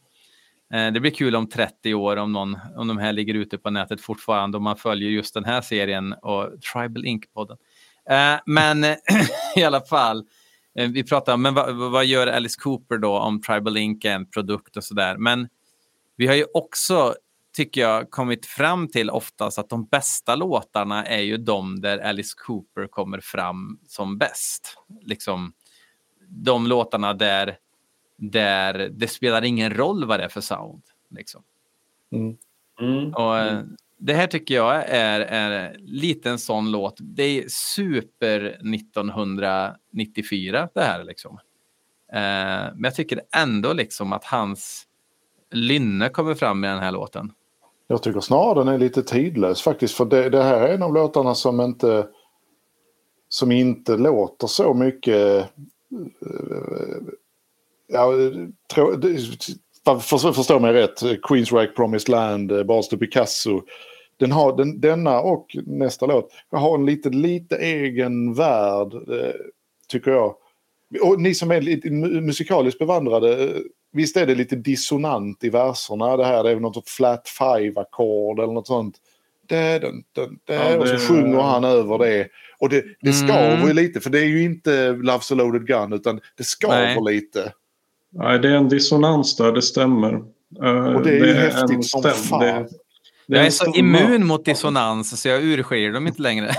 Eh, 0.75 0.93
det 0.93 1.01
blir 1.01 1.11
kul 1.11 1.37
om 1.37 1.49
30 1.49 1.95
år 1.95 2.17
om, 2.17 2.33
någon, 2.33 2.59
om 2.77 2.89
de 2.89 2.99
här 2.99 3.13
ligger 3.13 3.35
ute 3.35 3.59
på 3.59 3.71
nätet 3.71 4.01
fortfarande 4.01 4.59
och 4.59 4.63
man 4.63 4.77
följer 4.77 5.11
just 5.11 5.35
den 5.35 5.45
här 5.45 5.61
serien 5.61 6.13
och 6.13 6.63
Tribal 6.73 7.05
Inc-podden. 7.05 7.57
Eh, 8.11 8.41
men 8.47 8.85
i 9.57 9.65
alla 9.65 9.81
fall, 9.81 10.25
eh, 10.79 10.91
vi 10.91 11.05
pratar 11.05 11.35
om 11.35 11.43
men 11.43 11.55
vad, 11.55 11.75
vad 11.75 12.07
gör 12.07 12.27
Alice 12.27 12.61
Cooper 12.61 12.99
då 12.99 13.19
om 13.19 13.43
Tribal 13.43 13.77
Inc 13.77 14.05
är 14.05 14.15
en 14.15 14.31
produkt 14.31 14.77
och 14.77 14.85
sådär. 14.85 15.17
Men 15.17 15.49
vi 16.17 16.27
har 16.27 16.35
ju 16.35 16.45
också, 16.55 17.15
tycker 17.57 17.81
jag, 17.81 18.11
kommit 18.11 18.47
fram 18.47 18.89
till 18.89 19.11
oftast 19.11 19.59
att 19.59 19.69
de 19.69 19.87
bästa 19.87 20.35
låtarna 20.35 21.07
är 21.07 21.21
ju 21.21 21.37
de 21.37 21.81
där 21.81 21.99
Alice 21.99 22.35
Cooper 22.47 22.87
kommer 22.87 23.21
fram 23.21 23.79
som 23.87 24.19
bäst. 24.19 24.77
Liksom 25.03 25.53
de 26.29 26.67
låtarna 26.67 27.15
där, 27.15 27.57
där 28.21 28.91
det 28.93 29.09
spelar 29.09 29.45
ingen 29.45 29.75
roll 29.75 30.05
vad 30.05 30.21
det 30.21 30.25
är 30.25 30.29
för 30.29 30.41
sound. 30.41 30.83
Liksom. 31.11 31.43
Mm. 32.81 33.15
Och, 33.15 33.39
eh, 33.39 33.63
Det 33.99 34.15
här 34.15 34.27
tycker 34.27 34.55
jag 34.55 34.85
är, 34.89 35.21
är 35.21 35.77
lite 35.79 36.31
en 36.31 36.39
sån 36.39 36.71
låt. 36.71 36.97
Det 37.01 37.23
är 37.23 37.45
super 37.49 38.41
1994 38.75 40.69
det 40.75 40.81
här 40.81 41.05
liksom. 41.05 41.39
Eh, 42.13 42.19
men 42.75 42.85
jag 42.85 42.95
tycker 42.95 43.23
ändå 43.37 43.73
liksom 43.73 44.13
att 44.13 44.25
hans 44.25 44.87
lynne 45.51 46.09
kommer 46.09 46.35
fram 46.35 46.65
i 46.65 46.69
den 46.69 46.79
här 46.79 46.93
låten. 46.93 47.33
Jag 47.87 48.03
tycker 48.03 48.21
snarare 48.21 48.65
den 48.65 48.75
är 48.75 48.79
lite 48.79 49.03
tidlös 49.03 49.63
faktiskt. 49.63 49.95
För 49.95 50.05
det, 50.05 50.31
det 50.31 50.43
här 50.43 50.61
är 50.61 50.75
en 50.75 50.83
av 50.83 50.95
låtarna 50.95 51.35
som 51.35 51.61
inte, 51.61 52.07
som 53.29 53.53
inte 53.53 53.97
låter 53.97 54.47
så 54.47 54.75
mycket... 54.75 55.51
Ja, 57.93 58.13
tro, 58.75 58.91
det- 58.97 59.19
för, 60.01 60.33
förstå 60.33 60.59
mig 60.59 60.73
rätt. 60.73 61.01
Queensryche, 61.23 61.73
Promised 61.77 62.09
Land, 62.09 62.53
eh, 62.53 62.63
Bars 62.63 62.89
to 62.89 62.97
Picasso. 62.99 63.63
Den 64.17 64.33
har, 64.33 64.57
den, 64.57 64.81
denna 64.81 65.21
och 65.21 65.57
nästa 65.67 66.07
låt 66.07 66.31
har 66.51 66.75
en 66.79 66.87
lite, 66.87 67.09
lite 67.11 67.57
egen 67.57 68.35
värld, 68.35 68.95
eh, 68.95 69.35
tycker 69.89 70.11
jag. 70.11 70.35
Och 71.03 71.21
ni 71.21 71.35
som 71.35 71.51
är 71.51 71.61
lite 71.61 71.89
mu- 71.89 72.21
musikaliskt 72.21 72.79
bevandrade, 72.79 73.45
eh, 73.45 73.61
visst 73.93 74.17
är 74.17 74.27
det 74.27 74.35
lite 74.35 74.57
dissonant 74.57 75.45
i 75.45 75.49
verserna 75.51 76.17
det 76.17 76.25
här, 76.25 76.45
det 76.45 76.51
är 76.51 76.55
väl 76.55 76.63
något 76.63 76.89
flat 76.89 77.29
five-ackord 77.39 78.39
eller 78.41 78.53
något 78.53 78.67
sånt. 78.67 78.97
Det, 79.49 79.79
den, 79.79 80.03
den, 80.15 80.39
det, 80.45 80.55
Ja, 80.55 80.79
och 80.79 80.87
så 80.89 80.93
det- 80.95 80.99
sjunger 81.01 81.41
han 81.41 81.65
över 81.65 81.99
det. 81.99 82.29
Och 82.59 82.69
det, 82.69 82.85
det 83.01 83.13
skaver 83.13 83.55
Mm. 83.57 83.69
ju 83.69 83.75
lite, 83.75 84.01
för 84.01 84.11
det 84.11 84.19
är 84.21 84.25
ju 84.25 84.43
inte 84.45 84.91
Love's 84.93 85.33
a 85.33 85.35
loaded 85.35 85.67
gun, 85.67 85.93
utan 85.93 86.21
det 86.37 86.45
skaver 86.45 87.01
Nej. 87.05 87.15
lite. 87.15 87.53
Nej, 88.13 88.39
det 88.39 88.49
är 88.49 88.55
en 88.55 88.69
dissonans 88.69 89.37
där, 89.37 89.53
det 89.53 89.63
stämmer. 89.63 90.13
Eh, 90.63 90.95
Och 90.95 91.03
det 91.03 91.11
är 91.11 91.25
ju 91.27 91.31
en 91.31 91.37
häftigt 91.37 91.85
som 91.87 92.03
stäm- 92.03 92.11
fan. 92.11 92.41
det- 92.41 92.69
det 93.27 93.37
Jag 93.37 93.41
en 93.41 93.47
är 93.47 93.51
så 93.51 93.73
immun 93.75 94.27
mot 94.27 94.45
dissonans 94.45 95.21
så 95.23 95.29
jag 95.29 95.43
urskiljer 95.45 95.93
dem 95.93 96.07
inte 96.07 96.23
längre. 96.23 96.51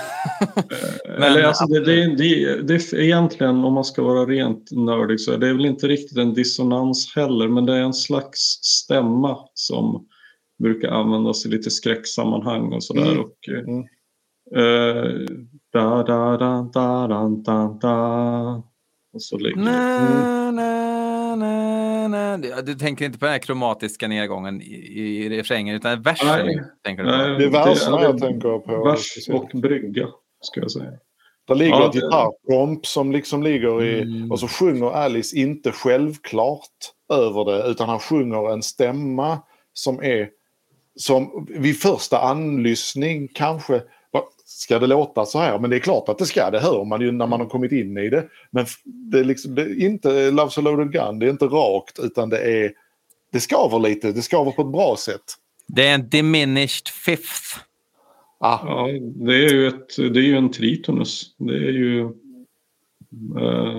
Men- 1.05 1.23
Eller 1.23 1.43
alltså 1.43 1.65
det, 1.65 1.79
det, 1.85 2.15
det, 2.15 2.61
det 2.67 2.73
är 2.93 2.99
egentligen, 2.99 3.63
om 3.63 3.73
man 3.73 3.83
ska 3.83 4.03
vara 4.03 4.25
rent 4.25 4.71
nördig, 4.71 5.19
så 5.19 5.31
är 5.31 5.37
det 5.37 5.53
väl 5.53 5.65
inte 5.65 5.87
riktigt 5.87 6.17
en 6.17 6.33
dissonans 6.33 7.13
heller, 7.15 7.47
men 7.47 7.65
det 7.65 7.73
är 7.73 7.81
en 7.81 7.93
slags 7.93 8.39
stämma 8.63 9.37
som 9.53 10.05
brukar 10.63 10.89
användas 10.89 11.45
i 11.45 11.49
lite 11.49 11.69
skräcksammanhang 11.71 12.73
och 12.73 12.83
sådär. 12.83 13.11
Mm. 13.11 13.19
Och, 13.19 13.35
eh, 13.49 13.59
Mm. 13.59 13.83
eh, 14.55 15.11
da, 15.73 16.03
da, 16.03 16.37
da, 16.37 16.69
da, 16.73 17.07
da, 17.07 17.27
da, 17.45 17.77
da. 17.81 18.63
Och 19.13 19.21
så 19.21 19.37
ligger 19.37 19.61
Na, 19.61 20.51
na, 20.51 21.00
na, 21.35 22.07
na. 22.07 22.37
Du- 22.37 22.61
Du 22.61 22.75
tänker 22.75 23.05
inte 23.05 23.19
på 23.19 23.25
den 23.25 23.31
här 23.31 23.39
kromatiska 23.39 24.07
nedgången 24.07 24.61
i, 24.61 24.65
i 25.25 25.29
refrängen 25.29 25.75
utan 25.75 26.01
versen 26.01 26.27
Nej. 26.45 26.63
tänker 26.83 27.03
du 27.03 27.09
på? 27.11 27.17
Nej, 27.17 27.37
Det 27.37 27.45
är 27.45 27.49
verserna 27.49 28.01
jag 28.01 28.17
tänker 28.19 28.59
på. 28.59 28.83
Vers 28.85 29.29
och 29.29 29.61
brygga, 29.61 30.07
ska 30.41 30.61
jag 30.61 30.71
säga. 30.71 30.91
Där 31.47 31.55
ligger 31.55 31.71
Ja, 31.71 31.87
ett 31.87 31.93
gitarrkomp 31.93 32.85
som 32.85 33.11
liksom 33.11 33.43
ligger 33.43 33.83
i... 33.83 34.01
Mm. 34.01 34.31
Och 34.31 34.39
så 34.39 34.47
sjunger 34.47 34.91
Alice 34.91 35.37
inte 35.37 35.71
självklart 35.71 36.69
över 37.13 37.45
det 37.45 37.67
utan 37.67 37.89
han 37.89 37.99
sjunger 37.99 38.53
en 38.53 38.61
stämma 38.61 39.39
som 39.73 39.99
är... 40.03 40.29
Som 40.95 41.47
vid 41.49 41.79
första 41.81 42.19
anlyssning 42.21 43.27
kanske... 43.33 43.81
"Va, 44.51 44.55
Ska 44.57 44.79
det 44.79 44.87
låta 44.87 45.25
så 45.25 45.39
här? 45.39 45.59
Men 45.59 45.69
det 45.69 45.75
är 45.75 45.79
klart 45.79 46.09
att 46.09 46.17
det 46.17 46.25
ska. 46.25 46.49
Det 46.51 46.59
hör 46.59 46.85
man 46.85 47.01
ju 47.01 47.11
när 47.11 47.27
man 47.27 47.39
har 47.39 47.47
kommit 47.47 47.71
in 47.71 47.97
i 47.97 48.09
det. 48.09 48.27
Men 48.51 48.65
det 48.83 49.19
är, 49.19 49.23
liksom, 49.23 49.55
det 49.55 49.61
är 49.61 49.79
inte 49.85 50.31
Love's 50.31 50.59
a 50.59 50.61
loaded 50.61 50.91
gun. 50.91 51.19
Det 51.19 51.25
är 51.25 51.29
inte 51.29 51.45
rakt 51.45 51.99
utan 51.99 52.29
det 52.29 52.37
är... 52.37 52.71
Det 53.31 53.39
skaver 53.39 53.79
lite. 53.79 54.11
Det 54.11 54.21
skaver 54.21 54.51
på 54.51 54.61
ett 54.61 54.71
bra 54.71 54.95
sätt. 54.99 55.21
Det 55.67 55.87
är 55.87 55.95
en 55.95 56.09
diminished 56.09 56.87
fifth. 56.87 57.57
Ah, 58.39 58.59
Ja, 58.65 58.87
det 59.15 59.33
är 59.33 59.53
ju, 59.53 59.67
ett, 59.67 59.95
det 59.97 60.19
är 60.19 60.23
ju 60.23 60.37
en 60.37 60.51
tritonus. 60.51 61.35
Det 61.37 61.53
är 61.55 61.71
ju... 61.71 62.03
Uh, 63.35 63.71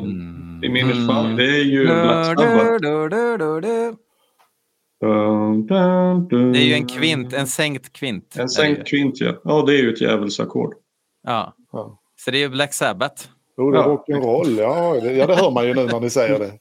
Mm. 0.63 0.65
I 0.65 0.69
min 0.69 1.07
fall, 1.07 1.37
det 1.37 1.45
är 1.45 1.65
ju 1.65 1.85
Black 1.85 2.27
Sabbath. 2.27 2.81
Du, 5.03 5.09
du, 5.09 5.15
du, 5.15 5.19
du. 5.19 5.67
Dun, 5.67 5.67
dun, 5.67 6.29
dun. 6.29 6.53
Det 6.53 6.59
är 6.59 6.65
ju 6.65 6.75
en 6.75 6.87
kvint, 6.87 7.33
en 7.33 7.47
sänkt 7.47 7.93
kvint. 7.93 8.37
En 8.39 8.49
sänkt 8.49 8.87
kvint, 8.87 9.21
ja. 9.21 9.41
Ja, 9.45 9.63
det 9.67 9.73
är 9.75 9.83
ju 9.83 9.93
ett 9.93 10.01
djävulsackord. 10.01 10.75
Ja. 11.23 11.55
ja. 11.73 12.01
Så 12.17 12.31
det 12.31 12.37
är 12.37 12.41
ju 12.41 12.49
Black 12.49 12.75
Sabbath. 12.75 13.29
Jo, 13.57 13.71
det 13.71 13.79
är 13.79 13.83
Ja. 13.83 14.05
rock'n'roll. 14.09 14.59
Ja, 14.61 15.01
det, 15.03 15.13
ja, 15.13 15.27
det 15.27 15.35
hör 15.37 15.51
man 15.51 15.67
ju 15.67 15.75
nu 15.75 15.87
när 15.87 16.01
ni 16.01 16.11
säger 16.11 16.39
det. 16.39 16.59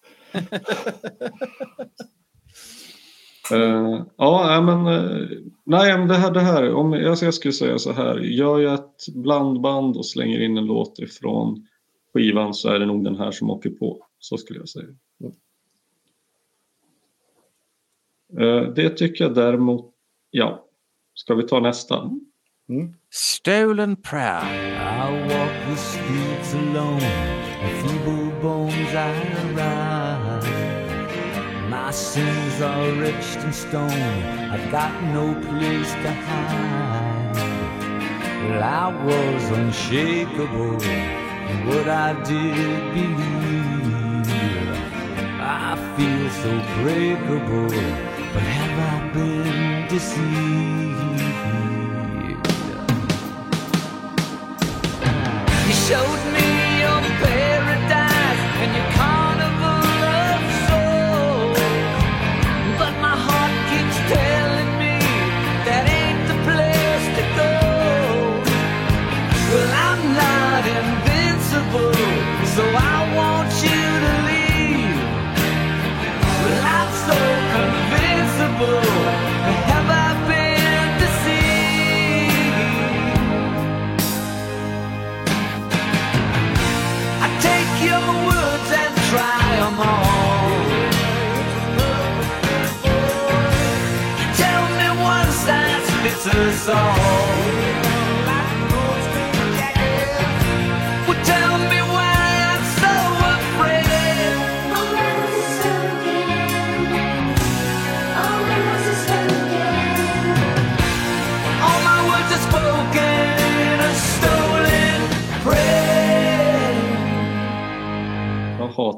Uh, 3.55 4.01
ja, 4.17 4.45
nej, 4.47 4.61
men, 4.61 4.87
eh, 4.87 5.27
nej, 5.65 5.97
men 5.97 6.07
det 6.07 6.15
här, 6.15 6.31
det 6.31 6.39
här 6.39 6.73
om 6.73 6.93
jag, 6.93 7.17
jag 7.21 7.33
skulle 7.33 7.51
säga 7.53 7.77
så 7.77 7.91
här. 7.91 8.17
Gör 8.19 8.59
jag 8.59 8.73
ett 8.73 9.15
blandband 9.15 9.97
och 9.97 10.05
slänger 10.05 10.41
in 10.41 10.57
en 10.57 10.65
låt 10.65 10.99
ifrån 10.99 11.67
skivan 12.13 12.53
så 12.53 12.69
är 12.69 12.79
det 12.79 12.85
nog 12.85 13.03
den 13.03 13.15
här 13.15 13.31
som 13.31 13.49
åker 13.49 13.69
på. 13.69 14.05
Så 14.19 14.37
skulle 14.37 14.59
jag 14.59 14.69
säga. 14.69 14.87
Eh, 18.39 18.63
det 18.75 18.89
tycker 18.89 19.23
jag 19.23 19.33
däremot, 19.33 19.93
ja. 20.31 20.65
Ska 21.13 21.35
vi 21.35 21.43
ta 21.43 21.59
nästa? 21.59 21.95
Mm. 22.69 22.93
Stolen 23.09 23.95
proud. 23.95 24.43
I 24.43 25.27
walk 25.27 25.51
the 25.69 25.75
streets 25.75 26.53
alone, 26.53 27.01
with 27.63 27.83
feeble 27.83 28.31
bones 28.41 28.93
I 28.93 29.13
ride. 29.55 30.47
My 31.69 31.91
sins 31.91 32.61
are 32.61 33.03
etched 33.03 33.43
in 33.43 33.53
stone, 33.53 34.23
I've 34.53 34.71
got 34.71 34.91
no 35.13 35.33
place 35.33 35.91
to 36.03 36.11
hide. 36.11 37.35
Well, 38.47 38.63
I 38.63 38.87
was 39.05 39.51
unshakable 39.51 40.81
in 40.81 41.67
what 41.67 41.87
I 41.87 42.13
did 42.23 42.93
believe. 42.93 43.91
I 45.41 45.75
feel 45.97 46.29
so 46.41 46.51
breakable, 46.81 47.71
but 48.33 48.43
have 48.43 48.79
I 48.93 49.13
been 49.13 49.87
deceived? 49.87 51.21
You 55.67 55.73
showed 55.87 56.23
me 56.35 56.79
your 56.83 57.01
paradise 57.23 57.80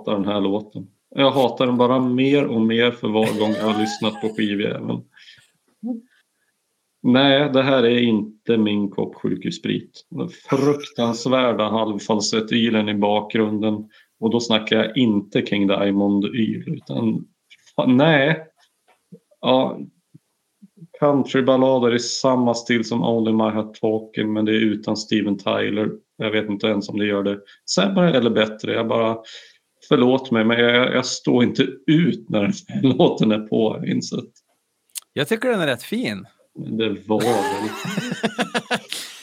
hatar 0.04 0.14
den 0.14 0.26
här 0.26 0.42
låten. 0.42 0.88
Jag 1.16 1.32
hatar 1.32 1.66
den 1.66 1.78
bara 1.78 2.00
mer 2.00 2.46
och 2.46 2.62
mer 2.62 2.92
för 2.92 3.08
var 3.08 3.40
gång 3.40 3.54
jag 3.60 3.74
har 3.74 3.80
lyssnat 3.80 4.22
på 4.22 4.30
skivjäveln. 4.30 5.04
Nej, 7.04 7.50
det 7.54 7.64
här 7.64 7.84
är 7.84 7.98
inte 7.98 8.58
min 8.58 8.90
kopp 8.90 9.16
sjukhussprit. 9.16 10.06
Den 10.10 10.30
fruktansvärda 10.30 11.70
halvfalsettylen 11.70 12.90
i 12.90 12.94
bakgrunden. 12.94 13.90
Och 14.20 14.30
då 14.30 14.40
snackar 14.40 14.78
jag 14.78 14.98
inte 14.98 15.46
King 15.46 15.68
Diamond-yl 15.68 16.64
utan 16.68 17.26
nej. 17.88 18.48
Ja, 19.42 19.80
countryballader 21.00 21.96
i 21.96 22.00
samma 22.00 22.54
stil 22.54 22.86
som 22.86 23.04
Only 23.04 23.32
My 23.32 23.44
Heart 23.44 23.80
Talking 23.80 24.34
men 24.34 24.46
det 24.46 24.52
är 24.52 24.60
utan 24.60 24.98
Steven 24.98 25.38
Tyler. 25.38 25.92
Jag 26.18 26.32
vet 26.32 26.50
inte 26.50 26.68
ens 26.68 26.90
om 26.90 27.00
det 27.00 27.06
gör 27.06 27.24
det 27.24 27.40
sämre 27.76 28.18
eller 28.18 28.30
bättre. 28.30 28.74
Jag 28.74 28.88
bara 28.88 29.18
Förlåt 29.88 30.32
mig 30.32 30.46
men 30.46 30.60
jag, 30.60 30.94
jag 30.94 31.06
står 31.06 31.44
inte 31.44 31.64
ut 31.88 32.30
när 32.30 32.42
den 32.42 32.92
låten 32.98 33.32
är 33.32 33.40
på. 33.40 33.84
Insett. 33.88 34.30
Jag 35.14 35.28
tycker 35.28 35.50
den 35.50 35.62
är 35.62 35.68
rätt 35.68 35.84
fin. 35.84 36.26
Det 36.56 36.90
var 37.08 37.20
väl... 37.22 37.70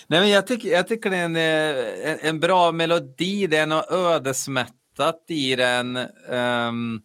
Nej, 0.07 0.20
men 0.20 0.28
jag, 0.28 0.47
tycker, 0.47 0.69
jag 0.69 0.89
tycker 0.89 1.11
det 1.11 1.16
är 1.16 1.24
en, 1.24 1.36
en, 1.36 2.19
en 2.23 2.40
bra 2.40 2.73
melodi. 2.73 3.47
Det 3.47 3.57
är 3.57 3.66
något 3.66 3.90
ödesmättat 3.90 5.24
i 5.28 5.57
den. 5.57 5.97
Um, 6.28 7.02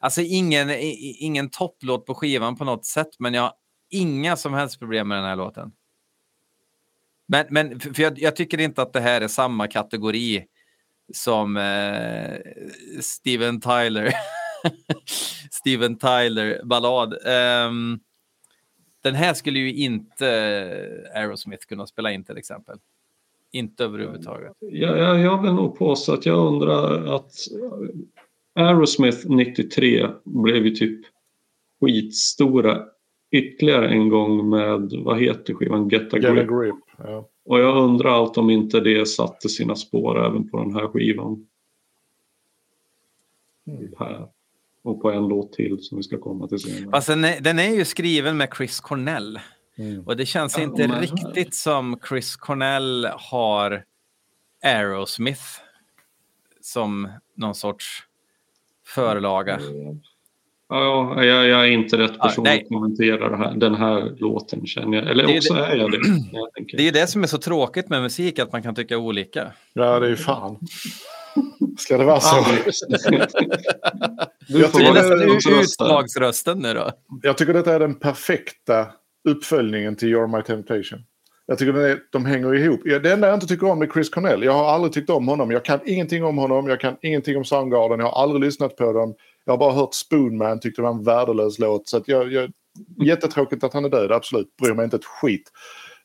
alltså 0.00 0.20
ingen, 0.20 0.70
i- 0.70 1.16
ingen 1.20 1.50
topplåt 1.50 2.06
på 2.06 2.14
skivan 2.14 2.56
på 2.56 2.64
något 2.64 2.84
sätt, 2.86 3.08
men 3.18 3.34
jag 3.34 3.42
har 3.42 3.52
inga 3.90 4.36
som 4.36 4.54
helst 4.54 4.78
problem 4.78 5.08
med 5.08 5.18
den 5.18 5.24
här 5.24 5.36
låten. 5.36 5.72
Men, 7.28 7.46
men 7.50 7.80
för 7.80 8.02
jag, 8.02 8.18
jag 8.18 8.36
tycker 8.36 8.60
inte 8.60 8.82
att 8.82 8.92
det 8.92 9.00
här 9.00 9.20
är 9.20 9.28
samma 9.28 9.66
kategori 9.68 10.44
som 11.14 11.56
eh, 11.56 12.36
Steven 13.00 13.60
Tyler. 13.60 14.12
Steven 15.50 15.98
Tyler 15.98 16.60
ballad. 16.64 17.14
Ehm, 17.26 17.98
den 19.02 19.14
här 19.14 19.34
skulle 19.34 19.58
ju 19.58 19.72
inte 19.72 20.26
Aerosmith 21.14 21.66
kunna 21.66 21.86
spela 21.86 22.12
in 22.12 22.24
till 22.24 22.36
exempel. 22.38 22.78
Inte 23.50 23.84
överhuvudtaget. 23.84 24.52
Jag, 24.58 24.98
jag, 24.98 25.18
jag 25.20 25.42
vill 25.42 25.52
nog 25.52 25.78
påstå 25.78 26.12
att 26.12 26.26
jag 26.26 26.46
undrar 26.46 27.14
att 27.16 27.32
Aerosmith 28.54 29.18
93 29.30 30.08
blev 30.24 30.66
ju 30.66 30.70
typ 30.70 31.06
skitstora 31.80 32.84
ytterligare 33.30 33.88
en 33.88 34.08
gång 34.08 34.50
med, 34.50 34.92
vad 34.98 35.20
heter 35.20 35.54
skivan, 35.54 35.88
Get 35.88 36.14
a 36.14 36.18
Get 36.18 36.30
a 36.30 36.34
Grip. 36.34 36.48
grip. 36.48 36.74
Ja. 36.98 37.28
Och 37.44 37.60
jag 37.60 37.76
undrar 37.76 38.10
allt 38.10 38.38
om 38.38 38.50
inte 38.50 38.80
det 38.80 39.06
satte 39.06 39.48
sina 39.48 39.76
spår 39.76 40.26
även 40.26 40.48
på 40.48 40.58
den 40.58 40.74
här 40.74 40.88
skivan. 40.88 41.46
Här. 43.98 44.28
Och 44.84 45.02
på 45.02 45.10
en 45.12 45.28
låt 45.28 45.52
till 45.52 45.78
som 45.82 45.96
vi 45.98 46.02
ska 46.04 46.18
komma 46.18 46.48
till 46.48 46.58
senare. 46.58 46.90
Fast 46.90 47.06
den 47.08 47.24
är, 47.24 47.40
den 47.40 47.58
är 47.58 47.74
ju 47.74 47.84
skriven 47.84 48.36
med 48.36 48.48
Chris 48.56 48.80
Cornell. 48.80 49.40
Mm. 49.78 50.02
Och 50.06 50.16
det 50.16 50.26
känns 50.26 50.56
Ja, 50.58 50.62
inte 50.64 50.82
riktigt 50.86 51.54
som 51.54 51.98
Chris 52.08 52.36
Cornell 52.36 53.08
har 53.18 53.84
Aerosmith 54.64 55.42
som 56.60 57.08
någon 57.36 57.54
sorts 57.54 58.02
förlaga. 58.86 59.60
Ja, 60.68 61.24
jag, 61.24 61.46
jag 61.48 61.60
är 61.64 61.70
inte 61.70 61.98
rätt 61.98 62.12
Ja, 62.18 62.24
person 62.28 62.44
nej. 62.44 62.62
att 62.62 62.68
kommentera 62.68 63.28
det 63.28 63.36
här, 63.36 63.54
den 63.54 63.74
här 63.74 64.16
låten 64.18 64.66
känner 64.66 64.98
jag. 64.98 65.10
Eller 65.10 65.36
också 65.36 65.54
det- 65.54 65.66
är 65.66 65.76
jag 65.76 65.90
det. 65.90 65.98
Jag. 66.32 66.48
Det 66.76 66.88
är 66.88 66.92
det 66.92 67.06
som 67.06 67.22
är 67.22 67.26
så 67.26 67.38
tråkigt 67.38 67.88
med 67.88 68.02
musik, 68.02 68.38
att 68.38 68.52
man 68.52 68.62
kan 68.62 68.74
tycka 68.74 68.98
olika. 68.98 69.52
ja, 69.72 69.98
det 70.00 70.06
är 70.06 70.10
ju 70.10 70.16
fan. 70.16 70.58
Ska 71.78 71.98
det 71.98 72.04
vara 72.04 72.20
så? 72.20 72.44
Du 74.48 74.60
Jag 74.60 74.70
får 74.70 74.78
Det 74.78 74.86
är 74.86 75.40
tycker 75.40 75.60
utslagsrösten 75.60 76.58
nu 76.58 76.74
då. 76.74 76.90
Jag 77.22 77.38
tycker 77.38 77.52
detta 77.52 77.74
är 77.74 77.80
den 77.80 77.94
perfekta 77.94 78.86
uppföljningen 79.28 79.96
till 79.96 80.08
You're 80.08 80.36
My 80.36 80.42
Temptation. 80.42 80.98
Jag 81.46 81.58
tycker 81.58 81.74
är, 81.74 81.98
de 82.12 82.24
hänger 82.24 82.54
ihop. 82.54 82.80
Det 82.84 83.12
enda 83.12 83.26
jag 83.26 83.36
inte 83.36 83.46
tycker 83.46 83.66
om 83.66 83.82
är 83.82 83.86
Chris 83.86 84.10
Cornell. 84.10 84.42
Jag 84.42 84.52
har 84.52 84.64
aldrig 84.64 84.92
tyckt 84.92 85.10
om 85.10 85.28
honom. 85.28 85.50
Jag 85.50 85.64
kan 85.64 85.80
ingenting 85.84 86.24
om 86.24 86.38
honom. 86.38 86.68
Jag 86.68 86.80
kan 86.80 86.96
ingenting 87.02 87.36
om 87.36 87.44
Soundgarden. 87.44 88.00
Jag 88.00 88.06
har 88.06 88.22
aldrig 88.22 88.44
lyssnat 88.44 88.76
på 88.76 88.92
dem. 88.92 89.14
Jag 89.44 89.52
har 89.52 89.58
bara 89.58 89.72
hört 89.72 89.94
Spoonman. 89.94 90.60
Tyckte 90.60 90.82
det 90.82 90.86
var 90.86 90.94
en 90.94 91.04
värdelös 91.04 91.58
låt. 91.58 91.88
Så 91.88 91.96
att 91.96 92.08
jag, 92.08 92.32
jag, 92.32 92.50
jättetråkigt 93.04 93.64
att 93.64 93.72
han 93.72 93.84
är 93.84 93.88
död, 93.88 94.12
absolut. 94.12 94.56
Bryr 94.62 94.74
mig 94.74 94.84
inte 94.84 94.96
ett 94.96 95.04
skit. 95.04 95.50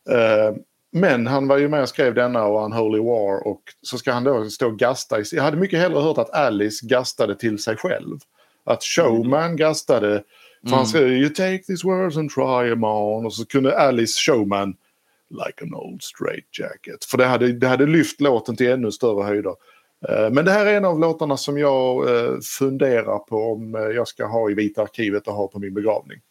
Eh, 0.10 0.56
men 0.92 1.28
han 1.28 1.48
var 1.48 1.58
ju 1.58 1.70
med 1.70 1.82
och 1.82 1.90
skrev 1.90 2.14
denna 2.14 2.46
och 2.46 2.66
Unholy 2.66 3.00
War. 3.00 3.48
Och 3.48 3.62
så 3.82 3.98
ska 3.98 4.12
han 4.12 4.24
då 4.24 4.50
stå 4.50 4.68
och 4.68 4.80
gasta. 4.80 5.18
Jag 5.32 5.44
hade 5.44 5.58
mycket 5.58 5.80
hellre 5.80 6.00
hört 6.00 6.18
att 6.18 6.34
Alice 6.34 6.88
gastade 6.88 7.36
till 7.36 7.60
sig 7.60 7.78
själv. 7.78 8.20
Att 8.64 8.84
Showman 8.84 9.56
gastade. 9.56 10.24
För 10.70 10.76
han 10.76 10.88
skrev 10.88 11.08
You 11.08 11.30
take 11.30 11.64
these 11.64 11.88
words 11.88 12.18
and 12.18 12.32
try 12.32 12.70
them 12.70 12.84
on. 12.84 13.26
Och 13.26 13.34
så 13.34 13.46
kunde 13.46 13.80
Alice 13.80 14.20
Showman 14.20 14.76
Like 15.30 15.64
an 15.64 15.74
old 15.74 16.04
straight 16.04 16.60
jacket. 16.60 17.06
För 17.06 17.18
det 17.18 17.26
hade, 17.26 17.54
det 17.54 17.68
hade 17.68 17.86
lyft 17.86 18.22
låten 18.22 18.56
till 18.56 18.68
ännu 18.68 18.92
större 18.92 19.24
höjder. 19.24 19.56
Eh, 20.10 20.30
Men 20.32 20.46
det 20.46 20.52
här 20.52 20.66
är 20.66 20.78
en 20.78 20.86
av 20.86 21.00
låtarna 21.00 21.38
som 21.38 21.58
jag 21.58 22.10
eh, 22.10 22.40
funderar 22.40 23.20
på 23.20 23.54
om 23.54 23.76
eh, 23.76 23.82
jag 23.82 24.08
ska 24.08 24.26
ha 24.26 24.50
i 24.50 24.54
Vita 24.54 24.82
arkivet 24.82 25.28
och 25.28 25.34
ha 25.34 25.48
på 25.48 25.60
min 25.60 25.74
begravning. 25.74 26.22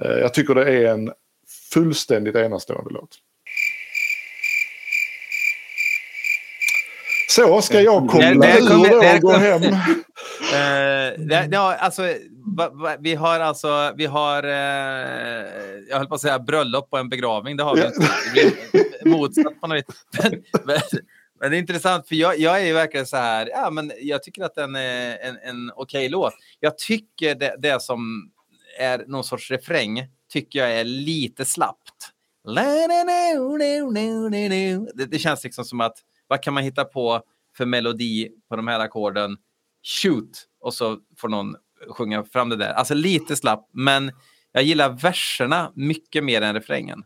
Jag 0.00 0.34
tycker 0.34 0.54
det 0.54 0.72
är 0.72 0.92
en 0.94 1.12
fullständigt 1.72 2.36
enastående 2.36 2.90
låt. 2.90 3.18
Så 7.28 7.62
ska 7.62 7.80
jag 7.80 8.08
komma 8.08 8.22
Där- 8.22 8.34
där 8.34 8.68
kommer- 8.68 8.88
där 9.02 9.14
och 9.16 9.20
gå 9.22 9.32
hem. 9.32 9.62
Eh, 10.54 11.46
ja, 11.50 11.74
alltså, 11.74 12.02
va, 12.56 12.70
va, 12.72 12.96
vi 13.00 13.14
har 13.14 13.40
alltså, 13.40 13.92
vi 13.96 14.06
har, 14.06 14.42
eh, 14.42 15.46
jag 15.88 15.96
höll 15.98 16.06
på 16.06 16.14
att 16.14 16.20
säga 16.20 16.38
bröllop 16.38 16.88
och 16.90 16.98
en 16.98 17.08
begravning, 17.08 17.56
det 17.56 17.62
har 17.62 17.74
vi 17.76 17.86
inte. 17.86 18.08
Det 19.04 19.10
motsatt 19.10 19.60
på 19.60 19.66
något 19.66 19.76
vis. 19.76 19.84
Men, 21.40 21.50
det 21.50 21.56
är 21.56 21.58
intressant, 21.60 22.08
för 22.08 22.14
jag, 22.14 22.38
jag 22.38 22.60
är 22.60 22.66
ju 22.66 22.72
verkligen 22.72 23.06
så 23.06 23.16
här, 23.16 23.48
ja 23.52 23.70
men 23.70 23.92
jag 24.00 24.22
tycker 24.22 24.42
att 24.44 24.54
den 24.54 24.76
är 24.76 25.18
en, 25.18 25.36
en 25.44 25.72
okej 25.76 26.08
låt. 26.08 26.34
Jag 26.60 26.78
tycker 26.78 27.34
det, 27.34 27.54
det 27.58 27.82
som 27.82 28.30
är 28.78 29.04
någon 29.06 29.24
sorts 29.24 29.50
refräng, 29.50 30.06
tycker 30.32 30.58
jag 30.58 30.72
är 30.72 30.84
lite 30.84 31.44
slappt. 31.44 32.10
Det, 34.94 35.04
det 35.06 35.18
känns 35.18 35.44
liksom 35.44 35.64
som 35.64 35.80
att, 35.80 35.96
vad 36.28 36.42
kan 36.42 36.54
man 36.54 36.62
hitta 36.62 36.84
på 36.84 37.22
för 37.56 37.66
melodi 37.66 38.28
på 38.48 38.56
de 38.56 38.68
här 38.68 38.80
ackorden? 38.80 39.36
Shoot! 39.82 40.46
Och 40.60 40.74
så 40.74 40.98
får 41.16 41.28
någon 41.28 41.56
sjunga 41.88 42.24
fram 42.24 42.48
det 42.48 42.56
där. 42.56 42.72
Alltså 42.72 42.94
lite 42.94 43.36
slapp, 43.36 43.68
men 43.72 44.12
jag 44.52 44.62
gillar 44.62 44.90
verserna 44.90 45.72
mycket 45.74 46.24
mer 46.24 46.42
än 46.42 46.54
refrängen. 46.54 47.04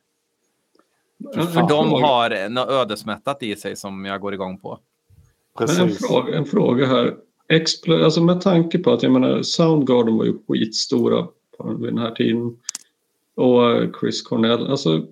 För 1.35 1.69
de 1.69 1.93
har 1.93 2.49
något 2.49 2.69
ödesmättat 2.69 3.43
i 3.43 3.57
sig 3.57 3.77
som 3.77 4.05
jag 4.05 4.21
går 4.21 4.35
igång 4.35 4.59
på. 4.59 4.79
Men 5.59 5.69
en, 5.69 5.77
Precis. 5.77 6.07
fråga, 6.07 6.37
en 6.37 6.45
fråga 6.45 6.87
här. 6.87 7.15
Expl- 7.49 8.05
alltså 8.05 8.23
med 8.23 8.41
tanke 8.41 8.79
på 8.79 8.93
att 8.93 9.03
jag 9.03 9.13
menar 9.13 9.43
Soundgarden 9.43 10.17
var 10.17 10.25
ju 10.25 10.39
skitstora 10.49 11.27
på 11.59 11.75
vid 11.75 11.89
den 11.89 11.99
här 11.99 12.11
tiden. 12.11 12.57
Och 13.35 13.63
Chris 14.01 14.23
Cornell. 14.23 14.67
Alltså, 14.67 15.07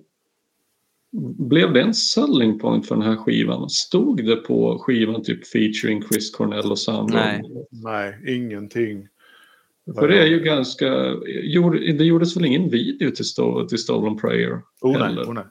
blev 1.49 1.73
det 1.73 1.81
en 1.81 1.93
selling 1.93 2.59
point 2.59 2.87
för 2.87 2.95
den 2.95 3.05
här 3.05 3.15
skivan? 3.15 3.69
Stod 3.69 4.25
det 4.25 4.35
på 4.35 4.79
skivan 4.79 5.23
typ 5.23 5.47
featuring 5.47 6.03
Chris 6.03 6.31
Cornell 6.31 6.71
och 6.71 6.79
Soundgarden? 6.79 7.41
Nej. 7.41 7.65
Nej, 7.71 8.35
ingenting. 8.37 9.07
För 9.99 10.07
det 10.07 10.21
är 10.21 10.25
ju 10.25 10.39
ganska... 10.39 10.85
gjorde- 11.43 11.93
Det 11.93 12.03
gjordes 12.05 12.37
väl 12.37 12.45
ingen 12.45 12.69
video 12.69 13.11
till, 13.11 13.25
Sto- 13.25 13.67
till 13.67 13.77
Stolen 13.77 14.17
Prayer? 14.17 14.61
Oh, 14.81 14.99
nej, 14.99 15.17
oh, 15.25 15.33
nej. 15.33 15.43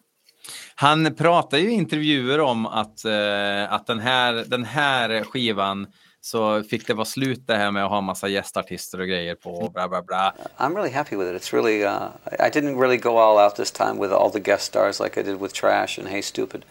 Han 0.75 1.15
pratar 1.15 1.59
ju 1.59 1.71
i 1.71 1.75
intervjuer 1.75 2.41
om 2.41 2.67
att, 2.67 3.05
eh, 3.05 3.73
att 3.73 3.87
den, 3.87 3.99
här, 3.99 4.45
den 4.49 4.65
här 4.65 5.23
skivan 5.25 5.87
så 6.21 6.63
fick 6.63 6.87
det 6.87 6.95
vara 6.95 7.05
slut 7.05 7.47
det 7.47 7.57
här 7.57 7.71
med 7.71 7.85
att 7.85 7.91
ha 7.91 8.01
massa 8.01 8.29
gästartister 8.29 9.01
och 9.01 9.07
grejer 9.07 9.35
på 9.35 9.55
och 9.55 9.73
bla 9.73 9.89
bla 9.89 10.03
bla. 10.03 10.35
I'm 10.59 10.75
really 10.75 10.91
happy 10.91 11.17
with 11.17 11.31
it. 11.31 11.43
It's 11.43 11.53
really, 11.53 11.85
uh, 11.85 12.09
I 12.47 12.51
didn't 12.51 12.79
really 12.79 12.97
go 12.97 13.19
all 13.19 13.39
out 13.39 13.57
this 13.57 13.71
time 13.71 13.95
with 13.99 14.13
all 14.13 14.31
the 14.31 14.41
guest 14.41 14.65
stars 14.65 15.01
like 15.01 15.21
I 15.21 15.23
did 15.23 15.41
with 15.41 15.53
Trash 15.55 15.99
and 15.99 16.09
Hey 16.09 16.23
Stupid. 16.23 16.65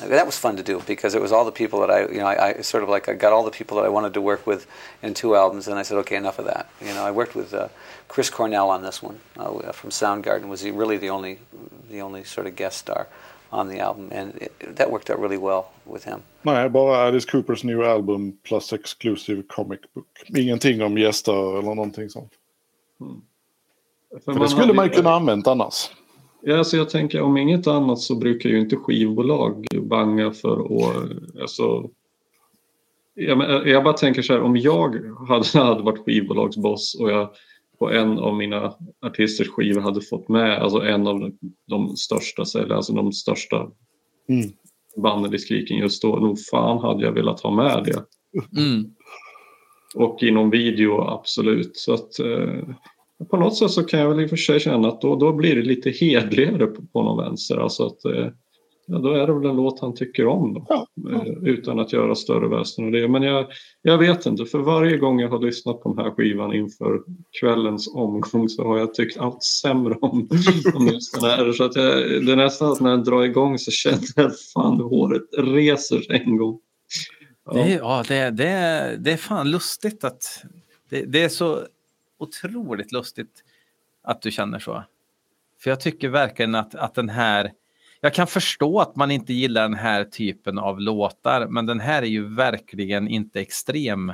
That 0.00 0.26
was 0.26 0.38
fun 0.38 0.56
to 0.56 0.62
do 0.62 0.82
because 0.86 1.14
it 1.14 1.22
was 1.22 1.32
all 1.32 1.46
the 1.46 1.52
people 1.52 1.80
that 1.80 1.90
I, 1.90 2.00
you 2.12 2.18
know, 2.18 2.26
I, 2.26 2.58
I 2.58 2.60
sort 2.60 2.82
of 2.82 2.90
like 2.90 3.08
I 3.08 3.14
got 3.14 3.32
all 3.32 3.44
the 3.44 3.50
people 3.50 3.78
that 3.78 3.86
I 3.86 3.88
wanted 3.88 4.12
to 4.12 4.20
work 4.20 4.46
with 4.46 4.66
in 5.02 5.14
two 5.14 5.34
albums, 5.34 5.68
and 5.68 5.78
I 5.78 5.84
said, 5.84 5.96
okay, 5.98 6.16
enough 6.16 6.38
of 6.38 6.44
that. 6.44 6.68
You 6.82 6.92
know, 6.92 7.02
I 7.02 7.10
worked 7.10 7.34
with 7.34 7.54
uh, 7.54 7.68
Chris 8.06 8.28
Cornell 8.28 8.68
on 8.68 8.82
this 8.82 9.02
one 9.02 9.18
uh, 9.38 9.72
from 9.72 9.88
Soundgarden. 9.88 10.48
Was 10.48 10.60
he 10.60 10.70
really 10.70 10.98
the 10.98 11.08
only 11.08 11.38
the 11.90 12.02
only 12.02 12.24
sort 12.24 12.46
of 12.46 12.56
guest 12.56 12.76
star 12.78 13.06
on 13.56 13.68
the 13.70 13.80
album, 13.80 14.12
and 14.12 14.42
it, 14.42 14.76
that 14.76 14.90
worked 14.90 15.10
out 15.10 15.20
really 15.22 15.38
well 15.38 15.62
with 15.84 16.08
him. 16.08 16.20
Nej, 16.42 16.68
bara 16.70 16.96
Alice 16.96 17.30
Coopers 17.30 17.64
new 17.64 17.82
album 17.84 18.32
plus 18.42 18.72
exclusive 18.72 19.42
comic 19.48 19.80
book. 19.94 20.06
Ingenting 20.36 20.82
om 20.82 20.98
gäster 20.98 21.58
eller 21.58 21.74
någonting 21.74 22.10
sånt. 22.10 22.32
För 24.24 24.40
det 24.40 24.48
skulle 24.48 24.72
man 24.72 24.84
ju 24.84 24.90
kunna 24.90 25.10
använt 25.10 25.46
annars. 25.46 25.90
Ja, 26.42 26.58
alltså 26.58 26.76
jag 26.76 26.90
tänker 26.90 27.20
om 27.20 27.36
inget 27.36 27.66
annat 27.66 27.98
så 27.98 28.14
brukar 28.14 28.50
ju 28.50 28.60
inte 28.60 28.76
skivbolag 28.76 29.66
banga 29.82 30.30
för 30.30 30.60
att... 30.60 31.10
Alltså, 31.40 31.90
jag, 33.14 33.38
men- 33.38 33.68
jag 33.68 33.84
bara 33.84 33.94
tänker 33.94 34.22
så 34.22 34.32
här, 34.32 34.40
om 34.40 34.56
jag 34.56 34.94
hade, 35.28 35.58
hade 35.64 35.82
varit 35.82 36.04
skivbolagsboss 36.04 36.94
och 37.00 37.10
jag 37.10 37.30
på 37.78 37.90
en 37.90 38.18
av 38.18 38.36
mina 38.36 38.74
artisters 39.06 39.48
skivor 39.48 39.80
hade 39.80 40.00
fått 40.00 40.28
med 40.28 40.58
alltså 40.58 40.80
en 40.80 41.06
av 41.06 41.20
de, 41.20 41.38
de 41.68 41.96
största 41.96 42.44
säljare, 42.44 42.76
alltså 42.76 42.92
de 42.92 43.12
största 43.12 43.70
Mm. 44.28 44.50
banden 44.96 45.34
i 45.34 45.38
Skriken 45.38 45.76
just 45.76 46.02
då, 46.02 46.16
nog 46.16 46.38
fan 46.50 46.78
hade 46.78 47.04
jag 47.04 47.12
velat 47.12 47.40
ha 47.40 47.50
med 47.50 47.84
det. 47.84 48.04
Mm. 48.60 48.84
Och 49.94 50.22
i 50.22 50.30
någon 50.30 50.50
video, 50.50 51.00
absolut. 51.00 51.76
Så 51.76 51.94
att 51.94 52.18
eh, 52.18 52.68
på 53.30 53.36
något 53.36 53.56
sätt 53.56 53.70
så 53.70 53.84
kan 53.84 54.00
jag 54.00 54.08
väl 54.08 54.20
i 54.20 54.26
och 54.26 54.30
för 54.30 54.36
sig 54.36 54.60
känna 54.60 54.88
att 54.88 55.00
då, 55.00 55.16
då 55.16 55.32
blir 55.32 55.56
det 55.56 55.62
lite 55.62 55.90
hedligare 55.90 56.66
på, 56.66 56.82
på 56.92 57.02
någon 57.02 57.24
vänster. 57.24 57.56
Alltså 57.56 57.86
att 57.86 58.04
eh, 58.04 58.26
ja, 58.86 58.98
då 58.98 59.10
är 59.12 59.26
det 59.26 59.32
väl 59.32 59.44
en 59.50 59.56
låt 59.56 59.80
han 59.80 59.94
tycker 59.94 60.26
om 60.26 60.54
då. 60.54 60.66
Ja. 60.68 60.86
Eh, 61.12 61.32
utan 61.42 61.80
att 61.80 61.92
göra 61.92 62.14
större 62.14 62.48
väsen 62.48 62.84
av 62.84 62.90
det. 62.92 63.08
Men 63.08 63.22
jag, 63.22 63.46
jag 63.82 63.98
vet 63.98 64.26
inte, 64.26 64.44
för 64.46 64.58
varje 64.58 64.96
gång 64.96 65.20
jag 65.20 65.28
har 65.28 65.38
lyssnat 65.38 65.82
på 65.82 65.94
den 65.94 66.04
här 66.04 66.10
skivan 66.10 66.52
inför 66.54 67.02
kvällens 67.40 67.94
omgång 67.94 68.48
så 68.48 68.64
har 68.64 68.78
jag 68.78 68.94
tyckt 68.94 69.18
allt 69.18 69.42
sämre 69.42 69.94
om, 70.00 70.28
om 70.74 70.86
just 70.86 71.14
den 71.20 71.30
här. 71.30 71.52
Så 71.52 71.64
att 71.64 71.76
jag, 71.76 71.96
det 72.26 72.32
är 72.32 72.36
nästan 72.36 72.72
att 72.72 72.80
när 72.80 72.90
den 72.90 73.04
drar 73.04 73.22
igång 73.22 73.58
så 73.58 73.70
känner 73.70 74.00
jag 74.16 74.26
att 74.26 74.40
fan 74.40 74.80
håret 74.80 75.22
reser 75.38 76.00
sig 76.00 76.22
en 76.26 76.36
gång. 76.36 76.58
Ja. 77.46 77.52
Det, 77.52 77.60
är- 77.72 77.78
ja, 77.78 78.04
det, 78.08 78.30
det, 78.30 78.48
är- 78.48 78.96
det 78.96 79.12
är 79.12 79.16
fan 79.16 79.50
lustigt 79.50 80.04
att... 80.04 80.42
Det, 80.88 81.02
det 81.02 81.22
är 81.24 81.28
så 81.28 81.58
otroligt 82.18 82.92
lustigt 82.92 83.42
att 84.02 84.22
du 84.22 84.30
känner 84.30 84.58
så. 84.58 84.82
För 85.60 85.70
jag 85.70 85.80
tycker 85.80 86.08
verkligen 86.08 86.54
att, 86.54 86.74
att 86.74 86.94
den 86.94 87.08
här... 87.08 87.52
Jag 88.00 88.14
kan 88.14 88.26
förstå 88.26 88.80
att 88.80 88.96
man 88.96 89.10
inte 89.10 89.32
gillar 89.32 89.62
den 89.62 89.74
här 89.74 90.04
typen 90.04 90.58
av 90.58 90.80
låtar, 90.80 91.46
men 91.46 91.66
den 91.66 91.80
här 91.80 92.02
är 92.02 92.06
ju 92.06 92.34
verkligen 92.34 93.08
inte 93.08 93.40
extrem 93.40 94.12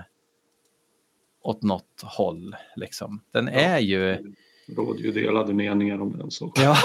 åt 1.42 1.62
något 1.62 2.02
håll. 2.02 2.56
Liksom. 2.76 3.20
Den 3.32 3.48
är 3.48 3.78
ju... 3.78 4.32
råder 4.76 5.00
ju 5.00 5.12
delade 5.12 5.54
meningar 5.54 6.00
om 6.00 6.18
den 6.18 6.30
saken. 6.30 6.64
Ja, 6.64 6.76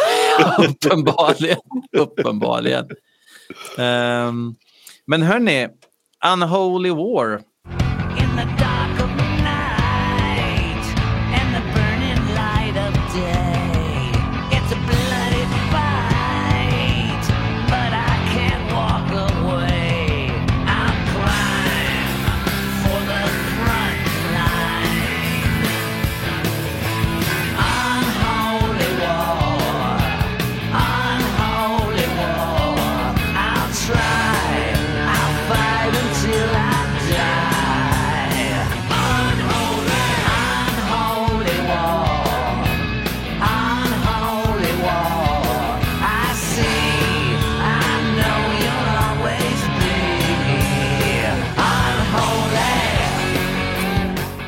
uppenbarligen. 0.69 1.59
uppenbarligen. 1.91 2.89
Ehm, 3.77 4.55
men 5.05 5.21
hörni, 5.21 5.67
Unholy 6.33 6.89
War. 6.89 7.41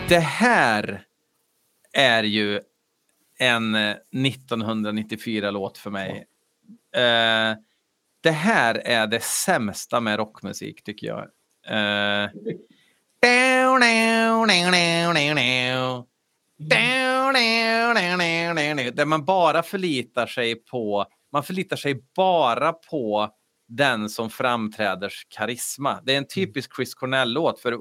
Det 0.10 0.20
här 0.20 1.02
är 1.94 2.24
ju 2.24 2.62
en 3.40 3.76
eh, 3.76 3.96
1994-låt 4.12 5.78
för 5.78 5.90
mig. 5.90 6.26
Uh, 6.98 7.58
det 8.22 8.32
här 8.32 8.76
är 8.76 9.08
det 9.08 9.24
sämsta 9.24 10.00
med 10.00 10.18
rockmusik 10.18 10.84
tycker 10.84 11.08
jag. 11.08 11.22
Uh, 11.22 12.30
där 18.92 19.06
man 19.06 19.26
bara 19.26 19.64
förlitar 19.64 20.28
sig 20.28 20.56
på, 20.56 21.06
man 21.32 21.44
förlitar 21.44 21.78
sig 21.78 22.04
bara 22.16 22.74
på 22.74 23.30
den 23.70 24.10
som 24.10 24.30
framträders 24.30 25.28
karisma. 25.30 26.00
Det 26.04 26.14
är 26.14 26.18
en 26.18 26.28
typisk 26.28 26.76
Chris 26.76 26.94
Cornell-låt, 26.94 27.60
för 27.60 27.76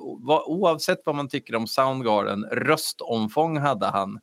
oavsett 0.48 1.02
vad 1.04 1.14
man 1.14 1.28
tycker 1.28 1.54
om 1.54 1.66
Soundgarden, 1.66 2.44
röstomfång 2.44 3.58
hade 3.58 3.86
han. 3.86 4.20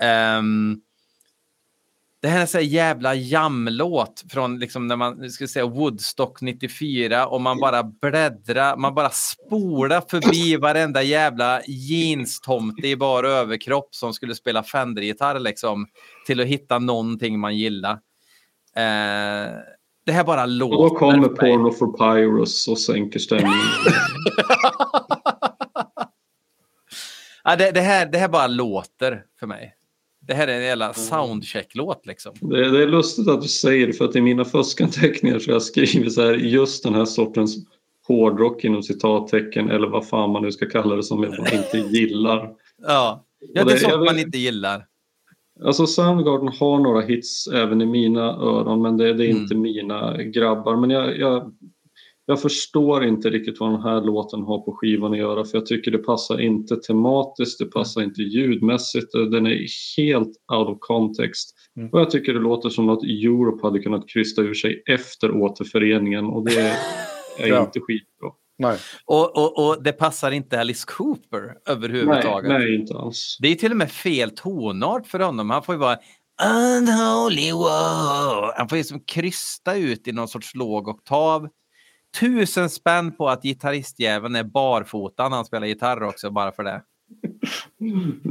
Ehm, 0.00 0.80
det 2.22 2.28
här 2.28 2.42
är 2.42 2.46
sån 2.46 2.58
här 2.58 2.66
jävla 2.66 3.14
jamlåt 3.14 4.24
från 4.30 4.58
liksom 4.58 4.86
när 4.86 4.96
man 4.96 5.30
ska 5.30 5.48
säga 5.48 5.66
Woodstock 5.66 6.40
94 6.40 7.26
och 7.26 7.40
man 7.40 7.60
bara 7.60 7.82
bläddrar, 7.82 8.76
man 8.76 8.94
bara 8.94 9.10
spolar 9.10 10.00
förbi 10.00 10.56
varenda 10.56 11.02
jävla 11.02 11.62
jeans-tomte 11.66 12.88
i 12.88 12.96
bara 12.96 13.28
överkropp 13.28 13.94
som 13.94 14.14
skulle 14.14 14.34
spela 14.34 14.62
Fender-gitarr 14.62 15.38
liksom 15.38 15.86
till 16.26 16.40
att 16.40 16.46
hitta 16.46 16.78
någonting 16.78 17.38
man 17.40 17.56
gillar. 17.56 18.00
Eh, 18.76 19.52
det 20.08 20.12
här 20.12 20.24
bara 20.24 20.46
låter. 20.46 20.78
Och 20.78 20.90
då 20.90 20.94
kommer. 20.96 21.28
Porno 21.28 21.72
for 21.72 21.92
Pyrus 21.92 22.68
och 22.68 22.78
sänker 22.78 23.18
stämningen. 23.18 23.58
Ja, 27.44 27.56
det, 27.56 27.70
det, 27.70 27.80
här, 27.80 28.06
det 28.06 28.18
här 28.18 28.28
bara 28.28 28.46
låter 28.46 29.22
för 29.40 29.46
mig. 29.46 29.74
Det 30.20 30.34
här 30.34 30.48
är 30.48 30.56
en 30.56 30.62
jävla 30.62 30.94
soundcheck-låt 30.94 32.06
liksom. 32.06 32.34
Det, 32.40 32.70
det 32.70 32.82
är 32.82 32.86
lustigt 32.86 33.28
att 33.28 33.42
du 33.42 33.48
säger 33.48 33.86
det 33.86 33.92
för 33.92 34.04
att 34.04 34.16
i 34.16 34.20
mina 34.20 34.44
fuskanteckningar 34.44 35.38
så 35.38 35.50
har 35.50 35.52
jag 35.52 35.62
skrivit 35.62 36.12
så 36.12 36.22
här 36.22 36.34
just 36.34 36.84
den 36.84 36.94
här 36.94 37.04
sortens 37.04 37.56
hårdrock 38.08 38.64
inom 38.64 38.82
citattecken 38.82 39.70
eller 39.70 39.88
vad 39.88 40.08
fan 40.08 40.30
man 40.30 40.42
nu 40.42 40.52
ska 40.52 40.66
kalla 40.66 40.96
det 40.96 41.02
som 41.02 41.22
jag 41.22 41.52
inte 41.52 41.78
gillar. 41.78 42.50
Ja, 42.82 43.24
ja 43.54 43.64
det 43.64 43.72
är 43.72 43.76
sånt 43.76 44.04
man 44.04 44.18
inte 44.18 44.38
gillar. 44.38 44.86
Alltså 45.64 45.86
Soundgarden 45.86 46.48
har 46.48 46.78
några 46.78 47.00
hits 47.00 47.46
även 47.46 47.80
i 47.80 47.86
mina 47.86 48.22
öron 48.22 48.82
men 48.82 48.96
det, 48.96 49.12
det 49.12 49.24
är 49.26 49.30
Mm. 49.30 49.42
inte 49.42 49.54
mina 49.54 50.22
grabbar. 50.22 50.76
Men 50.76 50.90
jag, 50.90 51.18
jag, 51.18 51.52
jag 52.26 52.42
förstår 52.42 53.04
inte 53.04 53.30
riktigt 53.30 53.60
vad 53.60 53.70
den 53.70 53.82
här 53.82 54.00
låten 54.00 54.42
har 54.42 54.58
på 54.58 54.72
skivan 54.72 55.12
att 55.12 55.18
göra 55.18 55.44
för 55.44 55.58
jag 55.58 55.66
tycker 55.66 55.90
det 55.90 55.98
passar 55.98 56.40
inte 56.40 56.76
tematiskt, 56.76 57.58
det 57.58 57.64
passar 57.64 58.02
inte 58.02 58.22
ljudmässigt, 58.22 59.12
den 59.12 59.46
är 59.46 59.66
helt 59.96 60.32
out 60.52 60.68
of 60.68 60.78
context. 60.80 61.54
Mm. 61.76 61.88
Och 61.92 62.00
jag 62.00 62.10
tycker 62.10 62.34
det 62.34 62.40
låter 62.40 62.68
som 62.68 62.88
att 62.88 63.02
Europe 63.02 63.66
hade 63.66 63.78
kunnat 63.78 64.08
krysta 64.08 64.42
ur 64.42 64.54
sig 64.54 64.82
efter 64.86 65.30
återföreningen 65.42 66.24
och 66.24 66.44
det 66.44 66.60
är 67.38 67.60
inte 67.60 67.80
skitbra. 67.80 68.30
Nej. 68.58 68.78
Och, 69.04 69.36
och, 69.36 69.66
och 69.68 69.82
det 69.82 69.92
passar 69.92 70.30
inte 70.30 70.60
Alice 70.60 70.84
Cooper 70.88 71.40
Nej, 71.40 71.54
överhuvudtaget. 71.66 72.48
nej, 72.50 72.74
inte 72.80 72.94
alls. 72.98 73.36
Det 73.40 73.48
är 73.48 73.54
till 73.54 73.70
och 73.70 73.76
med 73.76 73.90
fel 73.90 74.30
tonart 74.30 75.06
för 75.06 75.20
honom. 75.20 75.50
Han 75.50 75.62
får 75.62 75.74
ju 75.74 75.78
vara 75.78 75.98
unholy 76.78 77.52
war. 77.52 78.58
Han 78.58 78.68
får 78.68 78.78
ju 78.78 78.84
som 78.84 79.00
krysta 79.00 79.74
ut 79.76 80.08
i 80.08 80.12
någon 80.12 80.28
sorts 80.28 80.54
låg 80.54 80.88
oktav. 80.88 81.48
Tusen 82.20 82.70
spänn 82.70 83.16
på 83.16 83.28
att 83.28 83.42
gitarristjäveln 83.42 84.36
är 84.36 84.44
barfota 84.44 85.28
när 85.28 85.36
han 85.36 85.44
spelar 85.44 85.66
gitarr 85.66 86.02
också, 86.02 86.30
bara 86.30 86.52
för 86.52 86.62
det. 86.64 86.82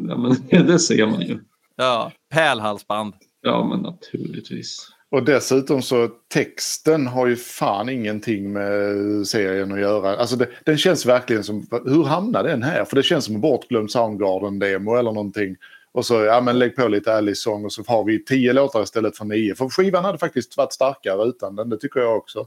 Ja, 0.07 0.17
men 0.17 0.65
det 0.67 0.79
ser 0.79 1.05
man 1.07 1.21
ju. 1.21 1.39
Ja, 1.75 2.11
pärlhalsband. 2.33 3.13
Ja, 3.41 3.65
men 3.65 3.79
naturligtvis. 3.79 4.87
Och 5.09 5.23
dessutom 5.23 5.81
så 5.81 6.07
texten 6.33 7.07
har 7.07 7.27
ju 7.27 7.35
fan 7.35 7.89
ingenting 7.89 8.53
med 8.53 8.93
serien 9.27 9.71
att 9.71 9.79
göra. 9.79 10.17
Alltså 10.17 10.35
det, 10.35 10.47
den 10.63 10.77
känns 10.77 11.05
verkligen 11.05 11.43
som, 11.43 11.67
hur 11.85 12.03
hamnade 12.03 12.49
den 12.49 12.63
här? 12.63 12.85
För 12.85 12.95
det 12.95 13.03
känns 13.03 13.25
som 13.25 13.35
en 13.35 13.41
bortglömd 13.41 13.91
Soundgarden-demo 13.91 14.95
eller 14.95 15.11
någonting. 15.11 15.55
Och 15.91 16.05
så, 16.05 16.13
ja 16.13 16.41
men 16.41 16.59
lägg 16.59 16.75
på 16.75 16.87
lite 16.87 17.13
Alice-sång 17.13 17.65
och 17.65 17.73
så 17.73 17.83
har 17.87 18.03
vi 18.03 18.25
tio 18.25 18.53
låtar 18.53 18.83
istället 18.83 19.17
för 19.17 19.25
nio. 19.25 19.55
För 19.55 19.69
skivan 19.69 20.05
hade 20.05 20.17
faktiskt 20.17 20.57
varit 20.57 20.73
starkare 20.73 21.23
utan 21.23 21.55
den, 21.55 21.69
det 21.69 21.77
tycker 21.77 21.99
jag 21.99 22.17
också. 22.17 22.45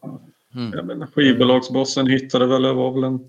Ja, 0.74 0.82
men 0.82 1.06
skivbolagsbossen 1.06 2.06
hittade 2.06 2.46
väl, 2.46 2.62
det 2.62 2.72
var 2.72 2.92
väl 2.92 3.04
en... 3.04 3.20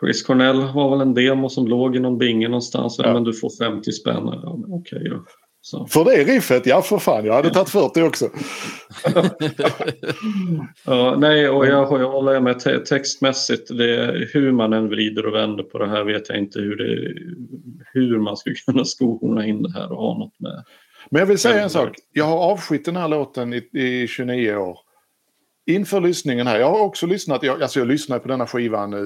Chris 0.00 0.22
Cornell 0.22 0.72
var 0.74 0.90
väl 0.90 1.00
en 1.00 1.14
demo 1.14 1.48
som 1.48 1.66
låg 1.68 1.96
i 1.96 2.00
någon 2.00 2.18
binge 2.18 2.48
någonstans. 2.48 2.98
Ja. 2.98 3.06
Ja. 3.06 3.12
Men 3.12 3.24
du 3.24 3.32
får 3.32 3.50
50 3.58 3.92
spänn. 3.92 4.30
Ja, 4.42 4.58
okej 4.68 5.08
då. 5.10 5.24
Så. 5.60 5.86
För 5.86 6.04
det 6.04 6.24
riffet, 6.24 6.66
ja 6.66 6.82
för 6.82 6.98
fan, 6.98 7.24
jag 7.24 7.34
hade 7.34 7.50
tagit 7.50 7.68
40 7.68 8.02
också. 8.02 8.28
Ja, 10.84 11.16
nej, 11.18 11.48
och 11.48 11.66
jag, 11.66 12.00
jag 12.00 12.10
håller 12.10 12.40
med 12.40 12.60
te 12.60 12.78
textmässigt. 12.78 13.78
Det, 13.78 14.28
hur 14.32 14.52
man 14.52 14.72
än 14.72 14.88
vrider 14.88 15.26
och 15.26 15.34
vänder 15.34 15.62
på 15.62 15.78
det 15.78 15.88
här 15.88 16.04
vet 16.04 16.28
jag 16.28 16.38
inte 16.38 16.60
hur, 16.60 16.76
det, 16.76 17.14
hur 17.92 18.18
man 18.18 18.36
skulle 18.36 18.56
kunna 18.66 18.84
skona 18.84 19.46
in 19.46 19.62
det 19.62 19.72
här 19.72 19.92
och 19.92 19.98
ha 19.98 20.18
något 20.18 20.40
med. 20.40 20.64
Men 21.10 21.20
jag 21.20 21.26
vill 21.26 21.38
säga 21.38 21.62
en 21.62 21.70
sak. 21.70 21.96
Jag 22.12 22.24
har 22.24 22.38
avskytt 22.38 22.84
den 22.84 22.96
här 22.96 23.08
låten 23.08 23.54
i, 23.54 23.68
i 23.72 24.06
29 24.08 24.56
år. 24.56 24.78
Inför 25.66 26.00
lyssningen 26.00 26.46
här, 26.46 26.60
jag 26.60 26.70
har 26.70 26.80
också 26.80 27.06
lyssnat, 27.06 27.42
jag, 27.42 27.62
alltså 27.62 27.78
jag 27.78 27.88
lyssnar 27.88 28.18
på 28.18 28.28
denna 28.28 28.46
skivan 28.46 28.92
eh, 28.92 29.00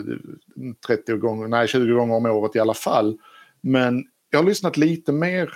30 0.86 1.16
gånger, 1.16 1.48
nej 1.48 1.68
20 1.68 1.92
gånger 1.92 2.14
om 2.14 2.26
året 2.26 2.56
i 2.56 2.60
alla 2.60 2.74
fall. 2.74 3.18
Men 3.60 4.04
jag 4.30 4.38
har 4.38 4.46
lyssnat 4.46 4.76
lite 4.76 5.12
mer 5.12 5.50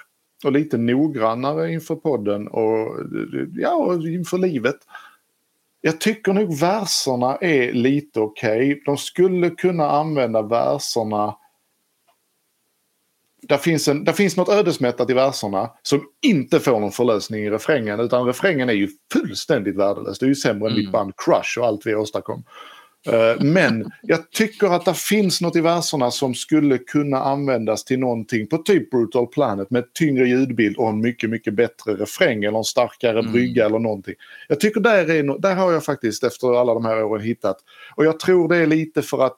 och 0.46 0.52
lite 0.52 0.78
noggrannare 0.78 1.72
inför 1.72 1.96
podden 1.96 2.48
och 2.48 2.96
ja, 3.54 3.74
och 3.74 4.06
inför 4.06 4.38
livet. 4.38 4.76
Jag 5.80 6.00
tycker 6.00 6.32
nog 6.32 6.58
verserna 6.58 7.36
är 7.36 7.72
lite 7.72 8.20
okej. 8.20 8.82
De 8.86 8.96
skulle 8.96 9.50
kunna 9.50 9.90
använda 9.90 10.42
verserna 10.42 11.36
där 13.48 13.58
finns, 13.58 13.88
en, 13.88 14.04
där 14.04 14.12
finns 14.12 14.36
något 14.36 14.48
ödesmättat 14.48 15.10
i 15.10 15.14
verserna 15.14 15.70
som 15.82 16.02
inte 16.22 16.60
får 16.60 16.80
någon 16.80 16.92
förlösning 16.92 17.44
i 17.44 17.50
refrängen 17.50 18.00
utan 18.00 18.26
refrängen 18.26 18.68
är 18.68 18.74
ju 18.74 18.88
fullständigt 19.12 19.76
värdelös. 19.76 20.18
Det 20.18 20.26
är 20.26 20.28
ju 20.28 20.34
sämre 20.34 20.70
än 20.70 20.76
mitt 20.76 20.92
band 20.92 21.12
Crush 21.16 21.58
och 21.58 21.66
allt 21.66 21.86
vi 21.86 21.94
åstadkom. 21.94 22.44
Eh, 23.06 23.40
Men 23.40 23.90
jag 24.02 24.30
tycker 24.30 24.66
att 24.66 24.84
det 24.84 24.94
finns 24.94 25.40
något 25.40 25.56
i 25.56 25.60
verserna 25.60 26.10
som 26.10 26.34
skulle 26.34 26.78
kunna 26.78 27.18
användas 27.18 27.84
till 27.84 27.98
någonting 27.98 28.46
på 28.46 28.58
typ 28.58 28.90
Brutal 28.90 29.26
Planet 29.26 29.70
med 29.70 29.92
tyngre 29.92 30.28
ljudbild 30.28 30.76
och 30.76 30.88
en 30.88 31.00
mycket, 31.00 31.30
mycket 31.30 31.54
bättre 31.54 31.94
refräng 31.94 32.44
eller 32.44 32.58
en 32.58 32.64
starkare 32.64 33.22
brygga 33.22 33.66
eller 33.66 33.78
någonting. 33.78 34.14
Jag 34.48 34.60
tycker 34.60 34.80
där, 34.80 35.10
är 35.10 35.38
där 35.38 35.54
har 35.54 35.72
jag 35.72 35.84
faktiskt 35.84 36.24
efter 36.24 36.60
alla 36.60 36.74
de 36.74 36.84
här 36.84 37.04
åren 37.04 37.24
hittat. 37.24 37.56
Och 37.96 38.04
jag 38.04 38.20
tror 38.20 38.48
det 38.48 38.56
är 38.56 38.66
lite 38.66 39.02
för 39.02 39.26
att 39.26 39.36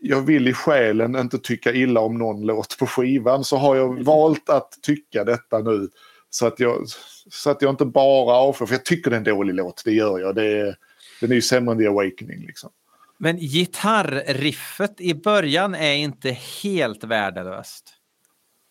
jag 0.00 0.20
vill 0.20 0.48
i 0.48 0.52
själen 0.52 1.16
inte 1.16 1.38
tycka 1.38 1.72
illa 1.72 2.00
om 2.00 2.18
någon 2.18 2.46
låt 2.46 2.78
på 2.78 2.86
skivan 2.86 3.44
så 3.44 3.56
har 3.56 3.76
jag 3.76 4.04
valt 4.04 4.50
att 4.50 4.72
tycka 4.82 5.24
detta 5.24 5.58
nu. 5.58 5.88
Så 6.30 6.46
att 6.46 6.60
jag, 6.60 6.84
så 7.30 7.50
att 7.50 7.62
jag 7.62 7.70
inte 7.70 7.84
bara 7.84 8.36
avskyr, 8.36 8.66
för 8.66 8.74
jag 8.74 8.84
tycker 8.84 9.10
det 9.10 9.16
är 9.16 9.18
en 9.18 9.24
dålig 9.24 9.54
låt, 9.54 9.82
det 9.84 9.92
gör 9.92 10.18
jag. 10.18 10.34
Det 10.34 10.60
är, 10.60 10.76
den 11.22 11.30
är 11.30 11.34
ju 11.34 11.42
sämre 11.42 11.72
än 11.72 11.78
The 11.78 11.86
Awakening 11.86 12.46
liksom. 12.46 12.70
Men 13.18 13.36
gitarrriffet 13.36 15.00
i 15.00 15.14
början 15.14 15.74
är 15.74 15.94
inte 15.94 16.30
helt 16.62 17.04
värdelöst. 17.04 17.94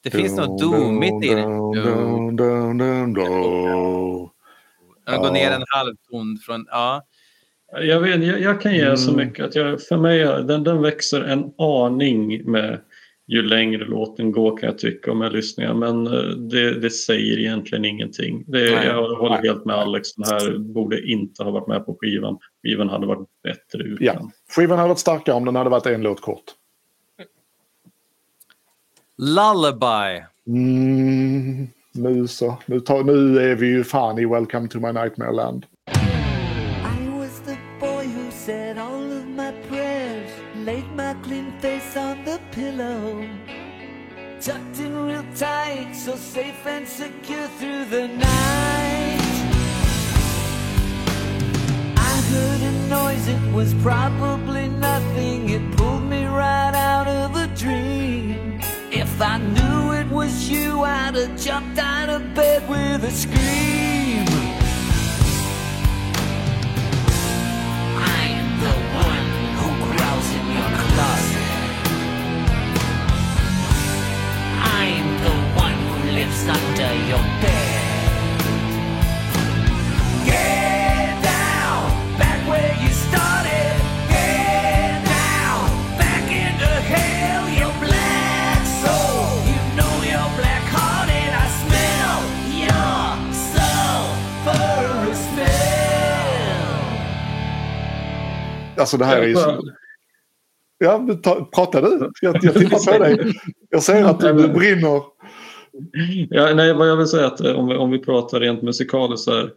Det 0.04 0.10
finns 0.10 0.38
något 0.38 0.62
doomigt 0.62 1.26
i 1.26 1.36
det. 1.36 1.42
Jag 5.06 5.22
går 5.22 5.32
ner 5.32 5.52
en 5.52 5.64
halvton 5.68 6.38
från... 6.46 6.66
Ja. 6.70 7.06
Jag, 7.72 8.00
vet, 8.00 8.24
jag, 8.24 8.42
jag 8.42 8.62
kan 8.62 8.76
ge 8.76 8.98
så 8.98 9.12
Mm. 9.12 9.28
mycket 9.28 9.46
att 9.46 9.56
jag, 9.56 9.82
för 9.82 9.98
mig 9.98 10.20
den, 10.20 10.64
den 10.64 10.82
växer 10.82 11.22
en 11.22 11.54
aning 11.58 12.52
med 12.52 12.82
ju 13.32 13.42
längre 13.42 13.86
låten 13.86 14.32
går 14.32 14.58
kan 14.58 14.70
jag 14.70 14.78
tycka 14.78 15.12
om 15.12 15.22
jag 15.22 15.34
lyssnar. 15.34 15.74
Men 15.74 16.08
eh, 16.08 16.30
det, 16.30 16.80
det 16.80 16.90
säger 16.90 17.40
egentligen 17.40 17.86
ingenting. 17.86 18.44
Det, 18.48 18.76
Nej. 18.76 18.88
jag 18.88 19.16
håller 19.16 19.38
helt 19.38 19.66
med 19.66 19.76
Alex. 19.76 20.16
Den 20.16 20.26
här 20.26 20.58
borde 20.58 21.02
inte 21.08 21.44
ha 21.44 21.52
varit 21.52 21.68
med 21.68 21.86
på 21.86 21.98
skivan. 22.00 22.38
Skivan 22.64 22.90
hade 22.90 23.08
varit 23.08 23.28
bättre 23.44 23.84
utan. 23.84 24.06
Ja, 24.06 24.32
skivan 24.56 24.78
hade 24.78 24.90
varit 24.90 25.00
starkare 25.00 25.36
om 25.36 25.46
den 25.46 25.56
hade 25.56 25.70
varit 25.70 25.86
en 25.86 26.02
låt 26.02 26.22
kort. 26.22 26.44
Lullaby. 29.18 30.24
Mm, 30.48 31.68
nu 31.92 32.28
så. 32.28 32.58
Nu, 32.66 32.80
tar, 32.80 33.04
nu 33.04 33.40
är 33.40 33.56
vi 33.56 33.68
ju 33.68 33.84
fan 33.84 34.20
i 34.20 34.26
Welcome 34.26 34.68
to 34.68 34.80
my 34.80 34.92
nightmare 34.92 35.34
land. 35.34 35.66
So 46.06 46.16
safe 46.16 46.66
and 46.66 46.88
secure 46.88 47.48
through 47.60 47.86
the 47.86 48.08
night. 48.08 49.22
I 51.96 52.14
heard 52.32 52.62
a 52.62 52.72
noise, 52.90 53.28
it 53.28 53.54
was 53.54 53.76
probably 53.84 54.68
nothing, 54.70 55.50
it 55.50 55.78
pulled 55.78 56.02
me 56.02 56.26
right 56.26 56.74
out 56.74 57.08
of 57.08 57.36
a 57.36 57.46
dream. 57.56 58.60
If 58.92 59.22
I 59.22 59.38
knew 59.38 59.92
it 59.94 60.10
was 60.10 60.50
you, 60.50 60.82
I'd 60.82 61.14
have 61.14 61.40
jumped 61.40 61.78
out 61.78 62.10
of 62.10 62.34
bed 62.34 62.68
with 62.68 63.04
a 63.04 63.12
scream. 63.12 64.26
I 68.18 68.24
am 68.40 68.50
the 68.66 68.76
one 69.08 69.28
who 69.60 69.70
growls 69.86 70.30
in 70.38 70.46
your 70.58 70.72
closet. 70.82 71.31
Lives 76.22 76.48
under 76.48 76.94
your 77.10 77.24
bed. 77.42 77.82
Get 80.26 81.24
down, 81.24 81.84
back 82.20 82.40
where 82.50 82.76
you 82.84 82.92
started. 83.08 83.74
Get 84.10 85.04
down, 85.18 85.66
back 85.98 86.26
into 86.44 86.72
hell, 86.94 87.44
you 87.58 87.68
black 87.86 88.62
soul. 88.84 89.24
You 89.50 89.60
know 89.78 89.94
you're 90.12 90.32
black-hearted. 90.42 91.32
I 91.44 91.48
smell 91.62 92.20
your 92.62 93.12
sulfurous 93.54 95.22
smell. 95.34 95.58
Alltså 98.78 98.98
det 98.98 99.06
här 99.06 99.18
är 99.18 99.28
ju. 99.28 99.36
Ja, 100.78 101.08
ta, 101.24 101.46
prata 101.46 101.82
du. 101.82 102.12
Jag, 102.22 102.38
jag 102.42 102.54
tittar 102.60 102.92
på 102.98 103.04
dig. 103.04 103.34
Jag 103.70 103.84
ser 103.84 104.04
att 104.04 104.20
du 104.20 104.48
brinner. 104.48 105.02
Ja, 106.30 106.54
nej, 106.54 106.74
vad 106.74 106.90
jag 106.90 106.98
vill 106.98 107.08
säga 107.08 107.24
är 107.24 107.28
att 107.28 107.42
eh, 107.42 107.52
om 107.54 107.68
vi, 107.68 107.76
om 107.76 107.92
vi 107.92 108.00
pratar 108.00 108.40
rent 108.40 108.62
musikaliskt 108.62 109.24
så 109.26 109.32
här. 109.36 109.52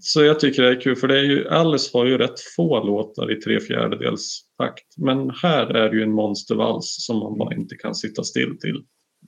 Så 0.00 0.22
jag 0.24 0.40
tycker 0.40 0.62
det 0.62 0.68
är 0.68 0.80
kul 0.80 0.96
för 0.96 1.08
det 1.08 1.18
är 1.18 1.22
ju, 1.24 1.48
Alice 1.48 1.90
har 1.92 2.04
ju 2.06 2.18
rätt 2.18 2.40
få 2.56 2.84
låtar 2.84 3.32
i 3.32 3.36
tre 3.40 3.60
fjärdedels 3.60 4.40
takt. 4.58 4.84
Men 4.96 5.30
här 5.30 5.66
är 5.66 5.90
det 5.90 5.96
ju 5.96 6.02
en 6.02 6.12
monstervals 6.12 6.96
som 7.06 7.18
man 7.18 7.38
bara 7.38 7.54
inte 7.54 7.76
kan 7.76 7.94
sitta 7.94 8.24
still 8.24 8.58
till. 8.60 8.82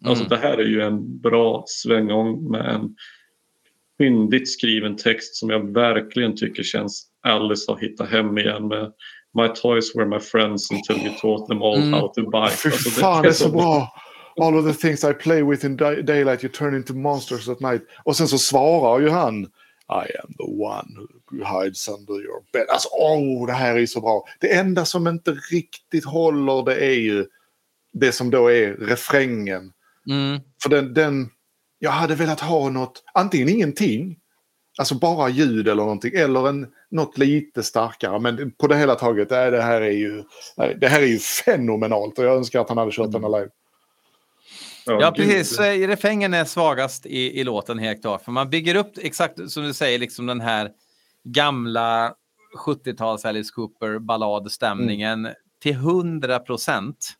Alltså 0.04 0.24
Mm. 0.24 0.28
det 0.28 0.48
här 0.48 0.58
är 0.58 0.64
ju 0.68 0.80
en 0.82 1.20
bra 1.20 1.64
svängång 1.66 2.50
med 2.50 2.74
en 2.74 2.94
fyndigt 3.98 4.50
skriven 4.52 4.96
text 4.96 5.36
som 5.36 5.50
jag 5.50 5.72
verkligen 5.74 6.36
tycker 6.36 6.62
känns 6.62 7.06
Alice 7.26 7.72
har 7.72 7.78
hittat 7.78 8.10
hem 8.10 8.38
igen 8.38 8.68
med 8.68 8.92
My 9.38 9.48
toys 9.48 9.96
were 9.96 10.06
my 10.06 10.20
friends 10.20 10.70
until 10.70 11.06
you 11.06 11.14
taught 11.20 11.48
them 11.48 11.62
all 11.62 11.76
Mm. 11.78 11.92
how 11.92 12.08
to 12.08 12.20
bite. 12.30 12.56
Fy 12.56 12.68
Alltså, 12.68 12.90
fan, 12.90 13.22
det 13.22 13.28
är 13.28 13.32
så 13.32 13.48
bra. 13.52 13.88
All 14.40 14.56
of 14.58 14.66
the 14.66 14.88
things 14.88 15.04
I 15.04 15.12
play 15.12 15.42
with 15.42 15.64
in 15.64 15.76
day- 15.76 16.02
daylight 16.02 16.44
you 16.44 16.52
turn 16.52 16.74
into 16.74 16.94
monsters 16.94 17.48
at 17.48 17.60
night. 17.60 17.82
Och 18.04 18.16
sen 18.16 18.28
så 18.28 18.38
svarar 18.38 19.00
ju 19.00 19.08
han 19.08 19.44
I 19.90 20.16
am 20.22 20.34
the 20.38 20.44
one 20.44 21.08
who 21.30 21.62
hides 21.62 21.88
under 21.88 22.14
your 22.14 22.42
bed. 22.52 22.66
Alltså, 22.68 22.88
åh, 22.92 23.46
det 23.46 23.52
här 23.52 23.76
är 23.76 23.86
så 23.86 24.00
bra. 24.00 24.24
Det 24.40 24.54
enda 24.54 24.84
som 24.84 25.08
inte 25.08 25.30
riktigt 25.30 26.04
håller 26.04 26.64
det 26.64 26.86
är 26.86 26.94
ju 26.94 27.26
det 27.92 28.12
som 28.12 28.30
då 28.30 28.50
är 28.50 28.74
refrängen. 28.74 29.72
Mm. 30.10 30.40
För 30.62 30.70
den, 30.70 30.94
den, 30.94 31.30
jag 31.78 31.90
hade 31.90 32.14
velat 32.14 32.40
ha 32.40 32.68
något, 32.68 33.02
antingen 33.14 33.48
ingenting, 33.48 34.18
alltså 34.78 34.94
bara 34.94 35.28
ljud 35.28 35.68
eller 35.68 35.82
någonting, 35.82 36.12
eller 36.14 36.48
en, 36.48 36.66
något 36.90 37.18
lite 37.18 37.62
starkare. 37.62 38.18
Men 38.20 38.50
på 38.50 38.66
det 38.66 38.76
hela 38.76 38.94
taget, 38.94 39.32
äh, 39.32 39.46
det 39.46 39.62
här 39.62 39.80
är 39.80 39.90
ju, 39.90 40.24
det 40.80 40.88
här 40.88 41.02
är 41.02 41.06
ju 41.06 41.18
fenomenalt 41.18 42.18
och 42.18 42.24
jag 42.24 42.36
önskar 42.36 42.60
att 42.60 42.68
han 42.68 42.78
hade 42.78 42.92
kört 42.92 43.12
den 43.12 43.22
live. 43.22 43.48
Ja, 44.88 45.12
gud. 45.16 45.26
precis. 45.26 45.58
Refrängen 45.60 46.34
är 46.34 46.44
svagast 46.44 47.06
i, 47.06 47.40
i 47.40 47.44
låten 47.44 47.78
helt 47.78 48.00
klart. 48.00 48.24
För 48.24 48.32
man 48.32 48.50
bygger 48.50 48.74
upp, 48.74 48.92
exakt 48.98 49.50
som 49.50 49.62
du 49.62 49.74
säger, 49.74 49.98
liksom 49.98 50.26
den 50.26 50.40
här 50.40 50.70
gamla 51.24 52.14
70-tals 52.66 53.24
Alice 53.24 53.52
Cooper 53.54 53.98
balladstämningen 53.98 55.28
till 55.62 55.72
100 55.72 56.38
procent. 56.38 57.12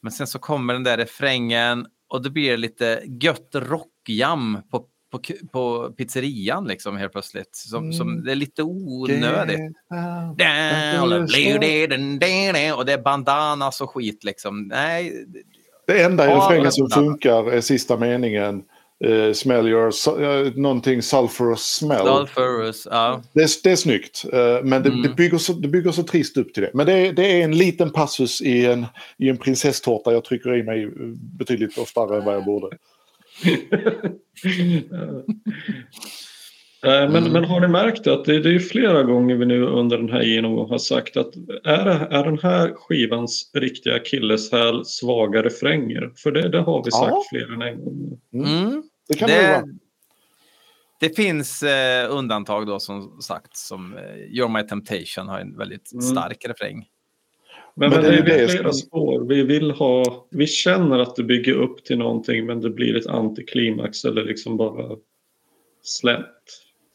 Men 0.00 0.12
sen 0.12 0.26
så 0.26 0.38
kommer 0.38 0.74
den 0.74 0.82
där 0.82 0.96
refrängen 0.96 1.86
och 2.08 2.22
det 2.22 2.30
blir 2.30 2.56
lite 2.56 3.02
gött 3.06 3.50
rockjam 3.54 4.58
på, 4.70 4.86
på, 5.10 5.20
på 5.52 5.92
pizzerian 5.92 6.66
liksom 6.66 6.96
helt 6.96 7.12
plötsligt. 7.12 7.56
Som, 7.56 7.92
som, 7.92 8.24
det 8.24 8.30
är 8.30 8.36
lite 8.36 8.62
onödigt. 8.62 9.76
Och 12.72 12.86
det 12.86 12.92
är 12.92 13.02
bandanas 13.02 13.80
och 13.80 13.90
skit 13.90 14.24
liksom. 14.24 14.68
Nej, 14.68 15.26
Det 15.86 16.02
enda 16.02 16.26
i 16.26 16.30
Ja, 16.30 16.36
refrängen 16.36 16.72
som 16.72 16.90
funkar 16.90 17.52
är 17.52 17.60
sista 17.60 17.96
meningen. 17.96 18.62
eh, 19.04 19.32
smell 19.32 19.68
your, 19.68 19.92
eh, 20.22 20.52
någonting 20.56 21.02
sulfurous 21.02 21.62
smell. 21.76 22.06
Sulfurous, 22.06 22.88
ja. 22.90 23.22
Det 23.32 23.42
är, 23.42 23.48
det 23.62 23.70
är 23.70 23.76
snyggt, 23.76 24.24
eh, 24.32 24.58
men 24.62 24.82
det, 24.82 24.88
Mm. 24.88 25.02
det, 25.02 25.08
bygger 25.08 25.38
så, 25.38 25.52
det 25.52 25.68
bygger 25.68 25.92
så 25.92 26.02
trist 26.02 26.36
upp 26.36 26.54
till 26.54 26.62
det. 26.62 26.70
Men 26.74 26.86
det 26.86 26.92
är, 26.92 27.12
det 27.12 27.40
är 27.40 27.44
en 27.44 27.58
liten 27.58 27.90
passus 27.90 28.42
i 28.42 28.66
en, 28.66 28.86
i 29.18 29.28
en 29.28 29.36
prinsesstårta 29.36 30.12
jag 30.12 30.24
trycker 30.24 30.56
i 30.58 30.62
mig 30.62 30.88
betydligt 31.38 31.78
oftare 31.78 32.18
än 32.18 32.24
vad 32.24 32.34
jag 32.34 32.44
borde. 32.44 32.76
Eh, 36.84 37.10
Men, 37.10 37.32
men 37.32 37.44
har 37.44 37.60
ni 37.60 37.68
märkt 37.68 38.06
att 38.06 38.24
det, 38.24 38.40
det 38.40 38.48
är 38.48 38.52
ju 38.52 38.60
flera 38.60 39.02
gånger 39.02 39.34
vi 39.36 39.46
nu 39.46 39.62
under 39.66 39.98
den 39.98 40.10
här 40.10 40.22
genomgången 40.22 40.70
har 40.70 40.78
sagt 40.78 41.16
att 41.16 41.36
är, 41.64 41.84
det, 41.84 42.08
är 42.16 42.24
den 42.24 42.38
här 42.38 42.72
skivans 42.76 43.50
riktiga 43.54 43.94
akilleshäl 43.94 44.84
svaga 44.84 45.42
refränger? 45.42 46.12
För 46.16 46.32
det, 46.32 46.48
det 46.48 46.60
har 46.60 46.84
vi 46.84 46.90
sagt 46.90 47.10
Ja. 47.10 47.22
fler 47.30 47.52
än 47.54 47.62
en 47.62 47.84
gång. 47.84 48.18
Mm. 48.34 48.82
Det 49.08 49.14
kan 49.14 49.28
det, 49.28 49.34
Det, 49.42 49.48
vara. 49.52 49.64
det 51.00 51.16
finns 51.16 51.62
eh, 51.62 52.06
undantag 52.16 52.66
då 52.66 52.80
som 52.80 53.20
sagt 53.20 53.56
som 53.56 53.94
eh, 53.96 54.00
You're 54.40 54.48
My 54.62 54.68
Temptation 54.68 55.28
har 55.28 55.40
en 55.40 55.56
väldigt 55.56 55.92
Mm. 55.92 56.02
stark 56.02 56.44
refräng. 56.48 56.88
Men, 57.76 57.90
Men 57.90 58.00
men, 58.02 58.10
det 58.10 58.18
är 58.18 58.22
det 58.22 58.30
ju 58.30 58.34
är 58.38 58.42
det 58.42 58.48
flera 58.48 58.72
som- 58.72 58.86
spår. 58.88 59.24
Vi 59.28 59.42
vill 59.42 59.70
ha, 59.70 60.26
vi 60.30 60.46
känner 60.46 60.98
att 60.98 61.16
det 61.16 61.22
bygger 61.24 61.52
upp 61.54 61.84
till 61.84 61.98
någonting 61.98 62.46
men 62.46 62.60
det 62.60 62.70
blir 62.70 62.96
ett 62.96 63.06
antiklimax 63.06 64.04
eller 64.04 64.24
liksom 64.24 64.56
bara 64.56 64.96
slänt. 65.82 66.26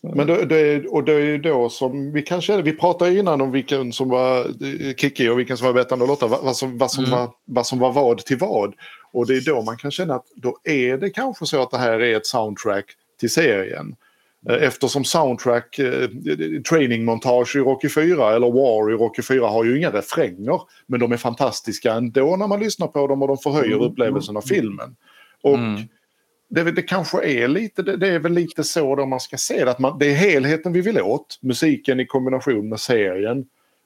Men 0.03 0.27
det, 0.27 0.45
det, 0.45 0.87
och 0.87 1.03
det 1.03 1.13
är 1.13 1.37
då 1.37 1.69
som 1.69 2.11
vi 2.11 2.21
kan 2.21 2.41
känna, 2.41 2.61
vi 2.61 2.73
pratade 2.73 3.17
innan 3.17 3.41
om 3.41 3.51
vilken 3.51 3.93
som 3.93 4.09
var 4.09 4.39
eh, 4.39 4.95
kickig 4.97 5.31
och 5.31 5.39
vilken 5.39 5.57
som 5.57 5.67
var 5.67 5.73
bettande 5.73 6.07
låtar, 6.07 6.27
vad, 6.27 6.43
vad, 6.43 6.55
som, 6.55 6.77
vad, 6.77 6.91
som 6.91 7.03
Mm. 7.05 7.19
var, 7.19 7.29
vad 7.45 7.67
som 7.67 7.79
var 7.79 7.91
vad 7.91 8.17
till 8.17 8.37
vad. 8.37 8.73
Och 9.11 9.27
det 9.27 9.33
är 9.37 9.41
då 9.41 9.61
man 9.61 9.77
kan 9.77 9.91
känna 9.91 10.15
att 10.15 10.25
då 10.35 10.57
är 10.63 10.97
det 10.97 11.09
kanske 11.09 11.45
så 11.45 11.61
att 11.61 11.71
det 11.71 11.77
här 11.77 11.99
är 12.01 12.17
ett 12.17 12.25
soundtrack 12.25 12.85
till 13.19 13.29
serien. 13.29 13.95
Eh, 14.49 14.63
Eftersom 14.63 15.03
soundtrack, 15.03 15.79
eh, 15.79 16.09
trainingmontage 16.69 17.55
i 17.55 17.59
Rocky 17.59 17.89
4 17.89 18.35
eller 18.35 18.51
War 18.51 18.91
i 18.91 18.93
Rocky 18.93 19.21
4 19.21 19.47
har 19.47 19.63
ju 19.63 19.77
inga 19.77 19.89
refränger. 19.91 20.61
Men 20.87 20.99
de 20.99 21.11
är 21.11 21.17
fantastiska 21.17 21.93
ändå 21.93 22.35
när 22.35 22.47
man 22.47 22.59
lyssnar 22.59 22.87
på 22.87 23.07
dem 23.07 23.21
och 23.21 23.27
de 23.27 23.37
förhöjer 23.37 23.75
Mm. 23.75 23.85
upplevelsen 23.85 24.37
av 24.37 24.41
filmen. 24.41 24.95
Och 25.43 25.55
Mm. 25.55 25.81
Det, 26.49 26.71
det 26.71 26.81
kanske 26.81 27.23
är 27.23 27.47
lite, 27.47 27.81
det, 27.81 27.97
det 27.97 28.07
är 28.07 28.19
väl 28.19 28.31
lite 28.33 28.63
så 28.63 28.95
då 28.95 29.05
man 29.05 29.19
ska 29.19 29.37
se 29.37 29.65
det. 29.65 29.71
Att 29.71 29.79
man, 29.79 29.99
det 29.99 30.05
är 30.05 30.15
helheten 30.15 30.73
vi 30.73 30.81
vill 30.81 31.01
åt. 31.01 31.39
Musiken 31.41 31.99
i 31.99 32.05
kombination 32.05 32.69
med 32.69 32.79
serien. 32.79 33.45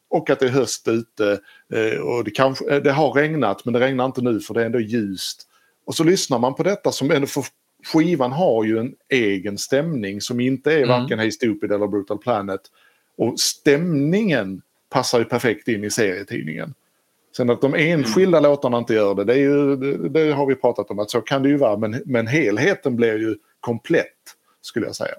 Och 0.09 0.29
att 0.29 0.39
det 0.39 0.45
är 0.45 0.49
höst 0.49 0.87
ute. 0.87 1.39
Eh, 1.73 1.99
och 1.99 2.23
det, 2.23 2.31
kanske, 2.31 2.75
eh, 2.75 2.81
det 2.83 2.91
har 2.91 3.13
regnat 3.13 3.65
men 3.65 3.73
det 3.73 3.79
regnar 3.79 4.05
inte 4.05 4.21
nu 4.21 4.39
för 4.39 4.53
det 4.53 4.61
är 4.61 4.65
ändå 4.65 4.79
ljust. 4.79 5.47
Och 5.85 5.95
så 5.95 6.03
lyssnar 6.03 6.39
man 6.39 6.55
på 6.55 6.63
detta 6.63 6.91
som 6.91 7.11
ändå 7.11 7.27
för 7.27 7.43
skivan 7.85 8.31
har 8.31 8.63
ju 8.63 8.77
en 8.79 8.93
egen 9.09 9.57
stämning 9.57 10.21
som 10.21 10.39
inte 10.39 10.73
är 10.73 10.77
Mm. 10.77 10.89
varken 10.89 11.19
Hey 11.19 11.31
Stupid 11.31 11.71
eller 11.71 11.87
Brutal 11.87 12.17
Planet. 12.17 12.61
Och 13.17 13.39
stämningen 13.39 14.61
passar 14.89 15.19
ju 15.19 15.25
perfekt 15.25 15.67
in 15.67 15.83
i 15.83 15.89
serietidningen. 15.89 16.73
Sen 17.37 17.49
att 17.49 17.61
de 17.61 17.73
enskilda 17.73 18.39
låtarna 18.39 18.77
inte 18.77 18.93
gör 18.93 19.15
det, 19.15 19.23
det, 19.23 19.33
är 19.33 19.37
ju, 19.37 19.75
det, 19.75 20.09
det 20.09 20.31
har 20.33 20.45
vi 20.45 20.55
pratat 20.55 20.91
om 20.91 20.99
att 20.99 21.11
så 21.11 21.21
kan 21.21 21.43
det 21.43 21.49
ju 21.49 21.57
vara. 21.57 21.77
Men, 21.77 22.01
men 22.05 22.27
helheten 22.27 22.95
blir 22.95 23.19
ju 23.19 23.35
komplett, 23.59 24.07
skulle 24.61 24.85
jag 24.85 24.95
säga. 24.95 25.15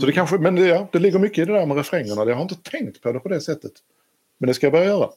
Så 0.00 0.06
det 0.06 0.12
kanske, 0.12 0.38
men 0.38 0.54
det, 0.54 0.66
ja, 0.66 0.88
det 0.92 0.98
ligger 0.98 1.18
mycket 1.18 1.38
i 1.38 1.44
det 1.44 1.52
där 1.52 1.66
med 1.66 1.76
refrängerna. 1.76 2.24
Jag 2.24 2.34
har 2.34 2.42
inte 2.42 2.70
tänkt 2.70 3.02
på 3.02 3.12
det 3.12 3.20
på 3.20 3.28
det 3.28 3.40
sättet. 3.40 3.72
Men 4.38 4.46
det 4.46 4.54
ska 4.54 4.66
jag 4.66 4.72
börja 4.72 4.86
göra. 4.86 5.10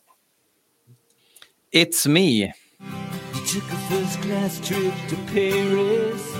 It's 1.75 2.09
me. 2.09 2.19
You 2.19 3.45
took 3.47 3.71
a 3.71 3.77
first 3.89 4.21
class 4.21 4.59
trip 4.67 4.93
to 5.09 5.15
Paris. 5.33 6.35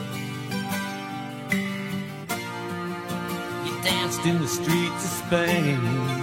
You 3.65 3.84
danced 3.84 4.26
in 4.26 4.39
the 4.39 4.47
streets 4.47 5.06
of 5.06 5.27
Spain. 5.27 6.19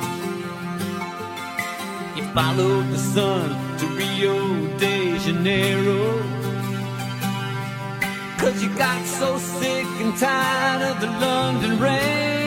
You 2.17 2.23
followed 2.33 2.89
the 2.91 2.97
sun 2.97 3.79
to 3.79 3.87
Rio 3.89 4.79
de 4.79 5.19
Janeiro. 5.19 6.23
Cause 8.39 8.63
you 8.63 8.71
got 8.79 9.05
so 9.05 9.37
sick 9.37 9.87
and 10.01 10.17
tired 10.17 10.81
of 10.81 11.01
the 11.03 11.09
London 11.09 11.79
rain. 11.79 12.46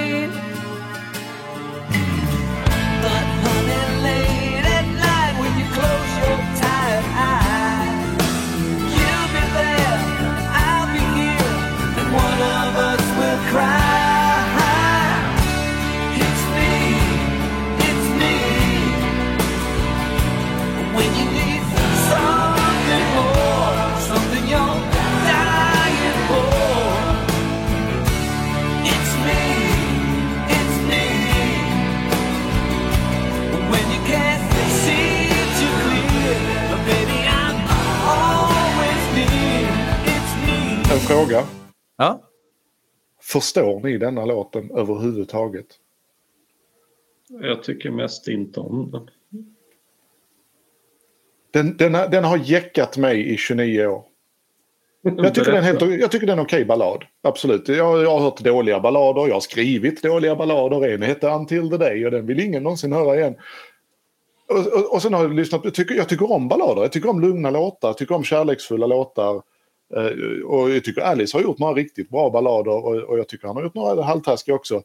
Fråga. 41.20 41.44
Ja. 41.98 42.22
Förstår 43.22 43.80
ni 43.80 43.98
denna 43.98 44.26
låten 44.26 44.72
överhuvudtaget? 44.72 45.66
Jag 47.42 47.64
tycker 47.64 47.92
mest 47.92 48.28
inte 48.28 48.60
om 48.60 48.92
den. 48.92 49.10
Den, 51.52 51.78
den, 51.78 51.96
har- 51.96 52.08
den 52.08 52.24
har 52.24 52.38
jäckat 52.38 52.98
mig 52.98 53.34
i 53.34 53.38
29 53.38 53.86
år. 53.88 54.04
Jag 55.02 55.36
tycker, 55.36 55.52
den 55.52 55.56
är 55.56 55.62
helt, 55.62 55.82
jag 55.82 56.12
tycker 56.12 56.28
den 56.28 56.38
är 56.38 56.42
en 56.42 56.46
okej 56.46 56.66
ballad. 56.66 57.04
Absolut. 57.22 57.68
Jag, 57.68 57.78
jag 58.04 58.12
har 58.12 58.20
hört 58.20 58.40
dåliga 58.40 58.80
ballader. 58.80 59.28
Jag 59.28 59.34
har 59.36 59.42
skrivit 59.42 60.04
dåliga 60.04 60.36
ballader. 60.36 60.90
En 60.94 61.02
hette 61.02 61.28
Until 61.28 61.70
the 61.70 61.78
Day 61.78 62.06
och 62.06 62.12
den 62.12 62.26
vill 62.26 62.40
ingen 62.40 62.64
någonsin 62.64 62.94
höra 62.94 63.16
igen. 63.20 63.36
Och, 64.50 64.58
och, 64.80 64.94
och 64.94 65.02
sen 65.02 65.14
har 65.14 65.22
jag 65.22 65.34
lyssnat. 65.34 65.62
Jag 65.64 65.74
tycker, 65.74 65.96
jag 65.96 66.10
tycker 66.10 66.32
om 66.32 66.48
ballader. 66.48 66.82
Jag 66.82 66.92
tycker 66.92 67.10
om 67.10 67.22
lugna 67.22 67.50
låtar. 67.50 67.90
Jag 67.90 67.98
tycker 67.98 68.16
om 68.16 68.24
kärleksfulla 68.24 68.88
låtar. 68.88 69.42
Eh, 69.96 70.44
och 70.46 70.70
jag 70.70 70.84
tycker 70.84 71.02
Alice 71.02 71.38
har 71.38 71.42
gjort 71.44 71.60
några 71.60 71.74
riktigt 71.74 72.10
bra 72.10 72.30
ballader. 72.30 72.86
Och, 72.86 73.20
jag 73.20 73.28
tycker 73.28 73.48
han 73.48 73.56
har 73.56 73.64
gjort 73.64 73.76
några 73.76 74.04
halvtaskiga 74.04 74.56
också. 74.56 74.84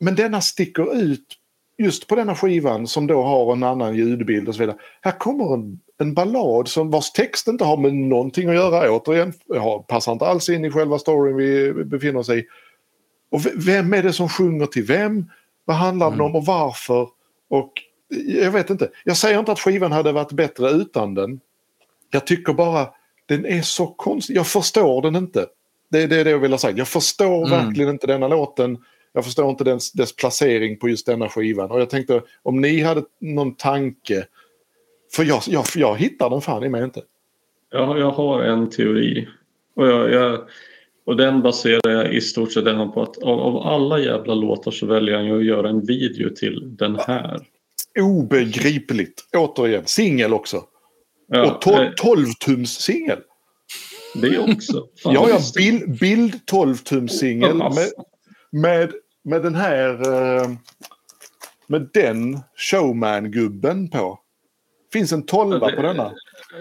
Men 0.00 0.14
denna 0.14 0.40
sticker 0.40 1.02
ut 1.02 1.38
just 1.78 2.06
på 2.06 2.14
denna 2.14 2.34
skivan 2.34 2.86
som 2.86 3.06
då 3.06 3.22
har 3.22 3.52
en 3.52 3.62
annan 3.62 3.96
ljudbild 3.96 4.48
och 4.48 4.54
så 4.54 4.60
vidare. 4.60 4.76
Här 5.00 5.18
kommer 5.18 5.54
en, 5.54 5.80
en 5.98 6.14
ballad 6.14 6.68
som 6.68 6.90
vars 6.90 7.10
text 7.10 7.48
inte 7.48 7.64
har 7.64 7.76
med 7.76 7.94
någonting 7.94 8.48
att 8.48 8.54
göra. 8.54 8.90
Återigen, 8.90 9.32
har, 9.48 9.78
passar 9.78 10.12
inte 10.12 10.26
alls 10.26 10.48
in 10.48 10.64
i 10.64 10.70
själva 10.70 10.98
storyn 10.98 11.36
vi 11.36 11.72
befinner 11.84 12.20
oss 12.20 12.28
i. 12.28 12.44
Och 13.30 13.40
vem 13.54 13.94
är 13.94 14.02
det 14.02 14.12
som 14.12 14.28
sjunger 14.28 14.66
till 14.66 14.84
vem? 14.84 15.30
Vad 15.64 15.76
handlar 15.76 16.10
den 16.10 16.20
om 16.20 16.36
och 16.36 16.46
varför? 16.46 17.08
Och 17.48 17.72
jag 18.26 18.50
vet 18.50 18.70
inte. 18.70 18.90
Jag 19.04 19.16
säger 19.16 19.38
inte 19.38 19.52
att 19.52 19.60
skivan 19.60 19.92
hade 19.92 20.12
varit 20.12 20.32
bättre 20.32 20.70
utan 20.70 21.14
den. 21.14 21.40
Jag 22.10 22.26
tycker 22.26 22.52
bara 22.52 22.88
den 23.28 23.46
är 23.46 23.62
så 23.62 23.86
konstig. 23.86 24.36
Jag 24.36 24.46
förstår 24.46 25.02
den 25.02 25.16
inte. 25.16 25.46
Det 25.90 26.02
är 26.02 26.08
det, 26.08 26.16
är 26.20 26.24
det 26.24 26.30
jag 26.30 26.38
vill 26.38 26.50
ha 26.50 26.58
sagt. 26.58 26.78
Jag 26.78 26.88
förstår 26.88 27.46
Mm. 27.46 27.50
verkligen 27.66 27.90
inte 27.90 28.06
denna 28.06 28.28
låten. 28.28 28.78
Jag 29.12 29.24
förstår 29.24 29.50
inte 29.50 29.64
dess, 29.64 29.92
dess 29.92 30.16
placering 30.16 30.78
på 30.78 30.88
just 30.88 31.06
denna 31.06 31.28
skivan. 31.28 31.70
Och 31.70 31.80
jag 31.80 31.90
tänkte 31.90 32.22
om 32.42 32.60
ni 32.60 32.80
hade 32.80 33.02
någon 33.20 33.54
tanke. 33.54 34.26
För 35.14 35.24
jag, 35.24 35.42
jag, 35.46 35.64
jag 35.76 35.96
hittar 35.96 36.30
den 36.30 36.40
fan 36.40 36.64
i 36.64 36.68
mig 36.68 36.84
inte. 36.84 37.02
Jag, 37.70 37.98
jag 37.98 38.10
har 38.10 38.42
en 38.42 38.70
teori. 38.70 39.28
Och, 39.76 39.86
jag, 39.88 40.12
jag, 40.12 40.40
och 41.06 41.16
den 41.16 41.42
baserar 41.42 41.90
jag 41.90 42.14
i 42.14 42.20
stort 42.20 42.52
sett 42.52 42.64
den 42.64 42.92
på 42.92 43.02
att 43.02 43.22
av, 43.22 43.40
av 43.40 43.56
alla 43.56 43.98
jävla 43.98 44.34
låtar 44.34 44.70
så 44.70 44.86
väljer 44.86 45.20
ju 45.22 45.38
att 45.38 45.44
göra 45.44 45.68
en 45.68 45.86
video 45.86 46.30
till 46.30 46.76
den 46.76 46.98
här. 47.06 47.40
Obegripligt. 48.00 49.24
Återigen, 49.36 49.82
singel 49.86 50.34
också. 50.34 50.62
Ja, 51.32 51.52
och 51.54 51.62
to- 51.62 51.82
eh, 51.82 51.90
12-tums 52.02 52.64
singel. 52.80 53.18
det 54.14 54.38
också. 54.38 54.86
Fan, 55.02 55.14
Ja, 55.14 55.26
ja, 55.28 55.38
bild, 55.56 55.98
bild 56.00 56.34
12-tums 56.50 57.08
singel 57.08 57.56
Ja, 57.58 57.72
med, 57.74 57.88
med, 58.62 58.92
med 59.24 59.42
den 59.42 59.54
här... 59.54 59.90
eh, 60.42 60.50
Med 61.66 61.88
den 61.94 62.38
showman-gubben 62.56 63.88
på. 63.90 64.18
Finns 64.92 65.12
en 65.12 65.22
tolva 65.26 65.70
det- 65.70 65.76
på 65.76 65.82
denna. 65.82 66.12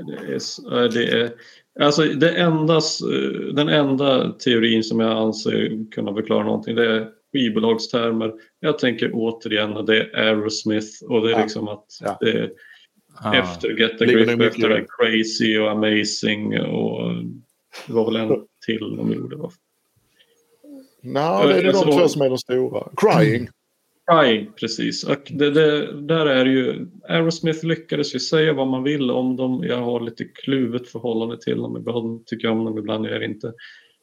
Det 0.07 0.33
är, 0.33 0.89
det 0.89 1.03
är, 1.21 1.31
alltså 1.79 2.01
det 2.03 2.29
endas, 2.37 3.01
eh, 3.01 3.53
den 3.53 3.69
enda 3.69 4.31
teorin 4.31 4.83
som 4.83 4.99
jag 4.99 5.11
anser 5.17 5.91
kunna 5.91 6.13
förklara 6.13 6.43
någonting 6.43 6.75
det 6.75 6.95
är 6.95 7.07
skivbolagstermer. 7.33 8.33
Jag 8.59 8.79
tänker 8.79 9.11
återigen 9.13 9.85
det 9.85 9.97
är 10.01 10.17
Aerosmith 10.17 10.87
och 11.09 11.21
det 11.21 11.27
är 11.27 11.31
Ja. 11.37 11.41
liksom 11.43 11.67
att 11.67 11.85
Ja. 12.01 12.17
det 12.21 12.49
Ja. 13.23 13.35
efter 13.35 13.69
Get 13.69 13.91
a 13.91 13.95
det 13.99 14.05
Grip, 14.05 14.27
mycket 14.27 14.47
efter 14.47 14.69
det 14.69 14.75
det? 14.75 14.85
Crazy 14.89 15.57
och 15.57 15.71
Amazing 15.71 16.59
och 16.59 17.13
det 17.87 17.93
var 17.93 18.05
väl 18.05 18.15
en 18.15 18.45
till 18.65 18.95
de 18.97 19.13
gjorde. 19.13 19.35
va? 19.35 19.51
Nej, 21.01 21.47
det 21.47 21.53
är 21.53 21.63
de 21.63 21.67
alltså- 21.67 21.91
två 21.91 22.07
som 22.07 22.21
är 22.21 22.29
de 22.29 22.37
stora. 22.37 22.87
Crying. 22.97 23.47
Sky, 24.11 24.45
precis. 24.59 25.03
Och 25.03 25.21
det, 25.29 25.51
det, 25.51 26.01
där 26.01 26.25
är 26.25 26.45
det 26.45 26.51
ju, 26.51 26.87
Aerosmith 27.07 27.65
lyckades 27.65 28.15
ju 28.15 28.19
säga 28.19 28.53
vad 28.53 28.67
man 28.67 28.83
vill 28.83 29.11
om 29.11 29.35
dem. 29.35 29.63
Jag 29.67 29.77
har 29.77 29.99
lite 29.99 30.23
kluvet 30.23 30.87
förhållande 30.87 31.41
till 31.41 31.57
dem. 31.57 31.77
Ibland 31.77 32.25
tycker 32.25 32.47
jag 32.47 32.57
om 32.57 32.65
dem, 32.65 32.77
ibland 32.77 33.05
gör 33.05 33.13
jag 33.13 33.23
inte. 33.23 33.53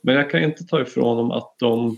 Men 0.03 0.15
jag 0.15 0.31
kan 0.31 0.43
inte 0.43 0.65
ta 0.65 0.81
ifrån 0.81 1.17
dem 1.17 1.31
att 1.31 1.55
de, 1.59 1.97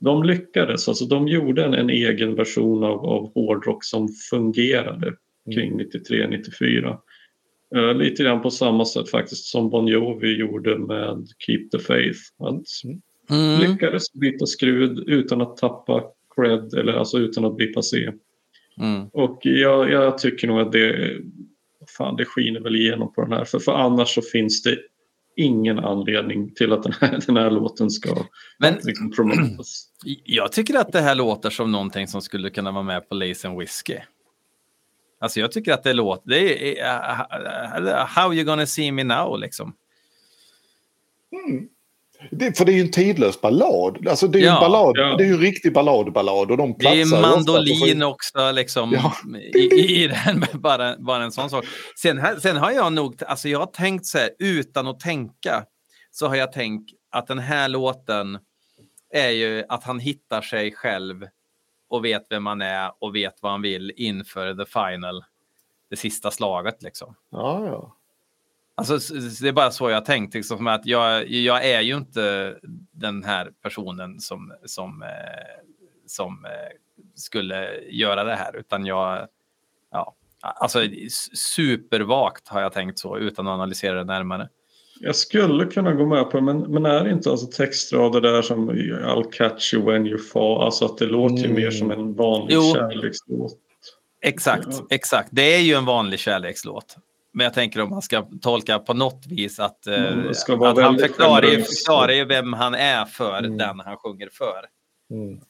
de 0.00 0.22
lyckades. 0.22 0.88
Alltså 0.88 1.04
de 1.04 1.28
gjorde 1.28 1.64
en, 1.64 1.74
en 1.74 1.90
egen 1.90 2.34
version 2.34 2.84
av, 2.84 3.06
av 3.06 3.32
hårdrock 3.34 3.84
som 3.84 4.08
fungerade 4.30 5.14
kring 5.54 5.80
93-94. 5.80 6.96
Uh, 7.76 7.94
lite 7.94 8.22
grann 8.22 8.42
på 8.42 8.50
samma 8.50 8.84
sätt 8.84 9.10
faktiskt 9.10 9.44
som 9.44 9.70
Bon 9.70 9.86
Jovi 9.86 10.36
gjorde 10.36 10.78
med 10.78 11.26
Keep 11.46 11.68
the 11.72 11.78
Faith. 11.78 12.18
Att 12.38 12.66
Mm. 13.30 13.60
lyckades 13.70 14.12
byta 14.12 14.46
skrud 14.46 14.98
utan 15.08 15.40
att 15.40 15.56
tappa 15.56 16.02
cred 16.36 16.74
eller 16.74 16.92
alltså 16.92 17.18
utan 17.18 17.44
att 17.44 17.56
bli 17.56 17.66
passé. 17.66 18.12
Mm. 18.80 19.06
Och 19.12 19.40
jag, 19.42 19.90
jag 19.90 20.18
tycker 20.18 20.48
nog 20.48 20.60
att 20.60 20.72
det, 20.72 21.18
fan, 21.98 22.16
det 22.16 22.24
skiner 22.24 22.60
väl 22.60 22.76
igenom 22.76 23.12
på 23.12 23.22
den 23.22 23.32
här. 23.32 23.44
För, 23.44 23.58
för 23.58 23.72
annars 23.72 24.08
så 24.14 24.22
finns 24.22 24.62
det 24.62 24.78
ingen 25.36 25.78
anledning 25.78 26.54
till 26.54 26.72
att 26.72 26.82
den 26.82 26.92
här, 27.00 27.18
den 27.26 27.36
här 27.36 27.50
låten 27.50 27.90
ska 27.90 28.24
Men- 28.58 28.74
liksom 28.84 29.10
promotas. 29.12 29.84
Jag 30.24 30.52
tycker 30.52 30.78
att 30.78 30.92
det 30.92 31.00
här 31.00 31.14
låter 31.14 31.50
som 31.50 31.72
någonting 31.72 32.06
som 32.06 32.22
skulle 32.22 32.50
kunna 32.50 32.72
vara 32.72 32.82
med 32.84 33.08
på 33.08 33.14
Lace 33.14 33.48
and 33.48 33.58
Whiskey. 33.58 33.98
Alltså 35.20 35.40
jag 35.40 35.52
tycker 35.52 35.72
att 35.72 35.82
det 35.82 35.92
låter... 35.92 36.30
Det 36.30 36.78
är, 36.80 37.80
uh, 37.82 37.90
how 38.06 38.34
you 38.34 38.44
gonna 38.44 38.66
see 38.66 38.92
me 38.92 39.04
now 39.04 39.38
liksom. 39.38 39.74
Det, 42.30 42.58
för 42.58 42.64
det 42.64 42.72
är 42.72 42.74
ju 42.74 42.80
en 42.80 42.90
tidlös 42.90 43.40
ballad. 43.40 44.08
Alltså 44.08 44.26
det 44.28 44.38
är 44.38 44.40
ju 44.40 44.46
Ja, 44.46 44.54
en 44.54 44.60
ballad. 44.72 44.92
ja. 44.98 45.16
Det 45.16 45.24
är 45.24 45.26
ju 45.26 45.32
en 45.34 45.40
riktig 45.40 45.72
balladballad 45.72 46.50
och 46.50 46.56
de 46.56 46.74
Det 46.78 46.86
är 46.86 46.94
ju 46.94 47.04
mandolin 47.06 48.02
också 48.02 48.52
liksom 48.52 48.92
Ja. 48.92 49.14
i, 49.54 50.02
i 50.04 50.08
den. 50.08 50.44
Bara, 50.60 50.96
bara 50.98 51.24
en 51.24 51.32
sån 51.32 51.50
sak. 51.50 51.64
Sen, 52.02 52.40
sen 52.40 52.56
har 52.56 52.70
jag 52.70 52.92
nog, 52.92 53.22
alltså 53.26 53.48
jag 53.48 53.58
har 53.58 53.66
tänkt 53.66 54.06
så 54.06 54.18
här 54.18 54.30
utan 54.38 54.86
att 54.86 55.00
tänka 55.00 55.64
så 56.10 56.26
har 56.28 56.36
jag 56.36 56.52
tänkt 56.52 56.90
att 57.10 57.26
den 57.26 57.38
här 57.38 57.68
låten 57.68 58.38
är 59.14 59.30
ju 59.30 59.64
att 59.68 59.84
han 59.84 59.98
hittar 59.98 60.40
sig 60.42 60.72
själv 60.72 61.26
och 61.90 62.04
vet 62.04 62.26
vem 62.30 62.46
han 62.46 62.62
är 62.62 62.92
och 62.98 63.14
vet 63.14 63.42
vad 63.42 63.52
han 63.52 63.62
vill 63.62 63.92
inför 63.96 64.54
the 64.54 64.64
final, 64.64 65.24
det 65.90 65.96
sista 65.96 66.30
slaget 66.30 66.82
liksom. 66.82 67.14
Ja, 67.30 67.66
ja. 67.66 67.96
Alltså, 68.74 68.98
det 69.42 69.48
är 69.48 69.52
bara 69.52 69.70
så 69.70 69.90
jag 69.90 70.04
tänkt. 70.04 70.34
Liksom, 70.34 70.56
som 70.56 70.66
att 70.66 70.86
jag, 70.86 71.28
jag 71.28 71.64
är 71.66 71.80
ju 71.80 71.96
inte 71.96 72.56
den 72.92 73.24
här 73.24 73.52
personen 73.62 74.20
som, 74.20 74.52
som, 74.64 75.02
eh, 75.02 75.08
som 76.06 76.44
eh, 76.44 76.50
skulle 77.14 77.80
göra 77.80 78.24
det 78.24 78.36
här, 78.36 78.56
utan 78.56 78.86
jag... 78.86 79.28
Ja, 79.90 80.14
alltså 80.40 80.82
s- 80.84 81.36
supervagt 81.38 82.48
har 82.48 82.60
jag 82.60 82.72
tänkt 82.72 82.98
så, 82.98 83.18
utan 83.18 83.46
att 83.46 83.52
analysera 83.54 83.94
det 83.94 84.04
närmare. 84.04 84.48
Jag 85.02 85.16
skulle 85.16 85.66
kunna 85.66 85.92
gå 85.92 86.06
med 86.06 86.30
på 86.30 86.36
det, 86.36 86.42
men, 86.42 86.58
men 86.60 86.86
är 86.86 87.04
det 87.04 87.10
inte 87.10 87.30
alltså 87.30 87.46
textrader 87.46 88.20
där 88.20 88.42
som 88.42 88.70
I'll 88.70 89.30
catch 89.32 89.74
you 89.74 89.84
when 89.92 90.06
you 90.06 90.18
fall, 90.18 90.62
alltså 90.62 90.84
att 90.84 90.98
det 90.98 91.06
låter 91.06 91.36
ju 91.36 91.44
Mm. 91.44 91.56
mer 91.62 91.70
som 91.70 91.90
en 91.90 92.14
vanlig 92.14 92.54
Jo. 92.54 92.62
kärlekslåt. 92.74 93.58
Exakt, 94.22 94.66
Ja. 94.70 94.86
exakt. 94.90 95.28
Det 95.32 95.54
är 95.54 95.60
ju 95.60 95.74
en 95.74 95.84
vanlig 95.84 96.18
kärlekslåt. 96.20 96.96
Men 97.32 97.44
jag 97.44 97.54
tänker 97.54 97.80
om 97.82 97.90
man 97.90 98.02
ska 98.02 98.28
tolka 98.40 98.78
på 98.78 98.94
något 98.94 99.26
vis 99.26 99.60
att, 99.60 99.86
eh, 99.86 99.94
Mm, 100.12 100.28
att 100.62 100.78
han 100.78 100.98
förklarar 100.98 101.46
ju, 101.46 101.62
förklarar 101.62 102.12
ju 102.12 102.24
vem 102.24 102.52
han 102.52 102.74
är 102.74 103.04
för 103.04 103.38
Mm. 103.38 103.56
den 103.58 103.80
han 103.80 103.96
sjunger 103.96 104.28
för. 104.32 104.64
Mm. 105.10 105.40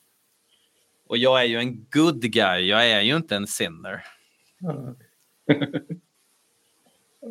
Och 1.09 1.17
jag 1.17 1.41
är 1.41 1.45
ju 1.45 1.57
en 1.57 1.87
good 1.91 2.21
guy, 2.23 2.69
jag 2.69 2.91
är 2.91 3.01
ju 3.01 3.17
inte 3.17 3.37
en 3.37 3.47
sinner. 3.47 4.05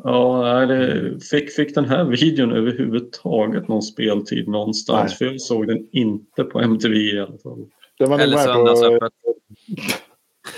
Ja, 0.04 0.66
det, 0.66 1.20
fick, 1.32 1.52
fick 1.52 1.76
den 1.76 1.86
här 1.86 2.04
videon 2.04 2.52
överhuvudtaget 2.52 3.68
någon 3.68 3.82
speltid 3.82 4.48
någonstans? 4.48 5.12
Nej. 5.12 5.18
För 5.18 5.26
jag 5.26 5.42
såg 5.42 5.68
den 5.68 5.88
inte 5.92 6.44
på 6.44 6.60
MTV 6.60 6.96
i 6.96 7.20
alla 7.20 7.38
fall. 7.38 7.66
Den 8.00 8.10
var 8.10 8.20
Eller 8.20 8.38
söndagsöppet. 8.38 9.14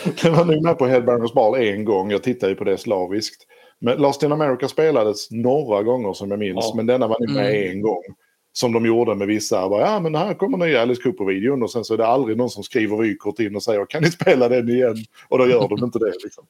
den 0.23 0.33
var 0.33 0.45
nog 0.45 0.63
med 0.63 0.77
på 0.77 0.85
Headbangers 0.85 1.33
Ball 1.33 1.55
en 1.55 1.85
gång. 1.85 2.11
Jag 2.11 2.23
tittade 2.23 2.51
ju 2.51 2.55
på 2.55 2.63
det 2.63 2.77
slaviskt. 2.77 3.47
Men 3.79 3.97
Lost 3.97 4.23
in 4.23 4.31
America 4.31 4.67
spelades 4.67 5.31
några 5.31 5.83
gånger 5.83 6.13
som 6.13 6.29
jag 6.31 6.39
minns. 6.39 6.65
Ja. 6.69 6.73
Men 6.75 6.85
denna 6.85 7.07
var 7.07 7.19
nog 7.19 7.35
med 7.35 7.45
Mm. 7.55 7.71
en 7.71 7.81
gång. 7.81 8.01
Som 8.53 8.73
de 8.73 8.85
gjorde 8.85 9.15
med 9.15 9.27
vissa. 9.27 9.69
Bara, 9.69 9.81
ja 9.81 9.99
men 9.99 10.15
här 10.15 10.33
kommer 10.33 10.57
nya 10.57 10.81
Alice 10.81 11.01
Cooper-videon. 11.01 11.63
Och 11.63 11.71
sen 11.71 11.83
så 11.83 11.93
är 11.93 11.97
det 11.97 12.05
aldrig 12.07 12.37
någon 12.37 12.49
som 12.49 12.63
skriver 12.63 12.97
vykort 12.97 13.39
in 13.39 13.55
och 13.55 13.63
säger 13.63 13.85
kan 13.85 14.03
ni 14.03 14.11
spela 14.11 14.49
den 14.49 14.69
igen? 14.69 14.95
Och 15.29 15.37
då 15.37 15.47
gör 15.47 15.67
de 15.67 15.83
inte 15.83 15.99
det. 15.99 16.13
Liksom. 16.23 16.45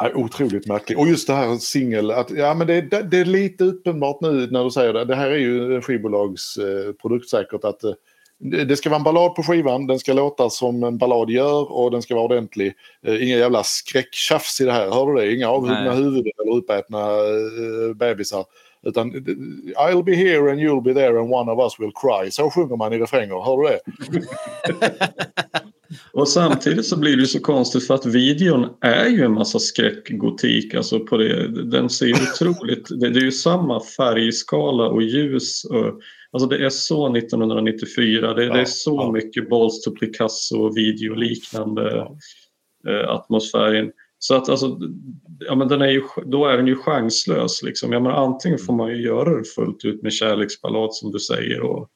Ja, 0.00 0.10
otroligt 0.14 0.66
märkligt. 0.66 0.98
Och 0.98 1.08
just 1.08 1.26
det 1.26 1.34
här 1.34 1.56
singel, 1.56 2.12
ja, 2.36 2.54
men 2.54 2.66
det, 2.66 2.80
det, 2.80 3.18
är 3.18 3.24
lite 3.24 3.64
uppenbart 3.64 4.20
nu 4.20 4.48
när 4.50 4.64
du 4.64 4.70
säger 4.70 4.92
det. 4.92 5.04
Det 5.04 5.14
här 5.14 5.30
är 5.30 5.36
ju 5.36 5.80
skivbolags 5.82 6.56
eh, 6.56 6.92
produkt 6.92 7.28
säkert 7.28 7.64
att 7.64 7.84
eh, 7.84 7.92
det 8.38 8.76
ska 8.76 8.90
vara 8.90 8.98
en 8.98 9.04
ballad 9.04 9.34
på 9.34 9.42
skivan, 9.42 9.86
den 9.86 9.98
ska 9.98 10.12
låta 10.12 10.50
som 10.50 10.82
en 10.84 10.98
ballad 10.98 11.30
gör 11.30 11.72
och 11.72 11.90
den 11.90 12.02
ska 12.02 12.14
vara 12.14 12.24
ordentlig. 12.24 12.74
Eh, 13.06 13.22
inga 13.22 13.36
jävla 13.36 13.62
skräcktjafs 13.62 14.60
i 14.60 14.64
det 14.64 14.72
här, 14.72 14.90
hör 14.90 15.06
du 15.06 15.20
det? 15.20 15.34
Inga 15.34 15.48
avhuggna 15.48 15.92
huvuden 15.92 16.32
eller 16.42 16.56
uppätna 16.56 17.00
eh, 17.00 17.94
bebisar. 17.94 18.44
Utan 18.82 19.12
I'll 19.76 20.02
be 20.02 20.14
here 20.14 20.50
and 20.50 20.60
you'll 20.60 20.82
be 20.82 20.94
there 20.94 21.20
and 21.20 21.32
one 21.32 21.52
of 21.52 21.58
us 21.58 21.80
will 21.80 21.92
cry. 21.92 22.30
Så 22.30 22.50
sjunger 22.50 22.76
man 22.76 22.92
i 22.92 22.98
refränger, 22.98 23.44
hör 23.44 23.56
du 23.56 23.68
det? 23.68 23.80
Och 26.12 26.28
samtidigt 26.28 26.86
så 26.86 26.98
blir 26.98 27.16
det 27.16 27.26
så 27.26 27.40
konstigt 27.40 27.86
för 27.86 27.94
att 27.94 28.06
videon 28.06 28.66
är 28.80 29.06
ju 29.06 29.24
en 29.24 29.32
massa 29.32 29.58
skräckgotik. 29.58 30.74
Alltså 30.74 31.00
på 31.00 31.16
det, 31.16 31.62
den 31.70 31.90
ser 31.90 32.06
ju 32.06 32.12
otroligt... 32.14 32.88
Det, 33.00 33.10
det 33.10 33.20
är 33.20 33.24
ju 33.24 33.32
samma 33.32 33.80
färgskala 33.80 34.88
och 34.88 35.02
ljus. 35.02 35.64
Och, 35.64 36.00
alltså 36.32 36.48
det 36.48 36.64
är 36.64 36.70
så 36.70 37.16
1994. 37.16 38.34
Det, 38.34 38.46
det 38.46 38.52
är 38.52 38.58
Ja, 38.58 38.64
så 38.64 38.96
ja. 38.96 39.12
mycket 39.12 39.50
Balls 39.50 39.82
to 39.82 39.90
Picasso 39.90 40.74
videoliknande 40.74 42.06
eh, 42.88 43.08
atmosfären. 43.08 43.90
Så 44.22 44.34
att 44.34 44.48
alltså, 44.48 44.78
ja, 45.38 45.54
men 45.54 45.68
den 45.68 45.82
är 45.82 45.88
ju, 45.88 46.02
då 46.26 46.46
är 46.46 46.56
den 46.56 46.66
ju 46.66 46.76
chanslös. 46.76 47.62
Liksom. 47.62 47.92
Ja, 47.92 48.00
men 48.00 48.12
antingen 48.12 48.58
får 48.58 48.72
man 48.72 48.88
ju 48.90 49.02
göra 49.02 49.38
det 49.38 49.44
fullt 49.44 49.84
ut 49.84 50.02
med 50.02 50.12
kärleksballad 50.12 50.94
som 50.94 51.12
du 51.12 51.18
säger. 51.18 51.60
Och, 51.60 51.88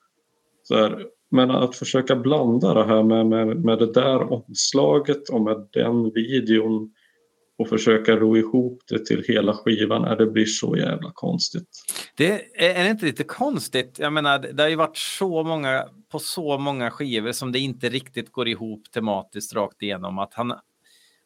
så 0.63 0.75
här. 0.75 1.07
Men 1.31 1.51
att 1.51 1.77
försöka 1.77 2.17
blanda 2.17 2.75
det 2.75 2.85
här 2.85 3.03
med, 3.03 3.27
med, 3.27 3.65
med 3.65 3.79
det 3.79 3.93
där 3.93 4.33
omslaget 4.33 5.29
och 5.29 5.41
med 5.41 5.69
den 5.73 6.11
videon 6.11 6.91
och 7.59 7.69
försöka 7.69 8.17
ro 8.17 8.37
ihop 8.37 8.83
det 8.89 9.07
till 9.07 9.25
hela 9.29 9.53
skivan, 9.53 10.05
är 10.05 10.17
det 10.17 10.27
blir 10.27 10.45
så 10.45 10.77
jävla 10.77 11.11
konstigt. 11.15 11.69
Det 12.17 12.33
är, 12.55 12.81
är 12.81 12.85
det 12.85 12.91
inte 12.91 13.07
lite 13.07 13.25
konstigt? 13.25 13.97
Jag 13.99 14.13
menar, 14.13 14.39
det 14.39 14.63
har 14.63 14.71
ju 14.71 14.77
varit 14.77 14.97
så 14.97 15.43
många 15.43 15.89
på 16.13 16.19
så 16.19 16.59
många 16.59 16.91
skivor 16.91 17.33
som 17.33 17.53
det 17.53 17.59
inte 17.59 17.89
riktigt 17.89 18.33
går 18.33 18.49
ihop 18.49 18.83
tematiskt 18.95 19.55
rakt 19.55 19.83
igenom. 19.83 20.19
Att 20.19 20.35
han 20.35 20.55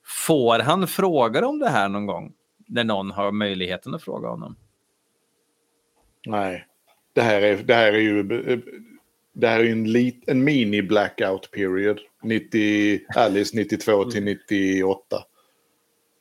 får 0.09 0.59
han 0.59 0.87
frågor 0.87 1.45
om 1.45 1.59
det 1.59 1.69
här 1.69 1.89
någon 1.89 2.07
gång 2.07 2.33
när 2.67 2.85
någon 2.85 3.11
har 3.11 3.33
möjligheten 3.33 3.95
att 3.95 4.03
fråga 4.03 4.29
honom. 4.29 4.57
Nej. 6.27 6.67
Det 7.13 7.21
här 7.21 7.43
är, 7.43 7.57
det 7.57 7.75
här 7.75 7.93
är 7.93 7.99
ju 7.99 8.23
det 9.33 9.49
här 9.49 9.61
är 9.61 9.73
en, 9.73 9.93
lit, 9.93 10.25
en 10.27 10.45
mini 10.45 10.83
blackout 10.83 11.51
period. 11.51 11.99
90, 12.23 13.01
Alice 13.17 13.57
92 13.57 14.05
till 14.05 14.25
98. 14.25 15.25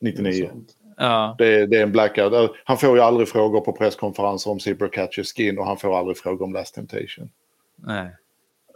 99. 0.00 0.50
Ja, 0.96 1.34
Det, 1.38 1.66
det 1.66 1.76
är 1.76 1.82
en 1.82 1.92
blackout. 1.92 2.56
Han 2.64 2.78
får 2.78 2.96
ju 2.96 3.02
aldrig 3.02 3.28
frågor 3.28 3.60
på 3.60 3.72
presskonferenser 3.72 4.50
om 4.50 4.60
Zebra 4.60 4.88
Catcher 4.88 5.22
Skin 5.22 5.58
och 5.58 5.66
han 5.66 5.76
får 5.76 5.98
aldrig 5.98 6.16
frågor 6.16 6.44
om 6.44 6.52
Last 6.52 6.74
Temptation. 6.74 7.30
nej. 7.76 8.16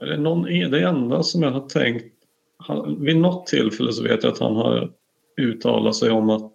Är 0.01 0.07
det, 0.07 0.17
någon, 0.17 0.43
det 0.43 0.83
enda 0.83 1.23
som 1.23 1.43
jag 1.43 1.51
har 1.51 1.69
tänkt, 1.69 2.15
han, 2.57 3.05
vid 3.05 3.17
något 3.17 3.47
tillfälle 3.47 3.93
så 3.93 4.03
vet 4.03 4.23
jag 4.23 4.33
att 4.33 4.39
han 4.39 4.57
har 4.57 4.93
uttalat 5.37 5.97
sig 5.97 6.11
om 6.11 6.31
att 6.31 6.53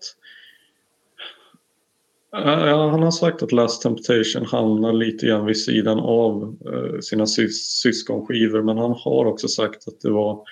Ja, 2.31 2.89
han 2.89 3.03
har 3.03 3.11
sagt 3.11 3.43
att 3.43 3.51
Last 3.51 3.81
Temptation 3.81 4.45
hamnar 4.45 4.93
lite 4.93 5.25
grann 5.25 5.45
vid 5.45 5.57
sidan 5.61 5.99
av 5.99 6.57
eh, 6.65 6.99
sina 6.99 7.25
sys 7.25 7.81
syskonskivor 7.81 8.61
men 8.61 8.77
han 8.77 8.91
har 8.91 9.25
också 9.25 9.47
sagt 9.47 9.87
att 9.87 10.01
det 10.01 10.11
var 10.11 10.43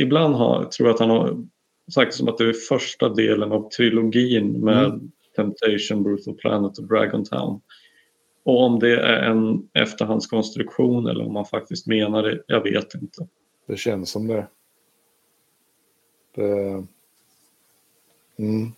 ibland 0.00 0.34
har, 0.34 0.64
tror 0.64 0.88
jag 0.88 0.94
att 0.94 1.00
han 1.00 1.10
har 1.10 1.46
sagt 1.94 2.14
som 2.14 2.28
att 2.28 2.38
det 2.38 2.48
är 2.48 2.52
första 2.52 3.08
delen 3.08 3.52
av 3.52 3.68
trilogin 3.70 4.60
med 4.60 4.84
Mm. 4.84 5.10
Temptation, 5.36 6.02
Brutal 6.02 6.34
Planet 6.34 6.78
och 6.78 6.86
Dragon 6.88 7.24
Town. 7.24 7.60
Och 8.44 8.62
om 8.62 8.78
det 8.78 9.00
är 9.00 9.22
en 9.22 9.68
efterhandskonstruktion 9.74 11.06
eller 11.06 11.24
om 11.24 11.36
han 11.36 11.44
faktiskt 11.44 11.86
menar 11.86 12.22
det, 12.22 12.42
jag 12.46 12.62
vet 12.62 12.94
inte. 12.94 13.28
Det 13.66 13.76
känns 13.76 14.10
som 14.10 14.26
det. 14.26 14.46
Det 16.34 16.84
mm. 18.38 18.72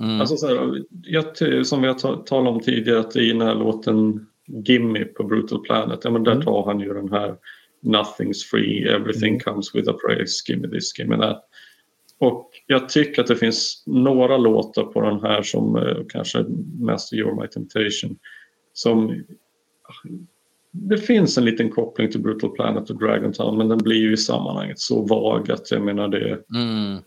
Mm. 0.00 0.20
Alltså 0.20 0.36
så 0.36 0.46
här, 0.46 0.84
jag, 1.02 1.24
som 1.66 1.82
vi 1.82 1.88
har 1.88 1.94
ta- 1.94 2.16
talat 2.16 2.52
om 2.54 2.60
tidigare 2.60 3.00
att 3.00 3.16
i 3.16 3.28
den 3.28 3.40
här 3.40 3.54
låten 3.54 4.26
Gimme 4.46 5.04
på 5.04 5.24
Brutal 5.24 5.60
Planet, 5.60 6.00
ja 6.04 6.10
men 6.10 6.24
där 6.24 6.32
Mm. 6.32 6.44
tar 6.44 6.64
han 6.66 6.80
ju 6.80 6.94
den 6.94 7.12
här 7.12 7.36
Nothing's 7.82 8.44
free, 8.50 8.88
everything 8.88 9.40
comes 9.40 9.74
with 9.74 9.90
a 9.90 9.92
price, 10.06 10.52
gimme 10.52 10.68
this, 10.68 10.98
gimme 10.98 11.16
that. 11.16 11.44
Och 12.18 12.50
jag 12.66 12.88
tycker 12.88 13.22
att 13.22 13.28
det 13.28 13.36
finns 13.36 13.82
några 13.86 14.36
låtar 14.36 14.82
på 14.84 15.00
den 15.00 15.20
här 15.20 15.42
som 15.42 15.76
eh, 15.76 15.96
kanske 16.08 16.44
mest 16.80 17.12
You're 17.12 17.40
My 17.40 17.48
Temptation 17.48 18.18
som 18.72 19.24
det 20.72 20.98
finns 20.98 21.38
en 21.38 21.44
liten 21.44 21.70
koppling 21.70 22.10
till 22.10 22.20
Brutal 22.20 22.50
Planet 22.50 22.90
och 22.90 22.98
Dragon 22.98 23.32
Town 23.32 23.58
men 23.58 23.68
den 23.68 23.78
blir 23.78 23.96
ju 24.00 24.12
i 24.12 24.16
sammanhanget 24.16 24.78
så 24.78 25.02
vag 25.06 25.50
att 25.50 25.70
jag 25.70 25.82
menar 25.82 26.08
det, 26.08 26.28
Mm. 26.54 27.02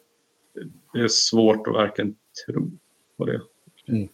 det 0.93 0.99
är 0.99 1.07
svårt 1.07 1.67
att 1.67 1.73
verkligen 1.75 2.15
tro 2.45 2.71
på 3.17 3.25
det. 3.25 3.41
Mm. 3.87 4.07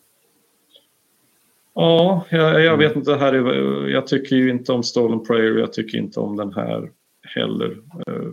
Ja, 1.74 2.26
jag, 2.30 2.62
jag 2.64 2.78
vet 2.78 2.96
inte. 2.96 3.12
Det 3.12 3.18
här 3.18 3.34
är, 3.34 3.88
jag 3.88 4.08
tycker 4.08 4.36
ju 4.36 4.50
inte 4.50 4.72
om 4.72 4.84
Stolen 4.84 5.24
Prayer 5.26 5.58
jag 5.60 5.74
tycker 5.74 5.98
inte 5.98 6.20
om 6.20 6.38
den 6.38 6.54
här 6.54 6.92
heller. 7.36 7.78
Eh, 8.08 8.32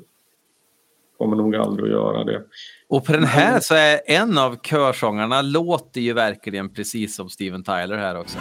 Kommer 1.18 1.36
nog 1.36 1.56
aldrig 1.56 1.84
att 1.86 1.92
göra 1.92 2.24
det. 2.24 2.42
Och 2.88 3.04
på 3.04 3.12
den 3.12 3.24
här 3.24 3.60
så 3.60 3.74
är 3.74 4.00
en 4.06 4.38
av 4.38 4.56
körsångarna 4.62 5.42
låter 5.42 6.00
ju 6.00 6.12
verkligen 6.12 6.74
precis 6.74 7.16
som 7.16 7.28
Steven 7.28 7.64
Tyler 7.64 7.96
här 7.96 8.20
också. 8.20 8.38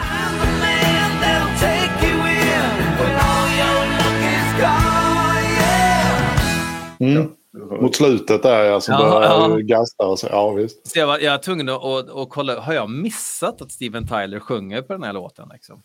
Yeah. 7.00 7.26
Mm. 7.54 7.80
Mot 7.80 7.96
slutet 7.96 8.42
där 8.42 8.64
ja, 8.64 8.80
som 8.80 8.94
Ja, 8.94 8.98
börjar 9.10 9.58
ja. 9.58 9.58
gasta 9.58 10.06
och 10.06 10.18
så. 10.18 10.26
Ja 10.30 10.50
visst. 10.50 10.86
Så 10.88 10.98
jag, 10.98 11.06
var, 11.06 11.18
jag 11.18 11.30
var 11.30 11.38
tvungen 11.38 11.68
att, 11.68 11.84
att, 11.84 12.10
att 12.10 12.28
kolla, 12.30 12.60
har 12.60 12.72
jag 12.72 12.90
missat 12.90 13.62
att 13.62 13.72
Steven 13.72 14.06
Tyler 14.06 14.40
sjunger 14.40 14.82
på 14.82 14.92
den 14.92 15.02
här 15.02 15.12
låten? 15.12 15.48
Liksom? 15.52 15.82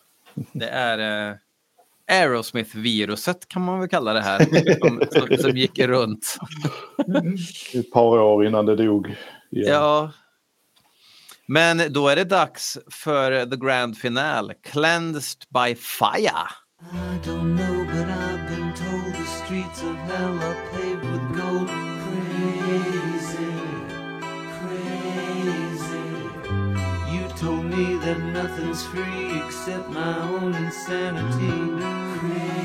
Det 0.51 0.67
är 0.67 1.29
eh, 1.29 1.35
Aerosmith-viruset 2.11 3.47
kan 3.47 3.61
man 3.61 3.79
väl 3.79 3.89
kalla 3.89 4.13
det 4.13 4.21
här, 4.21 4.39
som, 4.79 5.01
som, 5.11 5.37
som 5.37 5.57
gick 5.57 5.79
runt. 5.79 6.37
Ett 7.73 7.91
par 7.91 8.19
år 8.19 8.45
innan 8.45 8.65
det 8.65 8.75
dog. 8.75 9.07
igen. 9.51 9.71
Ja. 9.73 10.11
Men 11.45 11.93
då 11.93 12.07
är 12.07 12.15
det 12.15 12.23
dags 12.23 12.77
för 12.91 13.45
the 13.45 13.55
grand 13.55 13.97
finale, 13.97 14.53
Cleansed 14.63 15.43
by 15.49 15.75
Fire. 15.75 16.47
I 16.91 17.27
don't 17.27 17.57
know, 17.57 17.85
but 17.85 18.07
I've 18.09 18.49
been 18.49 18.73
told 18.75 19.13
the 19.15 19.25
streets 19.25 19.83
of 19.83 19.95
hell 19.95 20.39
are 20.39 20.57
paved 20.71 20.92
me 27.75 27.95
that 27.95 28.19
nothing's 28.19 28.83
free 28.83 29.41
except 29.41 29.89
my 29.89 30.19
own 30.19 30.53
insanity. 30.53 32.62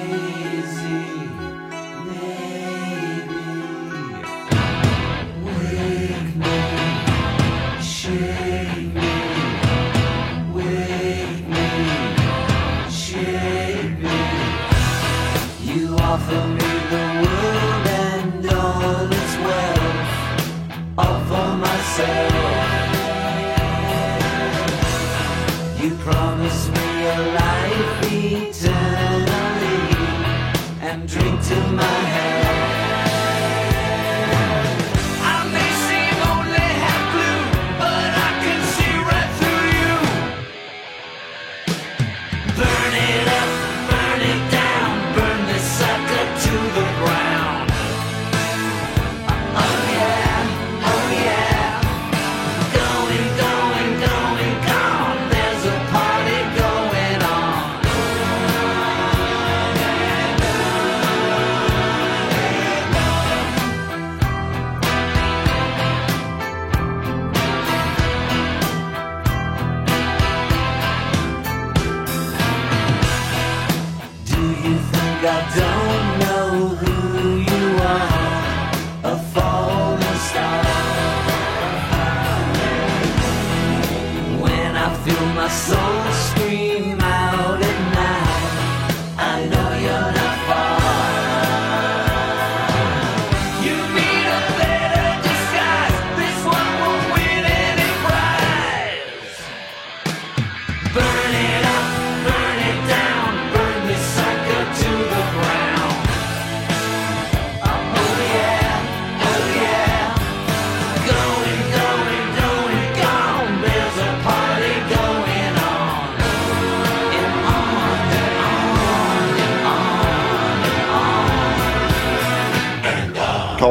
And 31.51 31.61
drink 31.61 31.67
to 31.67 31.77
my 31.77 31.83
head. 31.83 32.18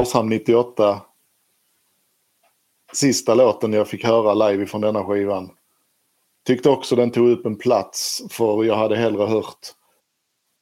Karlshamn 0.08 0.30
98. 0.30 1.02
Sista 2.94 3.36
låten 3.36 3.74
jag 3.74 3.88
fick 3.88 4.04
höra 4.04 4.50
live 4.50 4.66
från 4.66 4.82
denna 4.82 5.04
skivan. 5.06 5.50
Tyckte 6.46 6.70
också 6.70 6.96
den 6.96 7.12
tog 7.12 7.30
upp 7.30 7.46
en 7.46 7.56
plats 7.58 8.22
för 8.30 8.64
jag 8.64 8.76
hade 8.76 8.96
hellre 8.96 9.26
hört 9.26 9.68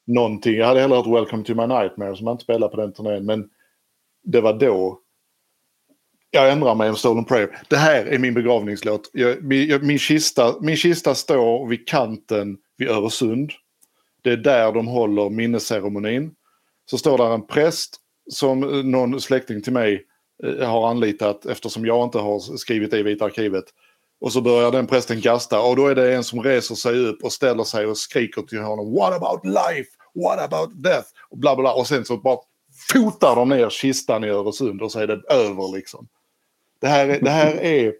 någonting. 0.07 0.55
Jag 0.55 0.67
hade 0.67 0.79
hellre 0.79 0.95
hört 0.95 1.07
Welcome 1.07 1.43
to 1.43 1.55
my 1.55 1.67
nightmare 1.67 2.15
som 2.15 2.25
man 2.25 2.31
inte 2.31 2.43
spelade 2.43 2.75
på 2.75 2.81
den 2.81 2.93
turnén. 2.93 3.25
Men 3.25 3.49
det 4.23 4.41
var 4.41 4.53
då 4.53 4.99
jag 6.31 6.51
ändrar 6.51 6.75
mig 6.75 6.89
om 6.89 6.95
Stolen 6.95 7.25
Prayer. 7.25 7.61
Det 7.69 7.77
här 7.77 8.05
är 8.05 8.19
min 8.19 8.33
begravningslåt. 8.33 9.09
Jag, 9.13 9.43
min, 9.43 9.69
jag- 9.69 9.83
min, 9.83 9.99
kista, 9.99 10.55
min 10.61 10.77
kista 10.77 11.15
står 11.15 11.67
vid 11.67 11.87
kanten 11.87 12.57
vid 12.77 12.89
Öresund. 12.89 13.51
Det 14.21 14.31
är 14.31 14.37
där 14.37 14.71
de 14.71 14.87
håller 14.87 15.29
minnesceremonin. 15.29 16.35
Så 16.85 16.97
står 16.97 17.17
där 17.17 17.33
en 17.33 17.47
präst 17.47 18.01
som 18.29 18.63
eh, 18.63 18.83
någon 18.83 19.21
släkting 19.21 19.61
till 19.61 19.73
mig 19.73 20.05
eh, 20.43 20.67
har 20.69 20.89
anlitat 20.89 21.45
eftersom 21.45 21.85
jag 21.85 22.03
inte 22.07 22.17
har 22.19 22.57
skrivit 22.57 22.93
i 22.93 23.03
Vita 23.03 23.25
arkivet. 23.25 23.63
Och 24.19 24.33
så 24.33 24.41
börjar 24.41 24.71
den 24.71 24.87
prästen 24.87 25.21
gasta 25.21 25.61
och 25.61 25.75
då 25.75 25.87
är 25.87 25.95
det 25.95 26.15
en 26.15 26.23
som 26.23 26.43
reser 26.43 26.75
sig 26.75 26.99
upp 27.07 27.23
och 27.23 27.31
ställer 27.33 27.63
sig 27.63 27.85
och 27.85 27.97
skriker 27.97 28.41
till 28.41 28.59
honom 28.61 28.93
What 28.93 29.13
about 29.13 29.45
life? 29.45 29.89
What 30.23 30.39
about 30.53 30.83
death? 30.83 31.07
Och 31.29 31.37
bla 31.37 31.55
bla. 31.55 31.73
Och 31.73 31.87
sen 31.87 32.05
så 32.05 32.17
bara 32.17 32.37
fotar 32.93 33.35
de 33.35 33.49
ner 33.49 33.69
kistan 33.69 34.23
i 34.23 34.27
Öresund 34.27 34.81
och 34.81 34.91
så 34.91 34.99
är 34.99 35.07
det 35.07 35.21
över 35.29 35.75
liksom. 35.75 36.07
Det 36.81 36.87
här, 36.87 37.07
är- 37.09 37.19
det 37.21 37.29
här 37.29 37.55
är 37.61 37.93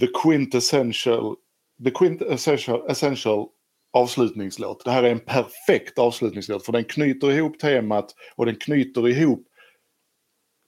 the 0.00 0.06
quintessential, 0.22 1.36
the 1.84 1.90
quintessential 1.90 2.90
essential 2.90 3.48
avslutningslåt. 3.92 4.84
Det 4.84 4.90
här 4.90 5.02
är 5.02 5.10
en 5.10 5.20
perfekt 5.20 5.98
avslutningslåt 5.98 6.64
för 6.64 6.72
den 6.72 6.84
knyter 6.84 7.32
ihop 7.32 7.58
temat 7.58 8.14
och 8.36 8.46
den 8.46 8.56
knyter 8.56 9.08
ihop 9.08 9.48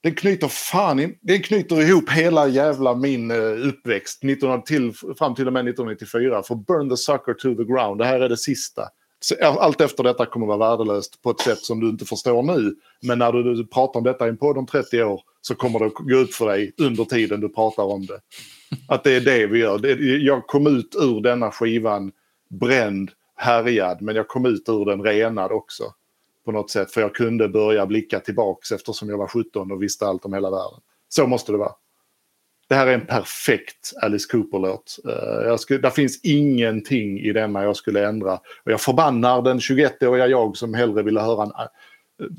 den 0.05 0.15
knyter 0.15 0.49
fan 0.49 1.01
in, 1.01 1.19
den 1.21 1.43
knyter 1.43 1.83
ihop 1.83 2.11
hela 2.11 2.49
jävla 2.49 2.95
min 2.95 3.31
eh, 3.31 3.69
uppväxt 3.69 4.23
19, 4.23 4.63
till, 4.63 4.93
fram 5.19 5.35
till 5.35 5.47
och 5.47 5.53
med 5.53 5.69
1994. 5.69 6.43
För 6.43 6.55
Burn 6.55 6.91
the 6.91 6.97
Sucker 6.97 7.35
to 7.35 7.55
the 7.55 7.73
Ground, 7.73 7.99
det 7.99 8.05
här 8.05 8.21
är 8.21 8.29
det 8.29 8.37
sista. 8.37 8.83
Allt 9.43 9.81
efter 9.81 10.05
detta 10.05 10.27
kommer 10.27 10.47
vara 10.47 10.77
värdelöst 10.77 11.23
på 11.23 11.31
ett 11.31 11.41
sätt 11.41 11.59
som 11.59 11.81
du 11.81 11.89
inte 11.89 12.05
förstår 12.05 12.43
nu. 12.43 12.75
Men 13.03 13.19
när 13.19 13.33
du, 13.33 13.55
du 13.55 13.67
pratar 13.67 14.01
om 14.01 14.05
detta 14.05 14.27
i 14.27 14.29
en 14.29 14.37
podd 14.37 14.59
om 14.59 14.67
30 14.67 15.03
år 15.03 15.21
så 15.41 15.55
kommer 15.55 15.79
det 15.79 15.87
att 15.87 15.95
gå 15.95 16.17
ut 16.17 16.35
för 16.35 16.47
dig 16.47 16.73
under 16.79 17.05
tiden 17.05 17.41
du 17.41 17.49
pratar 17.49 17.83
om 17.83 18.07
det. 18.07 18.21
Att 18.89 19.05
det 19.05 19.13
är 19.17 19.21
det 19.21 19.47
vi 19.47 19.59
gör. 19.59 19.79
Det, 19.79 19.95
jag 20.17 20.47
kom 20.47 20.67
ut 20.67 20.95
ur 21.01 21.21
denna 21.21 21.51
skivan 21.51 22.13
bränd, 22.55 23.10
härjad, 23.36 24.02
men 24.02 24.16
jag 24.16 24.28
kom 24.28 24.47
ut 24.47 24.68
ur 24.68 24.85
den 24.85 25.02
renad 25.02 25.52
också. 25.52 25.85
på 26.44 26.52
något 26.52 26.70
sätt. 26.70 26.90
För 26.90 27.01
jag 27.01 27.14
kunde 27.14 27.48
börja 27.48 27.86
blicka 27.86 28.20
tillbaks 28.20 28.72
eftersom 28.72 29.09
jag 29.09 29.18
var 29.18 29.28
17 29.28 29.72
och 29.72 29.82
visste 29.82 30.06
allt 30.06 30.24
om 30.24 30.35
hela 30.35 30.51
världen. 30.51 30.81
Så 31.09 31.26
måste 31.26 31.52
det 31.52 31.59
vara. 31.59 31.72
Det 32.68 32.74
här 32.74 32.86
är 32.86 32.94
en 32.94 33.06
perfekt 33.06 33.93
Alice 34.02 34.28
Cooper-låt. 34.31 34.98
Uh, 35.06 35.90
finns 35.90 36.20
ingenting 36.22 37.20
i 37.20 37.32
denna 37.32 37.62
jag 37.62 37.76
skulle 37.76 38.09
ändra. 38.09 38.35
Och 38.35 38.72
jag 38.72 38.81
förbannar 38.81 39.43
den 39.43 39.59
21-åriga 39.59 40.26
jag 40.26 40.56
som 40.56 40.74
hellre 40.74 41.02
ville 41.02 41.20
höra 41.20 41.43
en 41.43 41.51
uh, 41.51 42.31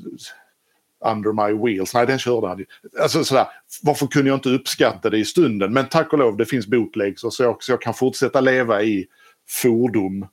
Under 1.12 1.32
My 1.32 1.64
Wheels. 1.64 1.94
Nej, 1.94 2.06
den 2.06 2.18
körde 2.18 2.48
han 2.48 2.58
ju. 2.58 2.66
Alltså 3.00 3.24
sådär, 3.24 3.46
varför 3.82 4.06
kunde 4.06 4.28
jag 4.28 4.36
inte 4.36 4.48
uppskatta 4.48 5.10
det 5.10 5.18
i 5.18 5.24
stunden? 5.24 5.72
Men 5.72 5.88
tack 5.88 6.12
och 6.12 6.18
lov, 6.18 6.36
det 6.36 6.46
finns 6.46 6.66
bootlegs 6.66 7.24
och 7.24 7.32
så 7.32 7.42
jag, 7.42 7.62
så 7.62 7.72
jag 7.72 7.82
kan 7.82 7.94
fortsätta 7.94 8.40
leva 8.40 8.82
i 8.82 9.06
fordom 9.48 10.26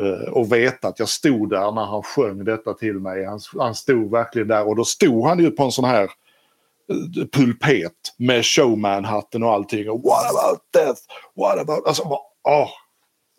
eh, 0.00 0.28
och 0.32 0.52
veta 0.52 0.88
att 0.88 0.98
jag 0.98 1.08
stod 1.08 1.50
där 1.50 1.72
när 1.72 1.84
han 1.84 2.02
sjöng 2.02 2.44
detta 2.44 2.74
till 2.74 2.94
mig. 2.94 3.24
Han, 3.24 3.40
han 3.58 3.74
stod 3.74 4.10
verkligen 4.10 4.48
där 4.48 4.68
och 4.68 4.76
då 4.76 4.84
stod 4.84 5.26
han 5.26 5.38
ju 5.38 5.50
på 5.50 5.62
en 5.62 5.72
sån 5.72 5.84
här 5.84 6.02
eh, 6.02 7.26
pulpet 7.32 7.92
med 8.16 8.44
showman-hatten 8.44 9.42
och 9.42 9.52
allting. 9.52 9.90
Och 9.90 10.02
what 10.02 10.30
about 10.30 10.60
death? 10.72 11.00
What 11.36 11.58
about... 11.58 11.86
Alltså, 11.86 12.02
oh. 12.02 12.12
Ah. 12.12 12.62
åh. 12.62 12.68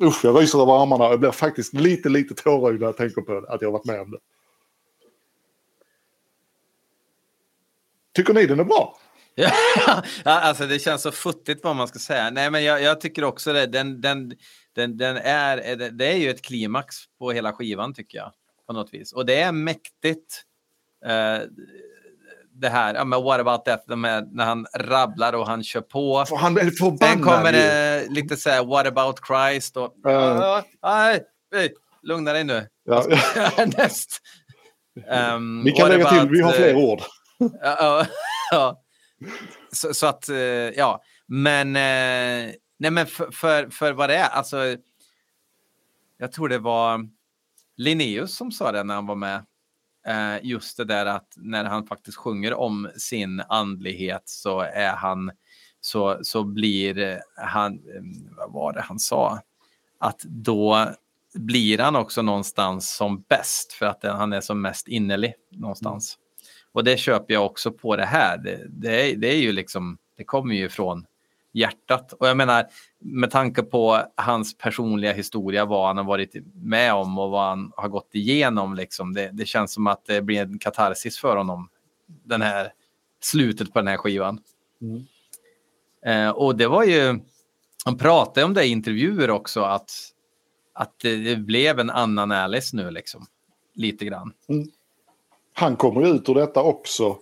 Usch, 0.01 0.25
jag 0.25 0.41
ryser 0.41 0.61
över 0.61 0.81
armarna 0.81 1.05
och 1.05 1.11
jag 1.11 1.19
blir 1.19 1.31
faktiskt 1.31 1.73
lite, 1.73 2.09
lite 2.09 2.35
tårögd 2.35 2.79
när 2.79 2.87
jag 2.87 2.97
tänker 2.97 3.21
på 3.21 3.45
att 3.49 3.61
jag 3.61 3.67
har 3.67 3.73
varit 3.73 3.85
med 3.85 4.01
om 4.01 4.11
det. 4.11 4.17
Tycker 8.15 8.33
ni 8.33 8.45
den 8.45 8.59
är 8.59 8.63
bra? 8.63 8.97
Ja, 10.25 10.39
alltså 10.39 10.65
det 10.65 10.79
känns 10.79 11.01
så 11.01 11.11
futtigt 11.11 11.63
vad 11.63 11.75
man 11.75 11.87
ska 11.87 11.99
säga. 11.99 12.29
Nej, 12.29 12.51
men 12.51 12.63
jag, 12.63 12.81
jag 12.81 13.01
tycker 13.01 13.23
också 13.23 13.53
det. 13.53 13.65
Den, 13.65 14.01
den, 14.01 14.33
den, 14.75 14.97
den 14.97 15.17
är, 15.17 15.75
det- 15.75 15.89
det 15.89 16.05
är 16.05 16.15
ju 16.17 16.29
ett 16.29 16.41
klimax 16.41 16.95
på 17.19 17.31
hela 17.31 17.53
skivan 17.53 17.93
tycker 17.93 18.17
jag. 18.17 18.31
På 18.67 18.73
något 18.73 18.93
vis. 18.93 19.13
Och 19.13 19.25
det 19.25 19.41
är 19.41 19.51
mäktigt. 19.51 20.43
eh, 21.05 21.39
det 22.61 22.69
här, 22.69 22.93
ja, 22.95 23.03
men 23.03 23.23
what 23.23 23.39
about 23.39 23.65
that, 23.65 23.83
de 23.87 24.03
här, 24.03 24.25
när 24.31 24.45
han 24.45 24.65
rabblar 24.77 25.33
och 25.33 25.47
han 25.47 25.63
kör 25.63 25.81
på. 25.81 26.25
För 26.27 26.35
han 26.35 26.57
är 26.57 26.71
förbannad 26.71 26.99
Sen 27.13 27.21
kommer 27.23 27.53
ju. 27.53 27.59
det 27.59 28.05
lite 28.09 28.37
så 28.37 28.49
här, 28.49 28.65
what 28.65 28.87
about 28.87 29.19
Christ? 29.27 29.77
Och, 29.77 29.93
Ja. 30.03 30.63
nej, 30.83 31.23
nej, 31.51 31.73
lugna 32.03 32.33
dig 32.33 32.43
nu. 32.43 32.67
Ja. 32.85 33.05
Härnäst. 33.35 34.19
Um, 35.35 35.61
Ni 35.61 35.71
kan 35.71 35.89
lägga 35.89 36.09
till, 36.09 36.17
about, 36.19 36.31
vi 36.31 36.41
har 36.41 36.51
fler 36.51 36.69
eh, 36.73 36.77
ord. 36.77 36.99
Ja, 37.37 37.47
ja, 37.61 38.05
ja. 38.51 38.81
Så, 39.71 39.93
så 39.93 40.07
att, 40.07 40.29
eh, 40.29 40.37
ja. 40.37 41.01
Men, 41.27 41.75
eh, 41.75 42.53
nej 42.79 42.91
men 42.91 43.07
för, 43.07 43.31
för, 43.31 43.69
för 43.69 43.93
vad 43.93 44.09
det 44.09 44.15
är, 44.15 44.29
alltså. 44.29 44.77
Jag 46.17 46.31
tror 46.31 46.49
det 46.49 46.59
var 46.59 47.09
Linnaeus 47.75 48.35
som 48.35 48.51
sa 48.51 48.71
det 48.71 48.83
när 48.83 48.95
han 48.95 49.05
var 49.05 49.15
med. 49.15 49.45
Eh, 50.07 50.45
just 50.45 50.77
det 50.77 50.85
där 50.85 51.05
att 51.05 51.33
när 51.35 51.65
han 51.65 51.87
faktiskt 51.87 52.17
sjunger 52.17 52.53
om 52.53 52.89
sin 52.97 53.41
andlighet 53.49 54.23
så 54.25 54.59
är 54.59 54.95
han 54.95 55.31
så, 55.81 56.19
så 56.21 56.43
blir 56.43 57.21
han, 57.35 57.81
vad 58.37 58.51
var 58.51 58.73
det 58.73 58.81
han 58.81 58.99
sa? 58.99 59.41
Att 59.99 60.19
då 60.19 60.87
blir 61.33 61.77
han 61.77 61.95
också 61.95 62.21
någonstans 62.21 62.95
som 62.95 63.21
bäst 63.21 63.73
för 63.73 63.85
att 63.85 64.03
han 64.03 64.33
är 64.33 64.41
som 64.41 64.61
mest 64.61 64.87
innerlig 64.87 65.33
någonstans. 65.51 66.17
Och 66.71 66.83
det 66.83 66.97
köper 66.97 67.33
jag 67.33 67.45
också 67.45 67.71
på 67.71 67.95
det 67.95 68.05
här. 68.05 68.37
Det, 68.37 68.65
det, 68.69 69.11
är, 69.11 69.15
det 69.15 69.27
är 69.27 69.39
ju 69.41 69.51
liksom, 69.51 69.97
det 70.17 70.23
kommer 70.23 70.55
ju 70.55 70.69
från 70.69 71.05
hjärtat. 71.59 72.13
Och 72.13 72.27
jag 72.27 72.37
menar, 72.37 72.65
med 72.99 73.31
tanke 73.31 73.63
på 73.63 74.01
hans 74.15 74.57
personliga 74.57 75.13
historia, 75.13 75.65
vad 75.65 75.87
han 75.87 75.97
har 75.97 76.03
varit 76.03 76.35
med 76.53 76.93
om 76.93 77.19
och 77.19 77.31
vad 77.31 77.49
han 77.49 77.71
har 77.75 77.89
gått 77.89 78.09
igenom, 78.11 78.73
liksom, 78.73 79.13
det, 79.13 79.29
det 79.33 79.45
känns 79.45 79.73
som 79.73 79.87
att 79.87 80.05
det 80.05 80.21
blir 80.21 80.41
en 80.41 80.59
katarsis 80.59 81.19
för 81.19 81.35
honom, 81.35 81.69
den 82.05 82.41
här 82.41 82.73
slutet 83.21 83.73
på 83.73 83.79
den 83.79 83.87
här 83.87 83.97
skivan. 83.97 84.39
Eh, 86.05 86.29
och 86.29 86.55
det 86.55 86.67
var 86.67 86.83
ju, 86.83 87.19
han 87.85 87.97
pratade 87.97 88.45
om 88.45 88.53
det 88.53 88.65
i 88.65 88.69
intervjuer 88.69 89.29
också, 89.29 89.61
att, 89.61 89.91
att 90.73 90.93
det, 91.01 91.39
blev 91.39 91.79
en 91.79 91.89
annan 91.89 92.31
Alice 92.31 92.75
nu, 92.75 92.91
liksom. 92.91 93.25
Lite 93.73 94.05
grann. 94.05 94.33
Han 95.53 95.75
kommer 95.75 96.15
ut 96.15 96.29
ur 96.29 96.33
detta 96.33 96.61
också 96.61 97.17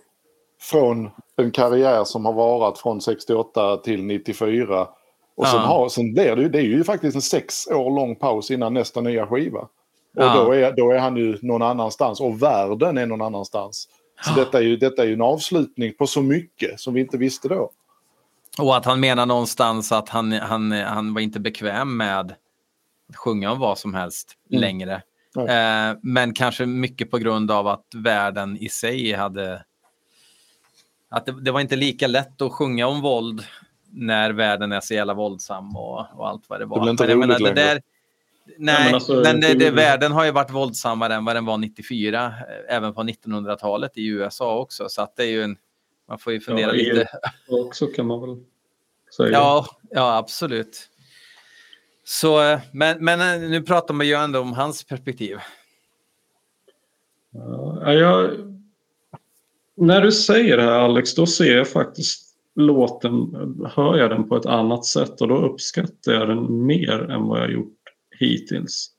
från 0.60 1.10
en 1.38 1.50
karriär 1.50 2.04
som 2.04 2.24
har 2.26 2.32
varat 2.32 2.78
från 2.78 3.00
68 3.00 3.76
till 3.76 4.02
94. 4.02 4.88
Och 5.36 5.46
sen, 5.46 5.60
har, 5.60 5.88
sen 5.88 6.12
blir 6.12 6.36
det, 6.36 6.42
ju, 6.42 6.48
det 6.48 6.58
är 6.58 6.62
ju 6.62 6.84
faktiskt 6.84 7.14
en 7.14 7.22
sex 7.22 7.66
år 7.66 7.90
lång 7.96 8.16
paus 8.16 8.50
innan 8.50 8.74
nästa 8.74 9.00
nya 9.00 9.26
skiva. 9.26 9.60
Och 9.60 9.68
Ja. 10.24 10.34
då, 10.44 10.52
är, 10.54 10.72
då 10.72 10.90
är 10.90 10.98
han 10.98 11.16
ju 11.16 11.38
någon 11.42 11.62
annanstans 11.62 12.20
och 12.20 12.42
världen 12.42 12.98
är 12.98 13.06
någon 13.06 13.22
annanstans. 13.22 13.88
Så 14.24 14.34
detta 14.34 14.58
är, 14.58 14.62
ju, 14.62 14.76
detta 14.76 15.02
är 15.02 15.06
ju 15.06 15.12
en 15.12 15.22
avslutning 15.22 15.92
på 15.94 16.06
så 16.06 16.22
mycket 16.22 16.80
som 16.80 16.94
vi 16.94 17.00
inte 17.00 17.18
visste 17.18 17.48
då. 17.48 17.70
Och 18.58 18.76
att 18.76 18.84
han 18.84 19.00
menar 19.00 19.26
någonstans 19.26 19.92
att 19.92 20.08
han, 20.08 20.32
han, 20.32 20.72
han 20.72 21.14
var 21.14 21.20
inte 21.20 21.40
bekväm 21.40 21.96
med 21.96 22.20
att 22.20 23.16
sjunga 23.16 23.52
om 23.52 23.58
vad 23.58 23.78
som 23.78 23.94
helst 23.94 24.34
Mm. 24.50 24.60
längre. 24.60 25.02
Eh, 25.36 25.96
men 26.02 26.34
kanske 26.34 26.66
mycket 26.66 27.10
på 27.10 27.18
grund 27.18 27.50
av 27.50 27.66
att 27.66 27.84
världen 27.94 28.56
i 28.56 28.68
sig 28.68 29.12
hade... 29.12 29.64
Att 31.08 31.26
det, 31.26 31.40
det 31.40 31.50
var 31.50 31.60
inte 31.60 31.76
lika 31.76 32.06
lätt 32.06 32.42
att 32.42 32.52
sjunga 32.52 32.86
om 32.86 33.00
våld 33.00 33.44
när 33.90 34.30
världen 34.30 34.72
är 34.72 34.80
så 34.80 34.94
jävla 34.94 35.14
våldsam 35.14 35.76
och, 35.76 36.06
och 36.14 36.28
allt 36.28 36.44
vad 36.48 36.60
det 36.60 36.66
var. 36.66 36.76
Det 36.76 36.80
blir 36.80 36.90
inte 36.90 37.06
men 37.06 37.18
menar, 37.18 37.38
det 37.38 37.52
där, 37.52 37.82
nej, 38.56 38.84
men 38.84 38.94
alltså, 38.94 39.14
men 39.14 39.40
det, 39.40 39.54
det- 39.54 39.70
världen 39.70 40.12
har 40.12 40.24
ju 40.24 40.30
varit 40.30 40.50
våldsammare 40.50 41.14
än 41.14 41.24
vad 41.24 41.36
den 41.36 41.44
var 41.44 41.58
94, 41.58 42.26
eh, 42.26 42.76
även 42.76 42.94
på 42.94 43.02
1900-talet 43.02 43.96
i 43.98 44.06
USA 44.06 44.58
också. 44.58 44.88
Så 44.88 45.02
att 45.02 45.16
det 45.16 45.22
är 45.22 45.30
ju 45.30 45.42
en... 45.42 45.56
Man 46.08 46.18
får 46.18 46.32
ju 46.32 46.40
fundera 46.40 46.66
Ja, 46.66 46.72
lite. 46.72 47.08
Också 47.48 47.86
kan 47.86 48.06
man 48.06 48.20
väl 48.20 48.36
säga. 49.16 49.30
Ja, 49.30 49.66
ja 49.90 50.16
absolut. 50.16 50.88
Så, 52.04 52.42
eh, 52.42 52.60
men, 52.72 53.04
men 53.04 53.42
eh, 53.42 53.50
nu 53.50 53.62
pratar 53.62 53.94
man 53.94 54.06
ju 54.06 54.14
ändå 54.14 54.40
om 54.40 54.52
hans 54.52 54.84
perspektiv. 54.84 55.38
Ja, 57.30 57.92
jag, 57.92 58.30
när 59.78 60.00
du 60.00 60.12
säger 60.12 60.56
det 60.56 60.62
här 60.62 60.80
Alex, 60.80 61.14
då 61.14 61.26
ser 61.26 61.56
jag 61.56 61.68
faktiskt 61.68 62.28
låten, 62.54 63.12
hör 63.74 63.98
jag 63.98 64.10
den 64.10 64.28
på 64.28 64.36
ett 64.36 64.46
annat 64.46 64.84
sätt 64.84 65.20
och 65.20 65.28
då 65.28 65.36
uppskattar 65.36 66.12
jag 66.12 66.28
den 66.28 66.66
mer 66.66 67.10
än 67.10 67.22
vad 67.22 67.40
jag 67.40 67.52
gjort 67.52 67.78
hittills. 68.18 68.90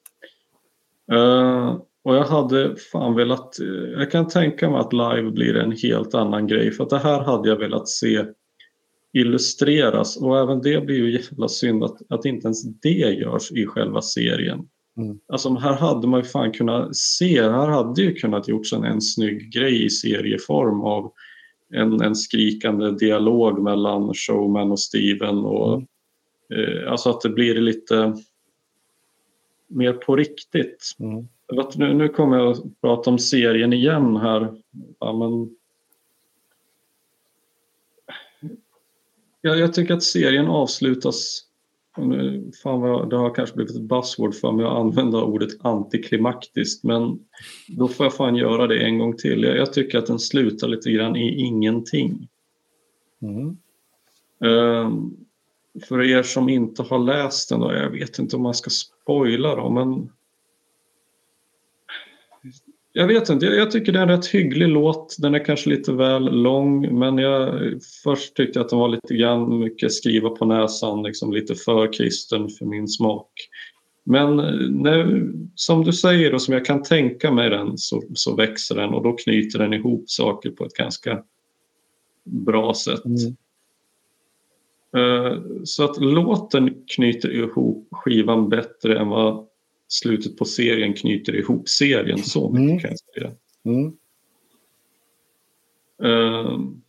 Uh, 1.11 1.77
och 2.03 2.15
jag 2.15 2.23
hade 2.23 2.75
fan 2.75 3.15
velat, 3.15 3.59
eh, 3.59 3.99
jag 3.99 4.11
kan 4.11 4.27
tänka 4.27 4.69
mig 4.69 4.79
att 4.79 4.93
live 4.93 5.31
blir 5.31 5.55
en 5.55 5.71
helt 5.71 6.15
annan 6.15 6.47
grej 6.47 6.71
för 6.71 6.83
att 6.83 6.89
det 6.89 6.97
här 6.97 7.19
hade 7.19 7.49
jag 7.49 7.55
velat 7.55 7.87
se 7.87 8.25
illustreras 9.13 10.17
och 10.17 10.39
även 10.39 10.61
det 10.61 10.85
blir 10.85 10.95
ju 10.95 11.11
jävla 11.11 11.47
synd 11.47 11.83
att, 11.83 11.97
att 12.09 12.25
inte 12.25 12.47
ens 12.47 12.63
det 12.63 12.89
görs 12.89 13.51
i 13.51 13.65
själva 13.65 14.01
serien. 14.01 14.69
Alltså 15.27 15.55
här 15.55 15.73
hade 15.73 16.07
man 16.07 16.19
ju 16.19 16.25
fan 16.25 16.51
kunnat 16.51 16.95
se, 16.95 17.41
här 17.41 17.67
hade 17.67 18.01
ju 18.01 18.15
kunnat 18.15 18.47
gjorts 18.47 18.73
en, 18.73 18.83
en 18.83 19.01
snygg 19.01 19.51
grej 19.53 19.85
i 19.85 19.89
serieform 19.89 20.81
av 20.81 21.11
en, 21.73 22.01
en 22.01 22.15
skrikande 22.15 22.91
dialog 22.91 23.61
mellan 23.61 24.13
showman 24.13 24.71
och 24.71 24.79
Steven 24.79 25.37
och 25.37 25.81
eh, 26.53 26.91
alltså 26.91 27.09
att 27.09 27.21
det 27.21 27.29
blir 27.29 27.55
lite 27.55 28.17
mer 29.67 29.93
på 29.93 30.15
riktigt. 30.15 30.95
Mm. 30.99 31.27
Nu, 31.75 31.93
nu 31.93 32.09
kommer 32.09 32.37
jag 32.37 32.51
att 32.51 32.81
prata 32.81 33.09
om 33.09 33.19
serien 33.19 33.73
igen 33.73 34.17
här. 34.17 34.53
Ja, 34.99 35.13
men... 35.13 35.55
jag, 39.41 39.59
jag 39.59 39.73
tycker 39.73 39.93
att 39.93 40.03
serien 40.03 40.47
avslutas 40.47 41.48
Fan 42.63 42.81
vad, 42.81 43.09
det 43.09 43.17
har 43.17 43.35
kanske 43.35 43.55
blivit 43.55 43.75
ett 43.75 43.81
buzzword 43.81 44.35
för 44.35 44.51
mig 44.51 44.65
att 44.65 44.71
använda 44.71 45.23
ordet 45.23 45.49
antiklimaktiskt 45.65 46.83
men 46.83 47.19
då 47.67 47.87
får 47.87 48.05
jag 48.05 48.13
fan 48.13 48.35
göra 48.35 48.67
det 48.67 48.85
en 48.85 48.99
gång 48.99 49.17
till. 49.17 49.43
Jag, 49.43 49.57
jag 49.57 49.73
tycker 49.73 49.97
att 49.97 50.05
den 50.05 50.19
slutar 50.19 50.67
lite 50.67 50.91
grann 50.91 51.15
i 51.15 51.41
ingenting. 51.41 52.27
Mm. 53.21 53.57
Ehm, 54.43 55.11
för 55.87 56.01
er 56.03 56.23
som 56.23 56.49
inte 56.49 56.83
har 56.83 56.99
läst 56.99 57.49
den, 57.49 57.59
då, 57.59 57.73
jag 57.73 57.89
vet 57.89 58.19
inte 58.19 58.35
om 58.35 58.41
man 58.41 58.53
ska 58.53 58.69
spoila 58.69 59.55
då, 59.55 59.69
men 59.69 60.09
jag 62.93 63.07
vet 63.07 63.29
inte, 63.29 63.45
jag, 63.45 63.55
jag 63.55 63.71
tycker 63.71 63.91
det 63.91 63.99
är 63.99 64.03
en 64.03 64.09
rätt 64.09 64.27
hygglig 64.27 64.67
låt. 64.67 65.15
Den 65.19 65.35
är 65.35 65.45
kanske 65.45 65.69
lite 65.69 65.93
väl 65.93 66.41
lång, 66.41 66.99
men 66.99 67.17
jag 67.17 67.59
först 68.03 68.35
tyckte 68.35 68.59
jag 68.59 68.63
att 68.63 68.69
den 68.69 68.79
var 68.79 68.89
lite 68.89 69.15
grann 69.15 69.59
mycket 69.59 69.93
skriva 69.93 70.29
på 70.29 70.45
näsan, 70.45 71.03
liksom 71.03 71.33
lite 71.33 71.55
för 71.55 71.93
kristen 71.93 72.49
för 72.49 72.65
min 72.65 72.87
smak. 72.87 73.31
Men 74.03 74.39
eh, 74.39 74.69
när, 74.69 75.29
som 75.55 75.83
du 75.83 75.93
säger 75.93 76.33
och 76.33 76.41
som 76.41 76.53
jag 76.53 76.65
kan 76.65 76.83
tänka 76.83 77.31
mig 77.31 77.49
den 77.49 77.77
så, 77.77 78.03
så 78.13 78.35
växer 78.35 78.75
den 78.75 78.89
och 78.89 79.03
då 79.03 79.13
knyter 79.13 79.59
den 79.59 79.73
ihop 79.73 80.09
saker 80.09 80.49
på 80.49 80.65
ett 80.65 80.73
ganska 80.73 81.23
bra 82.23 82.73
sätt. 82.73 83.05
Mm. 83.05 83.35
Eh, 84.95 85.41
Så 85.63 85.83
att 85.83 86.01
låten 86.01 86.83
knyter 86.87 87.31
ihop 87.31 87.87
skivan 87.91 88.49
bättre 88.49 88.99
än 88.99 89.07
vad 89.07 89.48
slutet 89.89 90.37
på 90.37 90.45
serien 90.45 90.93
knyter 90.93 91.35
ihop 91.35 91.69
serien. 91.69 92.23
Så 92.23 92.49
mycket 92.49 92.59
Mm. 92.69 92.79
kan 92.79 92.89
jag 92.89 92.99
säga. 92.99 93.31
Mm. 93.65 93.93
Ehm, 96.03 96.81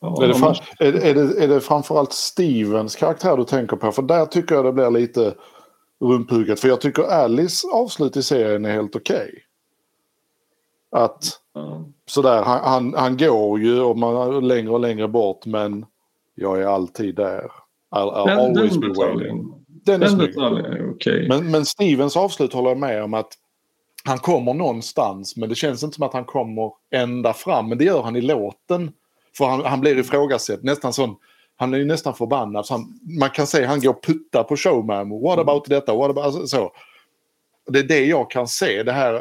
ja, 0.00 0.22
Är 0.22 0.26
det, 0.26 0.32
de- 0.32 0.38
fram, 0.38 0.54
är, 0.78 0.92
är, 0.92 1.14
det, 1.14 1.44
är 1.44 1.48
det 1.48 1.60
framförallt 1.60 2.12
Stevens 2.12 2.96
karaktär 2.96 3.36
du 3.36 3.44
tänker 3.44 3.76
på? 3.76 3.92
För 3.92 4.02
där 4.02 4.26
tycker 4.26 4.54
jag 4.54 4.64
det 4.64 4.72
blir 4.72 4.90
lite 4.90 5.34
rumphugget. 6.00 6.60
För 6.60 6.68
jag 6.68 6.80
tycker 6.80 7.02
Alice 7.02 7.66
avslut 7.72 8.16
i 8.16 8.22
serien 8.22 8.64
är 8.64 8.72
helt 8.72 8.96
okej. 8.96 9.44
Att 10.90 11.24
ja. 11.54 11.84
sådär, 12.06 12.42
han, 12.42 12.60
han, 12.64 12.94
han 12.94 13.16
går 13.16 13.60
ju 13.60 13.80
och 13.80 13.98
man 13.98 14.34
är 14.34 14.40
längre 14.40 14.70
och 14.70 14.80
längre 14.80 15.08
bort 15.08 15.46
men 15.46 15.86
jag 16.34 16.60
är 16.62 16.66
alltid 16.66 17.14
där. 17.14 17.42
I'll, 17.94 18.12
I'll 18.14 18.26
Den, 18.26 18.38
always 18.38 18.70
den 18.72 18.80
be 18.80 18.88
waiting. 18.88 19.59
Den 19.84 20.02
är 20.02 20.26
detaljen 20.26 20.90
okej. 20.90 21.28
Men, 21.28 21.50
men 21.50 21.66
Stevens 21.66 22.16
avslut 22.16 22.52
håller 22.52 22.68
jag 22.68 22.78
med 22.78 23.02
om 23.02 23.14
att 23.14 23.28
han 24.04 24.18
kommer 24.18 24.54
någonstans 24.54 25.36
men 25.36 25.48
det 25.48 25.54
känns 25.54 25.82
inte 25.82 25.94
som 25.94 26.06
att 26.06 26.12
han 26.12 26.24
kommer 26.24 26.72
ända 26.90 27.32
fram. 27.32 27.68
Men 27.68 27.78
det 27.78 27.84
gör 27.84 28.02
han 28.02 28.16
i 28.16 28.20
låten. 28.20 28.92
För 29.36 29.44
han, 29.44 29.64
han 29.64 29.80
blir 29.80 29.98
ifrågasatt, 29.98 30.62
nästan 30.62 30.92
sån, 30.92 31.16
han 31.56 31.74
är 31.74 31.78
ju 31.78 31.84
nästan 31.84 32.14
förbannad. 32.14 32.66
Så 32.66 32.74
han, 32.74 33.00
man 33.20 33.30
kan 33.30 33.46
säga 33.46 33.68
han 33.68 33.80
går 33.80 33.90
och 33.90 34.04
puttar 34.04 34.42
på 34.42 34.56
showman. 34.56 35.22
What 35.22 35.38
about 35.38 35.64
detta? 35.68 35.94
What 35.94 36.10
about, 36.10 36.24
alltså, 36.24 36.46
så. 36.46 36.72
Det 37.68 37.78
är 37.78 37.82
det 37.82 38.04
jag 38.04 38.30
kan 38.30 38.48
se. 38.48 38.82
Det 38.82 38.92
här, 38.92 39.12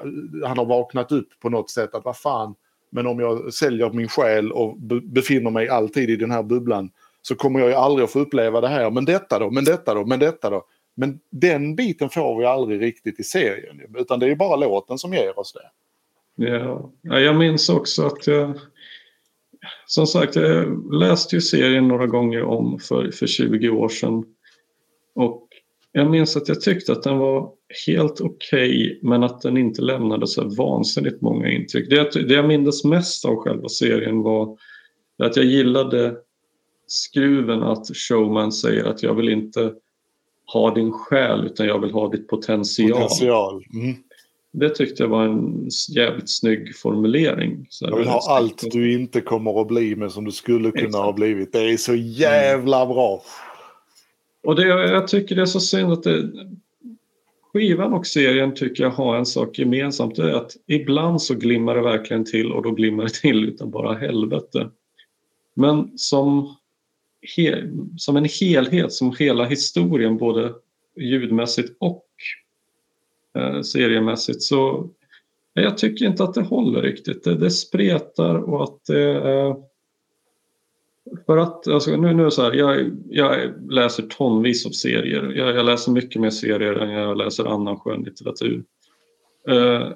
han 0.46 0.58
har 0.58 0.66
vaknat 0.66 1.12
upp 1.12 1.28
på 1.40 1.50
något 1.50 1.70
sätt. 1.70 1.96
att 1.96 2.06
vad 2.06 2.18
fan, 2.18 2.56
men 2.90 3.08
om 3.08 3.20
jag 3.20 3.54
säljer 3.54 3.90
min 3.90 4.08
själ 4.08 4.52
och 4.52 4.78
be, 4.78 5.02
befinner 5.02 5.52
mig 5.52 5.70
alltid 5.70 6.10
i 6.10 6.16
den 6.16 6.32
här 6.32 6.44
bubblan 6.44 6.90
så 7.30 7.36
kommer 7.36 7.60
jag 7.60 7.70
ju 7.70 7.76
aldrig 7.76 8.04
att 8.04 8.12
få 8.12 8.20
uppleva 8.20 8.62
det 8.62 8.68
här. 8.68 8.92
Men 8.92 9.06
detta 9.06 9.40
då, 9.40 9.52
men 9.52 9.64
detta 9.64 9.94
då, 9.94 10.06
men 10.06 10.20
detta 10.20 10.50
då. 10.50 10.66
Men 10.96 11.20
den 11.32 11.76
biten 11.76 12.10
får 12.10 12.40
vi 12.40 12.46
aldrig 12.46 12.82
riktigt 12.82 13.20
i 13.20 13.24
serien. 13.24 13.82
Utan 13.98 14.20
det 14.20 14.26
är 14.26 14.30
ju 14.30 14.36
bara 14.36 14.56
låten 14.56 14.98
som 14.98 15.14
ger 15.14 15.40
oss 15.40 15.54
det. 15.54 15.70
Ja. 16.46 16.92
Jag 17.02 17.36
minns 17.36 17.70
också 17.70 18.06
att 18.06 18.28
jag... 18.28 18.60
Som 19.86 20.08
sagt, 20.08 20.36
jag 20.36 20.94
läste 20.94 21.36
ju 21.36 21.42
serien 21.42 21.88
några 21.88 22.08
gånger 22.08 22.44
om 22.44 22.80
för, 22.80 23.12
för 23.12 23.28
20 23.28 23.70
år 23.70 23.90
sedan. 23.90 24.24
Och 25.16 25.48
jag 25.92 26.10
minns 26.10 26.38
att 26.38 26.48
jag 26.48 26.62
tyckte 26.62 26.92
att 26.92 27.04
den 27.04 27.18
var 27.18 27.52
helt 27.88 28.22
okej 28.22 29.00
men 29.04 29.24
att 29.24 29.42
den 29.42 29.58
inte 29.58 29.82
lämnade 29.82 30.28
så 30.28 30.50
vansinnigt 30.50 31.22
många 31.22 31.50
intryck. 31.50 31.90
Det, 31.90 32.28
det 32.28 32.34
jag 32.34 32.48
mindes 32.48 32.84
mest 32.84 33.26
av 33.26 33.36
själva 33.36 33.70
serien 33.70 34.22
var 34.22 34.58
att 35.24 35.36
jag 35.36 35.46
gillade 35.46 36.16
skruven 36.92 37.64
att 37.64 37.88
showman 37.98 38.52
säger 38.52 38.86
att 38.86 39.04
jag 39.04 39.14
vill 39.14 39.30
inte 39.30 39.74
ha 40.54 40.74
din 40.74 40.92
själ 40.92 41.46
utan 41.46 41.66
jag 41.66 41.80
vill 41.80 41.92
ha 41.92 42.10
ditt 42.10 42.28
potential. 42.28 43.02
Potential. 43.02 43.64
Mm. 43.74 43.96
Det 44.52 44.70
tyckte 44.70 45.04
jag 45.04 45.10
var 45.10 45.24
en 45.24 45.70
jävligt 45.96 46.30
snygg 46.30 46.76
formulering. 46.76 47.68
Så 47.70 47.86
Jag 47.86 47.98
vill 47.98 48.08
ha 48.08 48.22
allt 48.30 48.72
du 48.72 48.94
inte 48.94 49.22
kommer 49.22 49.62
att 49.62 49.68
bli 49.68 49.96
men 49.96 50.10
som 50.10 50.26
du 50.26 50.32
skulle 50.32 50.72
kunna 50.72 50.86
Exakt. 50.86 51.04
ha 51.04 51.14
blivit. 51.14 51.54
Det 51.54 51.60
är 51.60 51.78
så 51.78 51.96
jävla 51.96 52.86
bra. 52.86 53.22
Och 54.44 54.56
det, 54.56 54.68
jag 54.68 55.08
tycker 55.08 55.36
det 55.36 55.42
är 55.42 55.46
så 55.46 55.60
synd 55.60 55.92
att 55.92 56.04
det, 56.04 56.32
skivan 57.54 57.94
och 57.94 58.08
serien 58.08 58.56
tycker 58.56 58.84
jag 58.84 58.92
har 58.92 59.18
en 59.18 59.26
sak 59.26 59.60
gemensamt. 59.60 60.16
Det 60.16 60.32
är 60.32 60.34
att 60.34 60.56
ibland 60.68 61.22
så 61.22 61.36
glimmar 61.36 61.76
det 61.76 61.82
verkligen 61.82 62.26
till 62.26 62.52
och 62.52 62.64
då 62.64 62.72
glimmar 62.72 63.04
det 63.04 63.10
till 63.10 63.46
utan 63.46 63.72
bara 63.72 63.98
helvete. 63.98 64.70
Men 65.54 65.98
som, 65.98 66.56
he, 67.38 67.64
som 67.98 68.18
en 68.18 68.26
helhet, 68.26 68.94
som 68.94 69.16
hela 69.20 69.46
historien 69.46 70.18
både 70.18 70.54
ljudmässigt 70.96 71.78
och 71.80 72.06
eh, 73.36 73.62
seriemässigt 73.62 74.42
så 74.42 74.90
jag 75.54 75.78
tycker 75.78 76.06
inte 76.06 76.24
att 76.24 76.34
det 76.34 76.42
håller 76.42 76.82
riktigt. 76.82 77.24
Det, 77.24 77.36
det 77.36 77.52
spretar 77.52 78.36
och 78.36 78.64
att 78.64 78.86
det 78.86 79.30
eh, 79.30 79.58
för 81.26 81.38
att, 81.38 81.68
alltså, 81.68 81.96
nu, 81.96 82.14
nu 82.14 82.22
är 82.22 82.26
det 82.26 82.32
så 82.32 82.42
här, 82.42 82.54
jag, 82.54 82.92
jag 83.10 83.54
läser 83.72 84.04
tonvis 84.04 84.66
av 84.66 84.70
serier. 84.70 85.34
Jag, 85.36 85.56
jag 85.56 85.66
läser 85.66 85.92
mycket 85.92 86.22
mer 86.22 86.30
serier 86.30 86.74
än 86.74 86.90
jag 86.90 87.18
läser 87.18 87.46
annan 87.46 87.80
skönlitteratur. 87.80 88.64
Eh, 89.48 89.90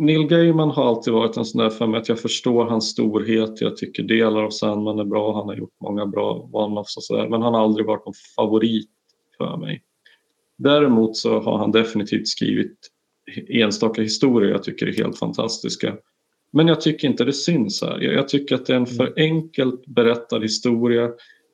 Neil 0.00 0.26
Gaiman 0.26 0.70
har 0.70 0.86
alltid 0.86 1.12
varit 1.12 1.36
en 1.36 1.44
sån 1.44 1.62
där 1.62 1.70
för 1.70 1.86
mig 1.86 2.00
att 2.00 2.08
jag 2.08 2.20
förstår 2.20 2.64
hans 2.64 2.88
storhet. 2.88 3.60
Jag 3.60 3.76
tycker 3.76 4.02
delar 4.02 4.42
av 4.42 4.50
Sandman 4.50 4.98
är 4.98 5.04
bra. 5.04 5.34
Han 5.34 5.48
har 5.48 5.56
gjort 5.56 5.80
många 5.80 6.06
bra 6.06 6.48
one-offs 6.52 6.96
och 6.96 7.02
sådär. 7.02 7.28
Men 7.28 7.42
han 7.42 7.54
har 7.54 7.60
aldrig 7.60 7.86
varit 7.86 8.06
någon 8.06 8.14
favorit 8.36 8.90
för 9.38 9.56
mig. 9.56 9.82
Däremot 10.58 11.16
så 11.16 11.40
har 11.40 11.58
han 11.58 11.72
definitivt 11.72 12.28
skrivit 12.28 12.76
enstaka 13.48 14.02
historier 14.02 14.50
jag 14.50 14.62
tycker 14.62 14.86
är 14.86 14.92
helt 14.92 15.18
fantastiska. 15.18 15.96
Men 16.52 16.68
jag 16.68 16.80
tycker 16.80 17.08
inte 17.08 17.24
det 17.24 17.32
syns 17.32 17.82
här. 17.82 18.00
Jag, 18.00 18.28
tycker 18.28 18.54
att 18.54 18.66
det 18.66 18.72
är 18.72 18.76
en 18.76 18.86
för 18.86 19.14
enkelt 19.16 19.86
berättad 19.86 20.40
historia. 20.40 21.10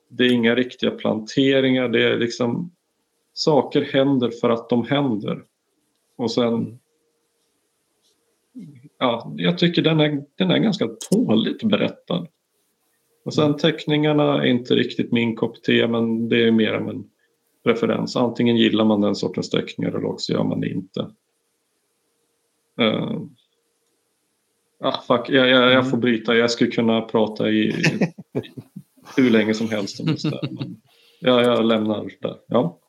Det 0.09 0.23
är 0.23 0.31
inga 0.31 0.55
riktiga 0.55 0.91
planteringar. 0.91 1.89
Det 1.89 2.03
är 2.03 2.17
liksom 2.17 2.71
saker 3.33 3.81
händer 3.81 4.31
för 4.41 4.49
att 4.49 4.69
de 4.69 4.85
händer. 4.85 5.43
Och 6.17 6.31
sen... 6.31 6.79
Ja, 8.99 9.33
jag 9.37 9.57
tycker 9.57 9.81
den 9.81 9.99
är, 9.99 10.23
den 10.37 10.51
är 10.51 10.57
ganska 10.57 10.89
dåligt 11.11 11.63
berättad. 11.63 12.27
Och 13.25 13.33
sen 13.33 13.57
teckningarna 13.57 14.43
är 14.43 14.45
inte 14.45 14.75
riktigt 14.75 15.11
min 15.11 15.35
kopp 15.35 15.63
te 15.63 15.87
men 15.87 16.29
det 16.29 16.47
är 16.47 16.51
mer 16.51 16.73
en 16.73 17.03
preferens. 17.63 18.15
Antingen 18.15 18.57
gillar 18.57 18.85
man 18.85 19.01
den 19.01 19.15
sortens 19.15 19.49
teckningar 19.49 19.91
eller 19.91 20.05
också 20.05 20.33
gör 20.33 20.43
man 20.43 20.61
det 20.61 20.69
inte. 20.69 21.11
Uh, 22.81 23.21
Ah, 24.79 25.01
fuck. 25.01 25.29
Jag, 25.29 25.47
jag, 25.47 25.71
jag 25.71 25.89
får 25.89 25.97
bryta. 25.97 26.35
Jag 26.35 26.51
skulle 26.51 26.71
kunna 26.71 27.01
prata 27.01 27.49
i, 27.49 27.59
i 27.59 28.13
hur 29.17 29.29
länge 29.29 29.53
som 29.53 29.69
helst 29.69 29.99
om 29.99 30.05
det. 30.05 30.39
Men 30.51 30.81
ja, 31.19 31.41
jag 31.41 31.65
lämnar 31.65 32.11
där. 32.21 32.35
Ja. 32.47 32.79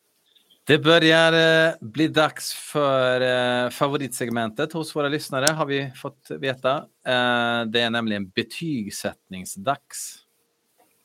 Det 0.69 0.79
börjar 0.79 1.69
eh, 1.69 1.75
bli 1.81 2.09
dags 2.09 2.55
för 2.55 3.21
eh, 3.21 3.71
favoritsegmentet 3.71 4.73
hos 4.73 4.97
våra 4.97 5.09
lyssnare 5.09 5.47
har 5.47 5.67
vi 5.67 5.93
fått 5.97 6.27
veta. 6.31 6.77
Eh, 7.07 7.65
det 7.67 7.81
är 7.81 7.91
nämligen 7.91 8.29
betygssättningsdags. 8.29 10.19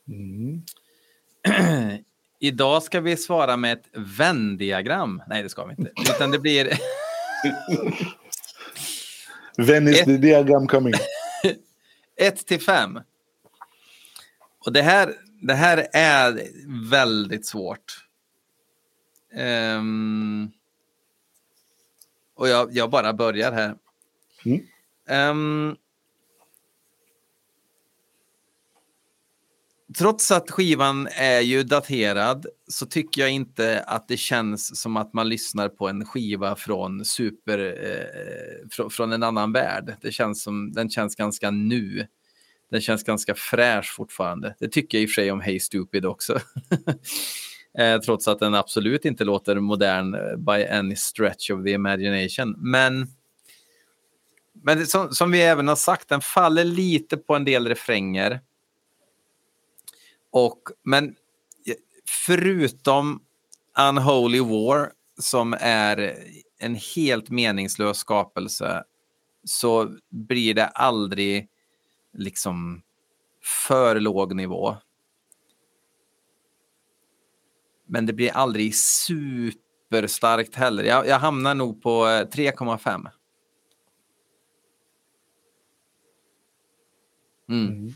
Mm. 0.08 0.62
Idag 2.40 2.84
ska 2.84 3.02
vi 3.02 3.18
svara 3.18 3.58
med 3.58 3.74
ett 3.74 3.90
Venn-diagram. 3.94 5.24
Nej, 5.28 5.44
det 5.44 5.50
ska 5.50 5.66
vi 5.66 5.76
inte. 5.78 5.92
Utan 6.16 6.32
det 6.32 6.40
blir 6.40 6.70
Venice 9.58 10.00
Ett- 10.00 10.06
the 10.06 10.18
diagram 10.18 10.68
coming. 10.68 10.94
1 12.22 12.46
till 12.46 12.62
5. 12.62 13.00
Och 14.66 14.74
det 14.74 14.82
här, 14.82 15.14
det 15.42 15.54
här 15.54 15.88
är 15.94 16.42
väldigt 16.90 17.48
svårt. 17.48 18.04
Ehm, 19.36 20.52
och 22.36 22.48
jag, 22.48 22.70
jag 22.72 22.90
bara 22.90 23.14
börjar 23.14 23.52
här. 23.52 23.76
Mm. 24.46 24.62
Ehm, 25.08 25.76
trots 29.98 30.32
att 30.32 30.52
skivan 30.52 31.08
är 31.12 31.40
ju 31.40 31.64
daterad 31.64 32.46
så 32.68 32.86
tycker 32.86 33.22
jag 33.22 33.32
inte 33.32 33.84
att 33.88 34.08
det 34.08 34.18
känns 34.18 34.82
som 34.82 34.98
att 34.98 35.14
man 35.14 35.30
lyssnar 35.30 35.70
på 35.70 35.88
en 35.88 36.06
skiva 36.06 36.56
från 36.56 37.06
super 37.06 37.60
eh, 37.60 38.68
från, 38.72 38.90
från 38.90 39.12
en 39.14 39.24
annan 39.24 39.52
värld. 39.52 39.96
Det 40.02 40.12
känns 40.12 40.44
som 40.44 40.72
den 40.72 40.90
känns 40.90 41.16
ganska 41.16 41.52
nu. 41.52 42.08
Den 42.72 42.82
känns 42.82 43.04
ganska 43.04 43.36
fräsch 43.36 43.94
fortfarande. 43.96 44.56
Det 44.60 44.68
tycker 44.68 44.98
jag 44.98 45.04
i 45.04 45.06
och 45.06 45.10
för 45.10 45.14
sig 45.14 45.32
om 45.32 45.42
Hey 45.42 45.60
Stupid 45.60 46.06
också. 46.06 46.40
eh, 47.78 48.00
trots 48.00 48.28
att 48.28 48.40
den 48.40 48.56
absolut 48.56 49.06
inte 49.06 49.24
låter 49.24 49.60
modern 49.60 50.14
eh, 50.14 50.38
by 50.38 50.66
any 50.66 50.96
stretch 50.96 51.52
of 51.52 51.64
the 51.64 51.72
imagination. 51.72 52.56
Men 52.58 53.08
men 54.66 54.78
det, 54.78 54.86
som, 54.86 55.12
som 55.12 55.32
vi 55.32 55.42
även 55.42 55.68
har 55.68 55.76
sagt, 55.76 56.10
den 56.10 56.22
faller 56.22 56.64
lite 56.64 57.18
på 57.18 57.36
en 57.36 57.46
del 57.46 57.68
refränger. 57.68 58.40
Och, 60.32 60.62
men 60.84 61.06
eh, 61.68 61.76
förutom 62.26 63.24
Unholy 63.90 64.40
War, 64.40 64.92
som 65.20 65.56
är 65.60 66.16
en 66.60 66.76
helt 66.96 67.30
meningslös 67.30 67.98
skapelse, 67.98 68.84
så 69.44 69.98
blir 70.10 70.54
det 70.54 70.68
aldrig 70.68 71.50
liksom 72.14 72.82
för 73.44 74.00
låg 74.00 74.36
nivå. 74.36 74.78
Men 77.86 78.06
det 78.06 78.14
blir 78.14 78.32
aldrig 78.32 78.76
superstarkt 78.76 80.56
heller. 80.56 80.84
Jag, 80.84 81.08
jag 81.08 81.20
hamnar 81.20 81.56
nog 81.56 81.82
på 81.82 82.06
eh, 82.06 82.28
3,5. 82.28 83.08
Mm. 87.50 87.88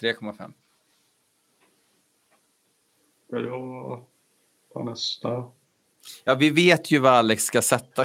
3,5. 0.00 0.52
Ska 3.26 3.38
jag 3.38 4.04
ta 4.72 4.84
nästa? 4.84 5.50
Ja, 6.24 6.34
vi 6.34 6.50
vet 6.50 6.90
ju 6.90 6.98
vad 6.98 7.12
Alex 7.12 7.44
ska 7.44 7.62
sätta. 7.62 8.04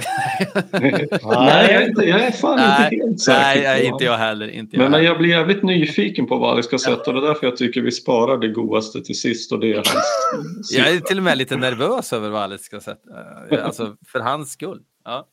Nej, 0.72 1.08
jag 1.22 1.70
är, 1.70 1.88
inte, 1.88 2.02
jag 2.02 2.20
är 2.20 2.30
fan 2.30 2.56
nej, 2.56 2.88
inte 2.92 3.06
helt 3.06 3.20
säker. 3.20 3.62
nej, 3.62 3.86
inte 3.86 4.04
jag 4.04 4.18
heller. 4.18 4.48
Inte 4.48 4.76
jag 4.76 4.82
Men, 4.82 4.90
men 4.90 5.04
jag 5.04 5.18
blir 5.18 5.30
jävligt 5.30 5.62
nyfiken 5.62 6.26
på 6.26 6.38
vad 6.38 6.50
Alex 6.50 6.66
ska 6.66 6.78
sätta 6.78 7.10
och 7.10 7.12
det 7.14 7.26
är 7.26 7.28
därför 7.28 7.46
jag 7.46 7.56
tycker 7.56 7.80
vi 7.80 7.92
sparar 7.92 8.38
det 8.38 8.48
godaste 8.48 9.02
till 9.02 9.20
sist 9.20 9.52
och 9.52 9.60
det 9.60 9.70
är 9.72 9.74
hans 9.74 10.70
Jag 10.76 10.88
är 10.88 11.00
till 11.00 11.18
och 11.18 11.24
med 11.24 11.38
lite 11.38 11.56
nervös 11.56 12.12
över 12.12 12.30
vad 12.30 12.42
Alex 12.42 12.64
ska 12.64 12.80
sätta. 12.80 13.10
Eh, 13.50 13.64
Alltså 13.64 13.96
för 14.06 14.20
hans 14.20 14.52
skull. 14.52 14.80
Ja. 15.04 15.28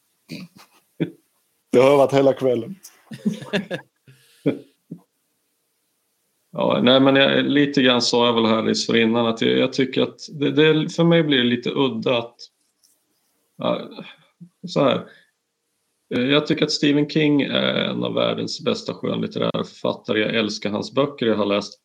Det 1.72 1.80
har 1.80 1.98
varit 1.98 2.14
hela 2.14 2.34
kvällen. 2.34 2.76
Ja, 6.52 6.80
nej, 6.84 7.00
men 7.00 7.16
jag, 7.16 7.46
lite 7.46 7.82
grann 7.82 8.02
sa 8.02 8.26
jag 8.26 8.34
väl 8.34 8.46
här 8.46 8.96
innan 8.96 9.26
att 9.26 9.41
jag, 9.41 9.58
jag 9.58 9.74
tycker 9.74 10.02
att 10.02 10.20
det, 10.40 10.52
det, 10.52 10.90
för 10.90 11.04
mig 11.04 11.24
blir 11.24 11.38
det 11.38 11.44
lite 11.44 11.70
udda 11.70 12.18
att 12.18 12.36
så 14.68 14.84
här. 14.84 15.10
Eh, 16.15 16.22
jag 16.22 16.48
tycker 16.48 16.65
att 16.65 16.72
Stephen 16.72 17.10
King 17.10 17.41
är 17.41 17.73
en 17.73 18.03
av 18.03 18.14
världens 18.14 18.64
bästa 18.64 18.94
skönlitterära 18.94 19.64
författare. 19.64 20.19
Jag 20.19 20.36
älskar 20.36 20.69
hans 20.69 20.94
böcker. 20.94 21.26
Jag 21.26 21.36
har 21.36 21.45
läst 21.45 21.80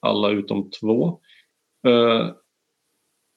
alla 0.00 0.30
utom 0.30 0.70
två. 0.70 1.20
Eh, 1.86 2.30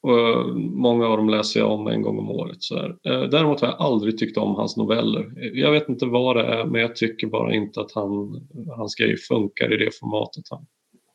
och 0.02 0.56
många 0.60 1.08
av 1.08 1.18
dem 1.18 1.30
läser 1.30 1.60
jag 1.60 1.72
om 1.72 1.88
en 1.88 2.02
gång 2.02 2.20
om 2.20 2.32
året. 2.32 2.64
Så 2.64 2.78
här. 2.78 2.90
Eh, 2.90 3.30
däremot 3.30 3.62
har 3.62 3.68
jag 3.68 3.82
aldrig 3.82 4.18
tyckt 4.18 4.38
om 4.38 4.56
hans 4.56 4.78
noveller. 4.78 5.52
Jag 5.54 5.72
vet 5.72 5.90
inte 5.90 6.06
vad 6.06 6.36
det 6.36 6.44
är, 6.44 6.66
men 6.66 6.82
jag 6.82 6.96
tycker 6.96 7.28
bara 7.28 7.56
inte 7.56 7.82
att 7.82 7.92
han, 7.92 8.42
hans 8.78 8.96
grejer 8.96 9.18
funkar 9.18 9.74
i 9.74 9.78
det 9.78 10.00
formatet. 10.00 10.44
Han 10.50 10.66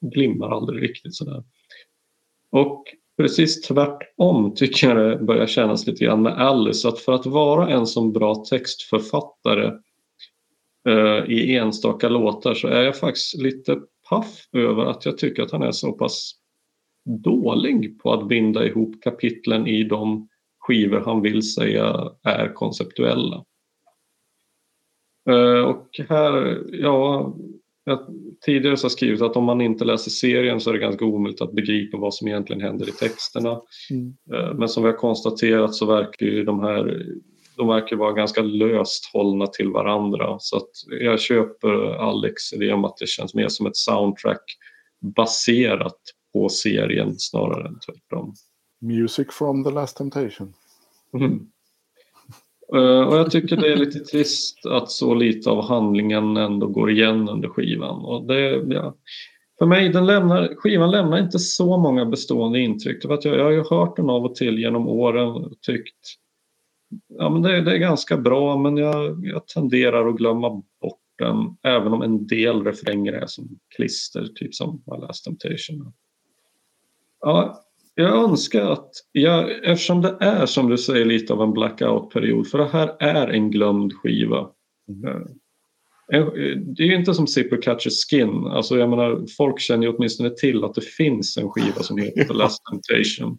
glimmar 0.00 0.50
aldrig 0.50 0.82
riktigt 0.82 1.14
sådär. 1.14 1.44
Och 2.50 2.84
precis 3.16 3.62
tvärtom 3.62 4.54
tycker 4.54 4.88
jag 4.88 4.96
det 4.96 5.24
börjar 5.24 5.46
kännas 5.46 5.86
lite 5.86 6.04
grann 6.04 6.22
med 6.22 6.32
Alice. 6.32 6.88
Att 6.88 6.98
för 6.98 7.12
att 7.12 7.26
vara 7.26 7.68
en 7.68 7.86
sån 7.86 8.12
bra 8.12 8.34
textförfattare 8.34 9.72
eh, 10.88 11.24
i 11.28 11.56
enstaka 11.56 12.08
låtar 12.08 12.54
så 12.54 12.68
är 12.68 12.82
jag 12.82 12.98
faktiskt 12.98 13.42
lite 13.42 13.80
paff 14.08 14.48
över 14.52 14.84
att 14.84 15.06
jag 15.06 15.18
tycker 15.18 15.42
att 15.42 15.50
han 15.50 15.62
är 15.62 15.72
så 15.72 15.92
pass 15.92 16.32
dålig 17.04 18.02
på 18.02 18.12
att 18.12 18.28
binda 18.28 18.66
ihop 18.66 19.02
kapitlen 19.02 19.66
i 19.66 19.84
de 19.84 20.28
skivor 20.58 21.00
han 21.00 21.22
vill 21.22 21.42
säga 21.54 22.10
är 22.22 22.54
konceptuella. 22.54 23.44
Eh, 25.30 25.60
och 25.60 26.00
här, 26.08 26.62
ja, 26.72 27.34
jag 27.84 28.06
tidigare 28.44 28.76
så 28.76 28.90
skrivit 28.90 29.22
att 29.22 29.36
om 29.36 29.44
man 29.44 29.60
inte 29.60 29.84
läser 29.84 30.10
serien 30.10 30.60
så 30.60 30.70
är 30.70 30.74
det 30.74 30.80
ganska 30.80 31.04
omöjligt 31.04 31.40
att 31.40 31.52
begripa 31.52 31.96
vad 31.96 32.14
som 32.14 32.28
egentligen 32.28 32.62
händer 32.62 32.88
i 32.88 32.92
texterna. 32.92 33.60
Mm. 33.90 34.14
Eh, 34.32 34.54
Men 34.54 34.68
som 34.68 34.82
vi 34.82 34.88
har 34.88 34.96
konstaterat 34.96 35.74
så 35.74 35.86
verkar 35.86 36.26
ju 36.26 36.44
de 36.44 36.60
här 36.60 37.06
de 37.56 37.68
verkar 37.68 37.96
vara 37.96 38.12
ganska 38.12 38.42
löst 38.42 39.10
hållna 39.12 39.46
till 39.46 39.70
varandra. 39.70 40.36
Så 40.40 40.56
att 40.56 40.70
jag 41.00 41.20
köper 41.20 41.94
Alex 41.94 42.52
idé 42.52 42.72
om 42.72 42.84
att 42.84 42.96
det 42.96 43.08
känns 43.08 43.34
mer 43.34 43.48
som 43.48 43.66
ett 43.66 43.76
soundtrack 43.76 44.44
baserat 45.16 46.00
på 46.32 46.48
serien 46.48 47.14
snarare 47.18 47.68
än 47.68 47.78
tvärtom. 47.78 48.34
Music 48.80 49.26
from 49.30 49.64
the 49.64 49.70
last 49.70 49.96
temptation. 49.96 50.54
Mm. 51.14 51.46
Eh, 52.74 53.08
och 53.08 53.16
jag 53.16 53.30
tycker 53.30 53.56
det 53.56 53.72
är 53.72 53.76
lite 53.76 53.98
trist 53.98 54.66
att 54.66 54.90
så 54.90 55.14
lite 55.14 55.50
av 55.50 55.64
handlingen 55.64 56.36
ändå 56.36 56.66
går 56.66 56.90
igen 56.90 57.28
under 57.28 57.48
skivan. 57.48 58.04
Och 58.04 58.26
det, 58.26 58.64
ja, 58.74 58.94
för 59.58 59.66
mig, 59.66 59.88
den 59.88 60.06
lämnar, 60.06 60.54
skivan 60.56 60.90
lämnar 60.90 61.18
inte 61.18 61.38
så 61.38 61.76
många 61.76 62.04
bestående 62.04 62.60
intryck. 62.60 63.02
För 63.02 63.14
att 63.14 63.24
jag, 63.24 63.38
jag 63.38 63.44
har 63.44 63.50
ju 63.50 63.64
hört 63.70 63.96
den 63.96 64.10
av 64.10 64.24
och 64.24 64.34
till 64.34 64.58
genom 64.58 64.88
åren 64.88 65.28
och 65.28 65.60
tyckt 65.60 66.18
ja, 67.08 67.30
men 67.30 67.42
det, 67.42 67.60
det 67.60 67.72
är 67.72 67.78
ganska 67.78 68.16
bra 68.16 68.56
men 68.56 68.76
jag, 68.76 69.26
jag 69.26 69.46
tenderar 69.46 70.08
att 70.08 70.16
glömma 70.16 70.50
bort 70.80 71.00
den. 71.18 71.56
Även 71.62 71.92
om 71.92 72.02
en 72.02 72.26
del 72.26 72.64
refränger 72.64 73.12
är 73.12 73.26
som 73.26 73.58
klister, 73.76 74.26
typ 74.34 74.54
som 74.54 74.82
My 74.86 74.98
Last 74.98 75.24
Temptation. 75.24 75.92
Ja, 77.20 77.63
jag 77.94 78.30
önskar 78.30 78.70
att, 78.70 78.90
jag, 79.12 79.64
eftersom 79.64 80.02
det 80.02 80.16
är 80.20 80.46
som 80.46 80.70
du 80.70 80.78
säger 80.78 81.04
lite 81.04 81.32
av 81.32 81.42
en 81.42 81.52
blackout-period, 81.52 82.46
för 82.48 82.58
det 82.58 82.68
här 82.72 82.96
är 83.00 83.28
en 83.28 83.50
glömd 83.50 83.92
skiva. 83.92 84.48
En- 86.12 86.24
Det 86.76 86.82
är 86.82 86.86
ju 86.86 86.94
inte 86.94 87.14
som 87.14 87.26
Zipper 87.26 87.62
Catches 87.62 88.04
Skin, 88.10 88.46
alltså 88.46 88.78
jag 88.78 88.90
menar 88.90 89.24
folk 89.36 89.60
känner 89.60 89.86
ju 89.86 89.92
åtminstone 89.96 90.30
till 90.30 90.64
att 90.64 90.74
det 90.74 90.84
finns 90.84 91.36
en 91.36 91.50
skiva 91.50 91.82
som 91.82 91.98
heter 91.98 92.24
The 92.24 92.32
Last 92.34 92.62
Temptation. 92.70 93.38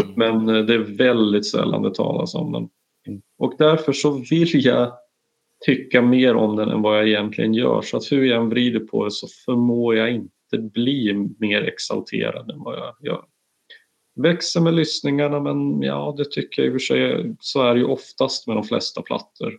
Mm. 0.00 0.14
Men 0.16 0.56
eh, 0.56 0.64
det 0.64 0.74
är 0.74 0.96
väldigt 0.96 1.46
sällan 1.46 1.82
det 1.82 1.94
talas 1.94 2.34
om 2.34 2.52
den. 2.52 2.68
Och 3.38 3.54
därför 3.58 3.92
så 3.92 4.10
vill 4.30 4.64
jag 4.66 4.92
tycka 5.66 6.02
mer 6.02 6.34
om 6.34 6.56
den 6.56 6.68
än 6.68 6.82
vad 6.82 6.98
jag 6.98 7.08
egentligen 7.08 7.54
gör. 7.54 7.82
Så 7.82 7.96
att 7.96 8.12
hur 8.12 8.24
jag 8.24 8.42
än 8.42 8.48
vrider 8.48 8.80
på 8.80 9.04
det 9.04 9.10
så 9.10 9.26
förmår 9.44 9.96
jag 9.96 10.10
inte 10.12 10.58
bli 10.58 11.14
mer 11.38 11.62
exalterad 11.62 12.50
än 12.50 12.58
vad 12.62 12.74
jag 12.78 12.94
gör. 13.02 13.24
Växer 14.14 14.60
med 14.60 14.74
lyssningarna 14.74 15.40
men 15.40 15.82
ja, 15.82 16.14
det 16.16 16.30
tycker 16.30 16.62
jag 16.62 16.66
i 16.66 16.70
och 16.70 16.80
för 16.80 16.86
sig. 16.86 17.36
Så 17.40 17.62
är 17.62 17.74
det 17.74 17.80
ju 17.80 17.86
oftast 17.86 18.46
med 18.46 18.56
de 18.56 18.64
flesta 18.64 19.02
plattor. 19.02 19.58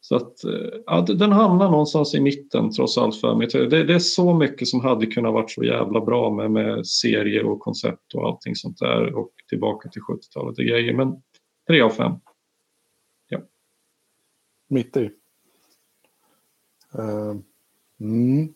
Så 0.00 0.16
att 0.16 0.44
eh, 0.44 0.80
ja, 0.86 1.00
den 1.00 1.32
hamnar 1.32 1.70
någonstans 1.70 2.14
i 2.14 2.20
mitten 2.20 2.70
trots 2.70 2.98
allt 2.98 3.20
för 3.20 3.34
mig. 3.34 3.46
Det, 3.46 3.84
det 3.84 3.94
är 3.94 3.98
så 3.98 4.34
mycket 4.34 4.68
som 4.68 4.80
hade 4.80 5.06
kunnat 5.06 5.32
varit 5.32 5.50
så 5.50 5.64
jävla 5.64 6.00
bra 6.00 6.30
med, 6.30 6.50
med 6.50 6.86
serier 6.86 7.44
och 7.44 7.60
koncept 7.60 8.14
och 8.14 8.26
allting 8.26 8.56
sånt 8.56 8.78
där 8.78 9.14
och 9.14 9.30
tillbaka 9.48 9.88
till 9.88 10.02
70-talet 10.02 10.58
och 10.58 10.64
grejer. 10.64 10.94
Men 10.94 11.22
tre 11.68 11.80
av 11.80 11.90
fem. 11.90 12.12
Mitt 14.72 14.96
i. 14.96 15.10
Uh, 16.98 17.36
mm. 18.00 18.54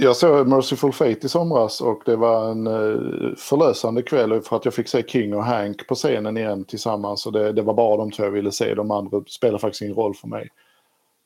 Jag 0.00 0.16
såg 0.16 0.48
Merciful 0.48 0.92
Fate 0.92 1.26
i 1.26 1.28
somras 1.28 1.80
och 1.80 2.02
det 2.06 2.16
var 2.16 2.50
en 2.50 2.66
eh, 2.66 3.34
förlösande 3.36 4.02
kväll 4.02 4.40
för 4.40 4.56
att 4.56 4.64
jag 4.64 4.74
fick 4.74 4.88
se 4.88 5.02
King 5.02 5.34
och 5.34 5.44
Hank 5.44 5.86
på 5.86 5.94
scenen 5.94 6.36
igen 6.36 6.64
tillsammans. 6.64 7.26
Och 7.26 7.32
det, 7.32 7.52
det 7.52 7.62
var 7.62 7.74
bara 7.74 7.96
de 7.96 8.10
två 8.10 8.24
jag 8.24 8.30
ville 8.30 8.52
se. 8.52 8.74
De 8.74 8.90
andra 8.90 9.22
spelar 9.28 9.58
faktiskt 9.58 9.82
ingen 9.82 9.94
roll 9.94 10.14
för 10.14 10.28
mig. 10.28 10.48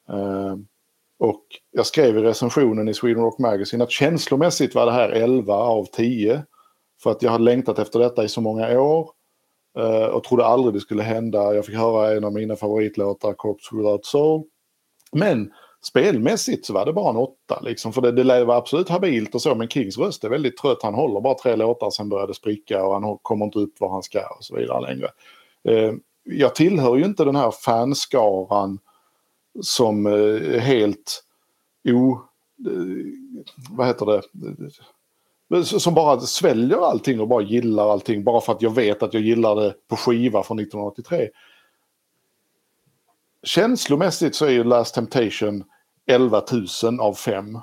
Eh, 0.09 0.57
och 1.19 1.43
jag 1.71 1.87
skrev 1.87 2.19
i 2.19 2.23
recensionen 2.23 2.89
i 2.89 2.95
Sweden 2.95 3.23
Rock 3.23 3.39
Magazine 3.39 3.85
att 3.85 3.91
känslomässigt 3.91 4.75
var 4.75 4.87
det 4.87 4.93
här 4.93 5.09
11 5.09 5.55
av 5.55 5.85
10. 5.85 6.43
För 7.03 7.11
att 7.11 7.23
jag 7.23 7.31
hade 7.31 7.45
längtat 7.45 7.79
efter 7.79 7.99
detta 7.99 8.25
i 8.25 8.29
så 8.29 8.41
många 8.41 8.81
år. 8.81 9.11
eh, 9.79 10.07
och 10.07 10.25
trodde 10.25 10.45
aldrig 10.45 10.75
det 10.75 10.81
skulle 10.81 11.03
hända. 11.03 11.55
Jag 11.55 11.67
fick 11.67 11.77
höra 11.77 12.13
en 12.17 12.25
av 12.25 12.33
mina 12.33 12.57
favoritlåtar, 12.57 13.33
Corpse 13.33 13.77
Without 13.77 14.07
Soul. 14.07 14.43
Men 15.13 15.53
spelmässigt 15.83 16.67
så 16.67 16.73
var 16.73 16.87
det 16.87 16.93
bara 16.93 17.11
en 17.11 17.17
åtta. 17.17 17.61
Liksom, 17.63 17.93
för 17.93 18.01
det, 18.01 18.13
det 18.13 18.45
var 18.45 18.57
absolut 18.57 18.89
habilt 18.89 19.35
och 19.35 19.43
så. 19.43 19.55
Men 19.55 19.69
Kings 19.69 19.99
röst 19.99 20.25
är 20.25 20.29
väldigt 20.29 20.57
trött. 20.57 20.83
Han 20.83 20.95
håller 20.95 21.21
bara 21.21 21.35
tre 21.35 21.57
låtar 21.57 21.91
sen 21.91 22.09
börjar 22.09 22.27
det 22.27 22.35
spricka 22.35 22.85
och 22.85 22.95
han 22.95 23.19
kommer 23.23 23.45
inte 23.45 23.59
upp 23.59 23.81
var 23.81 23.91
han 23.91 24.03
ska 24.03 24.21
och 24.39 24.45
så 24.45 24.57
vidare 24.57 24.81
längre. 24.81 25.09
Eh, 25.69 25.93
jag 26.25 26.55
tillhör 26.55 26.97
ju 26.97 27.05
inte 27.05 27.25
den 27.25 27.37
här 27.37 27.51
fanskaran 27.51 28.79
som 29.61 30.07
eh, 30.07 30.61
helt 30.61 31.25
o... 31.85 32.21
Eh, 32.71 33.07
vad 33.71 33.87
heter 33.87 34.07
det? 34.07 34.23
Som 35.65 35.95
bara 35.95 36.21
sväljer 36.21 36.87
allting 36.91 37.21
och 37.21 37.29
bara 37.29 37.43
gillar 37.43 37.93
allting 37.93 38.25
bara 38.25 38.41
för 38.41 38.53
att 38.53 38.63
jag 38.63 38.75
vet 38.75 39.03
att 39.03 39.15
jag 39.15 39.23
gillar 39.23 39.57
det 39.57 39.75
på 39.89 39.97
skiva 39.97 40.43
från 40.43 40.59
1983 40.59 41.29
känslomässigt 43.43 44.35
så 44.35 44.45
är 44.45 44.51
ju 44.51 44.65
Last 44.65 44.95
Temptation 44.95 45.65
11 46.13 46.43
000 46.83 47.01
av 47.01 47.15
5. 47.15 47.59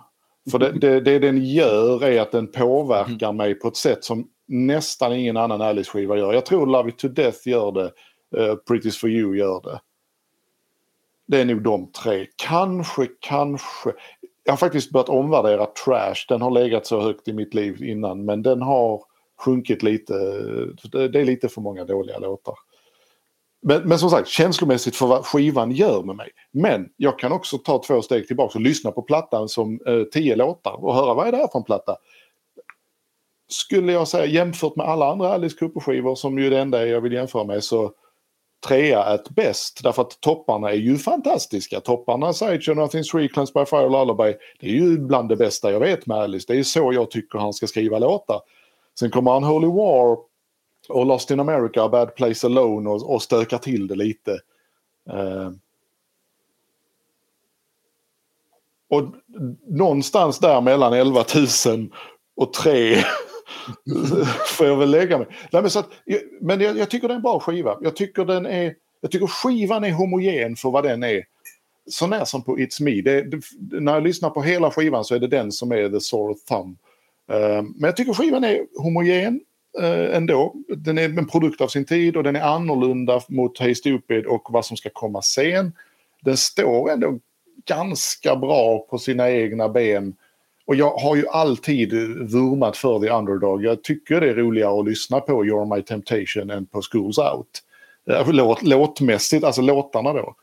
För 0.51 0.59
det, 0.59 0.71
det, 0.71 0.99
det 0.99 1.19
den 1.19 1.45
gör 1.45 2.03
är 2.03 2.21
att 2.21 2.31
den 2.31 2.47
påverkar 2.47 3.34
mig 3.34 3.55
på 3.55 3.67
ett 3.67 3.77
sätt 3.77 4.03
som 4.03 4.27
nästan 4.47 5.13
ingen 5.13 5.38
annan 5.38 5.61
Alice-skiva 5.61 6.17
gör. 6.17 6.34
Jag 6.34 6.45
tror 6.45 6.67
Love 6.67 6.89
It 6.89 6.97
To 6.97 7.07
Death 7.07 7.47
gör 7.47 7.71
det, 7.71 7.91
uh, 8.41 8.55
Pretty's 8.69 8.99
For 8.99 9.09
You 9.09 9.35
gör 9.35 9.61
det. 9.61 9.80
Det 11.27 11.41
är 11.41 11.45
nog 11.45 11.61
de 11.61 11.91
tre. 11.91 12.26
Kanske, 12.35 13.07
kanske. 13.19 13.93
Jag 14.43 14.51
har 14.51 14.57
faktiskt 14.57 14.91
börjat 14.91 15.09
omvärdera 15.09 15.65
Trash. 15.65 16.26
Den 16.27 16.41
har 16.41 16.51
legat 16.51 16.85
så 16.85 17.01
högt 17.01 17.27
i 17.27 17.34
mitt 17.34 17.53
liv 17.53 17.84
innan 17.84 18.26
men 18.26 18.41
den 18.43 18.61
har 18.61 19.03
sjunkit 19.45 19.84
lite. 19.84 20.13
Det 20.91 21.19
är 21.19 21.26
lite 21.26 21.49
för 21.49 21.61
många 21.61 21.85
dåliga 21.85 22.17
låtar. 22.17 22.55
Men, 23.61 23.88
men 23.88 23.99
som 23.99 24.10
sagt, 24.10 24.27
känslomässigt 24.27 24.95
för 24.95 25.07
vad 25.07 25.26
skivan 25.26 25.72
gör 25.72 26.03
med 26.03 26.15
mig. 26.15 26.30
Men 26.52 26.90
jag 26.98 27.19
kan 27.19 27.31
också 27.31 27.57
ta 27.57 27.84
två 27.84 28.02
steg 28.02 28.27
tillbaka 28.27 28.57
och 28.57 28.64
lyssna 28.64 28.91
på 28.91 29.02
plattan 29.02 29.49
som 29.49 29.80
eh, 29.88 30.03
tio 30.03 30.36
låtar 30.36 30.86
och 30.86 30.95
höra 30.95 31.14
vad 31.14 31.27
är 31.27 31.31
det 31.31 31.38
här 31.38 31.48
för 31.48 31.60
en 31.60 31.65
platta. 31.65 31.98
Skulle 33.52 33.94
jag 33.94 34.07
säga 34.07 34.26
jämfört 34.26 34.76
med 34.76 34.86
alla 34.86 35.11
andra 35.11 35.34
Alice 35.34 35.57
Cooper-skivor 35.60 36.15
som 36.15 36.40
ju 36.40 36.49
det 36.49 36.60
enda 36.60 36.86
jag 36.86 37.02
vill 37.02 37.14
jämföra 37.14 37.44
med 37.44 37.64
så 37.64 37.91
trea 38.68 39.03
är 39.03 39.19
bäst 39.30 39.80
därför 39.84 40.02
att 40.02 40.22
topparna 40.22 40.69
är 40.69 40.76
ju 40.76 40.98
fantastiska. 40.98 41.80
Topparna, 41.80 42.34
Sideshow, 42.34 42.76
Nothing's 42.76 43.11
Free, 43.11 43.30
Cleansed 43.30 43.53
by 43.53 43.65
Fire, 43.65 43.90
Lullaby. 43.90 44.36
Det 44.60 44.68
är 44.68 44.72
ju 44.72 44.98
bland 44.98 45.30
det 45.30 45.36
bästa 45.36 45.72
jag 45.72 45.80
vet 45.80 46.06
med 46.06 46.18
Alice. 46.18 46.45
Det 46.48 46.60
är 46.60 46.64
så 46.64 46.94
jag 46.94 47.11
tycker 47.11 47.40
han 47.40 47.53
ska 47.53 47.68
skriva 47.68 47.99
låtar. 47.99 48.41
Sen 48.99 49.11
kommer 49.11 49.31
han 49.31 49.44
Holy 49.44 49.68
War 49.68 50.18
och 50.90 51.06
Lost 51.06 51.32
in 51.32 51.40
America 51.40 51.84
och 51.84 51.91
Bad 51.91 52.16
Place 52.16 52.48
Alone 52.48 52.90
och, 52.90 53.14
och 53.14 53.22
stökar 53.22 53.57
till 53.57 53.88
det 53.88 53.95
lite. 53.95 54.32
Eh, 55.10 55.52
och 58.90 59.03
någonstans 59.68 60.40
där 60.40 60.61
mellan 60.61 60.94
11 60.94 61.26
000 61.66 61.94
och 62.36 62.53
3 62.53 62.95
får 64.45 64.68
jag 64.68 64.78
väl 64.78 64.90
lägga 64.90 65.18
mig. 65.18 65.28
Nej, 65.52 65.61
men 65.61 65.72
så 65.72 65.80
att, 65.80 65.90
men 66.41 66.61
jag, 66.61 66.78
jag 66.78 66.90
tycker 66.90 67.07
det 67.07 67.14
är 67.14 67.16
en 67.16 67.22
bra 67.22 67.40
skiva. 67.40 67.78
Jag 67.82 67.95
tycker, 67.95 68.26
den 68.26 68.45
är, 68.45 68.76
jag 69.02 69.11
tycker 69.11 69.28
skivan 69.28 69.84
är 69.84 69.91
homogen 69.91 70.56
för 70.56 70.70
vad 70.70 70.84
den 70.84 71.03
är. 71.03 71.24
Sånär 71.90 72.26
som 72.26 72.44
på 72.44 72.57
It's 72.57 72.84
Me. 72.84 73.02
Det, 73.02 73.22
det, 73.22 73.41
när 73.80 73.94
jag 73.94 74.03
lyssnar 74.03 74.30
på 74.30 74.41
hela 74.41 74.72
skivan 74.72 75.06
så 75.06 75.16
är 75.16 75.20
det 75.20 75.28
den 75.28 75.52
som 75.52 75.72
är 75.72 75.90
the 75.90 75.99
sore 75.99 76.36
thumb. 76.48 76.78
Uh, 77.32 77.61
men 77.61 77.82
jag 77.82 77.98
tycker 77.98 78.14
skivan 78.14 78.44
är 78.44 78.66
homogen 78.78 79.41
Eh, 79.78 80.16
ändå. 80.16 80.56
Den 80.78 80.98
är 80.98 81.04
en 81.04 81.28
produkt 81.28 81.62
av 81.62 81.68
sin 81.68 81.86
tid 81.86 82.18
och 82.18 82.24
den 82.24 82.36
är 82.36 82.41
annorlunda 82.41 83.22
mot 83.28 83.60
Hey 83.60 83.76
Stupid 83.76 84.26
och 84.26 84.48
vad 84.50 84.66
som 84.66 84.78
ska 84.78 84.90
komma 84.94 85.22
sen. 85.22 85.74
Den 86.22 86.38
står 86.38 86.91
ändå 86.91 87.20
ganska 87.66 88.36
bra 88.36 88.80
på 88.90 88.98
sina 88.98 89.32
egna 89.32 89.70
ben. 89.70 90.16
Och 90.66 90.76
jag 90.76 90.98
har 90.98 91.16
ju 91.16 91.28
alltid 91.28 91.94
vurmat 92.32 92.78
för 92.78 93.00
The 93.00 93.10
Underdog. 93.10 93.64
Jag 93.64 93.84
tycker 93.84 94.22
det 94.22 94.30
är 94.30 94.34
roligare 94.34 94.80
att 94.80 94.86
lyssna 94.86 95.20
på 95.20 95.44
You're 95.44 95.76
My 95.76 95.82
Temptation 95.82 96.50
än 96.50 96.66
på 96.66 96.82
Schools 96.82 97.18
Out. 97.18 97.64
Eh, 98.10 98.32
låt, 98.32 98.64
låtmässigt, 98.64 99.44
alltså 99.44 99.62
låtarna 99.62 100.14
då. 100.14 100.36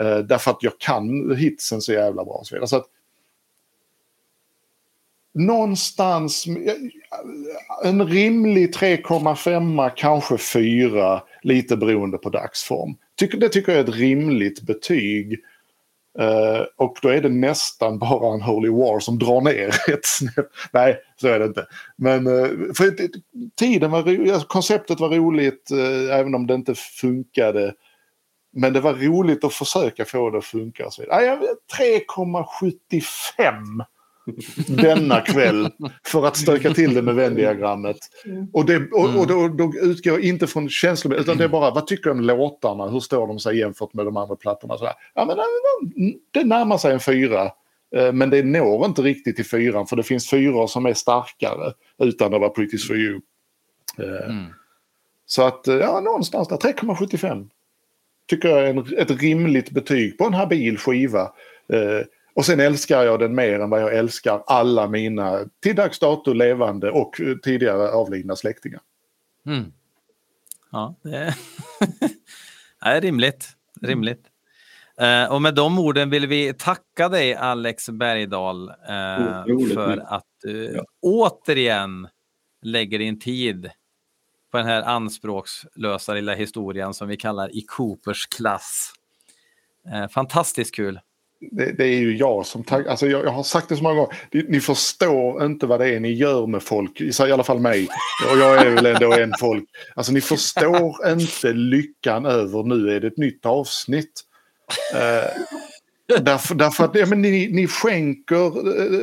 Eh, 0.00 0.18
därför 0.18 0.50
att 0.50 0.62
jag 0.62 0.78
kan 0.78 1.36
hitsen 1.36 1.80
så 1.80 1.92
jävla 1.92 2.24
bra. 2.24 2.40
Så, 2.44 2.66
så 2.66 2.76
att, 2.76 2.86
någonstans 5.36 6.46
en 7.84 8.06
rimlig 8.06 8.74
3,5 8.74 9.90
kanske 9.96 10.38
4 10.38 11.22
lite 11.42 11.76
beroende 11.76 12.18
på 12.18 12.30
dagsform. 12.30 12.94
Det 13.38 13.48
tycker 13.48 13.72
jag 13.72 13.78
är 13.78 13.84
ett 13.84 13.96
rimligt 13.96 14.62
betyg. 14.62 15.38
Eh, 16.18 16.62
och 16.76 16.98
då 17.02 17.08
är 17.08 17.22
det 17.22 17.28
nästan 17.28 17.98
bara 17.98 18.34
en 18.34 18.42
Holy 18.42 18.68
War 18.68 19.00
som 19.00 19.18
drar 19.18 19.40
ner 19.40 19.68
ett 19.92 20.06
snäpp. 20.06 20.46
Nej, 20.72 20.98
så 21.20 21.28
är 21.28 21.38
det 21.38 21.44
inte. 21.44 21.66
Men 21.96 22.26
eh, 22.26 22.48
för 22.76 23.08
tiden 23.56 23.90
var 23.90 23.98
alltså, 23.98 24.46
konceptet 24.46 25.00
var 25.00 25.08
roligt 25.08 25.70
eh, 25.70 26.16
även 26.18 26.34
om 26.34 26.46
det 26.46 26.54
inte 26.54 26.74
funkade. 26.74 27.74
Men 28.52 28.72
det 28.72 28.80
var 28.80 28.94
roligt 28.94 29.44
att 29.44 29.54
försöka 29.54 30.04
få 30.04 30.30
det 30.30 30.38
att 30.38 30.44
funka. 30.44 30.84
3,75 30.84 33.84
denna 34.66 35.20
kväll 35.20 35.68
för 36.06 36.26
att 36.26 36.36
stöka 36.36 36.74
till 36.74 36.94
det 36.94 37.02
med 37.02 37.14
vändiagrammet. 37.14 37.96
Och, 38.52 38.66
det, 38.66 38.90
och, 38.92 39.20
och 39.20 39.26
då, 39.26 39.48
då 39.48 39.72
utgår 39.82 40.12
jag 40.12 40.24
inte 40.24 40.46
från 40.46 40.68
känslor 40.68 41.14
utan 41.14 41.36
det 41.36 41.44
är 41.44 41.48
bara 41.48 41.70
vad 41.70 41.86
tycker 41.86 42.10
jag 42.10 42.16
om 42.16 42.24
låtarna, 42.24 42.88
hur 42.88 43.00
står 43.00 43.26
de 43.26 43.38
sig 43.38 43.58
jämfört 43.58 43.94
med 43.94 44.04
de 44.04 44.16
andra 44.16 44.36
plattorna. 44.36 44.78
Så 44.78 44.88
ja, 45.14 45.24
men, 45.24 45.36
det 46.30 46.44
närmar 46.44 46.78
sig 46.78 46.92
en 46.92 47.00
fyra. 47.00 47.50
Eh, 47.96 48.12
men 48.12 48.30
det 48.30 48.42
når 48.42 48.86
inte 48.86 49.02
riktigt 49.02 49.36
till 49.36 49.46
fyran 49.46 49.86
för 49.86 49.96
det 49.96 50.02
finns 50.02 50.30
fyror 50.30 50.66
som 50.66 50.86
är 50.86 50.94
starkare 50.94 51.72
utan 51.98 52.34
att 52.34 52.40
vara 52.40 52.50
Pretty 52.50 52.78
for 52.78 52.96
you. 52.96 53.20
Eh, 53.98 54.30
mm. 54.30 54.44
Så 55.26 55.42
att, 55.42 55.68
eh, 55.68 55.74
ja, 55.74 56.00
någonstans 56.00 56.48
där, 56.48 56.56
3,75. 56.56 57.48
Tycker 58.28 58.48
jag 58.48 58.68
är 58.68 59.00
ett 59.00 59.22
rimligt 59.22 59.70
betyg 59.70 60.18
på 60.18 60.24
en 60.24 60.34
habil 60.34 60.78
skiva. 60.78 61.32
Och 62.36 62.46
sen 62.46 62.60
älskar 62.60 63.02
jag 63.02 63.20
den 63.20 63.34
mer 63.34 63.60
än 63.60 63.70
vad 63.70 63.82
jag 63.82 63.96
älskar 63.96 64.42
alla 64.46 64.88
mina 64.88 65.38
till 65.62 65.76
dags 65.76 65.98
dato 65.98 66.32
levande 66.32 66.90
och 66.90 67.20
tidigare 67.42 67.88
avlidna 67.88 68.36
släktingar. 68.36 68.80
Mm. 69.46 69.72
Ja, 70.72 70.94
det 71.02 71.16
är, 71.16 71.34
det 72.80 72.86
är 72.86 73.00
rimligt. 73.00 73.48
rimligt. 73.80 74.26
Uh, 75.02 75.32
och 75.32 75.42
med 75.42 75.54
de 75.54 75.78
orden 75.78 76.10
vill 76.10 76.26
vi 76.26 76.54
tacka 76.54 77.08
dig 77.08 77.34
Alex 77.34 77.88
Bergdahl 77.88 78.68
uh, 78.68 79.74
för 79.74 80.14
att 80.14 80.26
du 80.42 80.72
ja. 80.74 80.84
återigen 81.02 82.08
lägger 82.62 82.98
din 82.98 83.20
tid 83.20 83.70
på 84.50 84.56
den 84.56 84.66
här 84.66 84.82
anspråkslösa 84.82 86.14
lilla 86.14 86.34
historien 86.34 86.94
som 86.94 87.08
vi 87.08 87.16
kallar 87.16 87.56
i 87.56 87.62
Coopers 87.62 88.26
klass. 88.26 88.92
Uh, 89.92 90.08
fantastiskt 90.08 90.74
kul 90.74 91.00
det, 91.40 91.72
det, 91.72 91.84
är 91.84 91.98
ju 91.98 92.16
jag 92.16 92.46
som 92.46 92.64
tackar. 92.64 92.90
Alltså 92.90 93.06
jag, 93.06 93.24
jag, 93.24 93.30
har 93.30 93.42
sagt 93.42 93.68
det 93.68 93.76
så 93.76 93.82
många 93.82 93.94
gånger. 93.94 94.16
Ni, 94.30 94.44
ni, 94.48 94.60
förstår 94.60 95.44
inte 95.44 95.66
vad 95.66 95.80
det 95.80 95.94
är 95.94 96.00
ni 96.00 96.12
gör 96.12 96.46
med 96.46 96.62
folk. 96.62 97.00
I 97.00 97.12
alla 97.18 97.44
fall 97.44 97.60
mig. 97.60 97.88
Och 98.32 98.38
jag 98.38 98.66
är 98.66 98.70
väl 98.70 98.86
ändå 98.86 99.12
en 99.12 99.32
folk. 99.40 99.64
Alltså 99.94 100.12
ni 100.12 100.20
förstår 100.20 101.08
inte 101.08 101.52
lyckan 101.52 102.26
över 102.26 102.62
nu 102.62 102.96
är 102.96 103.00
det 103.00 103.06
ett 103.06 103.16
nytt 103.16 103.46
avsnitt. 103.46 104.22
Eh, 104.94 106.20
därför, 106.20 106.54
därför 106.54 106.84
att 106.84 106.94
ja, 106.94 107.06
men 107.06 107.22
ni, 107.22 107.48
ni 107.48 107.66
skänker 107.66 108.46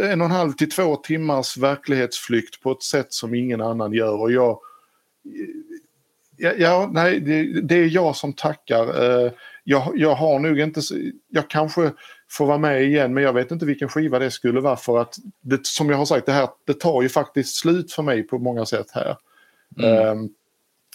eh, 0.04 0.12
en 0.12 0.22
och 0.22 0.26
en 0.26 0.32
halv 0.32 0.52
till 0.52 0.72
två 0.72 0.96
timmars 0.96 1.58
verklighetsflykt 1.58 2.62
på 2.62 2.72
ett 2.72 2.84
sätt 2.84 3.14
som 3.14 3.36
ingen 3.36 3.62
annan 3.62 3.94
gör. 3.94 4.22
Och 4.22 4.32
jag... 4.32 4.60
Ja, 6.38 6.52
ja 6.58 6.90
nej, 6.94 7.20
det, 7.20 7.62
det, 7.62 7.76
är 7.76 7.88
jag 7.88 8.16
som 8.16 8.34
tackar. 8.34 9.04
Eh, 9.04 9.32
jag, 9.64 9.94
jag 9.96 10.16
har 10.16 10.40
nog 10.40 10.60
inte... 10.60 10.82
Jag 11.30 11.50
kanske 11.50 11.92
får 12.34 12.46
vara 12.46 12.58
med 12.58 12.84
igen 12.84 13.14
men 13.14 13.24
jag 13.24 13.34
vet 13.34 13.52
inte 13.52 13.66
vilken 13.66 13.90
skiva 13.90 14.20
det 14.20 14.32
skulle 14.32 14.60
vara 14.60 14.76
för 14.76 15.02
att 15.02 15.16
det, 15.42 15.66
som 15.66 15.90
jag 15.90 15.98
har 15.98 16.06
sagt 16.06 16.26
det 16.26 16.32
här 16.32 16.50
det 16.68 16.74
tar 16.74 17.02
ju 17.02 17.10
faktiskt 17.10 17.56
slut 17.56 17.94
för 17.94 18.04
mig 18.04 18.24
på 18.24 18.40
många 18.40 18.66
sätt 18.66 18.88
här. 18.94 19.16
Mm. 19.80 20.08
Um, 20.08 20.30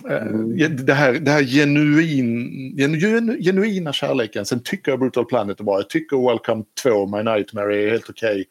Mm. 0.05 0.77
Det 0.86 0.94
här, 0.94 1.12
det 1.12 1.31
här 1.31 1.43
genuin, 1.43 2.48
genu, 2.77 3.43
genuina 3.43 3.93
kärleken. 3.93 4.47
Sen 4.47 4.62
tycker 4.62 4.93
jag 4.93 5.01
Brutal 5.01 5.24
Planet 5.24 5.60
är 5.60 5.65
bra. 5.65 5.78
Jag 5.78 5.90
tycker 5.90 6.28
Welcome 6.28 6.65
2, 6.82 7.06
My 7.06 7.23
Nightmare 7.23 7.82
är 7.82 7.90
helt 7.90 8.10
okej. 8.10 8.31
Okay. 8.31 8.44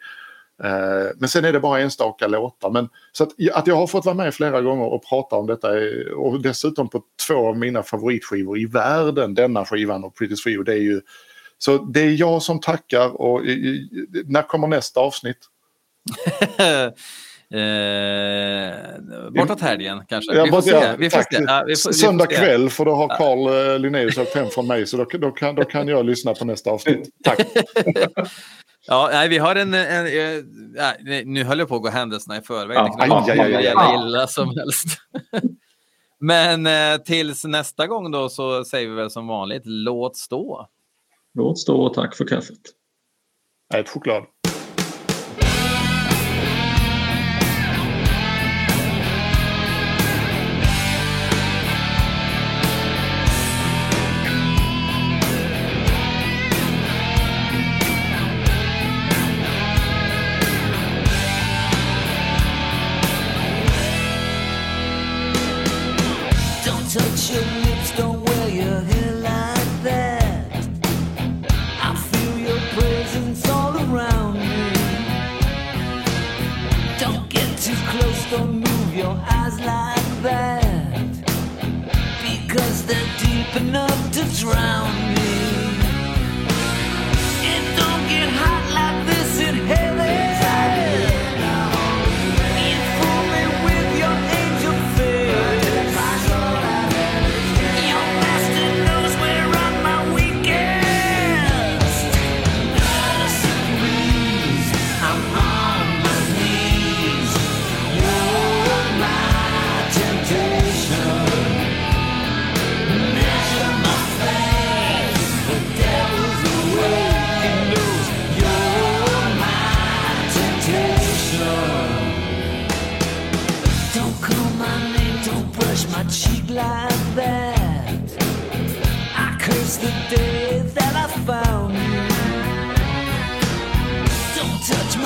Uh, 0.64 1.11
men 1.18 1.30
sen 1.30 1.45
är 1.45 1.53
det 1.53 1.59
bara 1.59 1.80
enstaka 1.80 2.27
låtar. 2.27 2.69
Men, 2.69 2.89
så 3.11 3.23
att, 3.23 3.30
att 3.53 3.68
jag 3.68 3.76
har 3.76 3.88
fått 3.88 4.05
vara 4.05 4.15
med 4.15 4.34
flera 4.34 4.61
gånger 4.61 4.85
och 4.85 5.05
prata 5.09 5.35
om 5.35 5.47
detta 5.47 5.68
och 6.15 6.41
dessutom 6.41 6.89
på 6.89 7.03
två 7.27 7.47
av 7.47 7.57
mina 7.57 7.84
favoritskivor 7.84 8.59
i 8.59 8.65
världen, 8.65 9.34
denna 9.34 9.65
skivan 9.65 10.03
och 10.03 10.15
Pretty 10.15 10.35
Free, 10.35 10.64
det 10.64 10.73
är 10.73 10.81
ju 10.81 11.01
så 11.57 11.77
det 11.77 12.01
är 12.01 12.19
jag 12.19 12.41
som 12.41 12.59
tackar 12.59 13.21
och 13.21 13.41
när 14.25 14.47
kommer 14.47 14.67
nästa 14.67 14.99
avsnitt? 14.99 15.38
eh, 16.57 16.91
bortåt 19.31 19.61
helgen 19.61 20.05
kanske. 20.07 20.35
Ja, 20.35 20.43
vi 20.43 20.49
får 20.49 20.61
se. 20.61 20.95
Vi 20.97 21.09
får 21.09 21.21
se. 21.21 21.43
Ja, 21.47 21.63
vi 21.67 21.75
får, 21.75 21.91
Söndag 21.91 22.25
vi 22.29 22.35
får 22.35 22.43
kväll 22.43 22.69
för 22.69 22.85
då 22.85 22.95
har 22.95 23.17
Carl 23.17 23.53
ja. 23.53 23.73
Eh, 23.73 23.79
Linnaeus 23.79 24.17
åkt 24.17 24.35
hem 24.35 24.47
från 24.49 24.67
mig 24.67 24.88
så 24.88 24.97
då, 24.97 25.05
då, 25.17 25.31
kan, 25.31 25.55
då 25.55 25.63
kan 25.63 25.88
jag 25.88 26.05
lyssna 26.05 26.34
på 26.34 26.45
nästa 26.45 26.69
avsnitt. 26.69 27.09
Tack! 27.23 27.39
ja, 28.88 29.09
nej, 29.11 29.29
vi 29.29 29.38
har 29.38 29.55
en... 29.55 29.73
en, 29.73 30.07
en, 30.07 30.45
en 31.07 31.34
nu 31.34 31.43
höll 31.43 31.59
jag 31.59 31.69
på 31.69 31.75
att 31.75 31.81
gå 31.81 31.89
händelserna 31.89 32.38
i 32.38 32.41
förväg. 32.41 32.77
Ja, 32.77 32.84
det 32.84 33.07
kan 33.07 33.29
aj, 33.29 33.39
aj, 33.39 33.67
aj, 33.75 33.95
illa 33.95 34.27
som 34.27 34.57
helst. 34.57 34.88
Men 36.19 36.67
eh, 36.67 36.97
tills 36.97 37.43
nästa 37.43 37.88
gång 37.88 38.11
då 38.11 38.29
så 38.29 38.65
säger 38.65 38.89
vi 38.89 38.95
väl 38.95 39.11
som 39.11 39.27
vanligt 39.27 39.63
låt 39.65 40.17
stå. 40.17 40.67
Låt 41.38 41.59
stå 41.59 41.81
och 41.81 41.93
tack 41.93 42.15
för 42.15 42.26
kaffet. 42.26 42.61
Ät 43.73 43.89
choklad. 43.89 44.26
don't 78.30 78.60
move 78.60 78.95
your 78.95 79.18
eyes 79.30 79.58
like 79.62 80.22
that 80.22 81.08
because 82.22 82.86
they're 82.86 83.12
deep 83.20 83.56
enough 83.56 84.12
to 84.12 84.22
drown 84.41 84.91
me. 85.16 85.38
It 87.54 87.64
don't 87.78 88.04
get 88.10 88.30
hot 88.30 88.74
like 88.74 89.08
this. 89.08 89.16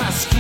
My 0.02 0.31